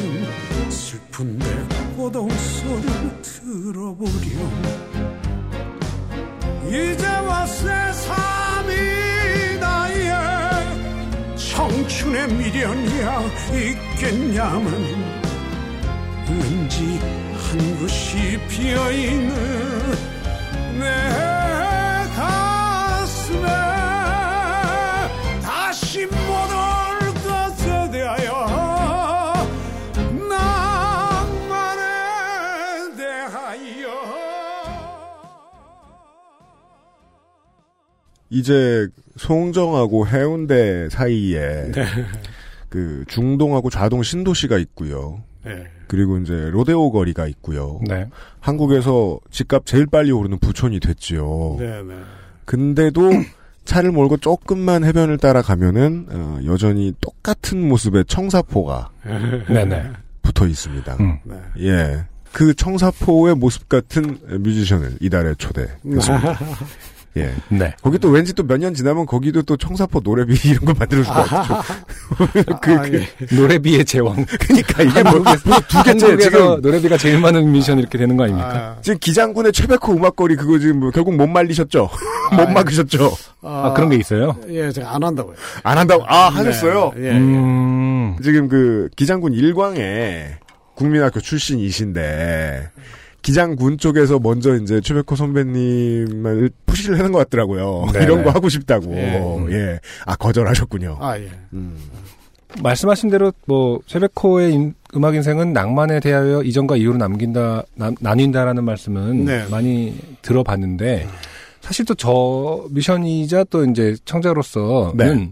슬픈 0.71 1.37
백고동 1.37 2.27
소리를 2.27 3.21
들어보렴. 3.21 4.09
이제와 6.65 7.45
새삼이 7.45 8.73
나의 9.59 10.11
청춘의 11.35 12.33
미련이야 12.33 13.21
있겠냐만 13.53 14.73
왠지 16.27 16.99
한 17.37 17.77
곳이 17.77 18.39
비어있는 18.49 19.31
내 20.79 21.28
이제 38.39 38.87
송정하고 39.17 40.07
해운대 40.07 40.89
사이에 40.89 41.71
네. 41.71 41.85
그 42.69 43.03
중동하고 43.07 43.69
좌동 43.69 44.01
신도시가 44.01 44.57
있고요. 44.59 45.21
네. 45.43 45.67
그리고 45.87 46.17
이제 46.17 46.49
로데오 46.51 46.91
거리가 46.91 47.27
있고요. 47.27 47.79
네. 47.87 48.07
한국에서 48.39 49.19
집값 49.31 49.65
제일 49.65 49.87
빨리 49.87 50.11
오르는 50.11 50.39
부촌이 50.39 50.79
됐지요. 50.79 51.57
네, 51.59 51.83
네. 51.83 51.95
근데도 52.45 53.09
차를 53.65 53.91
몰고 53.91 54.17
조금만 54.17 54.83
해변을 54.83 55.17
따라가면은 55.17 56.07
어, 56.09 56.39
여전히 56.45 56.93
똑같은 57.01 57.67
모습의 57.67 58.05
청사포가 58.05 58.89
네네. 59.47 59.91
붙어 60.21 60.47
있습니다. 60.47 60.95
음. 60.99 61.19
네. 61.23 61.35
예. 61.59 62.05
그 62.31 62.53
청사포의 62.53 63.35
모습 63.35 63.67
같은 63.67 64.17
뮤지션을 64.39 64.97
이달에 65.01 65.33
초대했습니다. 65.35 66.39
예. 67.17 67.33
네. 67.49 67.73
거기 67.81 67.97
또 67.97 68.09
왠지 68.09 68.33
또 68.33 68.43
몇 68.43 68.59
년 68.59 68.73
지나면 68.73 69.05
거기도 69.05 69.41
또 69.41 69.57
청사포 69.57 70.01
노래비 70.03 70.35
이런 70.47 70.63
거 70.65 70.73
만들어줄 70.77 71.11
것 71.13 71.23
같죠. 71.23 71.61
그, 72.61 72.73
아, 72.73 72.81
그, 72.81 72.93
예. 73.01 73.35
노래비의 73.35 73.83
제왕. 73.85 74.25
그니까 74.39 74.83
이게 74.83 75.03
뭐, 75.03 75.23
두 75.67 75.83
개째 75.83 76.17
지금, 76.17 76.61
노래비가 76.61 76.97
제일 76.97 77.19
많은 77.19 77.51
뮤지션 77.51 77.79
이렇게 77.79 77.97
되는 77.97 78.15
거 78.15 78.23
아닙니까? 78.25 78.75
아, 78.77 78.81
지금 78.81 78.99
기장군의 78.99 79.51
최백호 79.53 79.93
음악거리 79.93 80.35
그거 80.35 80.59
지금 80.59 80.79
뭐 80.81 80.91
결국 80.91 81.15
못 81.15 81.27
말리셨죠? 81.27 81.89
못 82.33 82.41
예. 82.49 82.53
막으셨죠? 82.53 83.11
아, 83.41 83.73
그런 83.75 83.89
게 83.89 83.95
있어요? 83.95 84.35
예, 84.49 84.71
제가 84.71 84.93
안 84.95 85.03
한다고요. 85.03 85.35
안 85.63 85.77
한다고, 85.77 86.03
아, 86.07 86.29
하셨어요? 86.29 86.93
네, 86.95 87.07
예, 87.07 87.11
음. 87.17 88.17
지금 88.21 88.47
그 88.47 88.89
기장군 88.95 89.33
일광에 89.33 90.35
국민학교 90.75 91.19
출신이신데 91.19 92.69
기장군 93.21 93.77
쪽에서 93.77 94.19
먼저 94.19 94.55
이제 94.55 94.79
최백호 94.81 95.15
선배님을 95.15 96.49
푸시를 96.65 96.97
하는 96.99 97.11
것 97.11 97.19
같더라고요. 97.19 97.87
네네. 97.93 98.05
이런 98.05 98.23
거 98.23 98.29
하고 98.31 98.49
싶다고. 98.49 98.93
예. 98.95 99.21
예. 99.51 99.79
아 100.05 100.15
거절하셨군요. 100.15 100.97
아, 100.99 101.17
예. 101.17 101.29
음. 101.53 101.77
말씀하신 102.63 103.09
대로 103.09 103.31
뭐 103.45 103.79
쉐베코의 103.85 104.53
인- 104.53 104.73
음악 104.95 105.13
인생은 105.15 105.53
낭만에 105.53 105.99
대하여 105.99 106.41
이전과 106.41 106.77
이후로 106.77 106.97
남긴다 106.97 107.63
나, 107.75 107.91
나뉜다라는 107.99 108.63
말씀은 108.63 109.25
네. 109.25 109.45
많이 109.51 109.95
들어봤는데 110.23 111.07
사실 111.61 111.85
또 111.85 111.93
저 111.93 112.65
미션이자 112.71 113.43
또 113.51 113.63
이제 113.65 113.95
청자로서는 114.05 114.95
네. 114.97 115.29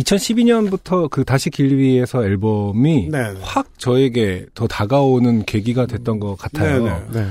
2012년부터 0.00 1.08
그 1.10 1.24
다시 1.24 1.50
길 1.50 1.76
위에서 1.76 2.24
앨범이 2.24 3.08
네. 3.10 3.34
확 3.40 3.78
저에게 3.78 4.46
더 4.54 4.66
다가오는 4.66 5.44
계기가 5.44 5.86
됐던 5.86 6.20
것 6.20 6.36
같아요. 6.36 6.84
네, 6.84 6.90
네. 7.12 7.20
네. 7.20 7.26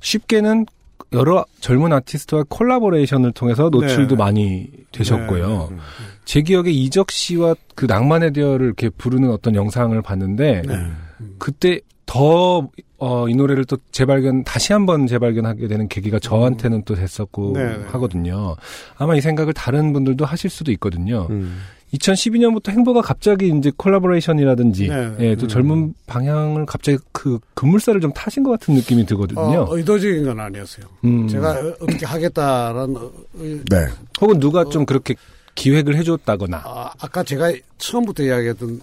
쉽게는 0.00 0.66
여러 1.12 1.44
젊은 1.60 1.92
아티스트와 1.92 2.44
collaboration을 2.48 3.32
통해서 3.32 3.68
노출도 3.70 4.16
네. 4.16 4.18
많이 4.18 4.68
되셨고요. 4.92 5.68
네. 5.70 5.76
제 6.24 6.42
기억에 6.42 6.70
이적 6.70 7.10
씨와 7.10 7.54
그 7.74 7.86
낭만에 7.86 8.32
대하여를 8.32 8.66
이렇게 8.66 8.88
부르는 8.88 9.30
어떤 9.30 9.54
영상을 9.54 10.00
봤는데 10.02 10.62
네. 10.66 10.74
그때 11.38 11.80
더, 12.06 12.68
어, 12.98 13.28
이 13.28 13.34
노래를 13.34 13.64
또 13.64 13.78
재발견, 13.90 14.44
다시 14.44 14.72
한번 14.72 15.06
재발견하게 15.06 15.68
되는 15.68 15.88
계기가 15.88 16.18
저한테는 16.18 16.82
또 16.84 16.94
됐었고 16.94 17.52
네, 17.54 17.64
네. 17.64 17.84
하거든요. 17.88 18.56
아마 18.96 19.14
이 19.16 19.20
생각을 19.20 19.52
다른 19.52 19.92
분들도 19.92 20.24
하실 20.24 20.50
수도 20.50 20.70
있거든요. 20.72 21.26
음. 21.30 21.60
2012년부터 21.98 22.70
행보가 22.70 23.00
갑자기 23.02 23.48
이제 23.56 23.70
collaboration이라든지, 23.76 24.88
네. 24.88 25.12
예, 25.20 25.36
또 25.36 25.46
젊은 25.46 25.94
방향을 26.06 26.66
갑자기 26.66 26.98
그 27.12 27.38
급물살을 27.54 28.00
좀 28.00 28.12
타신 28.12 28.42
것 28.42 28.50
같은 28.52 28.74
느낌이 28.74 29.06
들거든요. 29.06 29.40
어, 29.40 29.76
의도적인 29.76 30.24
건 30.24 30.40
아니었어요. 30.40 30.86
음. 31.04 31.28
제가 31.28 31.50
어- 31.52 31.74
어떻게 31.80 32.04
하겠다라는 32.06 32.96
어, 32.96 33.12
의- 33.38 33.60
네. 33.70 33.86
혹은 34.20 34.38
누가 34.40 34.64
좀 34.64 34.84
그렇게 34.86 35.14
기획을 35.54 35.96
해줬다거나. 35.96 36.62
아, 36.64 36.90
아까 36.98 37.22
제가 37.22 37.52
처음부터 37.78 38.24
이야기했던 38.24 38.80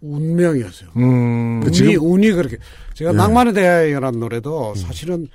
운명이었어요. 0.00 0.90
음. 0.96 1.62
운이, 1.64 1.72
지금- 1.72 1.94
운이 2.12 2.32
그렇게. 2.32 2.56
제가 2.94 3.12
네. 3.12 3.16
낭만의 3.18 3.52
대화라는 3.54 4.18
노래도 4.20 4.74
사실은 4.76 5.28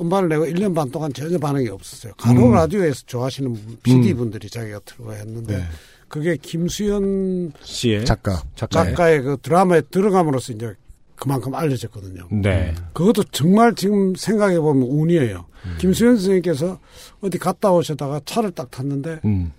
음반을 0.00 0.28
내고 0.28 0.44
1년 0.46 0.74
반 0.74 0.90
동안 0.90 1.12
전혀 1.12 1.36
반응이 1.38 1.68
없었어요. 1.68 2.12
간혹 2.16 2.46
음. 2.50 2.54
라디오에서 2.54 3.02
좋아하시는 3.06 3.56
PD 3.82 4.14
분들이 4.14 4.48
자기가 4.48 4.80
틀고 4.84 5.12
했는데 5.12 5.56
네. 5.58 5.64
그게 6.10 6.36
김수현 6.36 7.52
씨의 7.62 8.04
작가. 8.04 8.42
작가의. 8.56 8.90
작가의 8.90 9.22
그 9.22 9.36
드라마에 9.40 9.80
들어감으로써 9.82 10.52
이제 10.52 10.74
그만큼 11.14 11.54
알려졌거든요. 11.54 12.26
네. 12.32 12.74
그것도 12.92 13.24
정말 13.30 13.74
지금 13.74 14.14
생각해 14.16 14.58
보면 14.58 14.88
운이에요. 14.88 15.46
음. 15.66 15.76
김수현 15.78 16.16
선생님께서 16.16 16.78
어디 17.20 17.38
갔다 17.38 17.70
오셨다가 17.70 18.22
차를 18.24 18.50
딱 18.50 18.70
탔는데 18.70 19.20
음. 19.24 19.52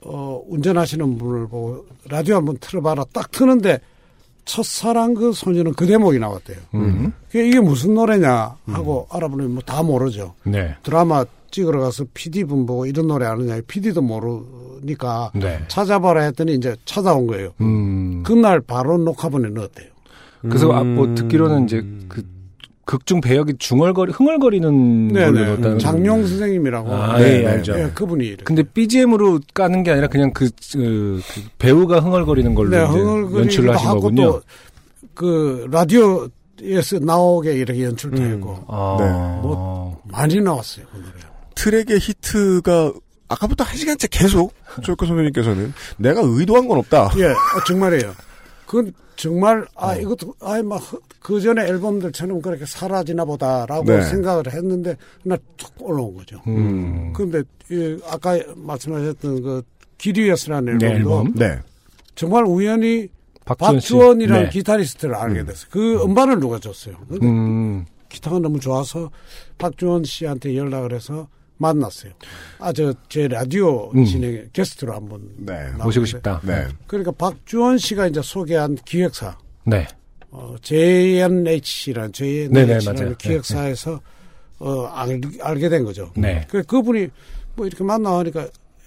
어, 0.00 0.42
운전하시는 0.48 1.18
분을 1.18 1.46
보고 1.48 1.86
라디오 2.08 2.36
한번 2.36 2.56
틀어봐라 2.58 3.04
딱 3.12 3.30
트는데 3.30 3.78
첫사랑 4.46 5.12
그 5.12 5.32
소녀는 5.32 5.74
그 5.74 5.86
대목이 5.86 6.18
나왔대요. 6.18 6.56
음. 6.74 7.12
이게 7.28 7.60
무슨 7.60 7.92
노래냐 7.94 8.56
하고 8.64 9.06
알아보니 9.10 9.46
뭐다 9.48 9.82
모르죠. 9.82 10.34
네. 10.44 10.74
드라마 10.82 11.26
찍으러 11.50 11.80
가서 11.80 12.04
PD 12.14 12.44
분 12.44 12.66
보고 12.66 12.86
이런 12.86 13.06
노래 13.06 13.26
아느냐 13.26 13.60
PD도 13.66 14.02
모르니까 14.02 15.32
네. 15.34 15.60
찾아봐라 15.68 16.22
했더니 16.22 16.54
이제 16.54 16.76
찾아온 16.84 17.26
거예요. 17.26 17.52
음. 17.60 18.22
그날 18.24 18.60
바로 18.60 18.98
녹화본에 18.98 19.48
넣었대요. 19.50 19.88
그래서 20.42 20.70
아, 20.72 20.82
음. 20.82 20.94
뭐 20.94 21.14
듣기로는 21.14 21.64
이제 21.64 21.84
그 22.08 22.22
극중 22.88 23.20
배역이 23.20 23.54
중얼거리 23.58 24.12
흥얼거리는 24.12 25.12
걸로 25.12 25.32
네네. 25.32 25.46
넣었다는 25.46 25.78
장용 25.78 26.26
선생님이라고. 26.26 26.90
아, 26.90 27.18
네, 27.18 27.42
예, 27.42 27.46
알죠. 27.46 27.78
예, 27.78 27.90
그분이 27.94 28.26
이렇게. 28.26 28.44
근데 28.44 28.62
BGM으로 28.62 29.40
까는 29.52 29.82
게 29.82 29.90
아니라 29.90 30.06
그냥 30.06 30.32
그, 30.32 30.48
그, 30.72 31.20
그 31.34 31.40
배우가 31.58 32.00
흥얼거리는 32.00 32.54
걸로 32.54 32.70
네, 32.70 32.78
연출을 33.38 33.74
하신 33.74 33.88
하고 33.88 34.00
거군요. 34.00 34.40
또그 35.14 35.68
라디오에서 35.70 37.00
나오게 37.02 37.52
이렇게 37.52 37.84
연출도 37.84 38.22
했고 38.22 38.64
아, 38.68 38.96
네. 38.98 39.04
뭐, 39.42 40.00
많이 40.04 40.40
나왔어요 40.40 40.86
그 40.90 40.96
노래. 40.96 41.27
트랙의 41.58 41.98
히트가 41.98 42.92
아까부터 43.28 43.64
한 43.64 43.76
시간째 43.76 44.06
계속 44.10 44.54
조혁 44.82 45.04
선배님께서는 45.04 45.72
내가 45.98 46.20
의도한 46.24 46.68
건 46.68 46.78
없다. 46.78 47.10
예, 47.18 47.26
아, 47.26 47.64
정말이에요. 47.66 48.14
그건 48.64 48.92
정말 49.16 49.66
아 49.74 49.88
어. 49.88 49.96
이것도 49.96 50.34
아이 50.40 50.62
막그 50.62 51.40
전에 51.40 51.62
앨범들처럼 51.66 52.40
그렇게 52.40 52.64
사라지나 52.64 53.24
보다라고 53.24 53.84
네. 53.84 54.02
생각을 54.02 54.52
했는데 54.52 54.96
그날 55.22 55.38
툭 55.56 55.72
올라온 55.80 56.14
거죠. 56.14 56.40
음. 56.46 57.12
그런데 57.12 57.42
이 57.70 57.98
아까 58.08 58.38
말씀하셨던 58.54 59.42
그 59.42 59.62
기리에스라는 59.98 60.78
네, 60.78 60.86
앨범도 60.86 60.96
앨범. 61.10 61.34
네. 61.34 61.58
정말 62.14 62.44
우연히 62.44 63.08
박주원 63.44 63.80
씨. 63.80 63.92
박주원 63.94 64.20
이라는 64.20 64.44
네. 64.44 64.50
기타리스트를 64.50 65.14
알게 65.16 65.44
됐어요. 65.44 65.66
그 65.70 66.04
음 66.04 66.14
반을 66.14 66.38
누가 66.38 66.60
줬어요. 66.60 66.94
근데 67.08 67.26
음. 67.26 67.84
기타가 68.08 68.38
너무 68.38 68.60
좋아서 68.60 69.10
박주원 69.58 70.04
씨한테 70.04 70.56
연락을 70.56 70.92
해서 70.94 71.28
만났어요. 71.58 72.12
아, 72.58 72.72
저, 72.72 72.94
제 73.08 73.28
라디오 73.28 73.90
음. 73.90 74.04
진행 74.04 74.48
게스트로 74.52 74.94
한 74.94 75.08
번. 75.08 75.20
네. 75.36 75.52
나오는데. 75.54 75.84
모시고 75.84 76.06
싶다. 76.06 76.40
네. 76.44 76.66
그러니까 76.86 77.12
박주원 77.12 77.78
씨가 77.78 78.06
이제 78.06 78.20
소개한 78.22 78.76
기획사, 78.84 79.36
네. 79.64 79.86
어, 80.30 80.54
JNHC라는, 80.62 82.12
네네, 82.12 82.50
JNHC라는 82.50 83.02
맞아요. 83.02 83.14
기획사에서, 83.18 84.00
어, 84.58 84.82
알, 84.86 85.20
알게 85.40 85.68
된 85.68 85.84
거죠. 85.84 86.10
네. 86.16 86.46
그, 86.48 86.62
그분이 86.62 87.08
뭐 87.56 87.66
이렇게 87.66 87.82
만나니까 87.84 88.46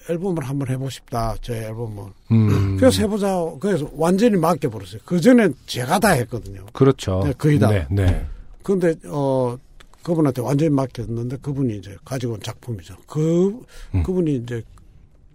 앨범을 0.09 0.43
한번 0.43 0.67
해보고 0.69 0.89
싶다, 0.89 1.35
저의 1.41 1.65
앨범을. 1.65 2.03
음. 2.31 2.77
그래서 2.79 3.01
해보자. 3.01 3.35
그래서 3.59 3.89
완전히 3.93 4.35
맡겨버렸어요. 4.37 5.01
그전엔 5.05 5.53
제가 5.67 5.99
다 5.99 6.09
했거든요. 6.11 6.65
그렇죠. 6.73 7.21
네, 7.23 7.33
거의 7.37 7.59
다. 7.59 7.69
네, 7.69 7.85
네. 7.89 8.25
근데 8.63 8.95
어 9.07 9.57
그분한테 10.03 10.41
완전히 10.41 10.69
맡겼는데 10.69 11.37
그분이 11.37 11.77
이제 11.77 11.95
가지고 12.03 12.33
온 12.33 12.39
작품이죠. 12.41 12.95
그 13.07 13.59
음. 13.93 14.03
그분이 14.03 14.35
이제 14.37 14.63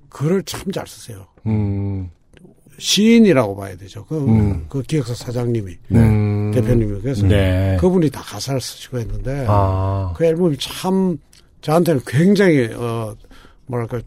글을 0.08 0.42
참 0.44 0.70
잘 0.72 0.86
쓰세요. 0.86 1.26
음. 1.46 2.10
시인이라고 2.78 3.56
봐야 3.56 3.76
되죠. 3.76 4.04
그, 4.04 4.18
음. 4.18 4.66
그 4.68 4.82
기획사 4.82 5.14
사장님이 5.14 5.76
음. 5.92 6.50
대표님이 6.52 7.00
그래서 7.00 7.26
네. 7.26 7.76
그분이 7.80 8.10
다 8.10 8.20
가사를 8.20 8.60
쓰시고 8.60 8.98
했는데 8.98 9.46
아. 9.48 10.12
그 10.16 10.24
앨범이 10.24 10.56
참 10.58 11.16
저한테는 11.62 12.02
굉장히 12.06 12.68
어 12.74 13.14
뭐랄까 13.66 14.00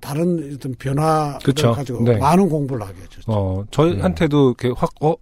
다른 0.00 0.54
어떤 0.54 0.74
변화를 0.74 1.40
그쵸. 1.44 1.72
가지고 1.72 2.04
네. 2.04 2.16
많은 2.16 2.48
공부를 2.48 2.86
하게 2.86 3.02
해줬죠. 3.02 3.22
어, 3.26 3.64
저희한테도 3.70 4.54
이렇게 4.58 4.74
확, 4.76 4.90
어, 5.00 5.14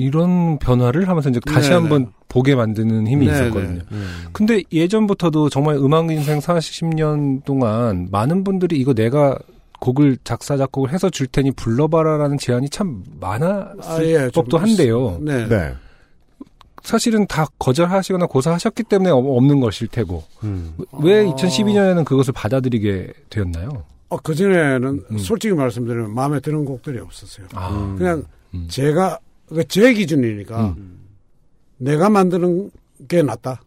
이런 0.00 0.58
변화를 0.58 1.08
하면서 1.08 1.28
이제 1.28 1.40
다시 1.40 1.68
네네. 1.70 1.80
한번 1.80 2.12
보게 2.28 2.54
만드는 2.54 3.06
힘이 3.06 3.26
네네. 3.26 3.38
있었거든요. 3.38 3.80
근데 4.32 4.62
예전부터도 4.72 5.48
정말 5.50 5.76
음악 5.76 6.10
인생 6.10 6.38
40년 6.38 7.44
동안 7.44 8.08
많은 8.10 8.44
분들이 8.44 8.78
이거 8.78 8.94
내가 8.94 9.36
곡을 9.80 10.18
작사 10.24 10.56
작곡을 10.56 10.92
해서 10.92 11.08
줄 11.10 11.26
테니 11.26 11.52
불러봐라라는 11.52 12.38
제안이 12.38 12.68
참 12.68 13.02
많았을 13.18 13.76
아, 13.82 14.04
예, 14.04 14.30
좀 14.30 14.44
법도 14.44 14.58
한데요. 14.58 15.18
네. 15.22 15.48
네. 15.48 15.74
사실은 16.82 17.26
다 17.26 17.46
거절하시거나 17.58 18.26
고사하셨기 18.26 18.84
때문에 18.84 19.10
어- 19.10 19.16
없는 19.16 19.60
것일 19.60 19.88
테고 19.88 20.24
음. 20.44 20.74
왜 21.02 21.20
아. 21.20 21.34
2012년에는 21.34 22.04
그것을 22.04 22.32
받아들이게 22.32 23.12
되었나요? 23.28 23.84
어, 24.08 24.16
그 24.18 24.34
전에는 24.34 25.04
음. 25.10 25.18
솔직히 25.18 25.54
말씀드리면 25.54 26.14
마음에 26.14 26.40
드는 26.40 26.64
곡들이 26.64 26.98
없었어요. 26.98 27.46
아, 27.54 27.94
그냥 27.98 28.24
음. 28.54 28.66
제가 28.68 29.18
그제 29.50 29.92
기준이니까 29.94 30.74
내가 31.78 32.08
만드는 32.08 32.70
게 33.08 33.22
낫다라고 33.22 33.60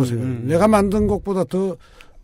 음, 0.00 0.04
생각해요. 0.04 0.22
음, 0.22 0.44
내가 0.46 0.68
만든 0.68 1.06
곡보다 1.06 1.44
더 1.44 1.76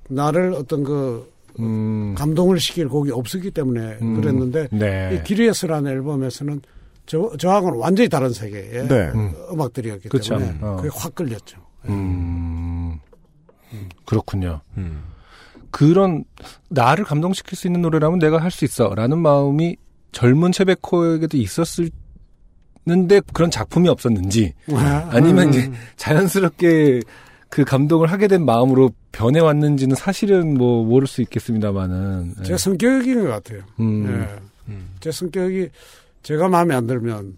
나를 0.09 0.53
어떤 0.55 0.83
그 0.85 1.31
음, 1.61 2.15
감동을 2.17 2.61
시킬 2.61 2.89
곡이 2.89 3.11
없었기 3.11 3.51
때문에 3.51 3.99
음. 4.01 4.21
그랬는데 4.21 4.69
네. 4.71 5.15
이 5.15 5.25
기리에스라는 5.25 5.91
앨범에서는 5.91 6.61
저 7.07 7.33
저하고는 7.39 7.79
완전히 7.79 8.09
다른 8.09 8.31
세계의 8.31 8.89
네. 8.89 9.11
음. 9.15 9.33
음악들이었기 9.53 10.09
그쵸. 10.09 10.39
때문에 10.39 10.59
어. 10.61 10.77
그게 10.77 10.89
확 10.93 11.15
끌렸죠. 11.15 11.59
음, 11.89 12.99
그렇군요. 14.05 14.61
음. 14.77 15.03
그런 15.71 16.25
나를 16.69 17.05
감동시킬 17.05 17.57
수 17.57 17.67
있는 17.67 17.83
노래라면 17.83 18.19
내가 18.19 18.39
할 18.39 18.51
수 18.51 18.65
있어라는 18.65 19.19
마음이 19.19 19.77
젊은 20.13 20.53
채베코에게도 20.53 21.37
있었을 21.37 21.91
는데 22.89 23.21
그런 23.35 23.51
작품이 23.51 23.89
없었는지 23.89 24.55
아니면 25.11 25.49
음. 25.49 25.51
이제 25.51 25.71
자연스럽게 25.97 27.03
그 27.51 27.65
감동을 27.65 28.11
하게 28.11 28.29
된 28.29 28.45
마음으로 28.45 28.93
변해왔는지는 29.13 29.95
사실은 29.95 30.55
뭐 30.55 30.85
모를 30.85 31.07
수 31.07 31.21
있겠습니다만은 31.23 32.35
예. 32.41 32.43
제 32.45 32.57
성격인 32.57 33.25
것 33.25 33.29
같아요. 33.29 33.63
음, 33.81 34.07
예. 34.71 34.75
제 35.01 35.11
성격이 35.11 35.69
제가 36.23 36.49
마음에 36.49 36.75
안 36.75 36.87
들면 36.87 37.37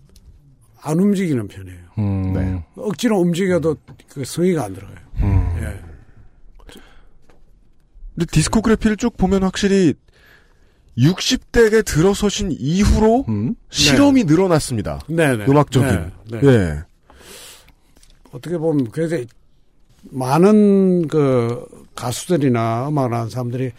안 0.82 0.98
움직이는 0.98 1.46
편이에요. 1.46 1.78
음, 1.98 2.32
네. 2.32 2.64
억지로 2.76 3.18
움직여도 3.18 3.76
그 4.08 4.24
성의가 4.24 4.64
안 4.64 4.74
들어가요. 4.74 4.98
음. 5.22 5.56
예. 5.58 5.80
근데 8.14 8.26
디스코그래피를 8.32 8.96
쭉 8.96 9.16
보면 9.16 9.42
확실히 9.42 9.94
60대에 11.00 11.84
들어서신 11.84 12.54
이후로 12.58 13.24
음? 13.28 13.54
실험이 13.70 14.24
늘어났습니다. 14.24 15.00
네네. 15.08 15.46
음악적인. 15.46 16.10
네, 16.30 16.40
네. 16.40 16.48
예. 16.48 16.78
어떻게 18.32 18.58
보면 18.58 18.90
굉장히 18.92 19.26
많은 20.10 21.08
그 21.08 21.64
가수들이나 21.96 22.88
음악을 22.88 23.12
하는 23.14 23.30
사람들이 23.30 23.72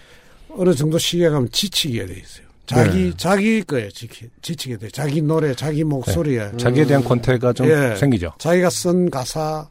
어느 0.50 0.74
정도 0.74 0.98
시기에 0.98 1.30
가면 1.30 1.50
지치게 1.52 2.06
돼 2.06 2.14
있어요. 2.14 2.46
자기 2.66 2.98
네. 3.10 3.14
자기 3.18 3.64
거에 3.64 3.90
지키, 3.90 4.28
지치게 4.42 4.78
돼. 4.78 4.90
자기 4.90 5.22
노래, 5.22 5.54
자기 5.54 5.84
목소리에 5.84 6.52
자기에 6.58 6.86
대한 6.86 7.04
권태가 7.04 7.54
좀 7.54 7.68
예. 7.68 7.96
생기죠. 7.96 8.34
자기가 8.38 8.70
쓴 8.70 9.10
가사 9.10 9.68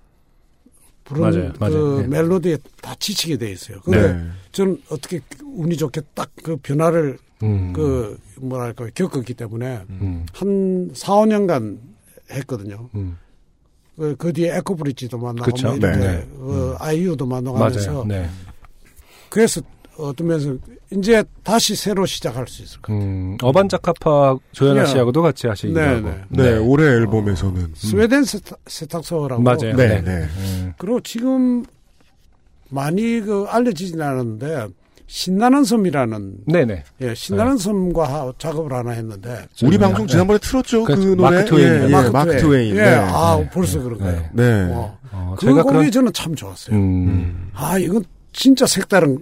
부른 1.05 1.23
맞아요, 1.23 1.53
그 1.53 1.59
맞아요. 1.59 2.03
예. 2.03 2.07
멜로디에 2.07 2.59
다 2.81 2.95
지치게 2.99 3.37
돼 3.39 3.51
있어요. 3.53 3.81
근데 3.81 4.13
네. 4.13 4.27
저는 4.53 4.81
어떻게 4.91 5.21
운이 5.43 5.77
좋게 5.77 6.01
딱 6.15 6.31
그 6.43 6.57
변화를 6.57 7.19
음. 7.43 7.73
그 7.73 8.19
뭐랄까 8.37 8.89
겪었기 8.95 9.35
때문에 9.35 9.81
음. 9.89 10.27
한 10.33 10.91
4, 10.95 11.13
5년간 11.15 11.79
했거든요. 12.31 12.89
음. 12.95 13.17
그, 13.97 14.17
그 14.17 14.33
뒤에 14.33 14.57
에코브리지도 14.57 15.19
만나고 15.19 15.51
그쵸. 15.51 15.69
뭐 15.69 15.77
이렇게 15.77 15.99
네. 15.99 16.27
어, 16.39 16.77
아이유도 16.79 17.27
만나가면서. 17.27 18.05
네. 18.07 18.29
그래서 19.29 19.61
어떤 19.97 20.27
면에서 20.27 20.57
이제 20.93 21.23
다시 21.45 21.77
새로 21.77 22.05
시작할 22.07 22.49
수 22.49 22.63
있을 22.63 22.81
것 22.81 22.93
같아요. 22.93 23.09
음, 23.09 23.39
어반자카파 23.43 24.39
조연아 24.53 24.83
예. 24.83 24.87
씨하고도 24.87 25.23
같이 25.23 25.47
하시기도 25.47 25.79
네, 25.79 25.87
하고. 25.87 26.09
네. 26.09 26.25
네, 26.31 26.57
올해 26.57 26.85
앨범에서는 26.87 27.73
스웨덴 27.75 28.25
세타, 28.25 28.57
세탁소라고 28.67 29.43
맞아요. 29.43 29.77
네, 29.77 30.01
네. 30.01 30.01
네. 30.01 30.29
음. 30.39 30.73
그리고 30.79 31.01
지금 31.01 31.65
많이 32.71 33.21
그 33.21 33.45
알려지진 33.49 34.01
않았는데 34.01 34.69
신나는 35.13 35.65
섬이라는 35.65 36.35
네네. 36.47 36.85
예, 37.01 37.15
신나는 37.17 37.59
섬과 37.59 38.05
하- 38.05 38.33
작업을 38.39 38.73
하나 38.73 38.93
했는데 38.93 39.45
우리 39.65 39.77
방송 39.77 40.07
네. 40.07 40.13
지난번에 40.13 40.39
틀었죠 40.39 40.85
그 40.85 40.95
그렇죠. 40.95 41.15
노래 41.17 41.37
마크 41.39 41.45
트웨인이요. 41.51 41.83
예, 41.99 42.05
예, 42.07 42.11
마크 42.11 42.37
트웨인 42.39 42.77
예, 42.77 42.81
네. 42.81 42.95
아 42.95 43.37
네. 43.41 43.51
벌써 43.53 43.83
그런가요? 43.83 44.23
네. 44.33 44.67
네. 44.67 44.73
어, 44.73 44.97
어, 45.11 45.35
그 45.37 45.53
곡이 45.53 45.69
그런 45.69 45.91
저는 45.91 46.13
참 46.13 46.37
좋았어요. 46.37 46.77
음. 46.77 47.51
아 47.55 47.77
이건 47.77 48.05
진짜 48.33 48.67
색다른 48.67 49.21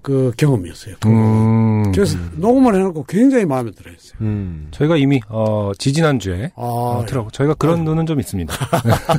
그 0.00 0.32
경험이었어요. 0.38 0.94
그 1.00 1.08
음. 1.10 1.92
그래서 1.92 2.16
녹음을 2.36 2.74
해놓고 2.76 3.04
굉장히 3.04 3.44
마음에 3.44 3.70
들어했어요. 3.72 4.14
음. 4.22 4.68
저희가 4.70 4.96
이미 4.96 5.20
어, 5.28 5.72
지지난 5.78 6.18
주에 6.18 6.46
아, 6.56 6.62
어, 6.62 7.04
들어 7.06 7.28
저희가 7.30 7.52
그런 7.56 7.84
눈은 7.84 8.06
좀 8.06 8.18
있습니다. 8.20 8.54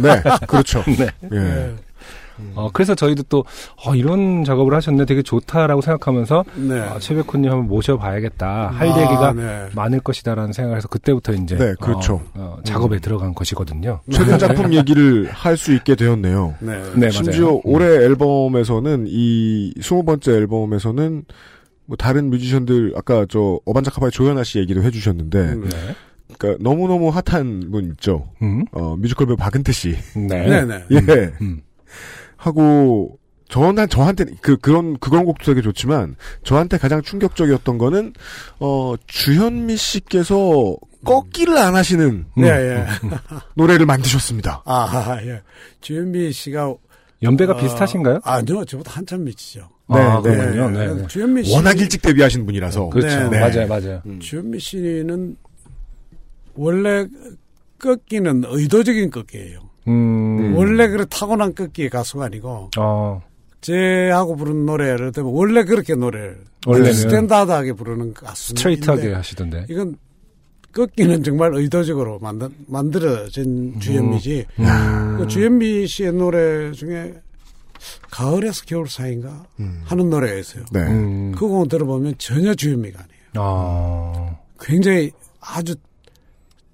네, 0.02 0.24
그렇죠. 0.48 0.84
네. 0.98 1.08
예. 1.32 1.76
예. 2.48 2.52
어, 2.56 2.70
그래서 2.74 2.96
저희도 2.96 3.24
또 3.30 3.46
어, 3.86 3.96
이런 3.96 4.44
작업을 4.44 4.74
하셨네, 4.74 5.06
되게 5.06 5.22
좋다라고 5.22 5.82
생각하면서 5.82 6.44
네. 6.56 6.80
아, 6.80 7.00
최백호님 7.00 7.50
한번 7.50 7.68
모셔봐야겠다 7.68 8.68
할 8.68 8.88
아, 8.90 8.98
얘기가 9.02 9.34
네. 9.34 9.70
많을 9.76 10.00
것이다라는 10.02 10.52
생각을 10.54 10.78
해서 10.78 10.88
그때부터 10.88 11.34
이제 11.34 11.56
네, 11.56 11.74
그렇죠. 11.80 12.16
어, 12.36 12.58
어, 12.58 12.60
작업에 12.64 13.00
들어간 13.00 13.34
것이거든요. 13.34 14.02
최근 14.12 14.38
작품 14.38 14.74
얘기를 14.74 15.30
할 15.32 15.62
수 15.62 15.74
있게 15.74 15.96
되었네요. 15.96 16.56
네. 16.60 16.82
네, 16.96 17.10
심지어 17.12 17.46
맞아요. 17.46 17.62
올해 17.66 17.86
앨범에서는 17.86 19.06
이 19.08 19.74
스무 19.82 20.04
번째 20.04 20.32
앨범에서는 20.32 21.24
뭐 21.86 21.98
다른 21.98 22.30
뮤지션들 22.30 22.94
아까 22.96 23.26
저 23.30 23.60
어반자카파의 23.66 24.12
조연아 24.12 24.44
씨 24.44 24.58
얘기도 24.60 24.82
해주셨는데 24.82 25.40
음. 25.40 25.70
네. 25.70 25.96
그러니까 26.38 26.64
너무 26.64 26.88
너무 26.88 27.10
핫한 27.10 27.70
분 27.72 27.92
있죠. 27.92 28.30
음. 28.42 28.66
어 28.72 28.96
뮤지컬 28.98 29.28
배우 29.28 29.36
박은태 29.36 29.72
씨. 29.72 29.96
네. 30.16 30.48
네, 30.48 30.66
네. 30.66 30.84
예. 30.92 31.32
음. 31.42 31.62
하고 32.42 33.20
저한 33.50 33.76
저한테 33.88 34.26
그 34.42 34.58
그런 34.58 34.98
그런 34.98 35.26
곡도 35.26 35.46
되게 35.46 35.62
좋지만 35.62 36.16
저한테 36.44 36.80
가장 36.80 37.02
충격적이었던 37.04 37.78
거는 37.78 38.14
어 38.60 38.96
주현미 39.06 39.78
씨께서 39.78 40.76
꺾기를 41.06 41.58
안 41.58 41.76
하시는 41.76 42.26
음. 42.36 42.44
예, 42.44 42.48
예. 42.48 42.86
노래를 43.56 43.86
만드셨습니다. 43.86 44.64
아, 44.66 45.20
예. 45.24 45.42
주현미 45.82 46.32
씨가 46.32 46.74
연배가 47.22 47.54
어, 47.54 47.58
비슷하신가요? 47.58 48.22
아니요, 48.24 48.66
저보다 48.66 48.94
한참 48.94 49.24
미치죠. 49.24 49.70
아, 49.88 50.22
네, 50.24 50.36
그렇군요. 50.36 50.70
네. 50.72 50.88
네. 50.88 50.94
네. 50.96 51.08
주현미 51.08 51.44
씨, 51.44 51.54
워낙 51.54 51.80
일찍 51.80 52.02
데뷔하신 52.02 52.46
분이라서 52.46 52.90
그렇죠. 52.90 53.30
네, 53.30 53.40
맞아요, 53.40 53.68
맞아요. 53.68 54.02
주현미 54.20 54.60
씨는 54.60 55.36
원래 56.56 57.06
꺾기는 57.78 58.44
의도적인 58.48 59.12
꺾기예요. 59.12 59.71
음. 59.88 60.56
원래 60.56 60.88
그래 60.88 61.06
타고난 61.10 61.54
꺾기의 61.56 61.90
가수가 61.90 62.26
아니고 62.26 62.70
어, 62.78 63.22
제하고 63.62 64.36
부르는 64.36 64.66
노래를 64.66 65.12
때면 65.12 65.32
원래 65.34 65.64
그렇게 65.64 65.96
노래를 65.96 66.44
원래는 66.66 66.94
스탠다드하게 66.94 67.74
부르는 67.74 68.14
가수 68.14 68.50
스트레이트하게 68.50 69.14
하시던데. 69.14 69.66
이건 69.70 69.96
꺾기는 70.74 71.24
정말 71.24 71.54
의도적으로 71.54 72.20
만든 72.20 72.50
만들어진 72.68 73.80
주현미지. 73.80 74.46
음. 74.60 75.18
그 75.18 75.28
주현미 75.28 75.88
씨의 75.88 76.14
노래 76.14 76.72
중에 76.72 77.14
가을에서 78.10 78.64
겨울 78.66 78.88
사이인가 78.88 79.46
하는 79.86 80.10
노래가 80.10 80.36
있어요. 80.38 80.64
네. 80.72 80.80
음. 80.82 81.32
그 81.34 81.48
곡을 81.48 81.68
들어보면 81.68 82.16
전혀 82.18 82.54
주현미가 82.54 83.00
아니에요. 83.00 83.22
아. 83.36 84.38
굉장히 84.60 85.12
아주 85.40 85.76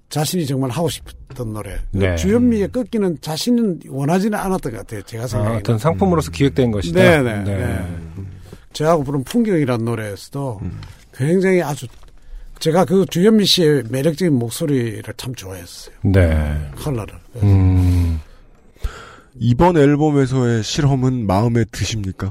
자신이 0.08 0.46
정말 0.46 0.70
하고 0.70 0.88
싶었던 0.88 1.52
노래. 1.52 1.76
네. 1.90 2.16
주현미의 2.16 2.72
꺾기는 2.72 3.18
자신은 3.20 3.80
원하지는 3.88 4.38
않았던 4.38 4.72
것 4.72 4.78
같아요. 4.78 5.02
제가 5.02 5.24
아, 5.24 5.26
생각에. 5.26 5.56
어떤 5.56 5.78
상품으로서 5.78 6.30
기획된 6.30 6.70
것이다. 6.70 7.00
네네. 7.00 7.44
네. 7.44 7.86
제하고 8.72 9.04
부른 9.04 9.24
풍경이라는 9.24 9.84
노래에서도 9.84 10.60
굉장히 11.14 11.62
아주 11.62 11.86
제가 12.58 12.84
그 12.84 13.04
주현미 13.06 13.44
씨의 13.44 13.84
매력적인 13.90 14.34
목소리를 14.34 15.02
참 15.16 15.34
좋아했어요. 15.34 15.94
네. 16.02 16.70
컬러를. 16.76 17.14
음. 17.42 18.20
이번 19.40 19.76
앨범에서의 19.76 20.62
실험은 20.62 21.26
마음에 21.26 21.64
드십니까? 21.70 22.30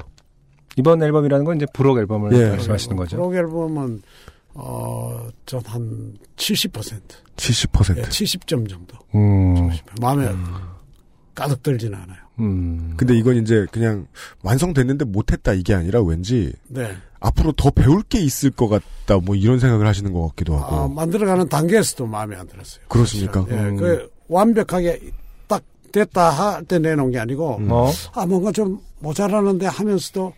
이번 0.76 1.02
앨범이라는 1.02 1.45
건 1.45 1.56
이제 1.58 1.66
부록 1.74 1.98
앨범을 1.98 2.34
예. 2.34 2.49
말씀하시는 2.49 2.98
거죠. 2.98 3.16
프로 3.18 3.34
앨범은 3.36 4.02
어, 4.60 5.28
전 5.46 5.62
한 5.66 6.14
70%, 6.36 6.72
70%. 7.36 7.98
예, 7.98 8.02
70점 8.02 8.68
정도. 8.68 8.98
음. 9.14 9.70
마음에 10.02 10.28
가득 11.36 11.62
들지는 11.62 11.96
않아요. 12.00 12.18
음. 12.40 12.94
근데 12.98 13.16
이건 13.16 13.36
이제 13.38 13.66
그냥 13.72 14.08
완성됐는데 14.42 15.06
못했다 15.06 15.54
이게 15.54 15.74
아니라 15.76 16.02
왠지 16.02 16.52
네. 16.68 16.92
앞으로 17.20 17.52
더 17.52 17.70
배울 17.70 18.02
게 18.04 18.20
있을 18.20 18.50
것 18.52 18.68
같다 18.68 19.18
뭐 19.20 19.36
이런 19.36 19.60
생각을 19.60 19.86
하시는 19.86 20.12
것 20.12 20.28
같기도 20.30 20.56
하고. 20.58 20.76
아, 20.76 20.88
만들어가는 20.88 21.48
단계에서도 21.50 22.08
마음에 22.08 22.36
안 22.36 22.48
들었어요. 22.48 22.84
그렇습니까? 22.88 23.46
예, 23.52 23.54
음. 23.56 23.78
그 23.78 24.10
완벽하게 24.28 25.00
딱 25.48 25.64
됐다 25.92 26.30
할 26.32 26.64
때 26.66 26.80
내놓은 26.80 27.12
게 27.12 27.20
아니고 27.20 27.60
어? 27.70 27.92
아 28.14 28.26
뭔가 28.26 28.52
좀 28.52 28.80
모자라는데 29.00 29.68
하면서도 29.68 30.34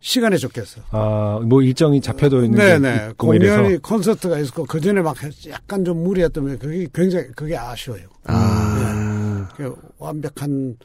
시간이 0.00 0.38
좋겠어. 0.38 0.80
아, 0.90 1.40
뭐 1.44 1.62
일정이 1.62 2.00
잡혀져 2.00 2.42
있는 2.44 2.58
게 2.58 2.78
네네. 2.78 3.08
있고 3.12 3.26
뭐 3.26 3.34
이래서. 3.34 3.56
공연이 3.56 3.78
콘서트가 3.78 4.38
있었고 4.38 4.64
그 4.66 4.80
전에 4.80 5.00
막 5.02 5.16
약간 5.48 5.84
좀 5.84 6.02
무리했던 6.04 6.46
게 6.46 6.56
그게 6.56 6.86
굉장히 6.94 7.26
그게 7.34 7.56
아쉬워요. 7.56 8.02
아. 8.24 9.48
그 9.56 9.74
완벽한 9.98 10.76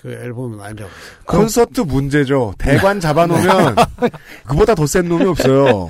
그 0.00 0.10
앨범은 0.12 0.60
아니라고. 0.60 0.90
콘서트 1.26 1.80
문제죠. 1.82 2.54
대관 2.58 3.00
잡아놓으면 3.00 3.76
그보다 4.46 4.74
더 4.74 4.84
센 4.86 5.08
놈이 5.08 5.24
없어요. 5.24 5.88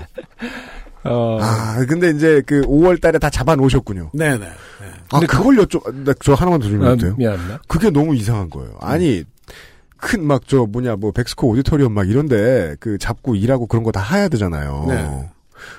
어, 1.05 1.39
아 1.41 1.85
근데 1.89 2.11
이제 2.11 2.43
그 2.47 2.61
5월 2.63 3.01
달에 3.01 3.19
다 3.19 3.31
잡아놓으셨군요. 3.31 4.11
네네. 4.15 4.39
네. 4.39 4.47
아 5.13 5.21
그걸 5.21 5.57
여쭤 5.57 6.05
나- 6.05 6.13
저 6.21 6.35
하나만 6.35 6.61
더 6.61 6.67
아, 6.67 6.69
질문해도 6.69 6.97
돼요? 7.01 7.15
미안합니다. 7.19 7.63
그게 7.69 7.91
너무 7.91 8.15
이상한 8.15 8.51
거예요. 8.51 8.77
아니 8.81 9.25
큰 9.99 10.23
막 10.27 10.43
저 10.47 10.67
뭐냐 10.67 10.97
뭐 10.97 11.11
벡스코 11.13 11.49
오디토리엄 11.49 11.93
막 11.93 12.09
이런데 12.09 12.77
그 12.81 12.99
잡고 12.99 13.35
일하고 13.35 13.67
그런 13.67 13.83
거 13.85 13.91
다 13.93 14.01
해야 14.15 14.29
되잖아요. 14.29 14.85
네. 14.89 15.31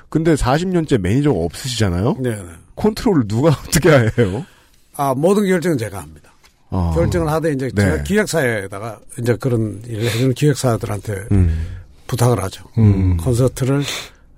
근데 0.09 0.33
40년째 0.33 0.97
매니저가 0.99 1.37
없으시잖아요. 1.39 2.17
네네. 2.21 2.43
컨트롤을 2.75 3.27
누가 3.27 3.49
어떻게 3.67 3.89
해요? 3.89 4.45
아 4.95 5.13
모든 5.15 5.45
결정은 5.47 5.77
제가 5.77 6.01
합니다. 6.01 6.31
아. 6.69 6.91
결정을 6.95 7.29
하되 7.31 7.51
이제 7.53 7.69
네. 7.73 7.81
제가 7.83 8.03
기획사에다가 8.03 8.99
이제 9.19 9.35
그런 9.39 9.81
일을 9.85 10.05
해주는 10.05 10.33
기획사들한테 10.33 11.13
음. 11.31 11.67
부탁을 12.07 12.41
하죠. 12.43 12.63
음. 12.77 13.17
콘서트를 13.17 13.83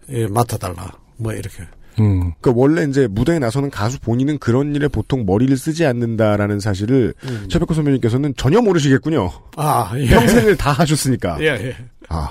예, 0.09 0.27
맡아달라. 0.27 0.91
뭐 1.17 1.31
이렇게. 1.33 1.63
음. 1.99 2.33
그러니까 2.39 2.53
원래 2.55 2.83
이제 2.83 3.07
무대에 3.07 3.39
나서는 3.39 3.69
가수 3.69 3.99
본인은 3.99 4.39
그런 4.39 4.75
일에 4.75 4.87
보통 4.87 5.25
머리를 5.25 5.55
쓰지 5.57 5.85
않는다라는 5.85 6.59
사실을 6.59 7.13
음. 7.23 7.45
최백호 7.49 7.73
선배님께서는 7.73 8.33
전혀 8.37 8.61
모르시겠군요. 8.61 9.31
아 9.57 9.91
예. 9.97 10.07
평생을 10.07 10.57
다 10.57 10.71
하셨으니까. 10.71 11.37
예 11.41 11.45
예. 11.45 11.75
아. 12.07 12.29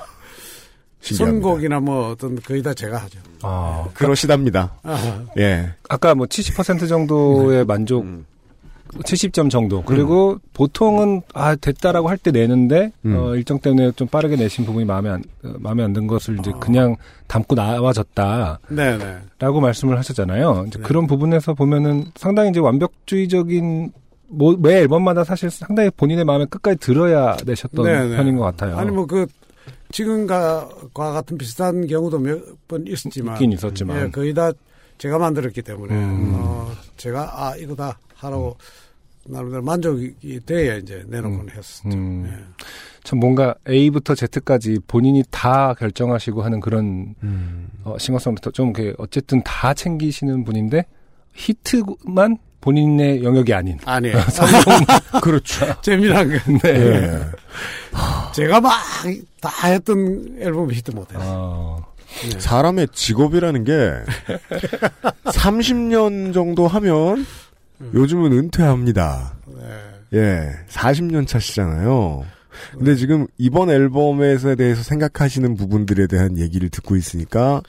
신기합니다. 1.00 1.40
선곡이나 1.48 1.80
뭐 1.80 2.10
어떤 2.10 2.40
거의 2.42 2.62
다 2.62 2.74
제가 2.74 2.98
하죠. 2.98 3.20
아, 3.42 3.86
그러시답니다. 3.94 4.74
아, 4.82 5.24
예. 5.38 5.72
아까 5.88 6.14
뭐 6.14 6.26
70% 6.26 6.88
정도의 6.88 7.64
만족, 7.64 8.04
70점 9.02 9.50
정도. 9.50 9.82
그리고 9.82 10.38
보통은 10.54 11.22
아 11.34 11.54
됐다라고 11.56 12.08
할 12.08 12.18
때 12.18 12.30
내는데 12.30 12.92
음. 13.04 13.16
어, 13.16 13.34
일정 13.36 13.58
때문에 13.60 13.92
좀 13.92 14.08
빠르게 14.08 14.36
내신 14.36 14.64
부분이 14.64 14.84
마음에 14.84 15.10
안 15.10 15.22
어, 15.44 15.52
마음에 15.58 15.82
안 15.84 15.92
든 15.92 16.06
것을 16.06 16.38
이제 16.40 16.52
그냥 16.60 16.96
담고 17.28 17.54
나와졌다라고 17.54 18.58
네네. 18.74 19.16
말씀을 19.60 19.98
하셨잖아요. 19.98 20.64
이제 20.68 20.78
네. 20.78 20.84
그런 20.84 21.06
부분에서 21.06 21.54
보면은 21.54 22.06
상당히 22.16 22.50
이제 22.50 22.60
완벽주의적인 22.60 23.92
뭐, 24.30 24.56
매 24.58 24.74
앨범마다 24.80 25.24
사실 25.24 25.50
상당히 25.50 25.90
본인의 25.96 26.24
마음에 26.24 26.44
끝까지 26.44 26.76
들어야 26.78 27.36
내셨던 27.46 27.84
네네. 27.84 28.16
편인 28.16 28.36
것 28.36 28.44
같아요. 28.44 28.76
아니 28.76 28.90
뭐 28.90 29.06
그 29.06 29.26
지금과 29.90 30.68
같은 30.92 31.38
비슷한 31.38 31.86
경우도 31.86 32.18
몇 32.18 32.40
번 32.68 32.86
있었지만 32.86 33.34
있긴 33.36 33.52
있었지만. 33.52 34.04
예, 34.06 34.10
거의 34.10 34.34
다 34.34 34.50
제가 34.98 35.16
만들었기 35.18 35.62
때문에 35.62 35.94
음. 35.94 36.32
어, 36.34 36.70
제가 36.98 37.30
아 37.34 37.56
이거다 37.56 37.98
하라고 38.16 38.56
나름대로 39.28 39.62
만족이 39.62 40.40
돼야 40.46 40.76
이제 40.76 41.04
내놓곤 41.08 41.50
했었죠. 41.50 41.88
음. 41.96 42.26
예. 42.28 42.64
참 43.04 43.20
뭔가 43.20 43.54
A부터 43.68 44.14
Z까지 44.14 44.80
본인이 44.86 45.22
다 45.30 45.74
결정하시고 45.74 46.42
하는 46.42 46.60
그런 46.60 47.14
음. 47.22 47.68
어, 47.84 47.96
싱어송부터 47.98 48.50
좀 48.50 48.72
이렇게 48.76 48.94
어쨌든 48.98 49.42
다 49.42 49.72
챙기시는 49.74 50.44
분인데 50.44 50.84
히트만 51.34 52.38
본인의 52.60 53.22
영역이 53.22 53.54
아닌 53.54 53.78
아니에요. 53.84 54.16
그렇죠. 55.22 55.80
재미난 55.80 56.28
건 56.28 56.58
네. 56.62 56.68
예. 56.70 57.20
제가 58.34 58.60
막 58.60 58.72
다 59.40 59.50
했던 59.68 60.36
앨범 60.40 60.70
히트 60.72 60.90
못해요. 60.90 61.20
어, 61.22 61.86
사람의 62.38 62.88
직업이라는 62.92 63.64
게 63.64 63.72
30년 65.26 66.32
정도 66.34 66.66
하면 66.66 67.24
요즘은 67.94 68.32
은퇴합니다. 68.32 69.34
네. 69.46 70.18
예, 70.18 70.50
40년 70.68 71.26
차시잖아요. 71.26 72.24
근데 72.72 72.96
지금 72.96 73.26
이번 73.36 73.70
앨범에 73.70 74.36
대해서 74.56 74.82
생각하시는 74.82 75.54
부분들에 75.56 76.06
대한 76.06 76.38
얘기를 76.38 76.68
듣고 76.70 76.96
있으니까 76.96 77.62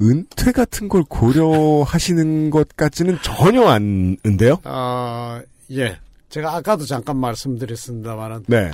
은퇴 0.00 0.52
같은 0.52 0.88
걸 0.88 1.02
고려하시는 1.08 2.50
것 2.50 2.68
같지는 2.76 3.18
전혀 3.22 3.64
않은데요? 3.66 4.58
어, 4.64 5.40
예. 5.70 5.98
제가 6.28 6.56
아까도 6.56 6.84
잠깐 6.84 7.18
말씀드렸습니다만은 7.18 8.44
네. 8.48 8.70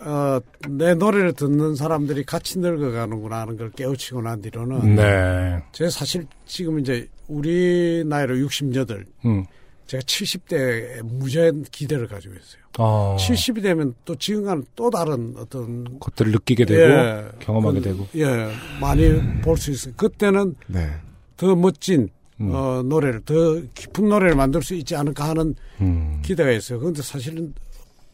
어, 0.00 0.40
내 0.68 0.94
노래를 0.94 1.32
듣는 1.32 1.74
사람들이 1.74 2.24
같이 2.24 2.58
늙어가는구나 2.58 3.40
하는 3.40 3.56
걸 3.56 3.70
깨우치고 3.70 4.22
난 4.22 4.40
뒤로는 4.40 4.96
네. 4.96 5.62
제가 5.72 5.90
사실 5.90 6.26
지금 6.46 6.78
이제 6.78 7.08
우리 7.28 8.04
나이로 8.06 8.38
68, 8.38 9.04
음. 9.24 9.44
제가 9.86 10.02
70대에 10.02 11.02
무제한 11.02 11.64
기대를 11.70 12.08
가지고 12.08 12.34
있어요. 12.34 12.62
어, 12.78 13.16
70이 13.18 13.62
되면 13.62 13.94
또 14.04 14.14
지금과는 14.16 14.64
또 14.74 14.90
다른 14.90 15.34
어떤 15.38 15.98
것들을 15.98 16.32
느끼게 16.32 16.64
되고 16.64 16.80
예, 16.82 17.28
경험하게 17.38 17.80
그, 17.80 17.84
되고. 17.84 18.08
예, 18.16 18.50
많이 18.80 19.40
볼수 19.42 19.70
있어요. 19.70 19.94
그때는 19.96 20.54
네. 20.66 20.90
더 21.36 21.54
멋진 21.54 22.08
음. 22.40 22.50
어, 22.52 22.82
노래를 22.82 23.22
더 23.24 23.34
깊은 23.74 24.08
노래를 24.08 24.36
만들 24.36 24.62
수 24.62 24.74
있지 24.74 24.94
않을까 24.94 25.30
하는 25.30 25.54
음. 25.80 26.20
기대가 26.22 26.50
있어요. 26.50 26.78
그런데 26.80 27.02
사실은 27.02 27.54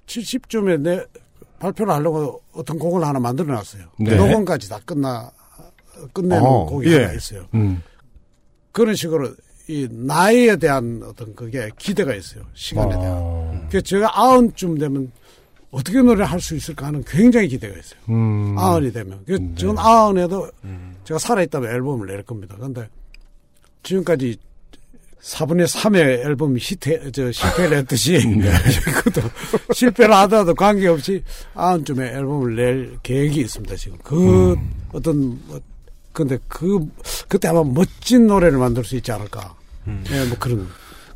70쯤에 0.07 0.81
내 0.81 1.05
발표를 1.63 1.95
하려고 1.95 2.43
어떤 2.53 2.77
곡을 2.79 3.05
하나 3.05 3.21
만들어 3.21 3.55
놨어요. 3.55 3.85
네. 3.99 4.17
녹음까지 4.17 4.69
다 4.69 4.81
끝나 4.85 5.31
끝내는 6.13 6.45
어, 6.45 6.67
곡이 6.67 6.93
예. 6.93 7.03
하나 7.05 7.13
있어요. 7.13 7.47
음. 7.55 7.81
그런 8.73 8.97
식으로 8.97 9.33
이 9.69 9.87
나이에 9.89 10.57
대한 10.57 11.03
어떤 11.05 11.35
그게 11.37 11.71
기대가 11.79 12.15
있어요. 12.15 12.43
시간에 12.55 12.91
대한. 12.91 13.13
어, 13.15 13.67
그래서 13.69 13.85
제가 13.85 14.11
아흔쯤 14.13 14.79
되면 14.79 15.13
어떻게 15.71 16.03
노래를 16.03 16.25
할수 16.25 16.57
있을까 16.57 16.87
하는 16.87 17.05
굉장히 17.07 17.47
기대가 17.47 17.79
있어요. 17.79 18.01
음. 18.09 18.57
아흔이 18.59 18.93
되면. 18.93 19.23
그래서 19.25 19.43
네. 19.43 19.55
저는 19.55 19.79
아흔에도 19.79 20.51
제가 21.05 21.19
살아있다면 21.19 21.71
앨범을 21.71 22.09
낼 22.09 22.23
겁니다. 22.25 22.57
근데 22.59 22.89
지금까지 23.85 24.37
4분의 25.23 25.67
3의 25.67 26.25
앨범이 26.25 26.59
히트, 26.61 27.13
저, 27.13 27.31
실패를 27.31 27.79
했듯이, 27.79 28.13
네. 28.27 28.51
이것도 28.51 29.29
실패를 29.73 30.13
하더라도 30.15 30.55
관계없이 30.55 31.23
아흔쯤에 31.55 32.09
앨범을 32.09 32.57
낼 32.57 32.99
계획이 33.03 33.41
있습니다, 33.41 33.77
지금. 33.77 33.99
그, 34.03 34.53
음. 34.55 34.71
어떤, 34.93 35.41
뭐, 35.47 35.61
근데 36.13 36.39
그, 36.49 36.81
그때 37.29 37.49
아마 37.49 37.63
멋진 37.63 38.27
노래를 38.27 38.59
만들 38.59 38.85
수 38.85 38.97
있지 38.97 39.13
않을까. 39.13 39.55
음. 39.87 40.05
예, 40.11 40.25
뭐 40.25 40.37
그런. 40.39 40.69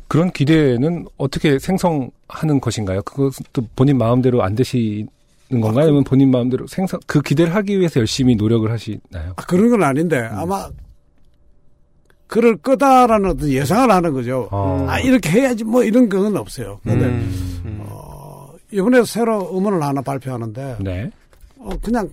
그런 0.07 0.31
기대는 0.31 1.05
어떻게 1.17 1.59
생성하는 1.59 2.61
것인가요? 2.61 3.01
그것도 3.03 3.67
본인 3.75 3.97
마음대로 3.97 4.41
안 4.41 4.55
되시는 4.55 5.05
건가요? 5.49 5.83
아니면 5.83 6.05
본인 6.05 6.31
마음대로 6.31 6.65
생성, 6.67 7.01
그 7.05 7.21
기대를 7.21 7.53
하기 7.55 7.77
위해서 7.77 7.99
열심히 7.99 8.35
노력을 8.37 8.71
하시나요? 8.71 9.33
아, 9.35 9.45
그런 9.45 9.69
건 9.69 9.83
아닌데, 9.83 10.19
음. 10.19 10.39
아마, 10.39 10.69
그럴 12.27 12.57
거다라는 12.57 13.31
어떤 13.31 13.49
예상을 13.49 13.89
하는 13.89 14.13
거죠. 14.13 14.47
어. 14.51 14.85
아, 14.89 14.99
이렇게 14.99 15.29
해야지 15.29 15.63
뭐 15.63 15.83
이런 15.83 16.09
건 16.09 16.35
없어요. 16.35 16.79
근데, 16.83 17.05
음. 17.05 17.79
어, 17.87 18.53
이번에 18.71 19.03
새로 19.05 19.57
음원을 19.57 19.81
하나 19.81 20.01
발표하는데, 20.01 20.77
네. 20.81 21.09
어, 21.57 21.69
그냥 21.81 22.09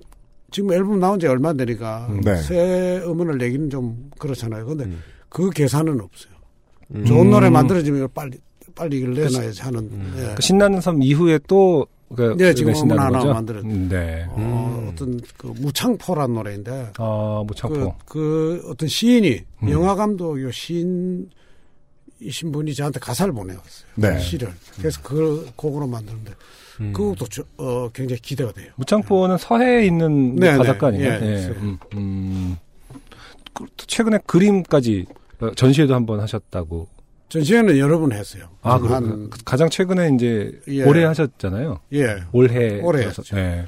지금 0.50 0.72
앨범 0.72 1.00
나온 1.00 1.18
지 1.18 1.26
얼마 1.26 1.48
안 1.50 1.56
되니까 1.56 2.08
네. 2.22 2.36
새 2.36 3.02
음원을 3.04 3.38
내기는 3.38 3.70
좀 3.70 4.10
그렇잖아요. 4.18 4.64
근데 4.66 4.84
음. 4.84 5.02
그 5.28 5.50
계산은 5.50 6.00
없어요. 6.00 6.32
음. 6.94 7.04
좋은 7.04 7.28
노래 7.28 7.50
만들어지면 7.50 8.08
빨리 8.14 8.38
빨리 8.74 8.98
이걸 8.98 9.14
내놔야지 9.14 9.62
하는. 9.62 9.90
예. 10.16 10.34
그 10.34 10.42
신나는 10.42 10.80
섬 10.80 11.02
이후에 11.02 11.40
또, 11.48 11.86
그, 12.14 12.34
네, 12.38 12.54
지금 12.54 12.72
음원 12.74 12.98
하나 12.98 13.18
거죠? 13.18 13.32
만들었- 13.32 13.64
음, 13.64 13.88
네. 13.88 14.24
어, 14.28 14.90
어떤 14.92 15.20
그 15.36 15.46
무창포란 15.48 16.32
노래인데 16.34 16.92
아, 16.98 17.42
무창포. 17.46 17.96
그, 18.06 18.60
그 18.60 18.62
어떤 18.70 18.88
시인이 18.88 19.40
음. 19.64 19.70
영화 19.70 19.94
감독 19.94 20.40
요 20.42 20.50
시인 20.50 21.28
이신 22.20 22.52
분이 22.52 22.74
저한테 22.74 23.00
가사를 23.00 23.32
보내왔어요. 23.32 23.86
네. 23.96 24.18
시를. 24.20 24.52
그래서 24.78 25.00
그 25.02 25.50
곡으로 25.56 25.86
만드는데 25.86 26.32
음. 26.80 26.92
그것도 26.92 27.26
저, 27.28 27.42
어, 27.56 27.88
굉장히 27.92 28.20
기대가 28.22 28.52
돼요. 28.52 28.70
무창포는 28.76 29.38
서해에 29.38 29.84
있는 29.86 30.36
네, 30.36 30.56
네. 30.56 30.68
아닌가요? 30.68 30.94
예, 31.00 31.20
예. 31.22 31.38
있어요. 31.38 31.54
음, 31.54 31.78
음. 31.94 32.56
그, 33.52 33.64
최근에 33.76 34.18
그림까지 34.26 35.06
어, 35.40 35.50
전시회도 35.54 35.94
한번 35.94 36.20
하셨다고. 36.20 36.86
전시회는 37.34 37.78
여러 37.78 37.98
번 37.98 38.12
했어요. 38.12 38.48
아, 38.62 38.76
한, 38.76 39.28
그 39.28 39.38
가장 39.44 39.68
최근에 39.68 40.12
이제 40.14 40.52
예. 40.68 40.84
올해 40.84 41.04
하셨잖아요. 41.04 41.80
예. 41.94 42.16
올해. 42.30 42.80
올해. 42.80 43.06
했죠. 43.06 43.36
예. 43.36 43.66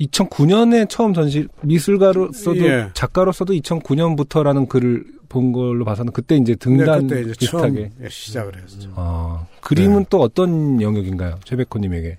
2009년에 0.00 0.88
처음 0.88 1.12
전시 1.12 1.46
미술가로서도 1.60 2.66
예. 2.66 2.90
작가로서도 2.94 3.52
2009년부터라는 3.52 4.66
글을 4.66 5.04
본 5.28 5.52
걸로 5.52 5.84
봐서는 5.84 6.12
그때 6.12 6.36
이제 6.36 6.54
등단 6.54 7.06
네, 7.06 7.14
그때 7.14 7.20
이제 7.30 7.38
비슷하게. 7.38 7.90
처음 7.90 7.90
예, 8.02 8.08
시작을 8.08 8.62
했었죠. 8.62 8.92
아, 8.96 9.46
그림은 9.60 9.98
네. 10.00 10.06
또 10.08 10.20
어떤 10.20 10.80
영역인가요? 10.80 11.38
최백호님에게. 11.44 12.18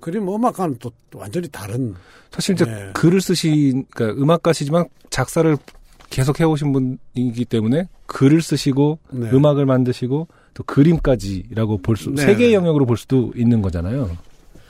그림 0.00 0.28
음악과는 0.28 0.76
또, 0.80 0.90
또 1.10 1.18
완전히 1.18 1.46
다른 1.48 1.94
사실 2.32 2.54
이제 2.54 2.64
네. 2.64 2.90
글을 2.94 3.20
쓰신, 3.20 3.84
그러니까 3.90 4.20
음악가시지만 4.22 4.86
작사를 5.10 5.56
계속 6.10 6.40
해오신 6.40 6.72
분이기 6.72 7.44
때문에 7.46 7.88
글을 8.06 8.42
쓰시고 8.42 8.98
네. 9.12 9.30
음악을 9.30 9.64
만드시고 9.64 10.28
또 10.54 10.62
그림까지라고 10.64 11.78
볼 11.78 11.96
수, 11.96 12.10
네. 12.10 12.22
세 12.22 12.34
개의 12.34 12.52
영역으로 12.54 12.84
볼 12.84 12.96
수도 12.96 13.32
있는 13.36 13.62
거잖아요. 13.62 14.10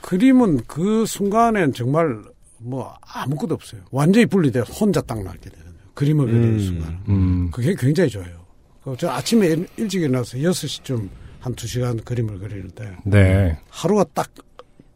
그림은 0.01 0.61
그 0.67 1.05
순간엔 1.05 1.73
정말 1.73 2.21
뭐 2.59 2.93
아무것도 3.01 3.55
없어요. 3.55 3.81
완전히 3.91 4.25
분리돼서 4.27 4.71
혼자 4.73 5.01
딱 5.01 5.21
남게 5.23 5.49
되는. 5.49 5.65
그림을 5.95 6.25
그리는 6.27 6.59
순간. 6.59 6.99
음, 7.09 7.49
그게 7.51 7.75
굉장히 7.77 8.09
좋아요. 8.09 8.41
그저 8.83 9.09
아침에 9.09 9.47
일- 9.47 9.67
일찍 9.77 10.01
일어나서 10.01 10.37
6시쯤 10.37 11.09
한 11.39 11.55
2시간 11.55 12.03
그림을 12.05 12.39
그리는데 12.39 12.95
네. 13.03 13.57
하루가 13.69 14.03
딱 14.13 14.29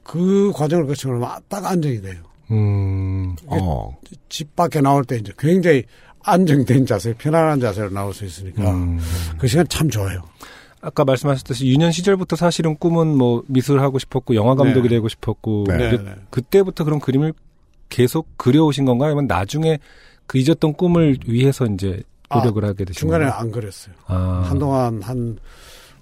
그 0.04 0.52
과정을 0.54 0.86
거치면 0.86 1.20
딱 1.48 1.66
안정이 1.66 2.00
돼요. 2.00 2.22
음, 2.52 3.36
어. 3.48 3.98
집 4.30 4.56
밖에 4.56 4.80
나올 4.80 5.04
때 5.04 5.16
이제 5.18 5.34
굉장히 5.36 5.84
안정된 6.26 6.86
자세, 6.86 7.14
편안한 7.14 7.60
자세로 7.60 7.90
나올 7.92 8.14
수 8.14 8.26
있으니까 8.26 8.72
음. 8.72 9.00
그 9.38 9.48
시간 9.48 9.68
참 9.68 9.90
좋아요. 9.90 10.24
아까 10.82 11.04
말씀하셨듯이 11.06 11.68
유년 11.68 11.92
시절부터 11.92 12.36
사실은 12.36 12.78
꿈은 12.78 13.08
뭐 13.18 13.44
미술 13.48 13.80
하고 13.80 13.98
싶었고 14.00 14.36
영화 14.36 14.56
감독이 14.56 14.88
네. 14.90 14.96
되고 14.96 15.08
싶었고 15.08 15.66
네. 15.68 15.78
네, 15.78 15.98
네. 15.98 16.16
그때부터 16.30 16.84
그런 16.84 17.00
그림을 17.00 17.34
계속 17.90 18.38
그려오신 18.38 18.86
건가요? 18.86 19.10
아니면 19.10 19.28
나중에 19.28 19.80
그 20.28 20.38
잊었던 20.38 20.74
꿈을 20.74 21.18
위해서 21.28 21.66
이제 21.66 22.04
노력을 22.34 22.64
하게 22.64 22.86
되신 22.86 23.00
중간에 23.00 23.26
건가요? 23.26 23.42
안 23.42 23.52
그랬어요. 23.52 23.96
아, 24.08 24.44
한동안 24.48 25.02
한 25.02 25.38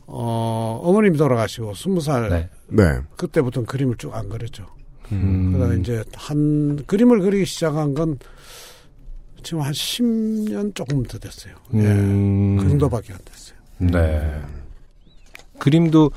어, 0.05 0.81
어머님이 0.83 1.17
돌아가시고 1.17 1.73
스무 1.75 2.01
살 2.01 2.29
네. 2.29 2.49
네. 2.67 2.99
그때부터는 3.17 3.65
그림을 3.65 3.95
쭉 3.97 4.13
안 4.13 4.27
그렸죠. 4.29 4.65
음, 5.11 5.53
그러다 5.53 5.73
이제 5.75 6.03
한 6.15 6.83
그림을 6.85 7.19
그리기 7.19 7.45
시작한 7.45 7.93
건 7.93 8.17
지금 9.43 9.61
한 9.61 9.71
10년 9.71 10.73
조금 10.75 11.03
더 11.03 11.17
됐어요. 11.19 11.53
음. 11.73 12.57
예. 12.57 12.63
그 12.63 12.69
정도밖에 12.69 13.13
안 13.13 13.19
됐어요. 13.25 13.57
네. 13.77 14.41
그림도 15.59 16.11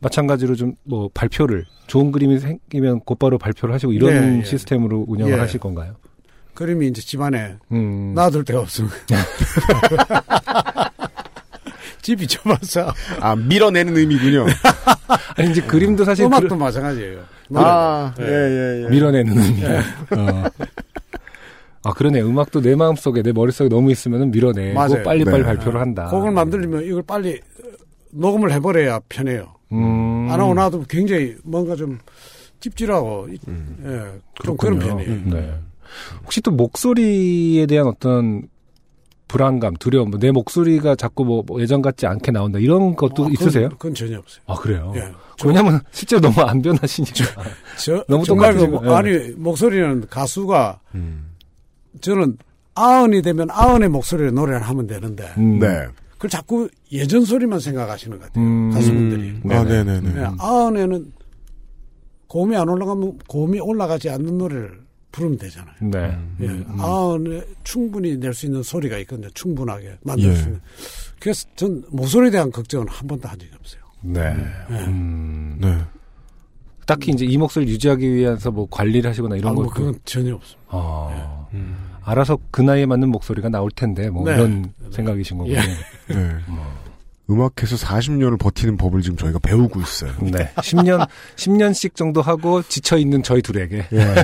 마찬가지로 0.00 0.54
좀 0.54 0.74
뭐 0.84 1.08
발표를 1.12 1.66
좋은 1.86 2.12
그림이 2.12 2.38
생기면 2.38 3.00
곧바로 3.00 3.36
발표를 3.38 3.74
하시고 3.74 3.92
이런 3.92 4.12
예, 4.12 4.38
예. 4.40 4.44
시스템으로 4.44 5.04
운영을 5.08 5.34
예. 5.34 5.38
하실 5.38 5.58
건가요? 5.60 5.96
그림이 6.54 6.88
이제 6.88 7.00
집안에 7.02 7.56
음. 7.72 8.12
놔둘 8.14 8.44
데가 8.44 8.60
없으면 8.60 8.90
집이 12.02 12.26
좁아서 12.26 12.92
아, 13.20 13.36
밀어내는 13.36 13.96
의미군요. 13.96 14.46
아니 15.36 15.50
이제 15.50 15.60
그림도 15.62 16.04
사실 16.04 16.24
음악도 16.24 16.48
그러- 16.48 16.56
마찬가지예요. 16.56 17.20
아, 17.54 18.12
네. 18.18 18.24
예, 18.24 18.30
예, 18.30 18.84
예. 18.84 18.88
밀어내는 18.88 19.38
의미. 19.38 19.64
어. 19.64 20.44
아 21.84 21.92
그러네. 21.92 22.20
음악도 22.22 22.60
내 22.60 22.74
마음속에 22.74 23.22
내 23.22 23.32
머릿속에 23.32 23.68
너무 23.68 23.90
있으면 23.90 24.30
밀어내고 24.30 24.74
맞아요. 24.74 25.02
빨리빨리 25.04 25.38
네. 25.38 25.42
발표를 25.44 25.80
한다. 25.80 26.08
곡을 26.08 26.30
만들려면 26.32 26.84
이걸 26.84 27.02
빨리 27.02 27.34
어, 27.34 27.68
녹음을 28.10 28.52
해버려야 28.52 29.00
편해요. 29.08 29.54
음. 29.72 30.28
안 30.30 30.40
하고 30.40 30.54
나도 30.54 30.84
굉장히 30.88 31.36
뭔가 31.44 31.76
좀 31.76 31.98
찝찝하고 32.60 33.28
이- 33.30 33.38
음. 33.48 33.76
예, 33.84 34.20
좀 34.44 34.56
그런. 34.56 34.78
편이에요. 34.78 35.20
네. 35.26 35.54
혹시 36.24 36.40
또 36.40 36.50
목소리에 36.50 37.66
대한 37.66 37.86
어떤 37.86 38.48
불안감, 39.28 39.74
두려움, 39.74 40.10
뭐내 40.10 40.30
목소리가 40.30 40.96
자꾸 40.96 41.24
뭐, 41.24 41.42
뭐 41.46 41.60
예전 41.60 41.82
같지 41.82 42.06
않게 42.06 42.30
나온다 42.32 42.58
이런 42.58 42.96
것도 42.96 43.24
아, 43.26 43.28
그건- 43.28 43.32
있으세요? 43.32 43.68
그건 43.68 43.94
전혀 43.94 44.18
없어요. 44.18 44.42
아 44.46 44.54
그래요. 44.54 44.92
예. 44.96 45.02
왜냐면 45.44 45.80
실제로 45.92 46.20
너무 46.20 46.40
안 46.42 46.60
변하시니까. 46.62 47.42
저, 47.78 48.04
너무 48.08 48.24
정말 48.24 48.54
그, 48.54 48.60
똑같으시고, 48.66 48.90
예. 48.90 48.94
아니 48.96 49.30
목소리는 49.36 50.06
가수가 50.08 50.80
음. 50.94 51.27
저는 52.00 52.36
아흔이 52.74 53.22
되면 53.22 53.48
아흔의 53.50 53.88
목소리로 53.88 54.30
노래를 54.30 54.62
하면 54.62 54.86
되는데 54.86 55.24
음. 55.38 55.58
네. 55.58 55.86
그걸 56.12 56.30
자꾸 56.30 56.68
예전 56.92 57.24
소리만 57.24 57.60
생각하시는 57.60 58.18
것 58.18 58.26
같아요. 58.26 58.44
음. 58.44 58.70
가수분들이. 58.72 59.40
아, 59.54 59.64
네네. 59.64 59.84
네네네. 60.00 60.20
예, 60.20 60.28
아흔에는 60.38 61.12
고음이 62.26 62.56
안 62.56 62.68
올라가면 62.68 63.18
고음이 63.28 63.60
올라가지 63.60 64.10
않는 64.10 64.36
노래를 64.38 64.80
부르면 65.12 65.38
되잖아요. 65.38 65.74
네. 65.80 65.98
예, 66.40 66.46
음, 66.46 66.64
음. 66.68 66.80
아흔에 66.80 67.42
충분히 67.64 68.16
낼 68.16 68.34
수 68.34 68.46
있는 68.46 68.62
소리가 68.62 68.98
있거든요. 68.98 69.28
충분하게 69.30 69.96
만들 70.02 70.30
예. 70.30 70.34
수 70.34 70.42
있는. 70.44 70.60
그래서 71.20 71.46
전 71.56 71.82
목소리에 71.90 72.30
대한 72.30 72.50
걱정은 72.52 72.86
한 72.88 73.06
번도 73.08 73.26
한 73.28 73.38
적이 73.38 73.50
없어요. 73.58 73.80
네. 74.02 74.20
음. 74.86 75.56
네. 75.60 75.78
딱히 76.86 77.10
이제 77.12 77.24
이 77.24 77.36
목소리를 77.36 77.72
유지하기 77.74 78.14
위해서 78.14 78.50
뭐 78.50 78.66
관리를 78.70 79.10
하시거나 79.10 79.36
이런 79.36 79.52
아, 79.52 79.54
거. 79.54 79.62
뭐 79.62 79.70
그건 79.72 79.98
전혀 80.04 80.34
없습니다. 80.34 80.68
아. 80.68 81.37
음. 81.54 81.76
알아서 82.04 82.38
그 82.50 82.62
나이에 82.62 82.86
맞는 82.86 83.10
목소리가 83.10 83.48
나올 83.48 83.70
텐데 83.70 84.10
뭐 84.10 84.24
네. 84.24 84.34
이런 84.34 84.72
생각이신 84.90 85.38
거군요. 85.38 85.56
예. 85.56 86.14
네. 86.14 86.36
음악해서 87.30 87.76
40년을 87.76 88.38
버티는 88.38 88.78
법을 88.78 89.02
지금 89.02 89.16
저희가 89.18 89.38
배우고 89.40 89.80
있어요. 89.80 90.12
네. 90.22 90.50
10년 90.56 91.06
10년씩 91.36 91.94
정도 91.94 92.22
하고 92.22 92.62
지쳐 92.62 92.96
있는 92.96 93.22
저희 93.22 93.42
둘에게 93.42 93.86
예. 93.92 94.14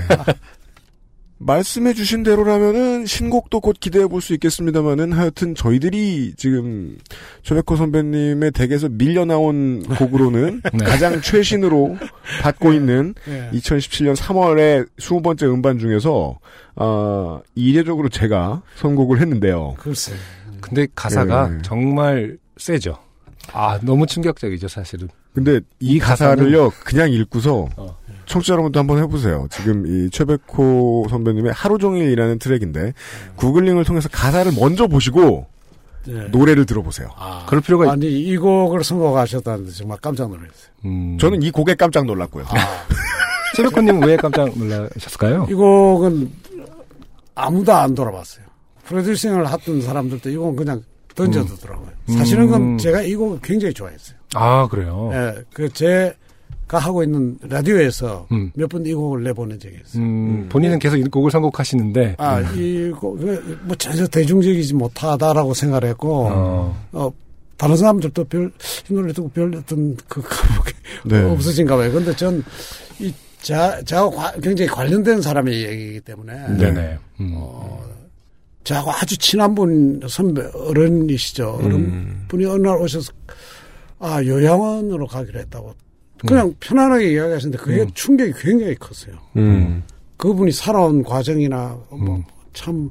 말씀해 1.46 1.92
주신 1.94 2.22
대로라면은 2.22 3.04
신곡도 3.06 3.60
곧 3.60 3.76
기대해 3.78 4.06
볼 4.06 4.20
수 4.24 4.32
있겠습니다만은 4.34 5.12
하여튼 5.12 5.54
저희들이 5.54 6.34
지금 6.36 6.96
최백호 7.42 7.76
선배님의 7.76 8.52
댁에서 8.52 8.88
밀려 8.88 9.24
나온 9.26 9.82
곡으로는 9.98 10.62
네. 10.72 10.84
가장 10.84 11.20
최신으로 11.20 11.98
받고 12.42 12.72
있는 12.72 13.14
예. 13.28 13.50
2017년 13.52 14.16
3월에 14.16 14.86
20번째 14.98 15.42
음반 15.52 15.78
중에서 15.78 16.38
어, 16.76 17.40
이례적으로 17.54 18.08
제가 18.08 18.62
선곡을 18.76 19.20
했는데요. 19.20 19.74
글쎄. 19.78 20.14
근데 20.62 20.86
가사가 20.94 21.50
예. 21.54 21.62
정말 21.62 22.38
세죠. 22.56 22.96
아, 23.52 23.78
너무 23.82 24.06
충격적이죠, 24.06 24.68
사실은. 24.68 25.08
근데 25.34 25.60
이 25.80 25.96
이 25.96 25.98
가사를요 25.98 26.70
그냥 26.84 27.12
읽고서 27.12 27.68
어. 27.76 27.98
청취자 28.26 28.54
여러분도 28.54 28.78
한번 28.78 28.98
해보세요. 28.98 29.46
지금 29.50 29.86
이 29.86 30.10
최백호 30.10 31.06
선배님의 31.10 31.52
하루 31.52 31.78
종일이라는 31.78 32.38
트랙인데 32.38 32.94
구글링을 33.36 33.84
통해서 33.84 34.08
가사를 34.10 34.50
먼저 34.58 34.86
보시고 34.86 35.46
예. 36.08 36.12
노래를 36.28 36.66
들어보세요. 36.66 37.08
아, 37.16 37.46
그럴 37.46 37.60
필요가 37.62 37.86
있... 37.86 37.88
아니 37.90 38.06
이 38.06 38.36
곡을 38.36 38.84
선곡하셨다는데 38.84 39.72
정말 39.72 39.98
깜짝 40.00 40.28
놀랐어요. 40.28 40.70
음. 40.84 41.16
저는 41.18 41.42
이 41.42 41.50
곡에 41.50 41.74
깜짝 41.74 42.04
놀랐고요. 42.04 42.44
최백호님 43.56 44.02
왜 44.02 44.16
깜짝 44.16 44.56
놀라셨을까요? 44.56 45.46
이 45.48 45.54
곡은 45.54 46.30
아무도 47.34 47.72
안 47.72 47.94
돌아봤어요. 47.94 48.44
프로듀싱을 48.84 49.50
했던 49.50 49.80
사람들도 49.80 50.28
이 50.28 50.36
곡은 50.36 50.56
그냥 50.56 50.82
던져두더라고요. 51.14 51.88
사실은 52.08 52.46
그건 52.46 52.62
음. 52.62 52.78
제가 52.78 53.02
이 53.02 53.14
곡을 53.14 53.38
굉장히 53.42 53.72
좋아했어요. 53.72 54.16
아, 54.34 54.66
그래요? 54.68 55.10
예, 55.12 55.34
그 55.52 55.72
제가 55.72 56.12
하고 56.78 57.02
있는 57.02 57.36
라디오에서 57.42 58.26
음. 58.32 58.50
몇번 58.54 58.84
이 58.86 58.92
곡을 58.94 59.22
내보낸 59.24 59.58
적이 59.58 59.76
있어요. 59.84 60.02
음, 60.02 60.46
본인은 60.48 60.78
계속 60.78 60.96
이 60.96 61.02
곡을 61.04 61.30
선곡하시는데. 61.30 62.16
아, 62.18 62.40
이 62.40 62.90
곡, 62.90 63.18
그, 63.18 63.58
뭐 63.64 63.74
전혀 63.76 64.06
대중적이지 64.06 64.74
못하다라고 64.74 65.54
생각을 65.54 65.88
했고, 65.90 66.26
어, 66.28 66.76
어, 66.92 67.10
다른 67.56 67.76
사람들도 67.76 68.24
별, 68.24 68.52
이 68.90 68.92
노래 68.94 69.12
듣고 69.12 69.28
별 69.28 69.54
어떤 69.54 69.96
그 70.08 70.20
감옥이 70.22 70.72
네. 71.06 71.22
없으신가 71.22 71.76
봐요. 71.76 71.92
근데 71.92 72.14
전, 72.16 72.42
이, 72.98 73.12
자, 73.40 73.80
저하고 73.84 74.10
과- 74.16 74.32
굉장히 74.42 74.68
관련된 74.70 75.20
사람의 75.22 75.62
얘기이기 75.64 76.00
때문에, 76.00 76.56
네네. 76.58 76.98
음. 77.20 77.32
어, 77.36 77.84
저하고 78.64 78.90
아주 78.92 79.16
친한 79.18 79.54
분, 79.54 80.00
선배, 80.08 80.42
어른이시죠. 80.54 81.58
어른 81.62 81.72
음. 81.72 82.24
분이 82.28 82.44
어느 82.46 82.66
날 82.66 82.76
오셔서, 82.80 83.12
아, 84.00 84.22
요양원으로 84.24 85.06
가기로 85.06 85.38
했다고. 85.40 85.74
그냥 86.26 86.54
편안하게 86.60 87.12
이야기하시는데 87.12 87.58
그게 87.58 87.82
음. 87.82 87.90
충격이 87.94 88.32
굉장히 88.38 88.74
컸어요. 88.76 89.16
음. 89.36 89.82
그분이 90.16 90.52
살아온 90.52 91.02
과정이나 91.02 91.78
뭐 91.90 92.16
음. 92.16 92.24
참 92.52 92.90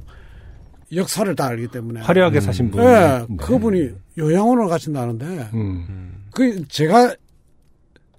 역사를 0.92 1.34
다 1.34 1.46
알기 1.46 1.68
때문에. 1.68 2.00
화려하게 2.00 2.40
사신 2.40 2.70
분. 2.70 2.84
네, 2.84 3.26
네. 3.28 3.36
그분이 3.38 3.90
요양원을 4.18 4.68
가신다는데, 4.68 5.50
음. 5.54 6.24
그 6.32 6.66
제가 6.68 7.14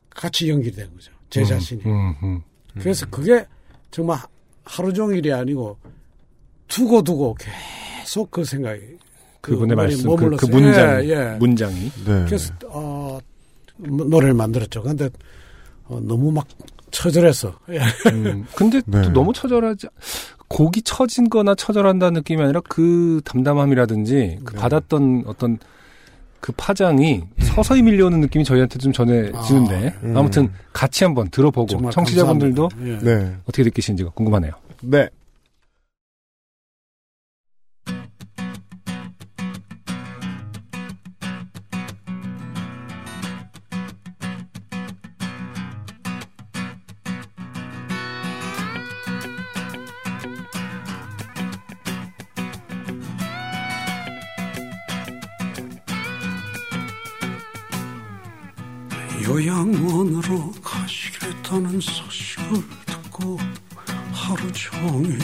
같이 0.10 0.50
연결된 0.50 0.90
거죠. 0.94 1.12
제 1.30 1.44
자신이. 1.44 1.82
음, 1.86 2.16
음. 2.24 2.42
그래서 2.80 3.06
그게 3.10 3.46
정말 3.92 4.20
하루 4.64 4.92
종일이 4.94 5.32
아니고 5.32 5.78
두고 6.68 7.02
두고 7.02 7.36
계속 8.02 8.32
그 8.32 8.44
생각이 8.44 8.82
그 9.42 9.52
그분의 9.52 9.76
말씀, 9.76 10.10
그, 10.16 10.16
그 10.16 10.46
머물렀어요. 10.48 10.52
문장, 10.52 11.06
예, 11.06 11.10
예. 11.10 11.38
문장이. 11.38 11.92
네. 12.06 12.26
그래서 12.26 12.54
어 12.66 12.80
뭐, 12.80 13.22
노래를 13.78 14.34
만들었죠. 14.34 14.84
근데 14.84 15.10
어, 15.86 16.00
너무 16.02 16.32
막 16.32 16.48
처절해서 16.92 17.54
예. 17.70 17.80
음, 18.12 18.46
근데 18.56 18.82
네. 18.86 19.02
또 19.02 19.10
너무 19.12 19.34
처절하지, 19.34 19.88
곡이 20.48 20.82
처진 20.84 21.30
거나 21.30 21.56
처절한다는 21.56 22.20
느낌이 22.20 22.42
아니라 22.42 22.62
그 22.68 23.22
담담함이라든지 23.26 24.40
그 24.44 24.54
네. 24.54 24.60
받았던 24.60 25.24
어떤 25.28 25.58
그 26.40 26.52
파장이 26.56 27.24
서서히 27.40 27.82
밀려오는 27.82 28.20
느낌이 28.22 28.46
저희한테 28.46 28.78
좀 28.78 28.94
전해지는데 28.94 29.88
아, 29.90 30.06
음. 30.06 30.18
아무튼 30.18 30.50
같이 30.74 31.04
한번 31.04 31.30
들어보고 31.30 31.90
청취자분들도. 31.90 32.70
예. 32.84 33.00
네. 33.00 33.36
어떻게 33.44 33.64
느끼시는지가 33.64 34.12
궁금하네요. 34.12 34.52
네. 34.82 35.10
가시겠다는 61.46 61.80
소식을 61.80 62.64
듣고 62.86 63.38
하루 64.12 64.52
종일 64.52 65.20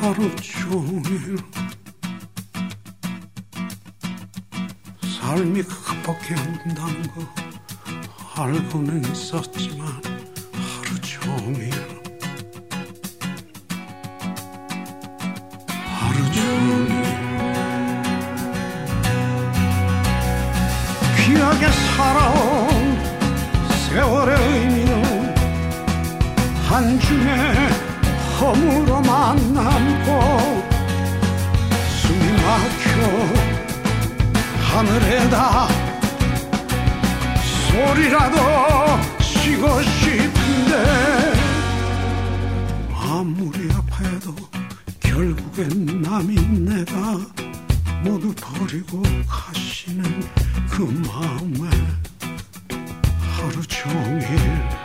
하루 0.00 0.36
종일 0.36 1.36
삶이 5.20 5.62
그것밖에 5.62 6.34
없다는 6.34 7.02
거 7.14 8.42
알고는 8.42 9.12
있었지만 9.12 10.13
소리라도 38.24 38.36
쉬고 39.20 39.82
싶은데 39.82 41.32
아무리 42.92 43.70
아파해도 43.72 44.34
결국엔 45.00 46.02
남이 46.02 46.34
내가 46.60 47.18
모두 48.02 48.34
버리고 48.36 49.02
가시는 49.28 50.04
그 50.70 50.82
마음에 51.08 51.68
하루 53.36 53.62
종일 53.66 54.83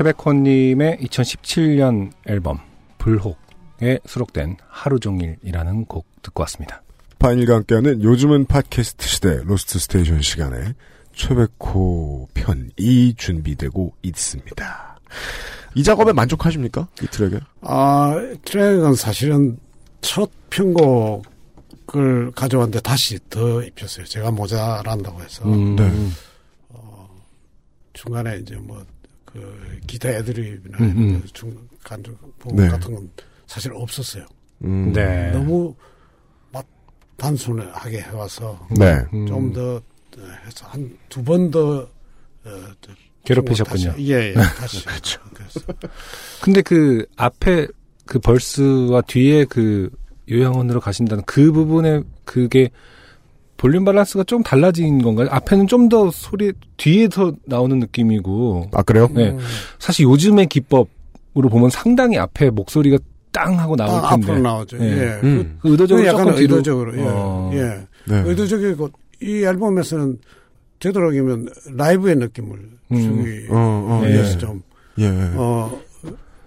최백호님의 0.00 0.96
2017년 1.02 2.10
앨범 2.26 2.58
불혹에 2.96 3.98
수록된 4.06 4.56
하루 4.66 4.98
종일이라는 4.98 5.84
곡 5.84 6.06
듣고 6.22 6.40
왔습니다. 6.42 6.82
바이닐과 7.18 7.56
함께하는 7.56 8.02
요즘은 8.02 8.46
팟캐스트 8.46 9.06
시대 9.06 9.42
고스트 9.44 9.78
스테이션 9.78 10.22
시간에 10.22 10.72
최백호 11.12 12.28
편이 12.32 13.14
준비되고 13.14 13.92
있습니다. 14.02 15.00
이 15.74 15.82
작업에 15.82 16.14
만족하십니까? 16.14 16.88
이 17.02 17.06
트랙에? 17.06 17.38
아, 17.60 18.14
트랙은 18.46 18.94
사실은 18.94 19.58
첫 20.00 20.30
편곡을 20.48 22.32
가져왔는데 22.34 22.80
다시 22.80 23.18
더 23.28 23.62
입혔어요. 23.62 24.06
제가 24.06 24.30
모자란다고 24.30 25.20
해서. 25.20 25.44
음, 25.44 25.76
네. 25.76 25.92
중간에 27.92 28.38
이제 28.38 28.56
뭐, 28.56 28.82
그, 29.32 29.80
기타 29.86 30.08
애드립이나 30.10 30.78
음, 30.78 30.94
음. 30.96 31.20
그 31.20 31.28
중간 31.32 32.02
부분 32.38 32.56
네. 32.56 32.68
같은 32.68 32.94
건 32.94 33.10
사실 33.46 33.72
없었어요. 33.74 34.24
음. 34.64 34.92
네. 34.92 35.30
너무 35.32 35.74
막 36.52 36.66
단순하게 37.16 38.00
해와서 38.02 38.66
네. 38.78 39.02
음, 39.12 39.26
좀더 39.26 39.82
해서 40.44 40.66
한 40.66 40.98
두번 41.08 41.50
더, 41.50 41.78
어, 41.80 41.88
더 42.80 42.92
괴롭히셨군요. 43.24 43.90
다시, 43.92 44.08
예, 44.08 44.30
예, 44.30 44.34
다시. 44.34 44.84
그렇죠. 44.86 45.20
그래서. 45.34 45.60
근데 46.42 46.62
그 46.62 47.06
앞에 47.16 47.68
그 48.06 48.18
벌스와 48.18 49.02
뒤에 49.02 49.44
그 49.44 49.90
요양원으로 50.30 50.80
가신다는 50.80 51.24
그 51.26 51.52
부분에 51.52 52.02
그게 52.24 52.70
볼륨 53.60 53.84
밸런스가 53.84 54.24
좀 54.24 54.42
달라진 54.42 55.02
건가요? 55.02 55.28
앞에는 55.30 55.66
좀 55.66 55.90
더 55.90 56.10
소리 56.10 56.52
뒤에서 56.78 57.32
나오는 57.44 57.78
느낌이고 57.78 58.70
아, 58.72 58.82
그래요? 58.82 59.08
네. 59.12 59.36
사실 59.78 60.04
요즘의 60.04 60.46
기법으로 60.46 61.48
보면 61.50 61.68
상당히 61.68 62.16
앞에 62.16 62.48
목소리가 62.50 62.96
땅 63.32 63.58
하고 63.58 63.76
나올 63.76 63.90
아, 64.02 64.10
텐데 64.10 64.26
앞으로 64.26 64.38
나오죠. 64.42 64.78
네. 64.78 64.86
예. 64.86 65.20
음. 65.24 65.58
그 65.60 65.72
의도적으로 65.72 66.02
그 66.02 66.08
약간 66.08 66.24
조금 66.26 66.38
뒤로 66.38 66.56
의도적으로, 66.56 66.96
예. 66.96 67.02
어. 67.04 67.50
예. 67.52 67.58
네. 68.06 68.22
의도적이고, 68.24 68.90
이 69.22 69.42
앨범에서는 69.42 70.18
되도록이면 70.78 71.48
라이브의 71.76 72.16
느낌을 72.16 72.58
음. 72.92 72.96
주기 72.96 73.46
어, 73.50 73.56
어, 73.56 74.02
예. 74.04 74.14
위해서 74.14 74.38
좀, 74.38 74.62
예. 74.98 75.08
어, 75.34 75.70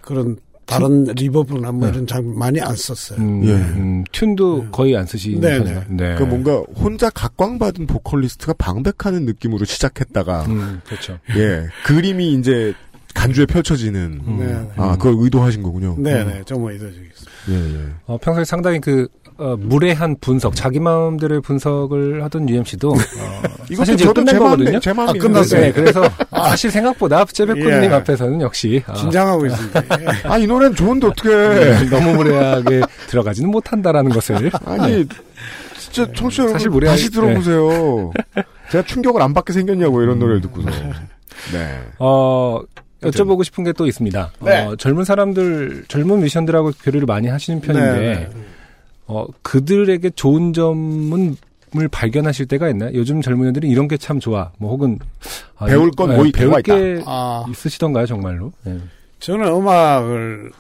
그런 0.02 0.38
다른 0.66 1.04
reverb나 1.06 1.72
뭐 1.72 1.88
이런 1.88 2.08
장 2.08 2.38
많이 2.38 2.60
안 2.62 2.76
썼어요. 2.76 3.20
음, 3.20 3.44
예. 3.46 3.52
음, 3.54 4.04
tune도 4.12 4.72
거의 4.72 4.96
안 4.96 5.06
쓰시는 5.06 5.42
네, 5.42 5.58
편이에요. 5.60 5.84
네. 5.90 6.16
그 6.16 6.24
뭔가 6.24 6.64
혼자 6.76 7.10
각광받은 7.10 7.88
보컬리스트가 7.88 8.54
방백하는 8.54 9.26
느낌으로 9.26 9.66
시작했다가 9.66 10.46
음, 10.46 10.82
그렇죠. 10.86 11.20
예 11.36 11.68
그림이 11.86 12.34
이제 12.34 12.74
간주에 13.14 13.46
펼쳐지는 13.46 14.22
음. 14.26 14.38
네, 14.40 14.46
네. 14.48 14.70
아 14.78 14.98
그걸 14.98 15.16
의도하신 15.18 15.64
거군요. 15.64 15.96
네, 16.00 16.24
네. 16.24 16.42
좀 16.46 16.66
의도적이었어요. 16.66 17.34
예, 17.50 17.54
예. 17.54 17.86
어, 18.06 18.18
평소에 18.18 18.46
상당히 18.46 18.80
그 18.80 19.08
어, 19.38 19.56
무례한 19.58 20.16
분석, 20.22 20.56
자기 20.56 20.80
마음대로의 20.80 21.42
분석을 21.42 22.24
하던 22.24 22.48
UMC도 22.50 22.92
어, 22.92 22.96
사실 23.76 23.98
지금 23.98 24.14
저도 24.14 24.14
끝난 24.22 24.34
제 24.36 24.40
거거든요. 24.40 24.80
제 24.80 24.94
마음이 24.94 25.20
아, 25.20 25.22
끝났어요. 25.22 25.62
네, 25.62 25.72
그래서 25.72 26.04
사실 26.32 26.70
생각보다 26.72 27.26
제베코님 27.26 27.84
예. 27.84 27.88
앞에서는 27.88 28.42
역시 28.42 28.84
아, 28.88 28.94
긴장하고 28.94 29.46
있습니다. 29.46 29.82
예. 30.02 30.06
아이 30.28 30.46
노래는 30.48 30.76
좋은데 30.76 31.08
어떻게 31.08 31.30
네, 31.30 31.90
너무 31.90 32.14
무례하게 32.16 32.82
들어가지는 33.08 33.50
못한다라는 33.50 34.12
것을 34.12 34.52
아니 34.66 35.06
진짜 35.78 36.12
청취자 36.14 36.44
여러분 36.44 36.60
사실 36.60 36.70
무례하- 36.70 36.92
다시 36.92 37.10
들어보세요. 37.12 38.12
제가 38.72 38.84
충격을 38.86 39.22
안 39.22 39.34
받게 39.34 39.54
생겼냐고 39.54 40.02
이런 40.02 40.20
노래를 40.20 40.42
듣고서. 40.42 40.70
네. 41.52 41.80
어, 42.00 42.62
여쭤보고 43.02 43.44
싶은 43.44 43.64
게 43.66 43.74
또 43.74 43.86
있습니다. 43.86 44.32
네. 44.42 44.66
어, 44.66 44.76
젊은 44.78 45.04
사람들, 45.04 45.86
젊은 45.90 46.20
뮤지션들하고 46.20 46.72
교류를 46.84 47.06
많이 47.06 47.28
하시는 47.28 47.60
편인데, 47.60 47.92
네, 48.00 48.00
네. 48.16 48.30
어, 49.08 49.26
그들에게 49.42 50.12
좋은 50.12 50.54
점은 50.54 51.36
을 51.76 51.88
발견하실 51.88 52.46
때가 52.46 52.70
있나요? 52.70 52.92
요즘 52.94 53.20
젊은 53.24 53.48
애들이 53.50 53.68
이런 53.68 53.88
게 53.88 53.98
참 53.98 54.20
좋아. 54.20 54.52
뭐 54.60 54.70
혹은 54.70 55.00
아, 55.58 55.66
배울 55.66 55.88
이- 55.88 55.92
건 55.96 56.10
네, 56.12 56.18
뭐 56.18 56.26
배울 56.32 56.52
있다. 56.60 56.62
게 56.62 57.02
아, 57.04 57.44
있으시던가요, 57.50 58.06
정말로? 58.06 58.54
네. 58.64 58.78
저는 59.20 59.48
음악을, 59.48 60.52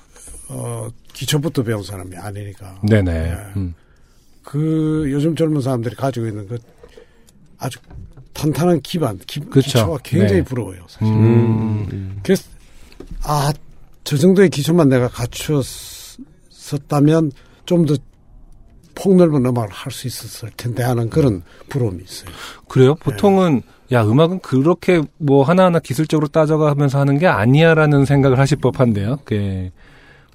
어, 0.50 0.88
기초부터 1.14 1.62
배운 1.62 1.84
사람이 1.84 2.16
아니니까. 2.18 2.80
네네. 2.82 3.14
네. 3.14 3.38
음. 3.58 3.76
그 4.42 5.06
요즘 5.12 5.36
젊은 5.36 5.62
사람들이 5.62 5.94
가지고 5.96 6.26
있는 6.26 6.48
그 6.48 6.58
아주 7.60 7.78
탄탄한 8.34 8.82
기반, 8.82 9.20
기. 9.28 9.40
기초가 9.40 10.00
굉장히 10.04 10.42
네. 10.42 10.44
부러워요. 10.44 10.82
사실. 10.90 11.14
음. 11.14 12.20
그래서 12.24 12.44
아, 13.22 13.54
저 14.04 14.18
정도의 14.18 14.50
기초만 14.50 14.90
내가 14.90 15.08
갖추었었다면 15.10 17.32
좀 17.66 17.86
더 17.86 17.96
폭넓은 18.96 19.46
음악을 19.46 19.70
할 19.72 19.92
수 19.92 20.08
있었을 20.08 20.50
텐데 20.58 20.84
하는 20.84 21.10
그런 21.10 21.42
부러움이 21.70 22.04
있어요. 22.04 22.30
그래요? 22.68 22.96
보통은, 22.96 23.62
야, 23.92 24.04
음악은 24.04 24.40
그렇게 24.40 25.02
뭐 25.18 25.44
하나하나 25.44 25.80
기술적으로 25.80 26.28
따져가면서 26.28 27.00
하는 27.00 27.18
게 27.18 27.28
아니야라는 27.28 28.06
생각을 28.06 28.40
하실 28.40 28.58
법한데요. 28.58 29.18
그게 29.26 29.72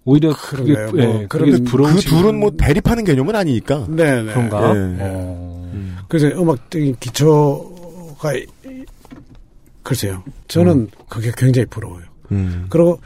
오히려 0.05 0.33
그게? 0.35 0.73
뭐 0.75 0.99
예, 1.01 1.27
그런 1.29 1.51
그게 1.51 1.51
그 1.53 2.01
둘은 2.01 2.39
뭐 2.41 2.51
대립하는 2.57 3.05
개념은 3.05 3.35
아니니까. 3.35 3.87
네, 3.89 4.23
네. 4.23 4.33
그런가? 4.33 4.75
예. 4.75 4.97
어. 5.01 6.05
그래서 6.09 6.29
음악적인 6.41 6.97
기초가 7.01 8.35
이- 8.35 8.47
글쎄요. 9.83 10.23
저는 10.49 10.89
그게 11.09 11.33
굉장히 11.37 11.67
부러워요. 11.67 12.03
음. 12.33 12.67
그리고 12.69 13.01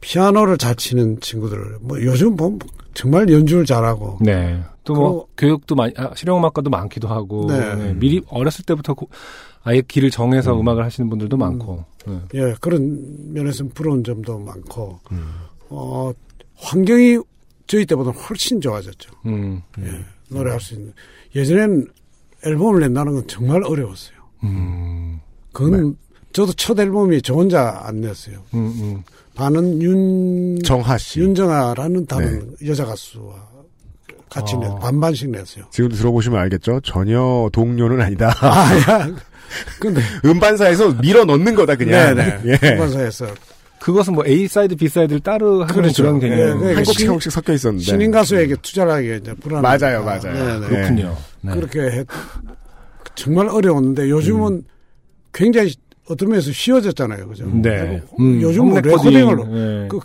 피아노를 0.00 0.58
잘 0.58 0.74
치는 0.76 1.20
친구들 1.20 1.76
뭐 1.80 2.00
요즘 2.02 2.36
보면 2.36 2.58
정말 2.94 3.28
연주를 3.30 3.64
잘하고 3.66 4.18
네. 4.20 4.60
또 4.94 5.00
뭐 5.00 5.26
교육도 5.36 5.74
많이 5.74 5.92
아, 5.96 6.12
실용음악과도 6.14 6.70
많기도 6.70 7.08
하고 7.08 7.46
네. 7.48 7.74
네, 7.74 7.92
미리 7.94 8.22
어렸을 8.28 8.64
때부터 8.64 8.94
고- 8.94 9.08
아예 9.62 9.82
길을 9.82 10.10
정해서 10.10 10.58
음. 10.58 10.66
악을 10.68 10.84
하시는 10.84 11.08
분들도 11.10 11.36
많고. 11.36 11.84
네. 12.06 12.20
예 12.34 12.54
그런 12.60 13.32
면에서 13.32 13.64
부러운 13.74 14.02
점도 14.04 14.38
많고 14.38 14.98
음. 15.12 15.32
어 15.68 16.12
환경이 16.56 17.18
저희 17.66 17.84
때보다 17.86 18.10
훨씬 18.10 18.60
좋아졌죠. 18.60 19.10
음. 19.26 19.62
예, 19.80 19.90
노래할 20.28 20.60
수 20.60 20.74
있는. 20.74 20.92
예전엔 21.36 21.86
앨범을 22.44 22.80
낸다는 22.80 23.14
건 23.14 23.24
정말 23.28 23.62
어려웠어요. 23.64 24.16
음. 24.44 25.20
그건 25.52 25.96
저도 26.32 26.52
첫 26.54 26.78
앨범이 26.78 27.20
저 27.22 27.34
혼자 27.34 27.80
안 27.84 28.00
냈어요. 28.00 28.38
음. 28.54 28.58
음. 28.80 29.02
반은 29.34 29.82
윤 29.82 30.58
정하 30.62 30.96
씨. 30.98 31.20
윤정아라는 31.20 32.06
다른 32.06 32.54
여자 32.66 32.84
가수와 32.84 33.34
같이 34.30 34.54
어. 34.54 34.60
냈 34.60 34.78
반반씩 34.80 35.30
냈어요. 35.30 35.64
지금도 35.70 35.96
들어보시면 35.96 36.38
알겠죠? 36.40 36.80
전혀 36.84 37.48
동료는 37.52 38.00
아니다. 38.00 38.32
아야. 38.40 39.08
근데 39.80 40.00
음반사에서 40.24 40.94
밀어 41.00 41.24
넣는 41.24 41.54
거다, 41.54 41.74
그냥. 41.74 42.14
네네. 42.14 42.40
예. 42.62 42.72
음반사에서 42.72 43.26
그것은 43.80 44.14
뭐 44.14 44.24
A 44.26 44.46
side, 44.46 44.76
B 44.76 44.88
side를 44.88 45.20
따로 45.20 45.62
하는 45.62 45.74
그렇죠. 45.74 46.02
그런 46.02 46.20
개념. 46.20 46.38
예, 46.38 46.44
그러니까 46.44 46.68
한 46.76 46.84
곡, 46.84 46.92
신- 46.92 47.06
세 47.06 47.12
곡씩 47.12 47.32
섞여 47.32 47.52
있었는데. 47.52 47.84
신인 47.84 48.10
가수에게 48.10 48.56
투자를 48.62 48.92
하기에 48.92 49.16
이제 49.16 49.34
불안. 49.34 49.62
맞아요, 49.62 50.04
맞아요. 50.04 50.60
그렇군요. 50.60 51.16
네. 51.40 51.52
그렇게 51.54 51.80
했, 51.80 52.06
정말 53.14 53.48
어려웠는데 53.48 54.08
요즘은 54.10 54.52
음. 54.52 54.62
굉장히 55.32 55.72
어떤 56.08 56.28
면에서 56.28 56.52
쉬워졌잖아요, 56.52 57.26
그죠? 57.28 57.46
네. 57.52 58.02
요즘은 58.18 58.72
home 58.72 58.80
recording으로 58.82 59.46
예. 59.84 59.88
그 59.88 59.98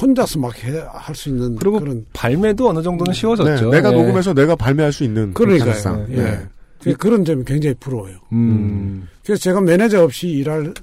혼자서 0.00 0.38
막 0.38 0.52
할 0.62 1.14
수 1.14 1.28
있는 1.30 1.56
그리고 1.56 1.78
그런 1.80 2.04
발매도 2.12 2.68
어느 2.68 2.82
정도는 2.82 3.12
쉬워졌죠. 3.12 3.70
네, 3.70 3.76
내가 3.76 3.92
예. 3.92 3.96
녹음해서 3.96 4.34
내가 4.34 4.54
발매할 4.56 4.92
수 4.92 5.04
있는 5.04 5.32
그러니까요. 5.34 5.70
가능성. 5.70 6.06
예. 6.10 6.16
네. 6.16 6.46
그- 6.82 6.94
그런 6.96 7.24
점이 7.24 7.44
굉장히 7.44 7.74
부러워요. 7.80 8.16
음. 8.32 9.08
그래서 9.24 9.40
제가 9.42 9.60
매니저 9.60 10.02
없이 10.04 10.28
일하고 10.28 10.74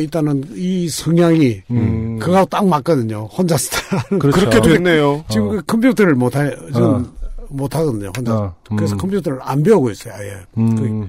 있다는 0.00 0.44
이 0.54 0.88
성향이 0.88 1.62
음. 1.70 2.18
그거하고 2.18 2.48
딱 2.50 2.66
맞거든요. 2.66 3.26
혼자서 3.26 3.70
다 3.70 3.96
하는 3.98 4.18
그렇죠. 4.18 4.50
그렇게 4.50 4.60
됐네요. 4.60 5.24
지금 5.30 5.46
어. 5.48 5.50
그 5.52 5.62
컴퓨터를 5.66 6.14
못 6.14 6.34
하, 6.36 6.50
저는 6.72 6.88
어. 6.88 7.04
못 7.48 7.74
하거든요. 7.76 8.10
혼자. 8.16 8.34
어, 8.36 8.54
음. 8.72 8.76
그래서 8.76 8.96
컴퓨터를 8.96 9.38
안 9.42 9.62
배우고 9.62 9.90
있어요, 9.90 10.14
아예. 10.14 10.32
음. 10.58 10.76
그, 10.76 11.08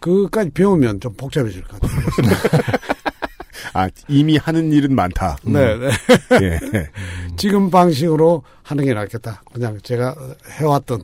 그까지 0.00 0.50
배우면 0.50 0.98
좀 1.00 1.12
복잡해질 1.14 1.62
것 1.64 1.80
같아요. 1.80 2.00
아, 3.72 3.88
이미 4.08 4.36
하는 4.36 4.72
일은 4.72 4.94
많다. 4.94 5.36
네, 5.44 5.76
네. 5.76 5.90
예. 6.42 6.60
지금 7.36 7.70
방식으로 7.70 8.42
하는 8.62 8.84
게 8.84 8.92
낫겠다. 8.94 9.42
그냥 9.52 9.78
제가 9.82 10.14
해왔던, 10.58 11.02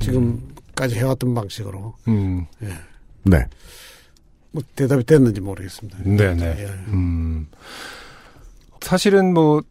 지금까지 0.00 0.96
해왔던 0.96 1.34
방식으로. 1.34 1.94
음. 2.08 2.46
네. 3.24 3.44
뭐 4.50 4.62
대답이 4.76 5.04
됐는지 5.04 5.40
모르겠습니다. 5.40 5.98
네네. 6.04 6.44
예. 6.44 6.66
음. 6.88 7.46
사실은 8.80 9.32
뭐 9.32 9.62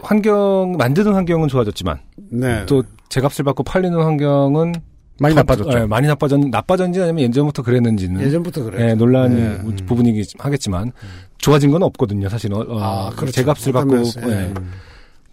환경 0.00 0.74
만드는 0.78 1.12
환경은 1.14 1.48
좋아졌지만 1.48 1.98
네. 2.30 2.64
또 2.66 2.82
제값을 3.10 3.44
받고 3.44 3.62
팔리는 3.64 3.96
환경은 4.02 4.74
많이 5.20 5.34
더- 5.34 5.40
나빠졌죠. 5.42 5.78
예, 5.78 5.84
많이 5.84 6.06
나빠졌 6.06 6.40
나빠졌는지 6.40 7.02
아니면 7.02 7.24
예전부터 7.24 7.62
그랬는지는 7.62 8.22
예전부터 8.22 8.64
그래요. 8.64 8.88
예, 8.88 8.94
논란이 8.94 9.38
예. 9.40 9.58
부분이긴 9.84 10.24
하겠지만 10.38 10.92
좋아진 11.40 11.70
건 11.70 11.82
없거든요. 11.82 12.28
사실은 12.28 12.56
어, 12.56 12.78
아, 12.80 13.10
그렇죠. 13.10 13.32
제값을 13.32 13.72
받고 13.72 13.96
예. 13.96 14.30
예, 14.30 14.54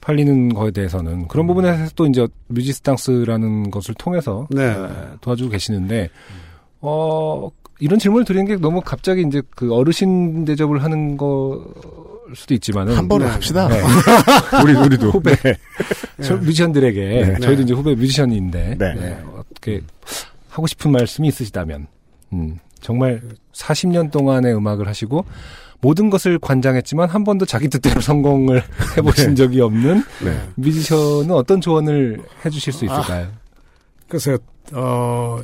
팔리는 0.01 0.53
거에 0.53 0.71
대해서는 0.71 1.27
그런 1.27 1.47
부분에서 1.47 1.91
또 1.95 2.05
이제 2.05 2.27
뮤지스탕스라는 2.47 3.71
것을 3.71 3.93
통해서 3.95 4.47
네. 4.49 4.63
예, 4.63 4.88
도와주고 5.21 5.49
계시는데 5.51 6.09
어 6.81 7.49
이런 7.79 7.99
질문을 7.99 8.25
드리는 8.25 8.45
게 8.45 8.55
너무 8.55 8.81
갑자기 8.81 9.23
이제 9.27 9.41
그 9.49 9.73
어르신 9.73 10.45
대접을 10.45 10.84
하는 10.84 11.17
걸 11.17 11.59
수도 12.35 12.53
있지만은 12.53 12.95
한 12.95 13.07
번에 13.07 13.25
네. 13.25 13.31
합시다. 13.31 13.67
네. 13.67 13.81
우리, 14.63 14.73
우리도. 14.73 15.11
후배. 15.11 15.35
네. 15.35 15.55
저 16.23 16.35
뮤지션들에게 16.35 17.01
네. 17.01 17.39
저희도 17.39 17.61
이제 17.63 17.73
후배 17.73 17.95
뮤지션인데 17.95 18.75
네. 18.77 18.93
네, 18.95 19.23
어떻게 19.35 19.81
하고 20.49 20.67
싶은 20.67 20.91
말씀이 20.91 21.27
있으시다면 21.27 21.88
음, 22.34 22.59
정말 22.81 23.21
40년 23.53 24.11
동안의 24.11 24.55
음악을 24.55 24.88
하시고 24.88 25.25
모든 25.81 26.09
것을 26.09 26.39
관장했지만 26.39 27.07
한 27.09 27.23
번도 27.23 27.45
자기 27.45 27.67
뜻대로 27.67 28.01
성공을 28.01 28.63
해보신 28.97 29.35
적이 29.35 29.61
없는 29.61 30.03
네. 30.23 30.41
뮤지션은 30.55 31.31
어떤 31.31 31.61
조언을 31.61 32.19
해주실 32.43 32.73
수 32.73 32.85
있을까요? 32.85 33.31
그래서, 34.07 34.37
어, 34.73 35.39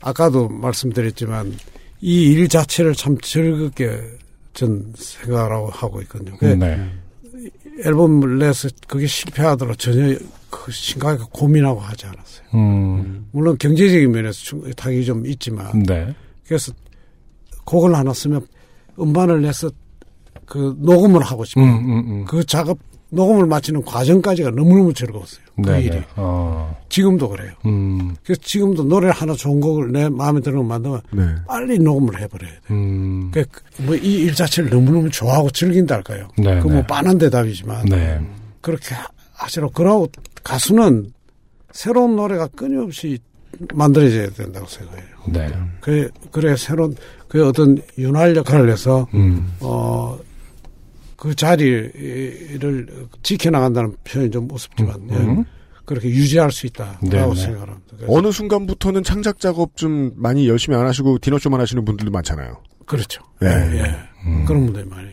아까도 0.00 0.48
말씀드렸지만, 0.48 1.54
이 2.00 2.32
일 2.32 2.48
자체를 2.48 2.94
참 2.94 3.16
즐겁게 3.18 4.00
전 4.54 4.92
생각하고 4.96 5.68
하고 5.70 6.00
있거든요. 6.02 6.36
그 6.38 6.44
네. 6.46 6.88
앨범을 7.84 8.38
내서 8.38 8.68
그게 8.86 9.06
실패하더라도 9.06 9.76
전혀 9.76 10.16
그 10.50 10.70
심각하게 10.72 11.24
고민하고 11.32 11.80
하지 11.80 12.06
않았어요. 12.06 12.46
음, 12.54 13.26
물론 13.32 13.56
경제적인 13.58 14.10
면에서 14.10 14.32
충- 14.38 14.70
타격이 14.74 15.04
좀 15.04 15.26
있지만, 15.26 15.82
네. 15.84 16.14
그래서 16.46 16.72
곡을 17.64 17.94
하나 17.94 18.12
쓰면 18.12 18.46
음반을 19.00 19.42
내서 19.42 19.70
그 20.46 20.74
녹음을 20.78 21.22
하고 21.22 21.44
싶어요. 21.44 21.64
음, 21.64 21.70
음, 21.70 21.98
음. 22.10 22.24
그 22.24 22.44
작업, 22.44 22.78
녹음을 23.10 23.46
마치는 23.46 23.84
과정까지가 23.84 24.50
너무너무 24.50 24.92
즐거웠어요. 24.92 25.42
그 25.62 25.70
네, 25.70 25.80
일이. 25.82 25.90
네. 25.96 26.06
어, 26.16 26.74
지금도 26.88 27.28
그래요. 27.30 27.52
음, 27.66 28.14
그래서 28.22 28.40
지금도 28.42 28.84
노래 28.84 29.10
하나 29.12 29.34
좋은 29.34 29.60
곡을 29.60 29.92
내 29.92 30.08
마음에 30.08 30.40
드는 30.40 30.58
거 30.58 30.64
만들면 30.64 31.00
네. 31.12 31.22
빨리 31.46 31.78
녹음을 31.78 32.20
해버려야 32.20 32.50
돼. 32.50 32.58
음, 32.70 33.30
그, 33.32 33.44
뭐, 33.78 33.94
이 33.96 34.24
일 34.24 34.34
자체를 34.34 34.70
너무너무 34.70 35.10
좋아하고 35.10 35.50
즐긴다 35.50 35.94
할까요? 35.96 36.28
네, 36.38 36.60
그 36.60 36.66
뭐, 36.66 36.76
네. 36.76 36.86
빤한 36.86 37.18
대답이지만. 37.18 37.86
네. 37.86 38.20
그렇게 38.60 38.94
하시라고. 39.34 39.72
그러고 39.72 40.08
가수는 40.44 41.12
새로운 41.72 42.16
노래가 42.16 42.46
끊임없이 42.48 43.18
만들어져야 43.74 44.28
된다고 44.30 44.66
생각해요. 44.66 45.04
네. 45.28 45.48
그래, 45.80 46.08
그래, 46.30 46.56
새로운, 46.56 46.94
그 47.28 47.46
어떤 47.46 47.80
윤활 47.98 48.34
역할을 48.36 48.70
해서, 48.70 49.06
음, 49.14 49.52
어, 49.60 50.18
그 51.16 51.34
자리를 51.34 52.86
지켜나간다는 53.22 53.96
표현이 54.04 54.30
좀 54.30 54.48
우습지만, 54.50 55.08
예. 55.10 55.16
음. 55.16 55.44
그렇게 55.84 56.08
유지할 56.08 56.52
수 56.52 56.66
있다라고 56.66 57.08
네, 57.08 57.18
네. 57.18 57.34
생각합니다. 57.34 57.80
그래서 57.96 58.12
어느 58.12 58.30
순간부터는 58.30 59.02
창작 59.04 59.40
작업 59.40 59.74
좀 59.74 60.12
많이 60.16 60.46
열심히 60.46 60.76
안 60.76 60.86
하시고 60.86 61.18
디너쇼만 61.18 61.58
하시는 61.60 61.82
분들도 61.82 62.10
많잖아요. 62.12 62.62
그렇죠. 62.84 63.22
네. 63.40 63.48
예. 63.48 63.96
음. 64.26 64.44
그런 64.44 64.66
분들이 64.66 64.84
많이. 64.84 65.08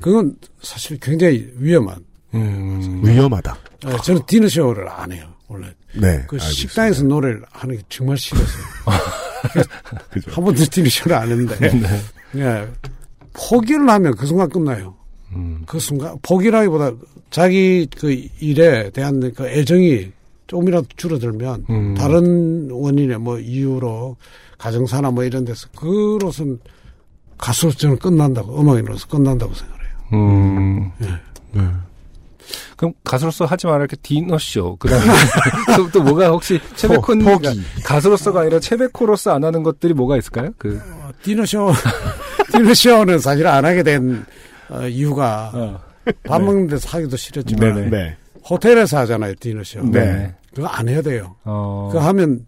그건 0.00 0.34
사실 0.60 0.98
굉장히 0.98 1.48
위험한. 1.58 2.04
음, 2.34 3.02
위험하다. 3.04 3.56
예, 3.86 3.96
저는 4.02 4.22
디너쇼를 4.26 4.88
안 4.88 5.12
해요, 5.12 5.32
원래. 5.46 5.68
네. 5.94 6.24
그 6.26 6.36
알고 6.36 6.38
식당에서. 6.38 7.04
노래를 7.04 7.42
하는 7.52 7.76
게 7.76 7.82
정말 7.88 8.18
싫었어요. 8.18 8.64
그죠. 10.10 10.30
한 10.30 10.44
번도 10.44 10.64
디너쇼를 10.64 11.16
안 11.16 11.30
했는데. 11.30 11.70
네. 11.70 12.00
예. 12.36 12.68
포기를 13.32 13.88
하면 13.88 14.14
그 14.16 14.26
순간 14.26 14.48
끝나요. 14.48 14.94
음, 15.32 15.62
그 15.66 15.78
순간, 15.78 16.16
포기라기보다 16.22 16.92
자기 17.30 17.86
그 17.98 18.12
일에 18.40 18.90
대한 18.90 19.32
그 19.34 19.46
애정이 19.46 20.12
조금이라도 20.46 20.86
줄어들면 20.96 21.66
음. 21.68 21.94
다른 21.94 22.70
원인의 22.70 23.18
뭐 23.18 23.38
이유로 23.38 24.16
가정사나 24.58 25.10
뭐 25.10 25.24
이런 25.24 25.44
데서 25.44 25.68
그로선 25.76 26.58
가수로서 27.36 27.76
저는 27.78 27.98
끝난다고, 27.98 28.58
음악인으로서 28.58 29.06
끝난다고 29.08 29.52
생각해요. 29.54 29.90
음. 30.14 30.90
네. 30.98 31.62
그럼 32.76 32.92
가수로서 33.04 33.44
하지 33.44 33.66
말아야 33.66 33.86
게 33.86 33.96
디너쇼. 34.02 34.76
그 34.78 34.88
다음에 34.88 35.04
또, 35.76 35.90
또 35.90 36.02
뭐가 36.02 36.28
혹시 36.28 36.60
채베콘 36.76 37.18
포- 37.20 37.32
포기. 37.32 37.60
가수로서가 37.84 38.40
아니라 38.42 38.60
채베코로서 38.60 39.32
안 39.34 39.44
하는 39.44 39.62
것들이 39.62 39.94
뭐가 39.94 40.16
있을까요? 40.16 40.50
그, 40.58 40.80
어, 41.02 41.10
디너쇼, 41.22 41.72
디너쇼는 42.52 43.18
사실 43.18 43.46
안 43.46 43.64
하게 43.64 43.82
된 43.82 44.24
어, 44.68 44.86
이유가 44.86 45.50
어. 45.54 45.80
밥 46.24 46.42
먹는 46.42 46.68
데서 46.68 46.88
하기도 46.90 47.16
싫었지만 47.16 47.74
네네. 47.74 47.90
네. 47.90 48.16
호텔에서 48.48 48.98
하잖아요, 48.98 49.34
디너쇼. 49.40 49.80
네. 49.90 50.34
그거 50.54 50.66
안 50.68 50.88
해야 50.88 51.02
돼요. 51.02 51.34
어. 51.44 51.88
그거 51.92 52.04
하면 52.06 52.46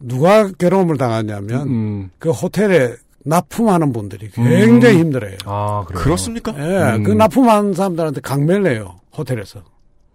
누가 0.00 0.48
괴로움을 0.52 0.96
당하냐면 0.96 1.68
음. 1.68 2.10
그 2.18 2.30
호텔에 2.30 2.94
납품하는 3.24 3.92
분들이 3.92 4.30
굉장히 4.30 4.98
힘들어요. 4.98 5.36
아, 5.44 5.84
그래요? 5.86 6.02
그렇습니까? 6.04 6.54
예, 6.56 6.96
음. 6.96 7.02
그 7.02 7.10
납품하는 7.12 7.74
사람들한테 7.74 8.20
강매를 8.20 8.62
내요, 8.62 8.94
호텔에서. 9.18 9.60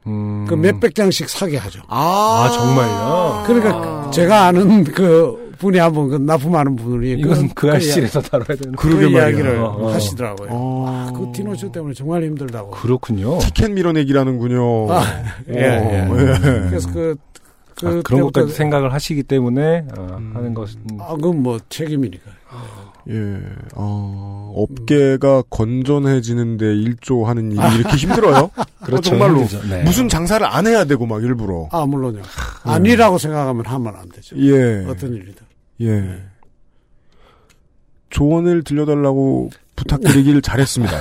음. 0.08 0.46
그 0.50 0.56
몇백 0.56 0.96
장씩 0.96 1.30
사게 1.30 1.58
하죠. 1.58 1.82
아, 1.88 2.50
정말요? 2.54 3.44
그러니까 3.46 4.12
제가 4.12 4.48
아는 4.48 4.84
그 4.84 5.54
분이 5.60 5.78
한번 5.78 6.10
그 6.10 6.16
납품하는 6.16 6.76
분이 6.76 7.12
이것은 7.14 7.50
그그 7.50 7.72
알실에서 7.72 8.22
다뤄야 8.22 8.48
되는 8.48 8.76
그 8.76 8.90
그러게 8.90 9.06
말이야. 9.06 9.30
이야기를 9.30 9.60
어, 9.60 9.68
어. 9.80 9.94
하시더라고요. 9.94 10.50
어. 10.52 10.86
아, 10.88 11.14
그 11.18 11.32
디노쇼 11.34 11.72
때문에 11.72 11.94
정말 11.94 12.24
힘들다고. 12.24 12.72
그렇군요. 12.72 13.40
티켓 13.40 13.72
밀어내기라는군요. 13.72 14.92
아, 14.92 15.04
예, 15.50 15.56
예. 15.56 15.68
어, 15.70 16.18
예. 16.20 16.68
그래서 16.68 16.92
그, 16.92 17.16
그, 17.76 17.88
아, 17.88 18.02
그런 18.04 18.22
것까지 18.24 18.52
생각을 18.52 18.92
하시기 18.92 19.24
때문에 19.24 19.86
어, 19.98 20.18
음. 20.20 20.32
하는 20.36 20.54
것은 20.54 20.82
아, 21.00 21.16
그건 21.16 21.42
뭐 21.42 21.60
책임이니까. 21.70 22.30
예, 23.10 23.40
어, 23.76 24.54
업계가 24.56 25.44
건전해지는데 25.50 26.66
일조하는 26.76 27.52
일이 27.52 27.62
이렇게 27.80 27.98
힘들어요? 27.98 28.50
그렇죠. 28.84 28.96
어, 28.98 29.02
정말로. 29.02 29.42
힘들죠. 29.42 29.68
네. 29.68 29.84
무슨 29.84 30.08
장사를 30.08 30.46
안 30.46 30.68
해야 30.68 30.86
되고 30.86 31.06
막 31.06 31.22
일부러. 31.24 31.68
아, 31.72 31.86
물론요. 31.86 32.22
아니라고 32.64 33.18
생각하면 33.18 33.66
하면 33.66 33.96
안 33.96 34.10
되죠. 34.10 34.36
예. 34.38 34.86
어떤 34.88 35.14
일이든. 35.14 35.46
예. 35.82 36.22
조언을 38.10 38.64
들려달라고 38.64 39.50
부탁드리길 39.76 40.40
잘했습니다. 40.44 40.96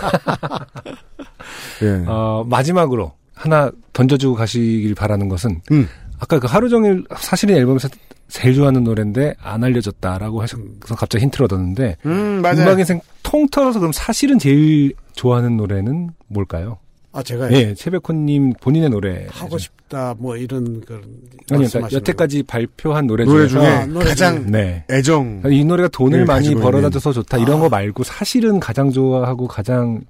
예. 1.83 2.05
어, 2.07 2.45
마지막으로 2.49 3.13
하나 3.35 3.71
던져주고 3.93 4.35
가시길 4.35 4.95
바라는 4.95 5.29
것은 5.29 5.61
음. 5.71 5.89
아까 6.19 6.39
그 6.39 6.47
하루 6.47 6.69
종일 6.69 7.05
사실은 7.17 7.57
앨범에서 7.57 7.89
제일 8.33 8.55
좋아하는 8.55 8.83
노래인데 8.83 9.35
안 9.43 9.63
알려졌다라고 9.63 10.41
하셔서 10.41 10.95
갑자기 10.97 11.23
힌트를 11.25 11.45
얻었는데 11.45 11.99
음, 12.07 12.41
맞아요. 12.41 12.63
음악 12.63 12.79
인생 12.79 12.99
통틀어서 13.23 13.79
그럼 13.79 13.93
사실은 13.93 14.39
제일 14.39 14.95
좋아하는 15.13 15.59
노래는 15.59 16.11
뭘까요? 16.29 16.79
아, 17.13 17.23
제가 17.23 17.49
네, 17.49 17.75
최백호님 17.75 18.55
본인의 18.59 18.89
노래 18.89 19.27
하고 19.29 19.59
싶다, 19.59 20.15
뭐 20.19 20.35
이런 20.35 20.81
그런. 20.81 21.03
아니 21.51 21.69
그러니까 21.69 21.95
여태까지 21.95 22.45
발표한 22.45 23.07
노래, 23.07 23.27
노래 23.27 23.47
중에 23.47 23.67
아, 23.67 23.85
노래 23.85 24.07
가장 24.07 24.51
네. 24.51 24.83
애정. 24.91 25.43
이 25.51 25.63
노래가 25.63 25.89
돈을 25.89 26.21
네, 26.21 26.25
많이 26.25 26.55
벌어다줘서 26.55 27.13
좋다 27.13 27.37
이런 27.37 27.59
아. 27.59 27.61
거 27.61 27.69
말고 27.69 28.03
사실은 28.03 28.59
가장 28.61 28.91
좋아하고 28.91 29.47
가장 29.47 30.01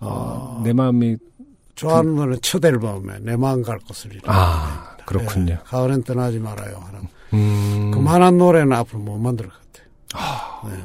어, 0.00 0.60
내 0.62 0.74
마음이 0.74 1.16
거. 1.16 1.22
좋아하는 1.76 2.14
노래는 2.14 2.38
첫 2.42 2.62
앨범에 2.62 3.20
내 3.22 3.36
마음 3.36 3.62
갈 3.62 3.78
곳을 3.78 4.12
잃어. 4.12 4.22
아 4.26 4.96
그렇군요. 5.06 5.56
가을엔 5.64 6.02
떠나지 6.02 6.38
말아요. 6.40 6.76
하는. 6.76 7.08
음, 7.34 7.90
그만한 7.92 8.38
노래는 8.38 8.72
앞으로 8.72 9.00
못 9.00 9.18
만들 9.18 9.46
것 9.48 9.54
같아요. 9.54 10.74
네. 10.76 10.82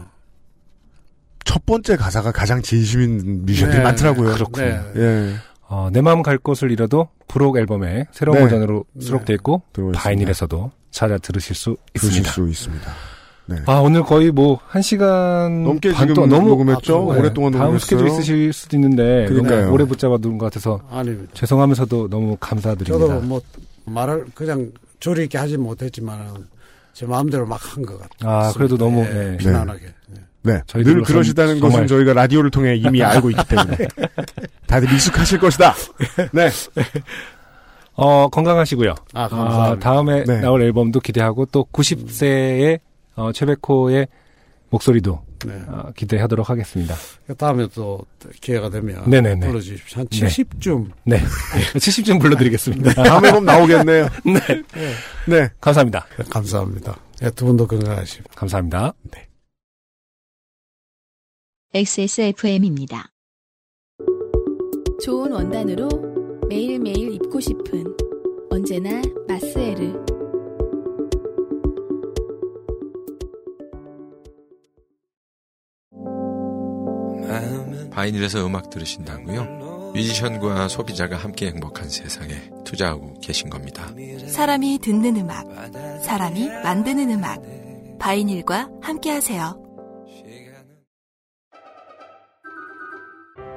첫 1.46 1.66
번째 1.66 1.96
가사가 1.96 2.32
가장 2.32 2.62
진심인 2.62 3.46
뮤지션들이 3.46 3.80
네. 3.80 3.84
많더라고요. 3.84 4.34
그렇군요. 4.34 4.66
네. 4.66 4.82
예. 4.96 5.34
어, 5.68 5.90
내 5.92 6.02
마음 6.02 6.22
갈 6.24 6.38
곳을 6.38 6.72
잃어도 6.72 7.10
브록 7.28 7.58
앨범에 7.58 8.06
새로운 8.12 8.38
네. 8.40 8.44
버전으로 8.46 8.86
수록돼 9.00 9.34
있고. 9.36 9.62
바이닐에서도 9.94 10.72
찾아 10.92 11.18
들으실 11.18 11.56
수 11.56 11.78
들으실 11.94 12.22
있습니다. 12.22 12.32
수 12.32 12.48
있습니다. 12.50 12.92
네. 13.46 13.56
아 13.66 13.74
오늘 13.80 14.04
거의 14.04 14.30
뭐 14.32 14.60
한 14.68 14.84
시간 14.84 15.64
넘게 15.64 15.92
반 15.92 16.08
지금 16.08 16.30
너무 16.30 16.50
녹음했죠? 16.50 17.12
아, 17.12 17.14
네. 17.16 17.20
오랫동안 17.20 17.52
다음 17.52 17.62
녹음했어요? 17.64 17.80
스케줄 17.80 18.08
있으실 18.08 18.54
수도 18.54 18.78
있는데 18.78 19.26
그러니까요. 19.28 19.72
오래 19.72 19.86
붙잡아둔 19.86 20.38
것 20.38 20.46
같아서 20.46 20.80
아닙니다. 20.92 21.32
죄송하면서도 21.34 22.10
너무 22.10 22.38
감사드립니다. 22.40 23.08
저도 23.08 23.22
뭐 23.26 23.42
말을 23.86 24.26
그냥 24.36 24.72
조리 25.00 25.24
있게 25.24 25.38
하지 25.38 25.58
못했지만 25.58 26.48
제 26.94 27.06
마음대로 27.06 27.46
막 27.46 27.60
한 27.76 27.86
것 27.86 28.00
같아요. 28.00 28.30
아 28.30 28.54
그래도 28.54 28.78
너무 28.78 29.04
네. 29.04 29.38
편안하게. 29.38 29.86
네. 30.08 30.22
네. 30.42 30.62
저희들로선 30.68 30.98
늘 30.98 31.04
그러시다는 31.04 31.60
정말- 31.60 31.72
것은 31.72 31.88
저희가 31.88 32.14
라디오를 32.14 32.50
통해 32.52 32.76
이미 32.76 33.02
알고 33.04 33.30
있기 33.32 33.44
때문에. 33.48 33.78
다들 34.68 34.92
익숙하실 34.94 35.40
것이다. 35.40 35.74
네. 36.34 36.50
어 37.96 38.30
건강하시고요. 38.30 38.96
아, 39.14 39.28
감사합니다. 39.28 39.64
아, 39.72 39.80
다음에 39.80 40.24
네. 40.24 40.40
나올 40.40 40.62
앨범도 40.62 41.00
기대하고 41.02 41.46
또 41.48 41.66
90세의 41.72 42.80
어, 43.16 43.32
최백호의 43.34 44.08
목소리도 44.70 45.22
네. 45.45 45.61
어, 45.68 45.91
기대하도록 45.95 46.49
하겠습니다. 46.49 46.95
그 47.28 47.36
다음에 47.36 47.68
또 47.74 48.06
기회가 48.41 48.70
되면 48.70 49.10
네네네. 49.10 49.48
불러주십시오. 49.48 49.99
한 49.99 50.07
네. 50.07 50.28
70쯤 50.28 50.91
네, 51.06 51.20
70점 51.76 52.20
불러드리겠습니다. 52.22 52.94
다음 53.03 53.26
앨범 53.26 53.45
나오겠네요. 53.45 54.10
네, 54.26 54.64
네. 55.28 55.49
감사합니다. 55.61 56.06
감사합니다. 56.30 56.99
네, 57.20 57.30
두 57.32 57.45
분도 57.45 57.68
건강하시고. 57.68 58.24
감사합니다. 58.36 58.94
XSFM입니다. 61.74 63.10
좋은 65.03 65.32
원단으로 65.32 65.88
매일매일 66.49 67.14
입고 67.14 67.40
싶은 67.40 67.84
언제나 68.49 69.02
마스에르. 69.28 70.09
바이닐에서 77.92 78.46
음악 78.46 78.70
들으신다고요? 78.70 79.92
뮤지션과 79.94 80.68
소비자가 80.68 81.18
함께 81.18 81.48
행복한 81.48 81.90
세상에 81.90 82.50
투자하고 82.64 83.20
계신 83.22 83.50
겁니다. 83.50 83.88
사람이 84.28 84.80
듣는 84.80 85.18
음악, 85.18 85.46
사람이 86.04 86.48
만드는 86.64 87.10
음악. 87.12 87.42
바이닐과 88.00 88.70
함께 88.82 89.12
하세요. 89.12 89.62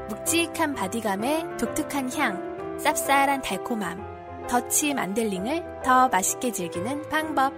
묵직한 0.08 0.74
바디감에 0.74 1.56
독특한 1.58 2.12
향, 2.14 2.76
쌉쌀한 2.78 3.42
달콤함, 3.42 4.46
더치 4.48 4.94
만델링을 4.94 5.82
더 5.84 6.08
맛있게 6.08 6.50
즐기는 6.52 7.08
방법. 7.08 7.52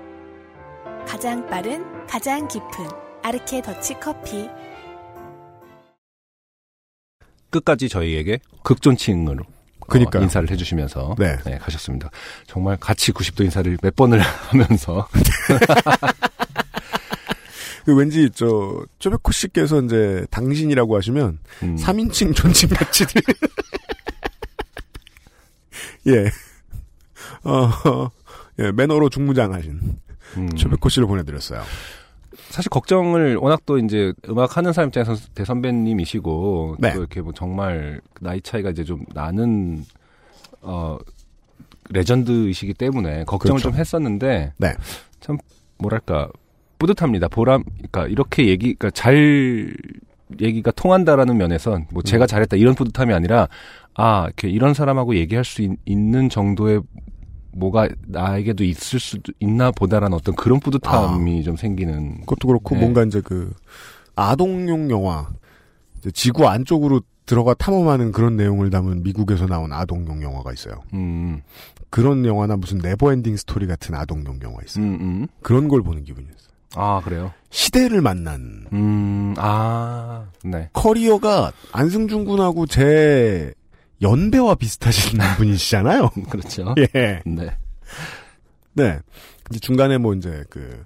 가장 1.07 1.47
빠른, 1.47 2.07
가장 2.07 2.47
깊은 2.49 2.69
아르케 3.23 3.63
더치 3.63 3.95
커피. 4.01 4.49
끝까지 7.55 7.89
저희에게 7.89 8.41
극존칭으로 8.65 9.43
어, 9.43 9.87
그니까요. 9.87 10.25
인사를 10.25 10.51
해주시면서 10.51 11.15
네. 11.19 11.37
네, 11.45 11.59
가셨습니다. 11.59 12.11
정말 12.47 12.77
같이 12.79 13.13
90도 13.13 13.45
인사를 13.45 13.79
몇 13.81 13.95
번을 13.95 14.19
하면서 14.51 15.07
그 17.85 17.95
왠지 17.95 18.29
저 18.35 18.85
쪼베코 18.99 19.31
씨께서 19.31 19.83
이제 19.83 20.27
당신이라고 20.31 20.97
하시면 20.97 21.39
음, 21.63 21.77
3인칭 21.77 22.35
존칭 22.35 22.71
배치들 22.71 23.23
예. 26.09 26.25
어, 27.45 28.11
예, 28.59 28.73
매너로 28.73 29.11
중무장하신 29.11 29.81
음, 30.39 30.57
쪼베코 30.57 30.89
씨를 30.89 31.07
보내드렸어요. 31.07 31.63
사실 32.55 32.71
걱정을 32.71 33.35
워낙 33.35 33.63
또 33.67 33.79
이제 33.79 34.13
음악 34.29 34.57
하는 34.57 34.73
사람 34.73 34.87
입장에서 34.87 35.17
대선배님이시고 35.35 36.77
네. 36.79 36.93
또 36.93 37.01
이렇게 37.01 37.21
뭐 37.21 37.33
정말 37.33 38.01
나이 38.21 38.41
차이가 38.41 38.71
이제 38.71 38.85
좀 38.85 39.05
나는 39.13 39.85
어 40.61 40.97
레전드이시기 41.91 42.75
때문에 42.75 43.25
걱정을 43.25 43.59
그렇죠. 43.59 43.71
좀 43.71 43.75
했었는데 43.75 44.53
네. 44.57 44.73
참 45.19 45.37
뭐랄까 45.79 46.29
뿌듯합니다. 46.79 47.27
보람 47.27 47.65
그러니까 47.65 48.07
이렇게 48.07 48.47
얘기 48.47 48.75
그러니까 48.75 48.91
잘 48.91 49.77
얘기가 50.41 50.71
통한다라는 50.71 51.37
면에선 51.37 51.87
뭐 51.91 52.03
음. 52.03 52.05
제가 52.05 52.29
잘했다 52.29 52.57
이런 52.57 52.77
뿌듯함이 52.77 53.13
아니라 53.13 53.49
아 53.95 54.27
이렇게 54.27 54.49
이런 54.49 54.75
사람하고 54.75 55.17
얘기할 55.17 55.45
수 55.45 55.61
있, 55.61 55.99
는 55.99 56.29
정도의 56.29 56.83
뭐가 57.57 57.89
나에게도 58.07 58.65
있을 58.65 59.01
수도 59.01 59.33
있나 59.41 59.71
보다라는 59.71 60.17
어떤 60.17 60.35
그런 60.35 60.61
뿌듯함이 60.61 61.43
좀 61.45 61.57
생기는 61.57 62.21
그것도 62.21 62.49
그렇고 62.49 62.75
네. 62.75 62.81
뭔가 62.81 63.05
이제 63.05 63.21
그 63.21 63.53
아동용 64.17 64.91
영화 64.91 65.29
지구 66.13 66.47
안쪽으로 66.47 67.01
들어가 67.27 67.55
탐험하는 67.55 68.13
그런 68.13 68.37
내용을 68.37 68.71
담은 68.71 69.03
미국에서 69.03 69.47
나온 69.47 69.73
아동용 69.73 70.23
영화가 70.23 70.53
있어요. 70.53 70.83
음, 70.93 71.43
그런 71.89 72.27
영화나 72.27 72.57
무슨 72.57 72.79
Neverending 72.79 73.37
Story 73.37 73.67
같은 73.67 73.95
아동용 73.95 74.41
영화 74.43 74.59
있어요. 74.65 74.85
음, 74.85 74.99
음. 75.01 75.27
그런 75.43 75.69
걸 75.69 75.83
보는 75.83 76.05
기분이었어요. 76.05 76.45
아, 76.77 77.01
그래요? 77.03 77.33
시대를 77.51 78.03
만난 78.03 78.67
음, 78.73 79.35
아, 79.39 80.27
네. 80.43 80.69
커리어가 80.73 81.53
안승준 81.73 82.25
군하고 82.25 82.67
제 82.67 83.55
연배와 84.05 84.55
비슷하신 84.55 85.19
분이시잖아요. 85.39 86.11
그렇죠. 86.31 86.75
예. 86.95 87.21
네. 87.27 87.57
네. 88.75 88.99
근데 89.43 89.59
중간에 89.61 89.99
뭐 89.99 90.15
이제 90.15 90.45
그 90.51 90.85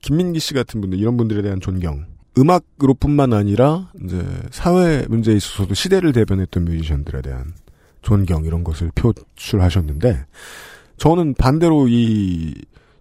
김민기 0.00 0.38
씨 0.38 0.54
같은 0.54 0.80
분들 0.80 0.98
이런 0.98 1.16
분들에 1.16 1.42
대한 1.42 1.60
존경. 1.60 2.06
음악으로뿐만 2.38 3.32
아니라 3.32 3.90
이제 4.04 4.24
사회 4.50 5.04
문제에 5.08 5.34
있어서도 5.34 5.74
시대를 5.74 6.12
대변했던 6.12 6.64
뮤지션들에 6.66 7.20
대한 7.20 7.52
존경 8.02 8.44
이런 8.44 8.62
것을 8.62 8.92
표출하셨는데 8.94 10.24
저는 10.98 11.34
반대로 11.34 11.88
이 11.88 12.54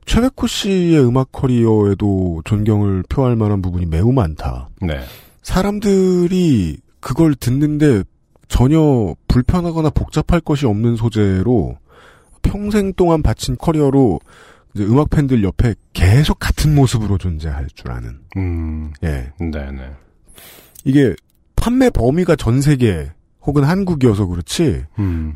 최백호 0.06 0.48
씨의 0.48 1.06
음악 1.06 1.32
커리어에도 1.32 2.42
존경을 2.46 3.04
표할 3.10 3.36
만한 3.36 3.62
부분이 3.62 3.86
매우 3.86 4.12
많다. 4.12 4.70
네. 4.82 5.02
사람들이 5.44 6.78
그걸 7.00 7.36
듣는데 7.36 8.04
전혀 8.48 9.16
불편하거나 9.28 9.90
복잡할 9.92 10.40
것이 10.40 10.66
없는 10.66 10.96
소재로 10.96 11.78
평생 12.42 12.94
동안 12.94 13.22
바친 13.22 13.58
커리어로 13.58 14.20
이제 14.74 14.86
음악 14.86 15.10
팬들 15.10 15.44
옆에 15.44 15.76
계속 15.94 16.40
같은 16.40 16.76
모습으로 16.76 17.18
존재할 17.18 17.68
줄 17.68 17.92
아는. 17.92 18.20
음, 18.38 18.94
예. 19.04 19.32
네, 19.40 19.72
네. 19.72 19.92
이게 20.86 21.16
판매 21.56 21.90
범위가 21.90 22.36
전 22.36 22.62
세계 22.62 23.12
혹은 23.42 23.64
한국이어서 23.64 24.26
그렇지 24.28 24.84
음, 25.00 25.36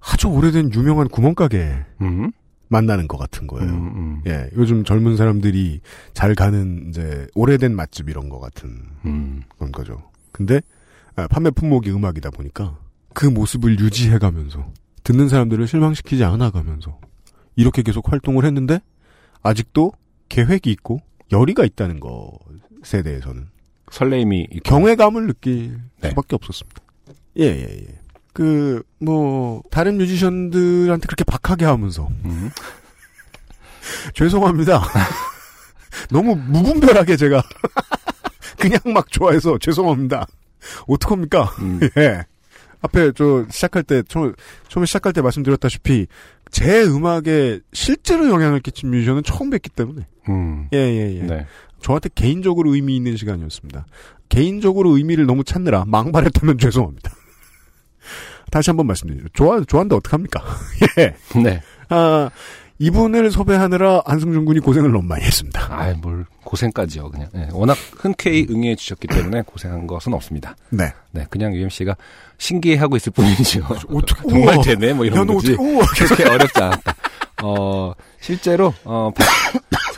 아주 0.00 0.28
오래된 0.28 0.72
유명한 0.74 1.08
구멍가게 1.08 1.84
음, 2.02 2.30
만나는 2.68 3.08
것 3.08 3.16
같은 3.16 3.46
거예요. 3.46 3.68
음, 3.68 3.92
음, 3.96 4.22
예, 4.26 4.50
요즘 4.56 4.84
젊은 4.84 5.16
사람들이 5.16 5.80
잘 6.12 6.34
가는 6.34 6.86
이제 6.88 7.26
오래된 7.34 7.74
맛집 7.74 8.08
이런 8.08 8.28
것 8.28 8.38
같은 8.38 8.70
음. 9.06 9.42
그런 9.56 9.72
거죠. 9.72 10.02
근데 10.32 10.56
아, 10.56 10.77
판매 11.26 11.50
품목이 11.50 11.90
음악이다 11.90 12.30
보니까 12.30 12.78
그 13.14 13.26
모습을 13.26 13.78
유지해가면서 13.80 14.72
듣는 15.04 15.28
사람들을 15.28 15.66
실망시키지 15.66 16.22
않아가면서 16.24 16.98
이렇게 17.56 17.82
계속 17.82 18.12
활동을 18.12 18.44
했는데 18.44 18.80
아직도 19.42 19.92
계획이 20.28 20.70
있고 20.70 21.00
열의가 21.32 21.64
있다는 21.64 22.00
것에 22.00 23.02
대해서는 23.02 23.48
설레임이 23.90 24.48
있고. 24.52 24.60
경외감을 24.64 25.26
느낄 25.26 25.80
네. 26.00 26.10
수밖에 26.10 26.36
없었습니다. 26.36 26.82
예, 27.38 27.44
예, 27.44 27.62
예. 27.62 27.98
그, 28.32 28.82
뭐, 29.00 29.62
다른 29.70 29.96
뮤지션들한테 29.98 31.06
그렇게 31.06 31.24
박하게 31.24 31.64
하면서, 31.64 32.08
음. 32.24 32.50
죄송합니다. 34.14 34.82
너무 36.10 36.36
무분별하게 36.36 37.16
제가, 37.16 37.42
그냥 38.58 38.78
막 38.92 39.10
좋아해서 39.10 39.58
죄송합니다. 39.58 40.26
어떡합니까? 40.86 41.44
음. 41.60 41.80
예. 41.98 42.24
앞에 42.80 43.12
저 43.12 43.44
시작할 43.50 43.82
때, 43.82 44.02
처음, 44.06 44.34
처음에 44.68 44.86
시작할 44.86 45.12
때 45.12 45.20
말씀드렸다시피, 45.20 46.06
제 46.50 46.82
음악에 46.84 47.60
실제로 47.72 48.28
영향을 48.28 48.60
끼친 48.60 48.90
뮤지션은 48.90 49.22
처음 49.24 49.50
뵙기 49.50 49.70
때문에. 49.70 50.06
음. 50.28 50.68
예, 50.72 50.78
예, 50.78 51.16
예. 51.16 51.22
네. 51.22 51.46
저한테 51.80 52.08
개인적으로 52.14 52.74
의미 52.74 52.96
있는 52.96 53.16
시간이었습니다. 53.16 53.86
개인적으로 54.28 54.96
의미를 54.96 55.26
너무 55.26 55.44
찾느라 55.44 55.84
망발했다면 55.86 56.58
죄송합니다. 56.60 57.12
다시 58.50 58.70
한번 58.70 58.86
말씀드리죠. 58.86 59.28
좋아, 59.32 59.60
좋아하는데 59.60 59.94
어떡합니까? 59.96 60.42
예. 60.98 61.14
네. 61.40 61.60
아, 61.88 62.30
이분을 62.80 63.30
섭외하느라 63.32 64.02
안승준 64.06 64.44
군이 64.44 64.60
고생을 64.60 64.92
너무 64.92 65.04
많이 65.04 65.24
했습니다. 65.24 65.66
아이, 65.70 65.94
뭘, 65.94 66.24
고생까지요, 66.44 67.10
그냥. 67.10 67.28
네, 67.34 67.48
워낙 67.52 67.76
흔쾌히 67.96 68.46
응해 68.48 68.76
주셨기 68.76 69.08
때문에 69.08 69.42
고생한 69.42 69.86
것은 69.88 70.14
없습니다. 70.14 70.54
네. 70.70 70.92
네, 71.10 71.26
그냥 71.28 71.54
UMC가 71.54 71.96
신기해하고 72.38 72.96
있을 72.96 73.12
뿐이죠. 73.12 73.64
어떻게, 73.92 74.22
정말. 74.30 74.60
되네, 74.62 74.92
뭐 74.92 75.06
야, 75.06 75.10
이런 75.10 75.26
너 75.26 75.34
거지. 75.34 75.54
어떻게, 75.54 76.24
어렵지 76.24 76.62
않았다. 76.62 76.94
어, 77.42 77.92
실제로, 78.20 78.72
어, 78.84 79.10
바- 79.14 79.24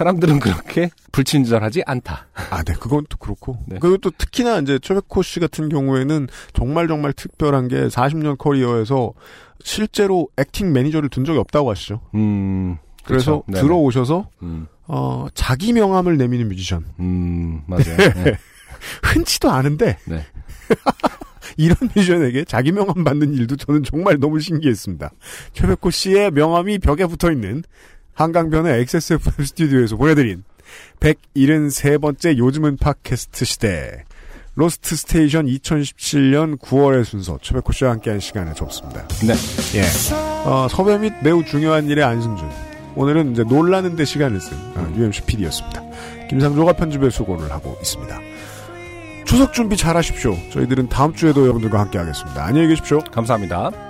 사람들은 0.01 0.41
그렇게 0.41 0.89
불친절하지 1.13 1.83
않다. 1.85 2.29
아, 2.51 2.63
네, 2.63 2.73
그건 2.81 3.05
또 3.11 3.19
그렇고. 3.19 3.59
네. 3.67 3.77
그리고 3.81 3.99
또 3.99 4.11
특히나 4.11 4.59
이제 4.61 4.79
최백호 4.79 5.23
씨 5.23 5.41
같은 5.41 5.69
경우에는 5.69 6.27
정말 6.55 6.89
정말 6.89 7.13
특별한 7.13 7.69
게 7.69 7.89
40년 7.89 8.39
커리어에서 8.39 9.13
실제로 9.63 10.29
액팅 10.39 10.73
매니저를 10.73 11.11
둔 11.11 11.27
적이 11.27 11.41
없다고 11.41 11.71
하시죠. 11.71 12.01
음, 12.15 12.79
그래서 13.05 13.43
그렇죠. 13.45 13.63
들어오셔서, 13.63 14.31
음, 14.43 14.69
어, 14.87 15.27
자기 15.35 15.75
명함을 15.75 16.17
내미는 16.17 16.49
뮤지션. 16.49 16.87
음, 16.99 17.61
맞아요. 17.67 17.97
네. 18.25 18.39
흔치도 19.05 19.51
않은데 19.51 19.99
네. 20.07 20.25
이런 21.59 21.77
뮤지션에게 21.95 22.45
자기 22.45 22.73
명함 22.73 23.05
받는 23.05 23.35
일도 23.35 23.57
저는 23.57 23.83
정말 23.83 24.19
너무 24.19 24.41
신기했습니다. 24.41 25.11
최백호 25.53 25.91
씨의 25.91 26.31
명함이 26.31 26.79
벽에 26.79 27.05
붙어 27.05 27.31
있는 27.31 27.63
한강변의 28.21 28.81
XSFM 28.81 29.33
스튜디오에서 29.47 29.97
보내드린 29.97 30.45
173번째 31.01 32.37
요즘은 32.37 32.77
팟캐스트 32.77 33.45
시대 33.47 34.05
Lost 34.55 34.95
Station 34.95 35.47
2017년 35.47 36.59
9월의 36.59 37.05
순서 37.05 37.39
최백호 37.41 37.73
씨와 37.73 37.93
함께한 37.93 38.21
시간을 38.21 38.55
접습니다. 38.55 39.07
네. 39.27 39.33
예. 39.79 39.83
어, 40.45 40.69
섭외 40.69 40.99
및 40.99 41.15
매우 41.23 41.45
중요한 41.45 41.89
일의 41.89 42.05
안승준. 42.05 42.47
오늘은 42.97 43.33
이제 43.33 43.45
놀라는 43.45 43.97
데 43.97 44.05
시간을 44.05 44.41
쓴 44.41 44.57
어, 44.77 44.93
UMC 44.97 45.23
PD였습니다. 45.23 45.83
김상조가 46.29 46.75
편집에 46.75 47.09
수고를 47.09 47.51
하고 47.51 47.77
있습니다. 47.81 48.21
추석 49.25 49.55
준비 49.55 49.77
잘 49.77 49.97
하십시오. 49.97 50.37
저희들은 50.51 50.89
다음 50.89 51.15
주에도 51.15 51.43
여러분들과 51.43 51.81
함께 51.81 51.97
하겠습니다. 51.97 52.45
안녕히 52.45 52.69
계십시오. 52.69 52.99
감사합니다. 53.13 53.90